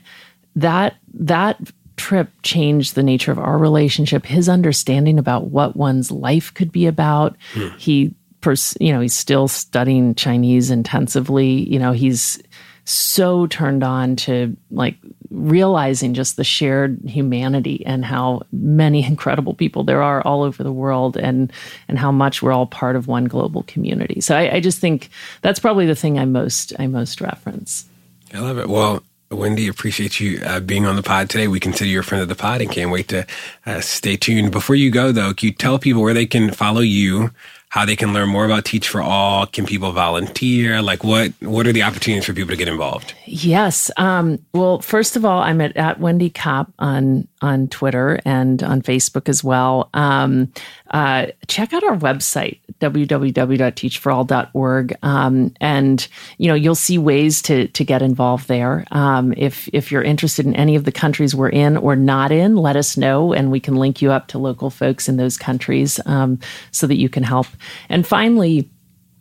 that 0.55 0.95
that 1.13 1.59
trip 1.97 2.29
changed 2.43 2.95
the 2.95 3.03
nature 3.03 3.31
of 3.31 3.39
our 3.39 3.57
relationship 3.57 4.25
his 4.25 4.47
understanding 4.47 5.17
about 5.17 5.47
what 5.47 5.75
one's 5.75 6.11
life 6.11 6.53
could 6.53 6.71
be 6.71 6.85
about. 6.85 7.35
Hmm. 7.53 7.69
he 7.77 8.13
pers- 8.41 8.77
you 8.79 8.91
know 8.91 9.01
he's 9.01 9.15
still 9.15 9.47
studying 9.47 10.15
chinese 10.15 10.71
intensively. 10.71 11.69
You 11.69 11.79
know 11.79 11.91
he's 11.91 12.41
so 12.85 13.47
turned 13.47 13.83
on 13.83 14.15
to 14.15 14.55
like 14.71 14.95
realizing 15.29 16.13
just 16.13 16.37
the 16.37 16.43
shared 16.43 16.99
humanity 17.05 17.85
and 17.85 18.05
how 18.05 18.41
many 18.51 19.03
incredible 19.05 19.53
people 19.53 19.83
there 19.83 20.01
are 20.01 20.21
all 20.21 20.43
over 20.43 20.63
the 20.63 20.71
world 20.71 21.17
and 21.17 21.51
and 21.87 21.99
how 21.99 22.11
much 22.11 22.41
we're 22.41 22.51
all 22.51 22.67
part 22.67 22.95
of 22.95 23.07
one 23.07 23.25
global 23.25 23.63
community. 23.63 24.21
So 24.21 24.35
I, 24.35 24.55
I 24.55 24.59
just 24.59 24.79
think 24.79 25.09
that's 25.41 25.59
probably 25.59 25.85
the 25.85 25.95
thing 25.95 26.19
I 26.19 26.25
most 26.25 26.73
I 26.79 26.87
most 26.87 27.21
reference. 27.21 27.85
I 28.33 28.39
love 28.39 28.57
it. 28.57 28.67
Well, 28.67 29.03
Wendy, 29.29 29.67
appreciate 29.67 30.19
you 30.21 30.41
uh, 30.45 30.61
being 30.61 30.85
on 30.85 30.95
the 30.95 31.03
pod 31.03 31.29
today. 31.29 31.47
We 31.49 31.59
consider 31.59 31.89
you 31.89 31.99
a 31.99 32.03
friend 32.03 32.21
of 32.21 32.29
the 32.29 32.35
pod 32.35 32.61
and 32.61 32.71
can't 32.71 32.91
wait 32.91 33.09
to 33.09 33.25
uh, 33.65 33.81
stay 33.81 34.15
tuned. 34.15 34.51
Before 34.51 34.75
you 34.75 34.89
go, 34.89 35.11
though, 35.11 35.33
can 35.33 35.47
you 35.47 35.53
tell 35.53 35.79
people 35.79 36.01
where 36.01 36.13
they 36.13 36.25
can 36.25 36.51
follow 36.51 36.79
you, 36.79 37.31
how 37.69 37.85
they 37.85 37.95
can 37.95 38.13
learn 38.13 38.29
more 38.29 38.45
about 38.45 38.65
Teach 38.65 38.87
for 38.87 39.01
All? 39.01 39.45
Can 39.45 39.65
people 39.65 39.91
volunteer? 39.91 40.81
Like, 40.81 41.03
what 41.03 41.31
what 41.41 41.67
are 41.67 41.73
the 41.73 41.83
opportunities 41.83 42.25
for 42.25 42.33
people 42.33 42.51
to 42.51 42.55
get 42.55 42.67
involved? 42.67 43.13
Yes. 43.25 43.91
Um, 43.97 44.39
well, 44.53 44.79
first 44.79 45.15
of 45.15 45.25
all, 45.25 45.41
I'm 45.41 45.59
at, 45.61 45.75
at 45.75 45.99
Wendy 45.99 46.29
Kopp 46.29 46.71
on 46.79 47.27
on 47.41 47.67
Twitter 47.67 48.19
and 48.25 48.63
on 48.63 48.81
Facebook 48.81 49.29
as 49.29 49.43
well. 49.43 49.89
Um, 49.93 50.51
uh, 50.91 51.27
check 51.47 51.73
out 51.73 51.83
our 51.83 51.97
website 51.97 52.59
www.teachforall.org, 52.79 54.95
um, 55.01 55.51
and 55.59 56.07
you 56.37 56.47
know 56.47 56.53
you'll 56.53 56.75
see 56.75 56.97
ways 56.97 57.41
to 57.43 57.67
to 57.69 57.83
get 57.83 58.01
involved 58.01 58.47
there. 58.47 58.85
Um, 58.91 59.33
if 59.35 59.67
if 59.73 59.91
you're 59.91 60.03
interested 60.03 60.45
in 60.45 60.55
any 60.55 60.75
of 60.75 60.85
the 60.85 60.91
countries 60.91 61.35
we're 61.35 61.49
in 61.49 61.77
or 61.77 61.95
not 61.95 62.31
in, 62.31 62.55
let 62.55 62.75
us 62.75 62.97
know, 62.97 63.33
and 63.33 63.51
we 63.51 63.59
can 63.59 63.75
link 63.75 64.01
you 64.01 64.11
up 64.11 64.27
to 64.27 64.37
local 64.37 64.69
folks 64.69 65.09
in 65.09 65.17
those 65.17 65.37
countries 65.37 65.99
um, 66.05 66.39
so 66.71 66.87
that 66.87 66.97
you 66.97 67.09
can 67.09 67.23
help. 67.23 67.47
And 67.89 68.05
finally, 68.05 68.69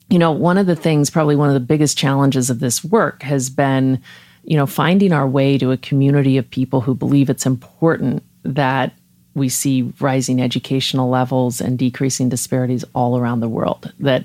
you 0.09 0.19
know, 0.19 0.33
one 0.33 0.59
of 0.59 0.67
the 0.67 0.77
things, 0.77 1.11
probably 1.11 1.37
one 1.37 1.49
of 1.49 1.55
the 1.55 1.61
biggest 1.61 1.99
challenges 1.99 2.51
of 2.51 2.61
this 2.61 2.85
work 2.85 3.23
has 3.23 3.51
been, 3.51 4.01
you 4.47 4.57
know, 4.57 4.67
finding 4.67 5.13
our 5.13 5.27
way 5.27 5.59
to 5.59 5.73
a 5.73 5.77
community 5.77 6.39
of 6.39 6.49
people 6.51 6.81
who 6.81 6.95
believe 6.95 7.29
it's 7.29 7.47
important 7.47 8.23
that 8.45 8.93
we 9.35 9.49
see 9.49 9.93
rising 10.01 10.41
educational 10.41 11.11
levels 11.11 11.61
and 11.61 11.79
decreasing 11.79 12.29
disparities 12.29 12.85
all 12.95 13.19
around 13.19 13.41
the 13.41 13.49
world. 13.49 13.93
That 14.01 14.25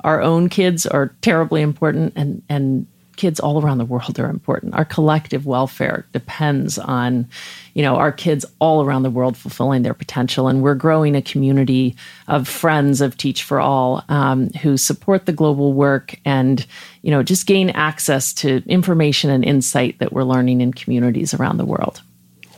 our 0.00 0.22
own 0.22 0.48
kids 0.48 0.86
are 0.86 1.14
terribly 1.20 1.62
important 1.62 2.12
and 2.16 2.42
and 2.48 2.86
kids 3.16 3.40
all 3.40 3.60
around 3.60 3.78
the 3.78 3.84
world 3.84 4.18
are 4.20 4.30
important. 4.30 4.74
Our 4.74 4.84
collective 4.84 5.46
welfare 5.46 6.06
depends 6.12 6.78
on, 6.78 7.28
you 7.74 7.82
know, 7.82 7.96
our 7.96 8.12
kids 8.12 8.44
all 8.58 8.84
around 8.84 9.02
the 9.02 9.10
world 9.10 9.36
fulfilling 9.36 9.82
their 9.82 9.94
potential. 9.94 10.48
And 10.48 10.62
we're 10.62 10.74
growing 10.74 11.16
a 11.16 11.22
community 11.22 11.96
of 12.28 12.46
friends 12.46 13.00
of 13.00 13.16
Teach 13.16 13.42
for 13.42 13.60
All 13.60 14.04
um, 14.08 14.50
who 14.62 14.76
support 14.76 15.26
the 15.26 15.32
global 15.32 15.72
work 15.72 16.20
and, 16.24 16.66
you 17.06 17.12
know, 17.12 17.22
just 17.22 17.46
gain 17.46 17.70
access 17.70 18.32
to 18.32 18.64
information 18.66 19.30
and 19.30 19.44
insight 19.44 20.00
that 20.00 20.12
we're 20.12 20.24
learning 20.24 20.60
in 20.60 20.72
communities 20.72 21.32
around 21.32 21.56
the 21.56 21.64
world. 21.64 22.02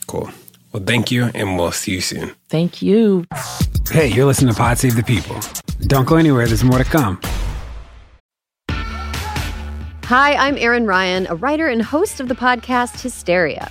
Cool. 0.06 0.30
Well, 0.72 0.82
thank 0.82 1.10
you, 1.10 1.30
and 1.34 1.58
we'll 1.58 1.70
see 1.70 1.92
you 1.92 2.00
soon. 2.00 2.34
Thank 2.48 2.80
you. 2.80 3.26
Hey, 3.90 4.06
you're 4.06 4.24
listening 4.24 4.54
to 4.54 4.58
Pod 4.58 4.78
Save 4.78 4.96
the 4.96 5.02
People. 5.02 5.38
Don't 5.80 6.08
go 6.08 6.16
anywhere, 6.16 6.46
there's 6.46 6.64
more 6.64 6.78
to 6.78 6.84
come. 6.84 7.20
Hi, 10.04 10.34
I'm 10.36 10.56
Erin 10.56 10.86
Ryan, 10.86 11.26
a 11.28 11.34
writer 11.34 11.66
and 11.66 11.82
host 11.82 12.18
of 12.18 12.28
the 12.28 12.34
podcast 12.34 13.02
Hysteria. 13.02 13.70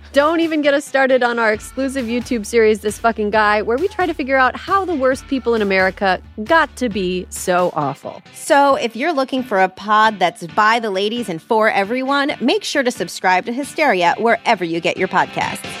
Don't 0.13 0.41
even 0.41 0.61
get 0.61 0.73
us 0.73 0.83
started 0.83 1.23
on 1.23 1.39
our 1.39 1.53
exclusive 1.53 2.05
YouTube 2.05 2.45
series, 2.45 2.81
This 2.81 2.99
Fucking 2.99 3.29
Guy, 3.29 3.61
where 3.61 3.77
we 3.77 3.87
try 3.87 4.05
to 4.05 4.13
figure 4.13 4.35
out 4.35 4.57
how 4.57 4.83
the 4.83 4.93
worst 4.93 5.25
people 5.27 5.55
in 5.55 5.61
America 5.61 6.21
got 6.43 6.75
to 6.75 6.89
be 6.89 7.25
so 7.29 7.71
awful. 7.75 8.21
So, 8.33 8.75
if 8.75 8.93
you're 8.93 9.13
looking 9.13 9.41
for 9.41 9.61
a 9.61 9.69
pod 9.69 10.19
that's 10.19 10.45
by 10.47 10.79
the 10.79 10.91
ladies 10.91 11.29
and 11.29 11.41
for 11.41 11.69
everyone, 11.69 12.33
make 12.41 12.65
sure 12.65 12.83
to 12.83 12.91
subscribe 12.91 13.45
to 13.45 13.53
Hysteria 13.53 14.15
wherever 14.17 14.65
you 14.65 14.81
get 14.81 14.97
your 14.97 15.07
podcasts. 15.07 15.80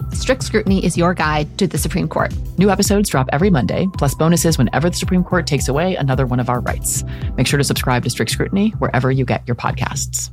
Strict 0.13 0.43
Scrutiny 0.43 0.83
is 0.85 0.97
your 0.97 1.13
guide 1.13 1.57
to 1.57 1.67
the 1.67 1.77
Supreme 1.77 2.07
Court. 2.07 2.33
New 2.57 2.69
episodes 2.69 3.09
drop 3.09 3.27
every 3.31 3.49
Monday, 3.49 3.87
plus 3.97 4.13
bonuses 4.13 4.57
whenever 4.57 4.89
the 4.89 4.95
Supreme 4.95 5.23
Court 5.23 5.47
takes 5.47 5.67
away 5.67 5.95
another 5.95 6.25
one 6.25 6.39
of 6.39 6.49
our 6.49 6.59
rights. 6.59 7.03
Make 7.35 7.47
sure 7.47 7.57
to 7.57 7.63
subscribe 7.63 8.03
to 8.03 8.09
Strict 8.09 8.31
Scrutiny 8.31 8.69
wherever 8.71 9.11
you 9.11 9.25
get 9.25 9.47
your 9.47 9.55
podcasts. 9.55 10.29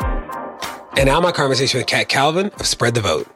And 0.00 1.06
now 1.06 1.20
my 1.20 1.30
conversation 1.30 1.78
with 1.78 1.86
Kat 1.86 2.08
Calvin 2.08 2.50
of 2.58 2.66
Spread 2.66 2.94
the 2.94 3.00
Vote. 3.00 3.28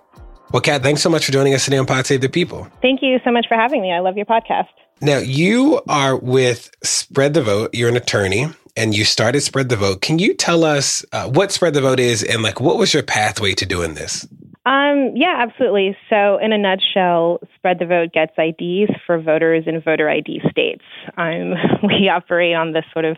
Well, 0.51 0.61
Kat, 0.61 0.83
thanks 0.83 1.01
so 1.01 1.09
much 1.09 1.25
for 1.27 1.33
joining 1.33 1.55
us 1.55 1.65
today 1.65 1.79
on 1.79 1.87
Pod 1.87 2.07
Save 2.07 2.21
the 2.21 2.29
People. 2.29 2.67
Thank 2.83 3.01
you 3.03 3.19
so 3.25 3.31
much 3.31 3.47
for 3.49 3.57
having 3.57 3.81
me. 3.81 3.93
I 3.93 4.01
love 4.01 4.17
your 4.17 4.27
podcast. 4.27 4.67
Now, 5.03 5.19
you 5.19 5.81
are 5.89 6.17
with 6.17 6.71
Spread 6.85 7.35
the 7.35 7.43
Vote. 7.43 7.75
You're 7.75 7.89
an 7.89 7.97
attorney 7.97 8.47
and 8.77 8.97
you 8.97 9.05
started 9.05 9.41
Spread 9.41 9.69
the 9.69 9.75
Vote. 9.75 10.01
Can 10.01 10.21
you 10.21 10.33
tell 10.33 10.63
us 10.63 11.05
uh, 11.11 11.29
what 11.29 11.51
Spread 11.51 11.75
the 11.75 11.81
Vote 11.81 11.99
is 11.99 12.23
and 12.23 12.41
like 12.45 12.61
what 12.61 12.79
was 12.79 12.95
your 12.95 13.03
pathway 13.03 13.53
to 13.55 13.67
doing 13.67 13.95
this? 13.95 14.29
Um, 14.65 15.11
yeah, 15.17 15.45
absolutely. 15.45 15.97
So, 16.09 16.39
in 16.39 16.53
a 16.53 16.59
nutshell, 16.59 17.41
Spread 17.57 17.81
the 17.81 17.87
Vote 17.87 18.13
gets 18.13 18.31
IDs 18.39 18.93
for 19.05 19.21
voters 19.21 19.65
in 19.67 19.81
voter 19.81 20.09
ID 20.09 20.41
states. 20.49 20.85
Um, 21.17 21.55
we 21.83 22.09
operate 22.09 22.55
on 22.55 22.73
this 22.73 22.85
sort 22.93 23.05
of 23.05 23.17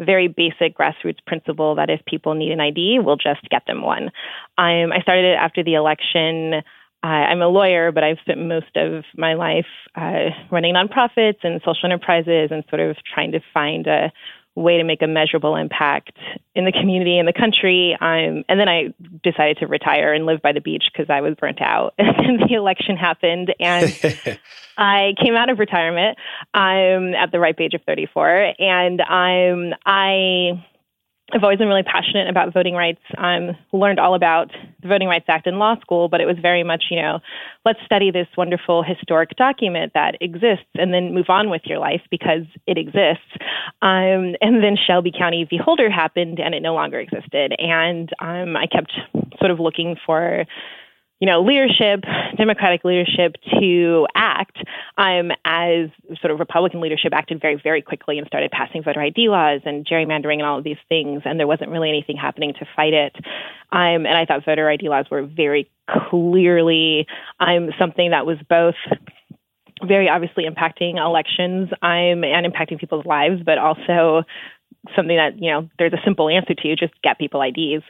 very 0.00 0.26
basic 0.26 0.76
grassroots 0.76 1.24
principle 1.24 1.76
that 1.76 1.88
if 1.88 2.04
people 2.04 2.34
need 2.34 2.50
an 2.50 2.60
ID, 2.60 2.98
we'll 2.98 3.14
just 3.14 3.48
get 3.48 3.62
them 3.68 3.82
one. 3.82 4.06
Um, 4.58 4.90
I 4.90 4.98
started 5.02 5.24
it 5.24 5.36
after 5.36 5.62
the 5.62 5.74
election. 5.74 6.64
Uh, 7.04 7.06
I'm 7.06 7.42
a 7.42 7.48
lawyer, 7.48 7.90
but 7.90 8.04
I've 8.04 8.18
spent 8.20 8.40
most 8.40 8.76
of 8.76 9.04
my 9.16 9.34
life 9.34 9.66
uh, 9.96 10.30
running 10.50 10.74
nonprofits 10.74 11.38
and 11.42 11.60
social 11.64 11.86
enterprises 11.86 12.50
and 12.50 12.62
sort 12.68 12.80
of 12.80 12.96
trying 13.12 13.32
to 13.32 13.40
find 13.52 13.86
a 13.86 14.12
way 14.54 14.76
to 14.76 14.84
make 14.84 15.00
a 15.02 15.06
measurable 15.06 15.56
impact 15.56 16.12
in 16.54 16.64
the 16.64 16.72
community 16.72 17.18
and 17.18 17.26
the 17.26 17.32
country. 17.32 17.96
Um, 18.00 18.44
and 18.48 18.60
then 18.60 18.68
I 18.68 18.94
decided 19.22 19.58
to 19.58 19.66
retire 19.66 20.12
and 20.12 20.26
live 20.26 20.42
by 20.42 20.52
the 20.52 20.60
beach 20.60 20.84
because 20.92 21.08
I 21.08 21.22
was 21.22 21.34
burnt 21.34 21.60
out. 21.60 21.94
And 22.22 22.40
then 22.40 22.48
the 22.48 22.54
election 22.54 22.96
happened, 22.96 23.54
and 23.58 23.84
I 24.78 25.14
came 25.20 25.34
out 25.34 25.50
of 25.50 25.58
retirement 25.58 26.18
I'm 26.54 27.08
um, 27.08 27.14
at 27.14 27.32
the 27.32 27.40
ripe 27.40 27.60
age 27.60 27.74
of 27.74 27.80
34. 27.86 28.54
And 28.58 29.00
um, 29.00 29.78
I 29.84 30.64
I've 31.30 31.42
always 31.42 31.58
been 31.58 31.68
really 31.68 31.82
passionate 31.82 32.28
about 32.28 32.52
voting 32.52 32.74
rights. 32.74 33.00
Um, 33.16 33.56
learned 33.72 33.98
all 33.98 34.14
about 34.14 34.50
the 34.82 34.88
Voting 34.88 35.08
Rights 35.08 35.24
Act 35.28 35.46
in 35.46 35.58
law 35.58 35.76
school, 35.80 36.08
but 36.08 36.20
it 36.20 36.26
was 36.26 36.36
very 36.42 36.62
much, 36.62 36.84
you 36.90 37.00
know, 37.00 37.20
let's 37.64 37.78
study 37.86 38.10
this 38.10 38.26
wonderful 38.36 38.82
historic 38.82 39.30
document 39.36 39.92
that 39.94 40.16
exists 40.20 40.66
and 40.74 40.92
then 40.92 41.14
move 41.14 41.30
on 41.30 41.48
with 41.48 41.62
your 41.64 41.78
life 41.78 42.02
because 42.10 42.42
it 42.66 42.76
exists. 42.76 43.24
Um, 43.80 44.34
and 44.42 44.62
then 44.62 44.76
Shelby 44.76 45.12
County 45.16 45.46
v. 45.48 45.56
Holder 45.56 45.88
happened 45.88 46.38
and 46.38 46.54
it 46.54 46.60
no 46.60 46.74
longer 46.74 46.98
existed. 46.98 47.54
And 47.58 48.10
um, 48.20 48.56
I 48.56 48.66
kept 48.66 48.92
sort 49.38 49.50
of 49.50 49.58
looking 49.58 49.96
for 50.04 50.44
you 51.22 51.26
know, 51.26 51.40
leadership, 51.40 52.02
Democratic 52.36 52.84
leadership 52.84 53.36
to 53.60 54.08
act 54.32 54.56
um, 54.98 55.30
as 55.44 55.88
sort 56.20 56.30
of 56.30 56.40
Republican 56.40 56.80
leadership 56.80 57.12
acted 57.14 57.40
very, 57.40 57.60
very 57.62 57.82
quickly 57.82 58.18
and 58.18 58.26
started 58.26 58.50
passing 58.50 58.82
voter 58.82 59.00
ID 59.00 59.28
laws 59.28 59.60
and 59.64 59.86
gerrymandering 59.86 60.34
and 60.34 60.42
all 60.42 60.58
of 60.58 60.64
these 60.64 60.82
things, 60.88 61.22
and 61.24 61.38
there 61.38 61.46
wasn't 61.46 61.70
really 61.70 61.88
anything 61.88 62.16
happening 62.16 62.52
to 62.58 62.66
fight 62.76 62.92
it. 62.92 63.14
Um, 63.70 64.06
and 64.06 64.16
I 64.16 64.24
thought 64.24 64.44
voter 64.44 64.68
ID 64.68 64.88
laws 64.88 65.06
were 65.10 65.24
very 65.24 65.70
clearly 66.10 67.06
um, 67.40 67.70
something 67.78 68.10
that 68.10 68.26
was 68.26 68.38
both 68.48 68.74
very 69.86 70.08
obviously 70.08 70.44
impacting 70.44 70.98
elections 70.98 71.68
um, 71.82 72.24
and 72.24 72.46
impacting 72.46 72.78
people's 72.78 73.06
lives, 73.06 73.42
but 73.44 73.58
also 73.58 74.24
something 74.96 75.16
that 75.16 75.40
you 75.40 75.50
know 75.50 75.68
there's 75.78 75.92
a 75.92 76.00
simple 76.04 76.28
answer 76.28 76.54
to. 76.54 76.76
Just 76.76 76.94
get 77.02 77.18
people 77.18 77.42
IDs. 77.42 77.84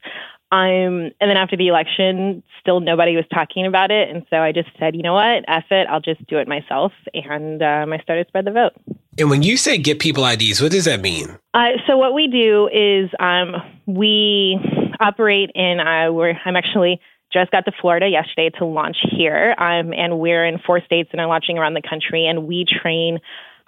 Um, 0.52 1.10
and 1.18 1.30
then 1.30 1.38
after 1.38 1.56
the 1.56 1.68
election, 1.68 2.42
still 2.60 2.80
nobody 2.80 3.16
was 3.16 3.24
talking 3.32 3.64
about 3.64 3.90
it, 3.90 4.10
and 4.10 4.22
so 4.28 4.36
I 4.36 4.52
just 4.52 4.68
said, 4.78 4.94
you 4.94 5.02
know 5.02 5.14
what, 5.14 5.44
F 5.48 5.64
it, 5.70 5.86
I'll 5.88 6.02
just 6.02 6.26
do 6.26 6.36
it 6.36 6.46
myself, 6.46 6.92
and 7.14 7.62
um, 7.62 7.94
I 7.94 7.98
started 8.02 8.28
spread 8.28 8.44
the 8.44 8.50
vote. 8.50 8.72
And 9.18 9.30
when 9.30 9.42
you 9.42 9.56
say 9.56 9.78
get 9.78 9.98
people 9.98 10.26
IDs, 10.26 10.60
what 10.60 10.70
does 10.70 10.84
that 10.84 11.00
mean? 11.00 11.38
Uh, 11.54 11.68
so 11.86 11.96
what 11.96 12.12
we 12.12 12.28
do 12.28 12.68
is 12.68 13.08
um, 13.18 13.54
we 13.86 14.58
operate 15.00 15.50
in. 15.54 15.80
Uh, 15.80 16.12
we're 16.12 16.34
I'm 16.44 16.56
actually 16.56 17.00
just 17.32 17.50
got 17.50 17.64
to 17.64 17.72
Florida 17.80 18.08
yesterday 18.08 18.50
to 18.58 18.66
launch 18.66 18.98
here, 19.10 19.54
um, 19.56 19.94
and 19.94 20.18
we're 20.18 20.44
in 20.44 20.58
four 20.58 20.82
states 20.84 21.08
and 21.12 21.20
I'm 21.22 21.30
launching 21.30 21.56
around 21.56 21.74
the 21.74 21.82
country, 21.82 22.26
and 22.26 22.46
we 22.46 22.66
train 22.66 23.20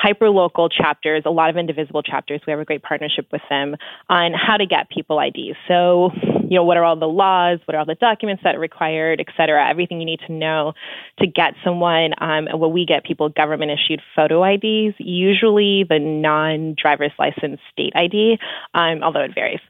hyperlocal 0.05 0.70
chapters, 0.70 1.22
a 1.24 1.31
lot 1.31 1.51
of 1.51 1.56
indivisible 1.56 2.02
chapters. 2.02 2.40
We 2.47 2.51
have 2.51 2.60
a 2.60 2.64
great 2.64 2.82
partnership 2.82 3.26
with 3.32 3.43
them 3.48 3.76
on 4.09 4.32
how 4.35 4.56
to 4.56 4.66
get 4.66 4.90
people 4.90 5.18
IDs. 5.20 5.56
So, 5.66 6.10
you 6.48 6.56
know, 6.56 6.64
what 6.64 6.76
are 6.76 6.85
all 6.85 6.97
the 6.97 7.06
laws? 7.06 7.60
What 7.64 7.74
are 7.74 7.78
all 7.78 7.86
the 7.86 7.94
documents 7.94 8.43
that 8.44 8.56
are 8.56 8.60
required, 8.60 9.20
et 9.20 9.32
cetera? 9.36 9.68
Everything 9.68 10.01
you 10.01 10.06
need 10.06 10.20
to 10.26 10.32
know 10.32 10.74
to 11.20 11.26
get 11.26 11.55
someone. 11.64 12.12
Um, 12.18 12.48
when 12.52 12.72
we 12.72 12.85
get 12.85 13.05
people 13.05 13.28
government 13.28 13.70
issued 13.70 14.01
photo 14.14 14.44
IDs, 14.44 14.94
usually 14.98 15.85
the 15.89 15.98
non 15.98 16.74
driver's 16.81 17.12
license 17.18 17.60
state 17.72 17.93
ID, 17.94 18.39
um, 18.74 19.02
although 19.02 19.20
it 19.20 19.35
varies. 19.35 19.60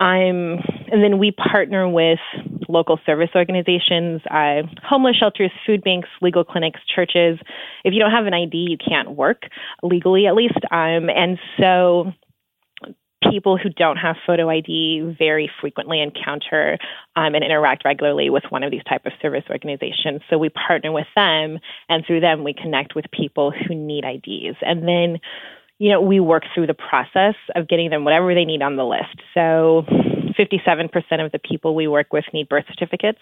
I'm, 0.00 0.58
and 0.92 1.02
then 1.02 1.18
we 1.18 1.32
partner 1.32 1.88
with 1.88 2.20
local 2.68 3.00
service 3.04 3.30
organizations, 3.34 4.20
uh, 4.30 4.62
homeless 4.84 5.16
shelters, 5.16 5.50
food 5.66 5.82
banks, 5.82 6.08
legal 6.20 6.44
clinics, 6.44 6.80
churches. 6.94 7.38
If 7.84 7.94
you 7.94 8.00
don't 8.00 8.12
have 8.12 8.26
an 8.26 8.34
ID, 8.34 8.56
you 8.56 8.76
can't 8.76 9.12
work 9.12 9.42
legally, 9.82 10.26
at 10.26 10.34
least. 10.34 10.58
Um, 10.70 11.08
and 11.10 11.38
so 11.58 12.12
people 13.30 13.56
who 13.56 13.68
don't 13.70 13.96
have 13.96 14.16
photo 14.26 14.48
ID 14.48 15.16
very 15.18 15.50
frequently 15.60 16.00
encounter 16.00 16.78
um, 17.16 17.34
and 17.34 17.44
interact 17.44 17.84
regularly 17.84 18.30
with 18.30 18.44
one 18.50 18.62
of 18.62 18.70
these 18.70 18.84
type 18.88 19.04
of 19.06 19.12
service 19.20 19.44
organizations. 19.50 20.20
So 20.30 20.38
we 20.38 20.50
partner 20.50 20.92
with 20.92 21.06
them, 21.16 21.58
and 21.88 22.04
through 22.06 22.20
them 22.20 22.44
we 22.44 22.54
connect 22.54 22.94
with 22.94 23.06
people 23.10 23.50
who 23.50 23.74
need 23.74 24.04
IDs. 24.04 24.56
And 24.62 24.86
then 24.86 25.18
you 25.78 25.90
know, 25.90 26.00
we 26.00 26.20
work 26.20 26.42
through 26.54 26.66
the 26.66 26.74
process 26.74 27.34
of 27.54 27.68
getting 27.68 27.90
them 27.90 28.04
whatever 28.04 28.34
they 28.34 28.44
need 28.44 28.62
on 28.62 28.76
the 28.76 28.84
list. 28.84 29.20
So 29.32 29.84
57% 30.38 31.24
of 31.24 31.32
the 31.32 31.38
people 31.38 31.74
we 31.74 31.86
work 31.86 32.12
with 32.12 32.24
need 32.32 32.48
birth 32.48 32.64
certificates, 32.68 33.20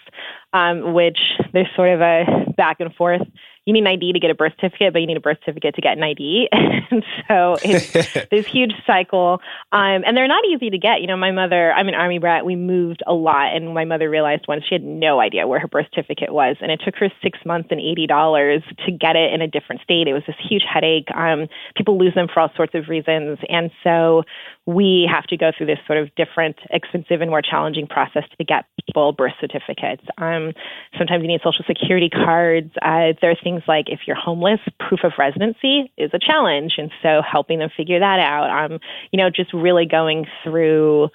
um, 0.53 0.95
which 0.95 1.19
there's 1.53 1.69
sort 1.77 1.91
of 1.91 2.01
a 2.01 2.25
back 2.57 2.81
and 2.81 2.95
forth 2.95 3.23
you 3.67 3.73
need 3.73 3.81
an 3.81 3.89
ID 3.89 4.13
to 4.13 4.21
get 4.21 4.31
a 4.31 4.35
birth 4.35 4.53
certificate, 4.61 4.93
but 4.93 5.01
you 5.01 5.09
need 5.09 5.17
a 5.17 5.21
birth 5.21 5.39
certificate 5.41 5.75
to 5.75 5.81
get 5.81 5.97
an 5.97 6.03
ID. 6.05 6.49
and 6.53 7.05
so 7.27 7.57
it's 7.65 7.93
this 8.31 8.47
huge 8.47 8.73
cycle. 8.87 9.41
Um, 9.73 10.05
and 10.07 10.17
they're 10.17 10.29
not 10.29 10.45
easy 10.45 10.71
to 10.71 10.79
get. 10.79 11.01
You 11.01 11.09
know, 11.09 11.17
my 11.17 11.33
mother, 11.33 11.73
I'm 11.73 11.89
an 11.89 11.95
army 11.95 12.21
brat. 12.21 12.47
We 12.47 12.55
moved 12.55 13.03
a 13.09 13.13
lot. 13.13 13.57
And 13.57 13.75
my 13.75 13.85
mother 13.85 14.09
realized 14.09 14.45
once 14.47 14.63
she 14.69 14.77
had 14.77 14.85
no 14.85 15.21
idea 15.21 15.49
where 15.49 15.59
her 15.59 15.67
birth 15.67 15.87
certificate 15.93 16.33
was. 16.33 16.57
And 16.61 16.71
it 16.71 16.81
took 16.85 16.95
her 16.97 17.11
six 17.21 17.41
months 17.45 17.69
and 17.73 17.81
$80 17.81 18.63
to 18.87 18.93
get 18.93 19.17
it 19.17 19.33
in 19.33 19.43
a 19.43 19.49
different 19.49 19.83
state. 19.83 20.07
It 20.07 20.13
was 20.13 20.23
this 20.29 20.37
huge 20.49 20.63
headache. 20.73 21.09
Um, 21.13 21.49
people 21.77 21.99
lose 21.99 22.15
them 22.15 22.29
for 22.33 22.39
all 22.39 22.51
sorts 22.55 22.75
of 22.77 22.89
reasons. 22.89 23.39
And 23.49 23.73
so 23.83 24.23
we 24.67 25.09
have 25.11 25.25
to 25.25 25.37
go 25.37 25.53
through 25.57 25.67
this 25.67 25.79
sort 25.87 25.99
of 25.99 26.15
different, 26.17 26.57
expensive, 26.71 27.21
and 27.21 27.31
more 27.31 27.43
challenging 27.43 27.87
process 27.87 28.25
to 28.37 28.45
get 28.45 28.65
people 28.85 29.13
birth 29.13 29.33
certificates. 29.41 30.03
Um, 30.19 30.53
sometimes 30.99 31.23
you 31.23 31.29
need 31.29 31.41
social 31.43 31.65
security 31.67 32.11
cards. 32.11 32.73
Uh, 32.83 33.15
there 33.21 33.31
are 33.31 33.37
things 33.43 33.56
like 33.67 33.87
if 33.89 34.01
you're 34.07 34.17
homeless, 34.17 34.61
proof 34.79 35.01
of 35.05 35.13
residency 35.19 35.93
is 35.97 36.11
a 36.13 36.19
challenge, 36.19 36.75
and 36.79 36.91
so 37.03 37.21
helping 37.23 37.59
them 37.59 37.71
figure 37.77 38.01
that 38.01 38.19
out. 38.19 38.51
Um, 38.51 38.81
you 39.13 39.17
know, 39.17 39.31
just 39.31 39.53
really 39.53 39.87
going 39.87 40.27
through 40.45 41.09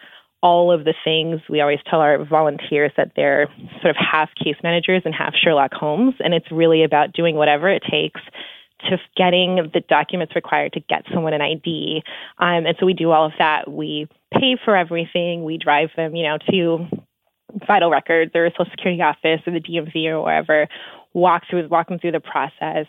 all 0.44 0.72
of 0.72 0.86
the 0.86 0.96
things 1.04 1.40
we 1.50 1.62
always 1.62 1.80
tell 1.88 2.00
our 2.00 2.24
volunteers 2.26 2.92
that 2.98 3.12
they're 3.16 3.48
sort 3.82 3.92
of 3.92 3.96
half 3.96 4.30
case 4.36 4.56
managers 4.64 5.04
and 5.06 5.14
half 5.14 5.34
Sherlock 5.36 5.74
Holmes, 5.74 6.16
and 6.20 6.34
it's 6.34 6.52
really 6.52 6.84
about 6.84 7.14
doing 7.14 7.36
whatever 7.36 7.70
it 7.70 7.84
takes 7.90 8.22
to 8.90 8.98
getting 9.16 9.70
the 9.74 9.82
documents 9.88 10.36
required 10.36 10.74
to 10.74 10.80
get 10.80 11.06
someone 11.14 11.34
an 11.34 11.42
ID. 11.42 12.02
Um, 12.40 12.66
and 12.66 12.76
so 12.80 12.86
we 12.86 12.94
do 12.94 13.12
all 13.12 13.26
of 13.26 13.34
that. 13.38 13.70
We 13.72 14.08
pay 14.34 14.58
for 14.64 14.76
everything. 14.76 15.44
We 15.44 15.60
drive 15.60 15.90
them, 15.96 16.16
you 16.16 16.24
know, 16.24 16.38
to 16.50 16.88
vital 17.68 17.90
records 17.90 18.32
or 18.36 18.50
social 18.52 18.72
security 18.72 19.02
office 19.02 19.42
or 19.46 19.54
the 19.54 19.60
DMV 19.60 20.06
or 20.08 20.22
wherever, 20.22 20.68
walk 21.14 21.44
through 21.50 21.68
walk 21.68 21.90
them 21.90 22.00
through 22.00 22.12
the 22.12 22.20
process, 22.20 22.88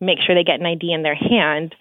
make 0.00 0.20
sure 0.20 0.34
they 0.34 0.44
get 0.44 0.60
an 0.60 0.66
ID 0.66 0.92
in 0.92 1.02
their 1.02 1.14
hand. 1.14 1.74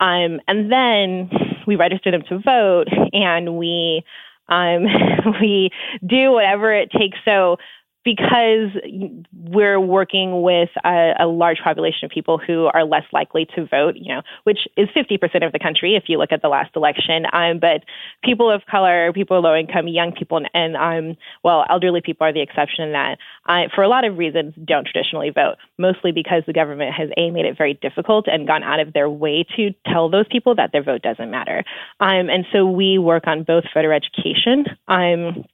Um, 0.00 0.40
and 0.48 0.70
then 0.70 1.30
we 1.66 1.76
register 1.76 2.10
them 2.10 2.22
to 2.28 2.38
vote 2.38 2.88
and 3.12 3.56
we 3.56 4.04
um, 4.48 4.84
we 5.40 5.70
do 6.06 6.32
whatever 6.32 6.72
it 6.72 6.90
takes. 6.90 7.18
So 7.24 7.56
because 8.04 8.70
we're 9.32 9.80
working 9.80 10.42
with 10.42 10.68
a, 10.84 11.12
a, 11.20 11.26
large 11.26 11.58
population 11.64 12.04
of 12.04 12.10
people 12.10 12.38
who 12.38 12.66
are 12.66 12.84
less 12.84 13.04
likely 13.12 13.46
to 13.56 13.66
vote, 13.66 13.96
you 13.96 14.14
know, 14.14 14.22
which 14.44 14.68
is 14.76 14.88
50% 14.90 15.44
of 15.44 15.52
the 15.52 15.58
country 15.58 15.96
if 15.96 16.04
you 16.06 16.18
look 16.18 16.30
at 16.30 16.42
the 16.42 16.48
last 16.48 16.76
election. 16.76 17.24
Um, 17.32 17.58
but 17.58 17.84
people 18.22 18.50
of 18.50 18.62
color, 18.70 19.12
people 19.12 19.40
low 19.40 19.56
income, 19.56 19.88
young 19.88 20.12
people, 20.12 20.40
and, 20.52 20.76
um, 20.76 21.16
well, 21.42 21.64
elderly 21.68 22.02
people 22.02 22.26
are 22.26 22.32
the 22.32 22.42
exception 22.42 22.84
in 22.84 22.92
that. 22.92 23.18
Uh, 23.46 23.62
for 23.74 23.82
a 23.82 23.88
lot 23.88 24.04
of 24.04 24.18
reasons, 24.18 24.54
don't 24.64 24.86
traditionally 24.86 25.30
vote, 25.30 25.56
mostly 25.78 26.12
because 26.12 26.42
the 26.46 26.52
government 26.52 26.94
has 26.94 27.08
a 27.16 27.30
made 27.30 27.46
it 27.46 27.56
very 27.56 27.74
difficult 27.74 28.26
and 28.28 28.46
gone 28.46 28.62
out 28.62 28.80
of 28.80 28.92
their 28.92 29.08
way 29.08 29.44
to 29.56 29.74
tell 29.86 30.10
those 30.10 30.26
people 30.30 30.54
that 30.54 30.72
their 30.72 30.82
vote 30.82 31.02
doesn't 31.02 31.30
matter. 31.30 31.64
Um, 32.00 32.28
and 32.28 32.44
so 32.52 32.66
we 32.66 32.98
work 32.98 33.26
on 33.26 33.44
both 33.44 33.64
voter 33.74 33.92
education. 33.92 34.66
Um, 34.88 35.44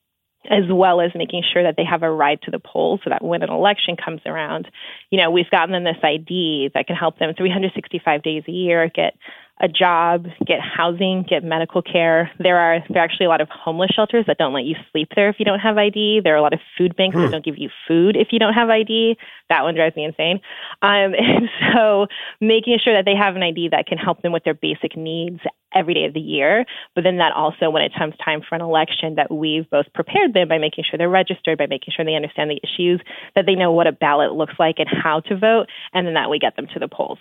as 0.48 0.64
well 0.70 1.00
as 1.00 1.10
making 1.14 1.42
sure 1.52 1.62
that 1.62 1.76
they 1.76 1.84
have 1.84 2.02
a 2.02 2.10
ride 2.10 2.40
to 2.42 2.50
the 2.50 2.58
polls 2.58 3.00
so 3.04 3.10
that 3.10 3.22
when 3.22 3.42
an 3.42 3.50
election 3.50 3.96
comes 3.96 4.20
around, 4.24 4.70
you 5.10 5.18
know, 5.18 5.30
we've 5.30 5.50
gotten 5.50 5.72
them 5.72 5.84
this 5.84 6.02
ID 6.02 6.70
that 6.74 6.86
can 6.86 6.96
help 6.96 7.18
them 7.18 7.34
365 7.34 8.22
days 8.22 8.44
a 8.48 8.52
year 8.52 8.88
get 8.88 9.14
a 9.60 9.68
job, 9.68 10.26
get 10.46 10.60
housing, 10.60 11.24
get 11.28 11.44
medical 11.44 11.82
care. 11.82 12.30
There 12.38 12.58
are 12.58 12.82
there 12.88 13.02
are 13.02 13.04
actually 13.04 13.26
a 13.26 13.28
lot 13.28 13.40
of 13.40 13.48
homeless 13.48 13.90
shelters 13.94 14.24
that 14.26 14.38
don't 14.38 14.54
let 14.54 14.64
you 14.64 14.74
sleep 14.90 15.08
there 15.14 15.28
if 15.28 15.36
you 15.38 15.44
don't 15.44 15.60
have 15.60 15.76
ID. 15.76 16.20
There 16.24 16.34
are 16.34 16.38
a 16.38 16.42
lot 16.42 16.54
of 16.54 16.60
food 16.78 16.96
banks 16.96 17.14
hmm. 17.14 17.22
that 17.22 17.30
don't 17.30 17.44
give 17.44 17.58
you 17.58 17.68
food 17.86 18.16
if 18.16 18.28
you 18.30 18.38
don't 18.38 18.54
have 18.54 18.70
ID. 18.70 19.16
That 19.50 19.62
one 19.62 19.74
drives 19.74 19.96
me 19.96 20.04
insane. 20.04 20.40
Um, 20.80 21.14
and 21.18 21.48
so 21.72 22.06
making 22.40 22.78
sure 22.82 22.94
that 22.94 23.04
they 23.04 23.14
have 23.14 23.36
an 23.36 23.42
ID 23.42 23.68
that 23.72 23.86
can 23.86 23.98
help 23.98 24.22
them 24.22 24.32
with 24.32 24.44
their 24.44 24.54
basic 24.54 24.96
needs 24.96 25.40
every 25.74 25.94
day 25.94 26.04
of 26.04 26.14
the 26.14 26.20
year. 26.20 26.64
But 26.94 27.04
then 27.04 27.18
that 27.18 27.32
also, 27.32 27.70
when 27.70 27.82
it 27.82 27.92
comes 27.96 28.14
time 28.24 28.42
for 28.46 28.54
an 28.54 28.60
election, 28.60 29.14
that 29.16 29.32
we've 29.32 29.68
both 29.70 29.86
prepared 29.94 30.34
them 30.34 30.48
by 30.48 30.58
making 30.58 30.84
sure 30.88 30.98
they're 30.98 31.08
registered, 31.08 31.58
by 31.58 31.66
making 31.66 31.94
sure 31.94 32.04
they 32.04 32.14
understand 32.14 32.50
the 32.50 32.60
issues, 32.62 33.00
that 33.34 33.46
they 33.46 33.54
know 33.54 33.72
what 33.72 33.86
a 33.86 33.92
ballot 33.92 34.32
looks 34.32 34.54
like 34.58 34.76
and 34.78 34.88
how 34.90 35.20
to 35.20 35.36
vote, 35.36 35.66
and 35.92 36.06
then 36.06 36.14
that 36.14 36.30
we 36.30 36.38
get 36.38 36.56
them 36.56 36.66
to 36.72 36.78
the 36.78 36.88
polls. 36.88 37.18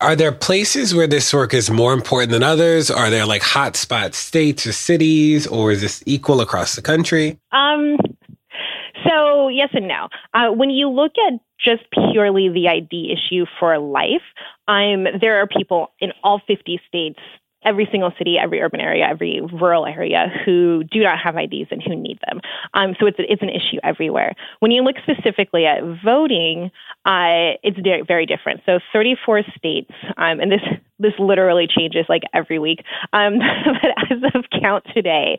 Are 0.00 0.16
there 0.16 0.32
places 0.32 0.94
where 0.94 1.06
this 1.06 1.32
work 1.32 1.54
is 1.54 1.70
more 1.74 1.92
important 1.92 2.32
than 2.32 2.42
others? 2.42 2.90
Are 2.90 3.10
there 3.10 3.26
like 3.26 3.42
hotspot 3.42 4.14
states 4.14 4.66
or 4.66 4.72
cities, 4.72 5.46
or 5.46 5.72
is 5.72 5.80
this 5.80 6.02
equal 6.06 6.40
across 6.40 6.76
the 6.76 6.82
country? 6.82 7.38
Um, 7.52 7.96
so 9.06 9.48
yes 9.48 9.68
and 9.72 9.88
no. 9.88 10.08
Uh, 10.32 10.52
when 10.52 10.70
you 10.70 10.88
look 10.88 11.12
at 11.28 11.40
just 11.62 11.82
purely 12.12 12.48
the 12.48 12.68
ID 12.68 13.12
issue 13.12 13.46
for 13.58 13.78
life, 13.78 14.22
um, 14.68 15.06
there 15.20 15.40
are 15.40 15.46
people 15.46 15.88
in 16.00 16.12
all 16.22 16.40
50 16.46 16.80
states 16.86 17.20
every 17.64 17.88
single 17.90 18.12
city, 18.18 18.36
every 18.38 18.60
urban 18.60 18.80
area, 18.80 19.06
every 19.08 19.40
rural 19.52 19.86
area 19.86 20.26
who 20.44 20.84
do 20.90 21.00
not 21.00 21.18
have 21.18 21.36
IDs 21.36 21.68
and 21.70 21.82
who 21.82 21.94
need 21.96 22.18
them. 22.26 22.40
Um, 22.74 22.94
so 22.98 23.06
it's 23.06 23.16
it's 23.18 23.42
an 23.42 23.48
issue 23.48 23.78
everywhere. 23.82 24.34
When 24.60 24.70
you 24.70 24.82
look 24.82 24.96
specifically 25.02 25.66
at 25.66 25.80
voting, 26.04 26.70
uh, 27.04 27.58
it's 27.62 27.78
very 28.06 28.26
different. 28.26 28.60
So 28.66 28.78
34 28.92 29.42
states, 29.56 29.92
um, 30.16 30.40
and 30.40 30.50
this 30.50 30.60
this 30.98 31.12
literally 31.18 31.66
changes 31.66 32.06
like 32.08 32.22
every 32.32 32.58
week. 32.58 32.84
Um, 33.12 33.38
but 33.82 33.90
as 34.10 34.18
of 34.34 34.44
count 34.60 34.84
today, 34.94 35.38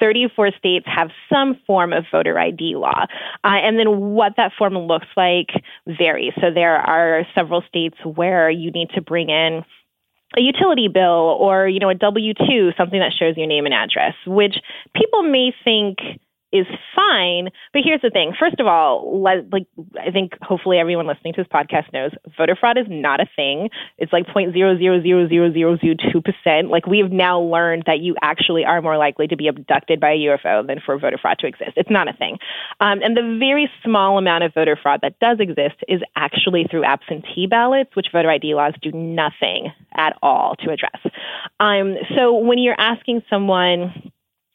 34 0.00 0.52
states 0.58 0.86
have 0.88 1.10
some 1.32 1.58
form 1.66 1.92
of 1.92 2.04
voter 2.10 2.38
ID 2.38 2.76
law. 2.76 3.04
Uh, 3.44 3.60
and 3.62 3.78
then 3.78 4.12
what 4.12 4.32
that 4.36 4.52
form 4.58 4.76
looks 4.76 5.06
like 5.16 5.48
varies. 5.86 6.32
So 6.40 6.50
there 6.52 6.76
are 6.76 7.26
several 7.34 7.62
states 7.68 7.96
where 8.04 8.50
you 8.50 8.70
need 8.70 8.90
to 8.94 9.00
bring 9.00 9.28
in 9.28 9.64
a 10.36 10.40
utility 10.40 10.88
bill 10.88 11.36
or 11.38 11.68
you 11.68 11.78
know 11.78 11.90
a 11.90 11.94
W2 11.94 12.76
something 12.76 13.00
that 13.00 13.12
shows 13.16 13.36
your 13.36 13.46
name 13.46 13.66
and 13.66 13.74
address 13.74 14.14
which 14.26 14.56
people 14.94 15.22
may 15.22 15.52
think 15.64 15.98
is 16.54 16.66
fine. 16.94 17.50
But 17.72 17.82
here's 17.84 18.00
the 18.00 18.10
thing. 18.10 18.32
First 18.38 18.60
of 18.60 18.68
all, 18.68 19.20
like 19.20 19.66
I 20.00 20.12
think 20.12 20.34
hopefully 20.40 20.78
everyone 20.78 21.08
listening 21.08 21.34
to 21.34 21.42
this 21.42 21.48
podcast 21.52 21.92
knows 21.92 22.12
voter 22.38 22.54
fraud 22.54 22.78
is 22.78 22.86
not 22.88 23.18
a 23.20 23.26
thing. 23.34 23.70
It's 23.98 24.12
like 24.12 24.28
0.0000002%. 24.28 26.70
Like 26.70 26.86
we 26.86 27.00
have 27.00 27.10
now 27.10 27.40
learned 27.40 27.82
that 27.86 27.98
you 27.98 28.14
actually 28.22 28.64
are 28.64 28.80
more 28.80 28.96
likely 28.96 29.26
to 29.26 29.36
be 29.36 29.48
abducted 29.48 29.98
by 29.98 30.12
a 30.12 30.18
UFO 30.18 30.64
than 30.64 30.78
for 30.84 30.96
voter 30.96 31.18
fraud 31.20 31.40
to 31.40 31.48
exist. 31.48 31.72
It's 31.76 31.90
not 31.90 32.06
a 32.08 32.12
thing. 32.12 32.38
Um, 32.80 33.02
and 33.02 33.16
the 33.16 33.36
very 33.40 33.68
small 33.84 34.16
amount 34.16 34.44
of 34.44 34.54
voter 34.54 34.78
fraud 34.80 35.00
that 35.02 35.18
does 35.18 35.40
exist 35.40 35.82
is 35.88 36.02
actually 36.14 36.68
through 36.70 36.84
absentee 36.84 37.48
ballots, 37.48 37.96
which 37.96 38.06
voter 38.12 38.30
ID 38.30 38.54
laws 38.54 38.74
do 38.80 38.92
nothing 38.92 39.72
at 39.96 40.16
all 40.22 40.54
to 40.60 40.70
address. 40.70 41.00
Um, 41.58 41.96
so 42.16 42.34
when 42.34 42.58
you're 42.58 42.78
asking 42.78 43.22
someone 43.28 44.12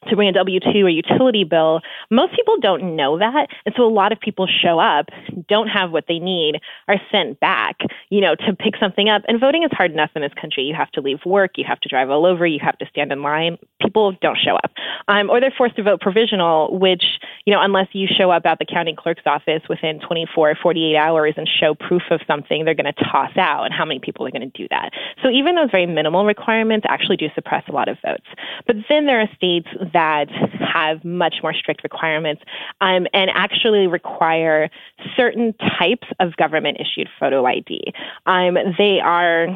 to 0.07 0.15
bring 0.15 0.30
a 0.30 0.34
W 0.34 0.59
2 0.59 0.85
or 0.85 0.89
utility 0.89 1.43
bill, 1.43 1.81
most 2.09 2.35
people 2.35 2.57
don't 2.61 2.95
know 2.95 3.17
that. 3.17 3.47
And 3.65 3.76
so 3.76 3.84
a 3.84 3.91
lot 3.91 4.11
of 4.11 4.19
people 4.19 4.47
show 4.47 4.80
up, 4.80 5.09
don't 5.47 5.67
have 5.67 5.91
what 5.91 6.05
they 6.07 6.19
need, 6.19 6.59
are 6.88 6.97
sent 7.11 7.39
back, 7.39 7.77
you 8.09 8.21
know, 8.21 8.35
to 8.35 8.55
pick 8.55 8.76
something 8.80 9.09
up. 9.09 9.23
And 9.27 9.39
voting 9.39 9.63
is 9.63 9.71
hard 9.73 9.91
enough 9.91 10.11
in 10.15 10.21
this 10.21 10.34
country. 10.39 10.63
You 10.63 10.76
have 10.76 10.91
to 10.91 11.01
leave 11.01 11.19
work, 11.26 11.51
you 11.57 11.65
have 11.67 11.80
to 11.81 11.89
drive 11.89 12.09
all 12.09 12.26
over, 12.26 12.45
you 12.45 12.59
have 12.61 12.77
to 12.77 12.85
stand 12.89 13.11
in 13.11 13.21
line. 13.21 13.57
People 13.81 14.15
don't 14.21 14.38
show 14.38 14.55
up. 14.55 14.71
Um, 15.07 15.30
or 15.30 15.39
they're 15.39 15.53
forced 15.55 15.76
to 15.77 15.84
vote 15.84 16.01
provisional, 16.01 16.77
which, 16.77 17.03
you 17.45 17.53
know, 17.53 17.61
unless 17.61 17.88
you 17.93 18.07
show 18.07 18.31
up 18.31 18.45
at 18.45 18.59
the 18.59 18.65
county 18.65 18.95
clerk's 18.97 19.23
office 19.26 19.61
within 19.67 19.99
24 19.99 20.51
or 20.51 20.55
48 20.61 20.95
hours 20.95 21.34
and 21.38 21.47
show 21.47 21.73
proof 21.76 22.03
of 22.11 22.21
something, 22.27 22.65
they're 22.65 22.76
going 22.76 22.91
to 22.93 23.03
toss 23.11 23.35
out. 23.38 23.65
And 23.65 23.73
how 23.73 23.85
many 23.85 23.99
people 23.99 24.26
are 24.26 24.31
going 24.31 24.49
to 24.49 24.57
do 24.57 24.67
that? 24.69 24.91
So 25.21 25.30
even 25.30 25.55
those 25.55 25.71
very 25.71 25.85
minimal 25.85 26.26
requirements 26.26 26.85
actually 26.89 27.17
do 27.17 27.27
suppress 27.35 27.63
a 27.67 27.71
lot 27.71 27.88
of 27.88 27.97
votes. 28.05 28.27
But 28.65 28.77
then 28.88 29.05
there 29.05 29.19
are 29.19 29.30
states 29.35 29.67
that 29.94 30.30
have 30.60 31.03
much 31.03 31.36
more 31.41 31.53
strict 31.53 31.84
requirements 31.84 32.41
um, 32.82 33.07
and 33.14 33.30
actually 33.34 33.88
require 33.88 34.70
certain 35.16 35.53
types 35.80 36.07
of 36.20 36.36
government 36.38 36.78
issued 36.80 37.10
photo 37.20 37.45
ID. 37.45 37.94
Um, 38.26 38.57
they 38.78 38.99
are 38.99 39.48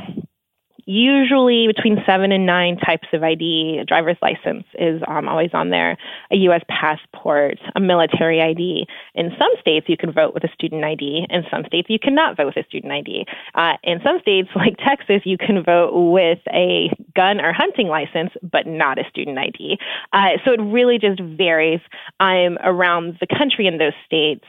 usually 0.85 1.67
between 1.67 1.97
seven 2.05 2.31
and 2.31 2.45
nine 2.45 2.77
types 2.77 3.07
of 3.13 3.23
ID. 3.23 3.79
A 3.81 3.85
driver's 3.85 4.17
license 4.21 4.65
is 4.77 5.01
um, 5.07 5.27
always 5.27 5.51
on 5.53 5.69
there, 5.69 5.97
a 6.31 6.35
U.S. 6.47 6.61
passport, 6.67 7.57
a 7.75 7.79
military 7.79 8.41
ID. 8.41 8.85
In 9.15 9.31
some 9.37 9.51
states, 9.59 9.87
you 9.89 9.97
can 9.97 10.11
vote 10.11 10.33
with 10.33 10.43
a 10.43 10.49
student 10.53 10.83
ID. 10.83 11.27
In 11.29 11.43
some 11.49 11.63
states, 11.65 11.89
you 11.89 11.99
cannot 11.99 12.37
vote 12.37 12.47
with 12.47 12.57
a 12.57 12.67
student 12.67 12.91
ID. 12.91 13.25
Uh, 13.55 13.73
in 13.83 13.99
some 14.03 14.19
states, 14.21 14.49
like 14.55 14.77
Texas, 14.77 15.21
you 15.25 15.37
can 15.37 15.63
vote 15.63 15.91
with 15.93 16.39
a 16.51 16.89
gun 17.15 17.39
or 17.39 17.53
hunting 17.53 17.87
license, 17.87 18.31
but 18.41 18.67
not 18.67 18.99
a 18.99 19.03
student 19.09 19.37
ID. 19.37 19.77
Uh, 20.11 20.37
so 20.45 20.51
it 20.51 20.61
really 20.61 20.97
just 20.99 21.19
varies 21.19 21.81
um, 22.19 22.57
around 22.63 23.17
the 23.19 23.27
country 23.27 23.67
in 23.67 23.77
those 23.77 23.93
states 24.05 24.45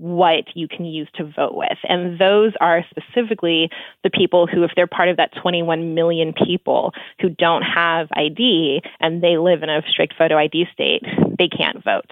what 0.00 0.44
you 0.54 0.68
can 0.68 0.84
use 0.84 1.08
to 1.14 1.24
vote 1.24 1.54
with. 1.54 1.78
And 1.88 2.18
those 2.18 2.52
are 2.60 2.84
specifically 2.90 3.70
the 4.02 4.10
people 4.10 4.46
who, 4.46 4.62
if 4.64 4.72
they're 4.76 4.86
part 4.86 5.08
of 5.08 5.16
that 5.16 5.32
21 5.40 5.94
million 5.94 6.32
people 6.32 6.92
who 7.20 7.28
don't 7.28 7.62
have 7.62 8.08
ID 8.12 8.82
and 9.00 9.22
they 9.22 9.38
live 9.38 9.62
in 9.62 9.70
a 9.70 9.82
strict 9.88 10.14
photo 10.16 10.36
ID 10.36 10.66
state, 10.72 11.02
they 11.38 11.48
can't 11.48 11.82
vote. 11.82 12.10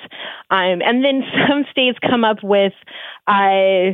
Um, 0.51 0.82
and 0.82 1.05
then 1.05 1.23
some 1.48 1.65
states 1.70 1.98
come 2.01 2.24
up 2.24 2.39
with 2.43 2.73
uh, 3.27 3.93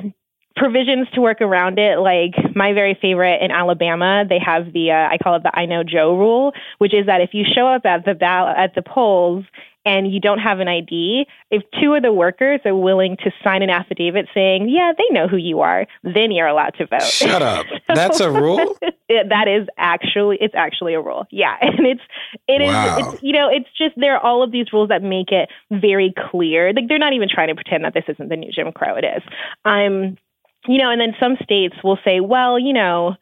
provisions 0.57 1.09
to 1.15 1.21
work 1.21 1.41
around 1.41 1.79
it. 1.79 1.99
Like 1.99 2.35
my 2.55 2.73
very 2.73 2.99
favorite 3.01 3.43
in 3.43 3.51
Alabama, 3.51 4.25
they 4.29 4.39
have 4.39 4.73
the 4.73 4.91
uh, 4.91 5.09
I 5.11 5.19
call 5.19 5.37
it 5.37 5.43
the 5.43 5.57
I 5.57 5.67
know 5.67 5.83
Joe 5.83 6.17
rule, 6.17 6.53
which 6.79 6.95
is 6.95 7.07
that 7.07 7.21
if 7.21 7.31
you 7.33 7.45
show 7.45 7.67
up 7.67 7.87
at 7.87 8.05
the 8.05 8.15
ball- 8.15 8.49
at 8.49 8.75
the 8.75 8.83
polls 8.83 9.45
and 9.87 10.13
you 10.13 10.21
don't 10.21 10.41
have 10.41 10.61
an 10.61 10.69
ID, 10.69 11.27
if 11.51 11.63
two 11.81 11.95
of 11.95 12.03
the 12.03 12.13
workers 12.13 12.61
are 12.67 12.75
willing 12.75 13.17
to 13.25 13.31
sign 13.43 13.63
an 13.63 13.71
affidavit 13.71 14.29
saying, 14.35 14.69
"Yeah, 14.69 14.93
they 14.97 15.15
know 15.15 15.27
who 15.27 15.39
you 15.39 15.61
are," 15.61 15.87
then 16.03 16.31
you're 16.33 16.47
allowed 16.47 16.75
to 16.75 16.87
vote. 16.87 17.03
Shut 17.03 17.43
up. 17.43 17.65
That's 17.89 18.21
a 18.21 18.31
rule. 18.31 18.77
that 19.09 19.49
is 19.49 19.67
actually 19.79 20.37
it's 20.41 20.55
actually 20.55 20.95
a 20.95 21.01
rule. 21.01 21.27
Yeah, 21.31 21.57
and 21.63 21.87
it's 21.87 22.03
it 22.49 22.61
wow. 22.61 22.99
is 22.99 23.15
it's 23.15 23.23
you 23.23 23.33
know 23.33 23.49
it's 23.49 23.69
just 23.79 23.95
there 23.97 24.17
are 24.17 24.23
all 24.23 24.43
of 24.43 24.53
these 24.53 24.67
rules 24.73 24.89
that 24.89 25.03
make 25.03 25.33
it 25.33 25.49
very 25.71 26.13
clear. 26.31 26.73
Like 26.73 26.89
they're 26.89 26.99
not 26.99 27.13
even 27.13 27.29
trying 27.33 27.49
to 27.49 27.55
pretend 27.55 27.85
that 27.85 27.95
this 27.95 28.05
isn't 28.09 28.29
the 28.29 28.37
new 28.37 28.51
Jim 28.53 28.73
Crow. 28.73 28.97
It 28.97 29.05
is. 29.05 29.23
I'm 29.65 29.93
um, 29.93 30.17
you 30.67 30.79
know, 30.79 30.91
and 30.91 31.01
then 31.01 31.15
some 31.19 31.37
states 31.43 31.77
will 31.83 31.99
say, 32.05 32.21
well, 32.21 32.59
you 32.59 32.73
know 32.73 33.17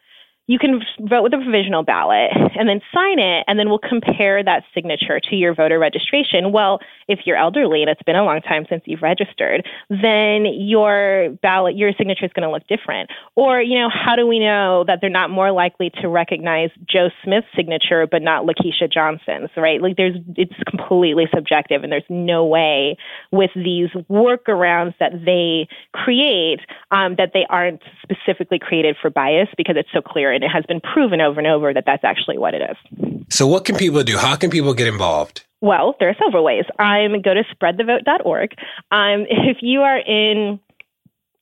you 0.49 0.59
can 0.59 0.81
vote 0.99 1.23
with 1.23 1.35
a 1.35 1.37
provisional 1.37 1.83
ballot 1.83 2.31
and 2.59 2.67
then 2.69 2.81
sign 2.93 3.19
it, 3.19 3.45
and 3.47 3.59
then 3.59 3.69
we'll 3.69 3.79
compare 3.79 4.43
that 4.43 4.65
signature 4.75 5.21
to 5.21 5.37
your 5.37 5.55
voter 5.55 5.79
registration. 5.79 6.53
Well, 6.53 6.81
if 7.07 7.21
you're 7.27 7.37
elderly 7.37 7.83
and 7.83 7.91
it's 7.91 8.03
been 8.03 8.17
a 8.17 8.25
long 8.25 8.41
time 8.41 8.65
since 8.69 8.83
you've 8.87 9.03
registered, 9.03 9.67
then 9.91 10.47
your 10.47 11.37
ballot, 11.43 11.77
your 11.77 11.93
signature 11.93 12.25
is 12.25 12.33
going 12.33 12.49
to 12.49 12.51
look 12.51 12.67
different. 12.67 13.11
Or, 13.37 13.61
you 13.61 13.79
know, 13.79 13.91
how 13.93 14.17
do 14.17 14.27
we 14.27 14.39
know 14.39 14.85
that 14.87 15.01
they're 15.03 15.11
not 15.11 15.29
more 15.29 15.53
likely 15.53 15.91
to 16.01 16.09
recognize 16.09 16.71
Joe 16.89 17.11
Smith's 17.23 17.47
signature 17.55 18.07
but 18.07 18.23
not 18.23 18.47
Lakeisha 18.47 18.91
Johnson's, 18.91 19.51
right? 19.55 19.83
Like 19.83 19.99
there's, 19.99 20.17
it's 20.35 20.55
completely 20.67 21.29
subjective, 21.35 21.83
and 21.83 21.93
there's 21.93 22.03
no 22.09 22.47
way 22.47 22.97
with 23.31 23.51
these 23.55 23.91
workarounds 24.11 24.95
that 24.99 25.13
they 25.27 25.69
create 25.93 26.61
um, 26.91 27.17
that 27.17 27.33
they 27.35 27.45
aren't 27.51 27.83
specifically 28.03 28.59
created 28.59 28.97
for 29.01 29.11
bias 29.11 29.49
because 29.59 29.77
it's 29.77 29.93
so 29.93 30.01
clear 30.01 30.38
and 30.39 30.45
it 30.45 30.55
has 30.55 30.65
been 30.67 30.81
proven 30.81 31.21
over 31.21 31.41
and 31.41 31.47
over 31.47 31.75
that 31.75 31.85
that's 31.85 32.05
actually 32.05 32.39
what 32.39 32.55
it 32.55 32.63
is. 32.63 33.25
So, 33.29 33.47
what 33.47 33.65
can 33.65 33.77
people 33.77 34.03
do? 34.05 34.17
How 34.17 34.37
can 34.37 34.51
people 34.51 34.73
get 34.73 34.87
involved? 34.87 35.45
Well, 35.61 35.97
there 35.99 36.09
are 36.09 36.17
several 36.25 36.45
ways. 36.45 36.65
Um, 36.79 37.21
go 37.21 37.35
to 37.35 37.43
spreadthevote.org. 37.55 38.53
Um, 38.91 39.27
if 39.29 39.59
you 39.61 39.83
are 39.83 39.99
in 39.99 40.61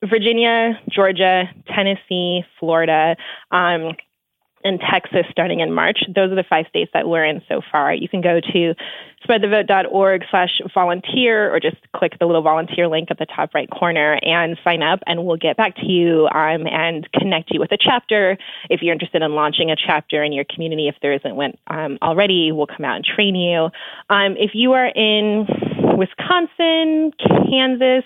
Virginia, 0.05 0.81
Georgia, 0.89 1.44
Tennessee, 1.68 2.44
Florida, 2.59 3.16
um, 3.51 3.93
and 4.66 4.80
Texas 4.80 5.24
starting 5.30 5.60
in 5.60 5.72
March. 5.72 5.98
Those 6.14 6.32
are 6.32 6.34
the 6.34 6.44
five 6.48 6.66
states 6.68 6.90
that 6.93 7.09
we're 7.09 7.24
in 7.24 7.40
so 7.48 7.60
far. 7.70 7.94
You 7.94 8.09
can 8.09 8.20
go 8.20 8.40
to 8.40 8.74
spreadthevote.org 9.26 10.24
slash 10.30 10.60
volunteer 10.74 11.52
or 11.55 11.60
just 11.60 11.76
click 11.94 12.12
the 12.18 12.26
little 12.26 12.43
volunteer 12.43 12.88
link 12.88 13.09
at 13.10 13.18
the 13.18 13.26
top 13.26 13.55
right 13.55 13.70
corner 13.70 14.18
and 14.22 14.59
sign 14.64 14.82
up 14.82 15.01
and 15.06 15.24
we'll 15.24 15.36
get 15.36 15.56
back 15.56 15.76
to 15.76 15.86
you 15.86 16.28
um, 16.34 16.66
and 16.66 17.09
connect 17.12 17.51
you 17.51 17.60
with 17.60 17.72
a 17.72 17.78
chapter. 17.78 18.36
If 18.68 18.82
you're 18.82 18.93
interested 18.93 19.22
in 19.22 19.34
launching 19.34 19.70
a 19.70 19.76
chapter 19.76 20.22
in 20.22 20.32
your 20.32 20.44
community, 20.52 20.88
if 20.88 20.97
there 21.01 21.12
isn't 21.12 21.36
one 21.36 21.55
um, 21.68 21.98
already, 22.02 22.52
we'll 22.52 22.66
come 22.66 22.84
out 22.84 22.97
and 22.97 23.05
train 23.05 23.34
you. 23.34 23.70
Um, 24.10 24.36
if 24.36 24.51
you 24.55 24.72
are 24.72 24.86
in 24.86 25.47
Wisconsin, 25.97 27.12
Kansas, 27.48 28.05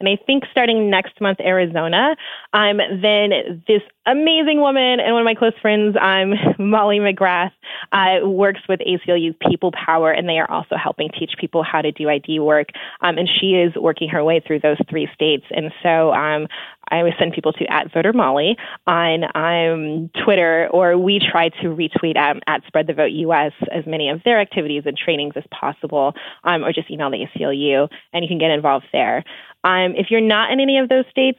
and 0.00 0.08
I 0.08 0.16
think 0.26 0.44
starting 0.50 0.88
next 0.88 1.20
month, 1.20 1.40
Arizona, 1.40 2.16
um, 2.54 2.78
then 3.02 3.62
this 3.68 3.82
amazing 4.06 4.60
woman 4.60 4.98
and 4.98 5.12
one 5.12 5.20
of 5.20 5.26
my 5.26 5.34
close 5.34 5.52
friends, 5.60 5.94
um, 6.00 6.32
Molly 6.58 6.98
McGrath, 6.98 7.52
uh, 7.92 8.26
works 8.26 8.60
with 8.66 8.80
ACLU's 8.80 9.36
People 9.46 9.72
Power, 9.72 10.10
and 10.10 10.26
they 10.26 10.38
are 10.38 10.50
also 10.50 10.76
helping 10.76 11.10
teach 11.10 11.32
people 11.38 11.62
how 11.62 11.82
to 11.82 11.92
do 11.92 12.08
ID 12.08 12.40
work. 12.40 12.68
Um, 13.02 13.18
and 13.18 13.28
she 13.28 13.52
is 13.52 13.74
working 13.76 14.08
her 14.08 14.24
way 14.24 14.40
through 14.40 14.60
those 14.60 14.78
three 14.88 15.08
states. 15.14 15.44
And 15.50 15.70
so 15.82 16.12
um, 16.12 16.48
I 16.90 16.98
always 16.98 17.14
send 17.18 17.34
people 17.34 17.52
to 17.52 17.64
at 17.66 17.92
Voter 17.92 18.12
Molly 18.12 18.56
on 18.86 19.24
um, 19.34 20.10
Twitter, 20.24 20.68
or 20.72 20.98
we 20.98 21.20
try 21.20 21.50
to 21.50 21.68
retweet 21.68 22.16
um, 22.16 22.40
at 22.46 22.64
Spread 22.66 22.86
the 22.86 22.94
Vote 22.94 23.12
US 23.12 23.52
as 23.70 23.84
many 23.86 24.08
of 24.08 24.22
their 24.24 24.40
activities 24.40 24.84
and 24.86 24.96
trainings 24.96 25.34
as 25.36 25.44
possible, 25.50 26.14
um, 26.44 26.64
or 26.64 26.72
just 26.72 26.90
email 26.90 27.10
the 27.10 27.26
ACLU, 27.26 27.88
and 28.12 28.24
you 28.24 28.28
can 28.28 28.38
get 28.38 28.50
involved 28.50 28.86
there. 28.92 29.24
Um, 29.64 29.94
if 29.96 30.10
you're 30.10 30.20
not 30.20 30.52
in 30.52 30.60
any 30.60 30.78
of 30.78 30.88
those 30.88 31.04
states, 31.10 31.38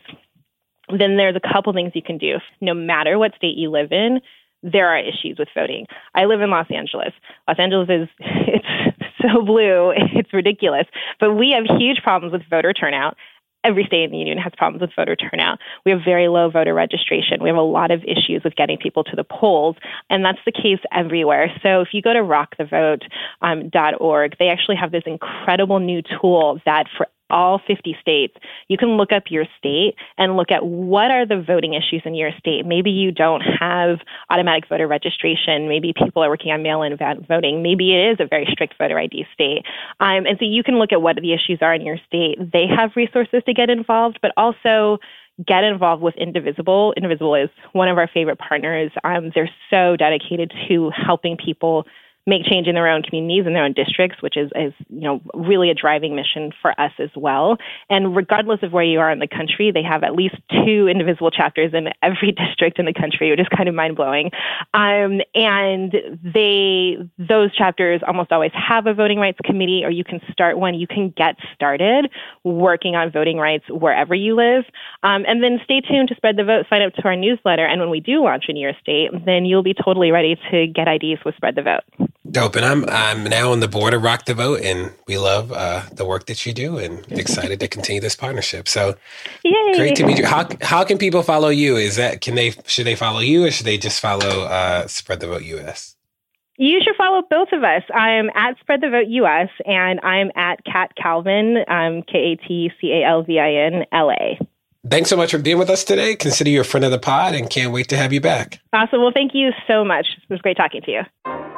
then 0.89 1.17
there's 1.17 1.35
a 1.35 1.53
couple 1.53 1.73
things 1.73 1.91
you 1.95 2.01
can 2.01 2.17
do. 2.17 2.37
No 2.59 2.73
matter 2.73 3.17
what 3.17 3.35
state 3.35 3.57
you 3.57 3.69
live 3.69 3.91
in, 3.91 4.21
there 4.63 4.89
are 4.89 4.99
issues 4.99 5.37
with 5.39 5.47
voting. 5.55 5.87
I 6.13 6.25
live 6.25 6.41
in 6.41 6.49
Los 6.49 6.67
Angeles. 6.69 7.13
Los 7.47 7.59
Angeles 7.59 7.89
is 7.89 8.09
it's 8.19 9.05
so 9.21 9.43
blue, 9.43 9.93
it's 9.95 10.33
ridiculous. 10.33 10.87
But 11.19 11.33
we 11.33 11.51
have 11.51 11.65
huge 11.79 12.01
problems 12.03 12.33
with 12.33 12.43
voter 12.49 12.73
turnout. 12.73 13.17
Every 13.63 13.85
state 13.85 14.05
in 14.05 14.11
the 14.11 14.17
union 14.17 14.39
has 14.39 14.53
problems 14.57 14.81
with 14.81 14.89
voter 14.95 15.15
turnout. 15.15 15.59
We 15.85 15.91
have 15.91 16.01
very 16.03 16.27
low 16.27 16.49
voter 16.49 16.73
registration. 16.73 17.43
We 17.43 17.49
have 17.49 17.57
a 17.57 17.61
lot 17.61 17.91
of 17.91 18.03
issues 18.03 18.41
with 18.43 18.55
getting 18.55 18.79
people 18.79 19.03
to 19.03 19.15
the 19.15 19.23
polls, 19.23 19.75
and 20.09 20.25
that's 20.25 20.39
the 20.47 20.51
case 20.51 20.79
everywhere. 20.91 21.51
So 21.61 21.81
if 21.81 21.89
you 21.91 22.01
go 22.01 22.11
to 22.11 22.21
rockthevote.org, 22.21 24.31
um, 24.31 24.35
they 24.39 24.47
actually 24.47 24.77
have 24.77 24.91
this 24.91 25.03
incredible 25.05 25.79
new 25.79 26.01
tool 26.01 26.59
that 26.65 26.87
for 26.97 27.05
all 27.31 27.59
50 27.65 27.95
states, 28.01 28.35
you 28.67 28.77
can 28.77 28.97
look 28.97 29.11
up 29.11 29.23
your 29.29 29.45
state 29.57 29.95
and 30.17 30.37
look 30.37 30.51
at 30.51 30.65
what 30.65 31.11
are 31.11 31.25
the 31.25 31.41
voting 31.41 31.73
issues 31.73 32.01
in 32.05 32.15
your 32.15 32.31
state. 32.37 32.65
Maybe 32.65 32.91
you 32.91 33.11
don't 33.11 33.41
have 33.41 33.99
automatic 34.29 34.67
voter 34.67 34.87
registration. 34.87 35.67
Maybe 35.67 35.93
people 35.93 36.23
are 36.23 36.29
working 36.29 36.51
on 36.51 36.61
mail 36.63 36.83
in 36.83 36.97
voting. 37.27 37.63
Maybe 37.63 37.95
it 37.95 38.11
is 38.11 38.17
a 38.19 38.27
very 38.27 38.47
strict 38.51 38.75
voter 38.77 38.99
ID 38.99 39.25
state. 39.33 39.63
Um, 39.99 40.25
and 40.25 40.37
so 40.39 40.45
you 40.45 40.63
can 40.63 40.77
look 40.77 40.91
at 40.91 41.01
what 41.01 41.15
the 41.15 41.33
issues 41.33 41.59
are 41.61 41.73
in 41.73 41.81
your 41.81 41.97
state. 42.05 42.37
They 42.51 42.65
have 42.67 42.91
resources 42.95 43.41
to 43.45 43.53
get 43.53 43.69
involved, 43.69 44.19
but 44.21 44.31
also 44.37 44.99
get 45.45 45.63
involved 45.63 46.01
with 46.01 46.15
Indivisible. 46.15 46.93
Indivisible 46.95 47.35
is 47.35 47.49
one 47.73 47.87
of 47.87 47.97
our 47.97 48.07
favorite 48.07 48.37
partners. 48.37 48.91
Um, 49.03 49.31
they're 49.33 49.49
so 49.69 49.95
dedicated 49.95 50.53
to 50.67 50.91
helping 50.91 51.37
people 51.37 51.85
make 52.27 52.45
change 52.45 52.67
in 52.67 52.75
their 52.75 52.87
own 52.87 53.01
communities 53.01 53.45
and 53.45 53.55
their 53.55 53.63
own 53.63 53.73
districts, 53.73 54.21
which 54.21 54.37
is, 54.37 54.51
is, 54.55 54.73
you 54.89 55.01
know, 55.01 55.21
really 55.33 55.69
a 55.69 55.73
driving 55.73 56.15
mission 56.15 56.51
for 56.61 56.79
us 56.79 56.91
as 56.99 57.09
well. 57.15 57.57
And 57.89 58.15
regardless 58.15 58.59
of 58.61 58.71
where 58.71 58.83
you 58.83 58.99
are 58.99 59.11
in 59.11 59.19
the 59.19 59.27
country, 59.27 59.71
they 59.71 59.83
have 59.83 60.03
at 60.03 60.15
least 60.15 60.35
two 60.65 60.87
indivisible 60.87 61.31
chapters 61.31 61.73
in 61.73 61.89
every 62.01 62.31
district 62.37 62.79
in 62.79 62.85
the 62.85 62.93
country, 62.93 63.31
which 63.31 63.39
is 63.39 63.47
kind 63.55 63.67
of 63.67 63.75
mind 63.75 63.95
blowing. 63.95 64.31
Um, 64.73 65.21
and 65.33 65.95
they, 66.23 66.97
those 67.17 67.55
chapters 67.55 68.01
almost 68.05 68.31
always 68.31 68.51
have 68.53 68.85
a 68.85 68.93
voting 68.93 69.17
rights 69.17 69.39
committee, 69.43 69.81
or 69.83 69.89
you 69.89 70.03
can 70.03 70.21
start 70.31 70.59
one. 70.59 70.75
You 70.75 70.87
can 70.87 71.13
get 71.17 71.37
started 71.55 72.09
working 72.43 72.95
on 72.95 73.11
voting 73.11 73.37
rights 73.37 73.65
wherever 73.69 74.13
you 74.13 74.35
live. 74.35 74.65
Um, 75.03 75.25
and 75.27 75.43
then 75.43 75.59
stay 75.63 75.81
tuned 75.81 76.09
to 76.09 76.15
spread 76.15 76.37
the 76.37 76.43
vote, 76.43 76.65
sign 76.69 76.83
up 76.83 76.93
to 76.93 77.03
our 77.03 77.15
newsletter. 77.15 77.65
And 77.65 77.81
when 77.81 77.89
we 77.89 77.99
do 77.99 78.23
launch 78.23 78.45
in 78.47 78.57
your 78.57 78.73
state, 78.79 79.09
then 79.25 79.45
you'll 79.45 79.63
be 79.63 79.73
totally 79.73 80.11
ready 80.11 80.39
to 80.51 80.67
get 80.67 80.87
IDs 80.87 81.25
with 81.25 81.35
Spread 81.35 81.55
the 81.55 81.63
Vote. 81.63 82.09
Dope. 82.31 82.55
And 82.55 82.65
I'm 82.65 82.85
I'm 82.89 83.23
now 83.25 83.51
on 83.51 83.59
the 83.59 83.67
board 83.67 83.93
of 83.93 84.03
Rock 84.03 84.25
the 84.25 84.33
Vote, 84.33 84.61
and 84.61 84.91
we 85.05 85.17
love 85.17 85.51
uh, 85.51 85.83
the 85.91 86.05
work 86.05 86.27
that 86.27 86.45
you 86.45 86.53
do, 86.53 86.77
and 86.77 87.05
excited 87.11 87.59
to 87.59 87.67
continue 87.67 88.01
this 88.01 88.15
partnership. 88.15 88.67
So 88.67 88.95
Yay. 89.43 89.73
great 89.75 89.95
to 89.97 90.05
meet 90.05 90.17
you. 90.17 90.25
How 90.25 90.47
how 90.61 90.83
can 90.83 90.97
people 90.97 91.23
follow 91.23 91.49
you? 91.49 91.75
Is 91.75 91.97
that 91.97 92.21
can 92.21 92.35
they 92.35 92.51
should 92.67 92.85
they 92.85 92.95
follow 92.95 93.19
you 93.19 93.45
or 93.45 93.51
should 93.51 93.65
they 93.65 93.77
just 93.77 93.99
follow 93.99 94.43
uh, 94.43 94.87
Spread 94.87 95.19
the 95.19 95.27
Vote 95.27 95.43
US? 95.43 95.95
You 96.57 96.79
should 96.83 96.95
follow 96.95 97.23
both 97.29 97.49
of 97.53 97.63
us. 97.63 97.81
I'm 97.93 98.29
at 98.35 98.57
Spread 98.59 98.81
the 98.81 98.89
Vote 98.89 99.07
US, 99.07 99.49
and 99.65 99.99
I'm 100.01 100.31
at 100.35 100.63
Kat 100.63 100.91
Calvin, 100.95 101.65
um, 101.67 102.03
K 102.03 102.33
A 102.33 102.47
T 102.47 102.71
C 102.79 102.93
A 102.93 103.05
L 103.07 103.23
V 103.23 103.39
I 103.39 103.53
N 103.53 103.85
L 103.91 104.11
A. 104.11 104.39
Thanks 104.87 105.09
so 105.09 105.17
much 105.17 105.31
for 105.31 105.37
being 105.37 105.59
with 105.59 105.69
us 105.69 105.83
today. 105.83 106.15
Consider 106.15 106.49
you 106.49 106.61
a 106.61 106.63
friend 106.63 106.85
of 106.85 106.91
the 106.91 106.99
pod, 106.99 107.35
and 107.35 107.49
can't 107.49 107.73
wait 107.73 107.89
to 107.89 107.97
have 107.97 108.13
you 108.13 108.21
back. 108.21 108.59
Awesome. 108.71 109.01
Well, 109.01 109.11
thank 109.13 109.31
you 109.33 109.51
so 109.67 109.83
much. 109.83 110.07
It 110.23 110.31
was 110.31 110.41
great 110.41 110.57
talking 110.57 110.81
to 110.83 110.91
you. 110.91 111.50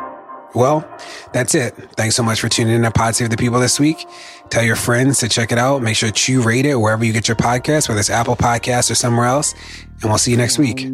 Well, 0.53 0.87
that's 1.31 1.55
it. 1.55 1.73
Thanks 1.97 2.15
so 2.15 2.23
much 2.23 2.39
for 2.39 2.49
tuning 2.49 2.75
in 2.75 2.81
to 2.83 2.91
Pod 2.91 3.15
Save 3.15 3.29
the 3.29 3.37
People 3.37 3.59
this 3.59 3.79
week. 3.79 4.05
Tell 4.49 4.63
your 4.63 4.75
friends 4.75 5.19
to 5.19 5.29
check 5.29 5.51
it 5.51 5.57
out. 5.57 5.81
Make 5.81 5.95
sure 5.95 6.11
to 6.11 6.41
rate 6.43 6.65
it 6.65 6.75
wherever 6.75 7.03
you 7.03 7.11
get 7.11 7.27
your 7.27 7.37
podcast, 7.37 7.89
whether 7.89 7.99
it's 7.99 8.09
Apple 8.09 8.35
Podcasts 8.35 8.91
or 8.91 8.95
somewhere 8.95 9.25
else. 9.25 9.53
And 10.01 10.11
we'll 10.11 10.17
see 10.17 10.31
you 10.31 10.37
next 10.37 10.59
week. 10.59 10.87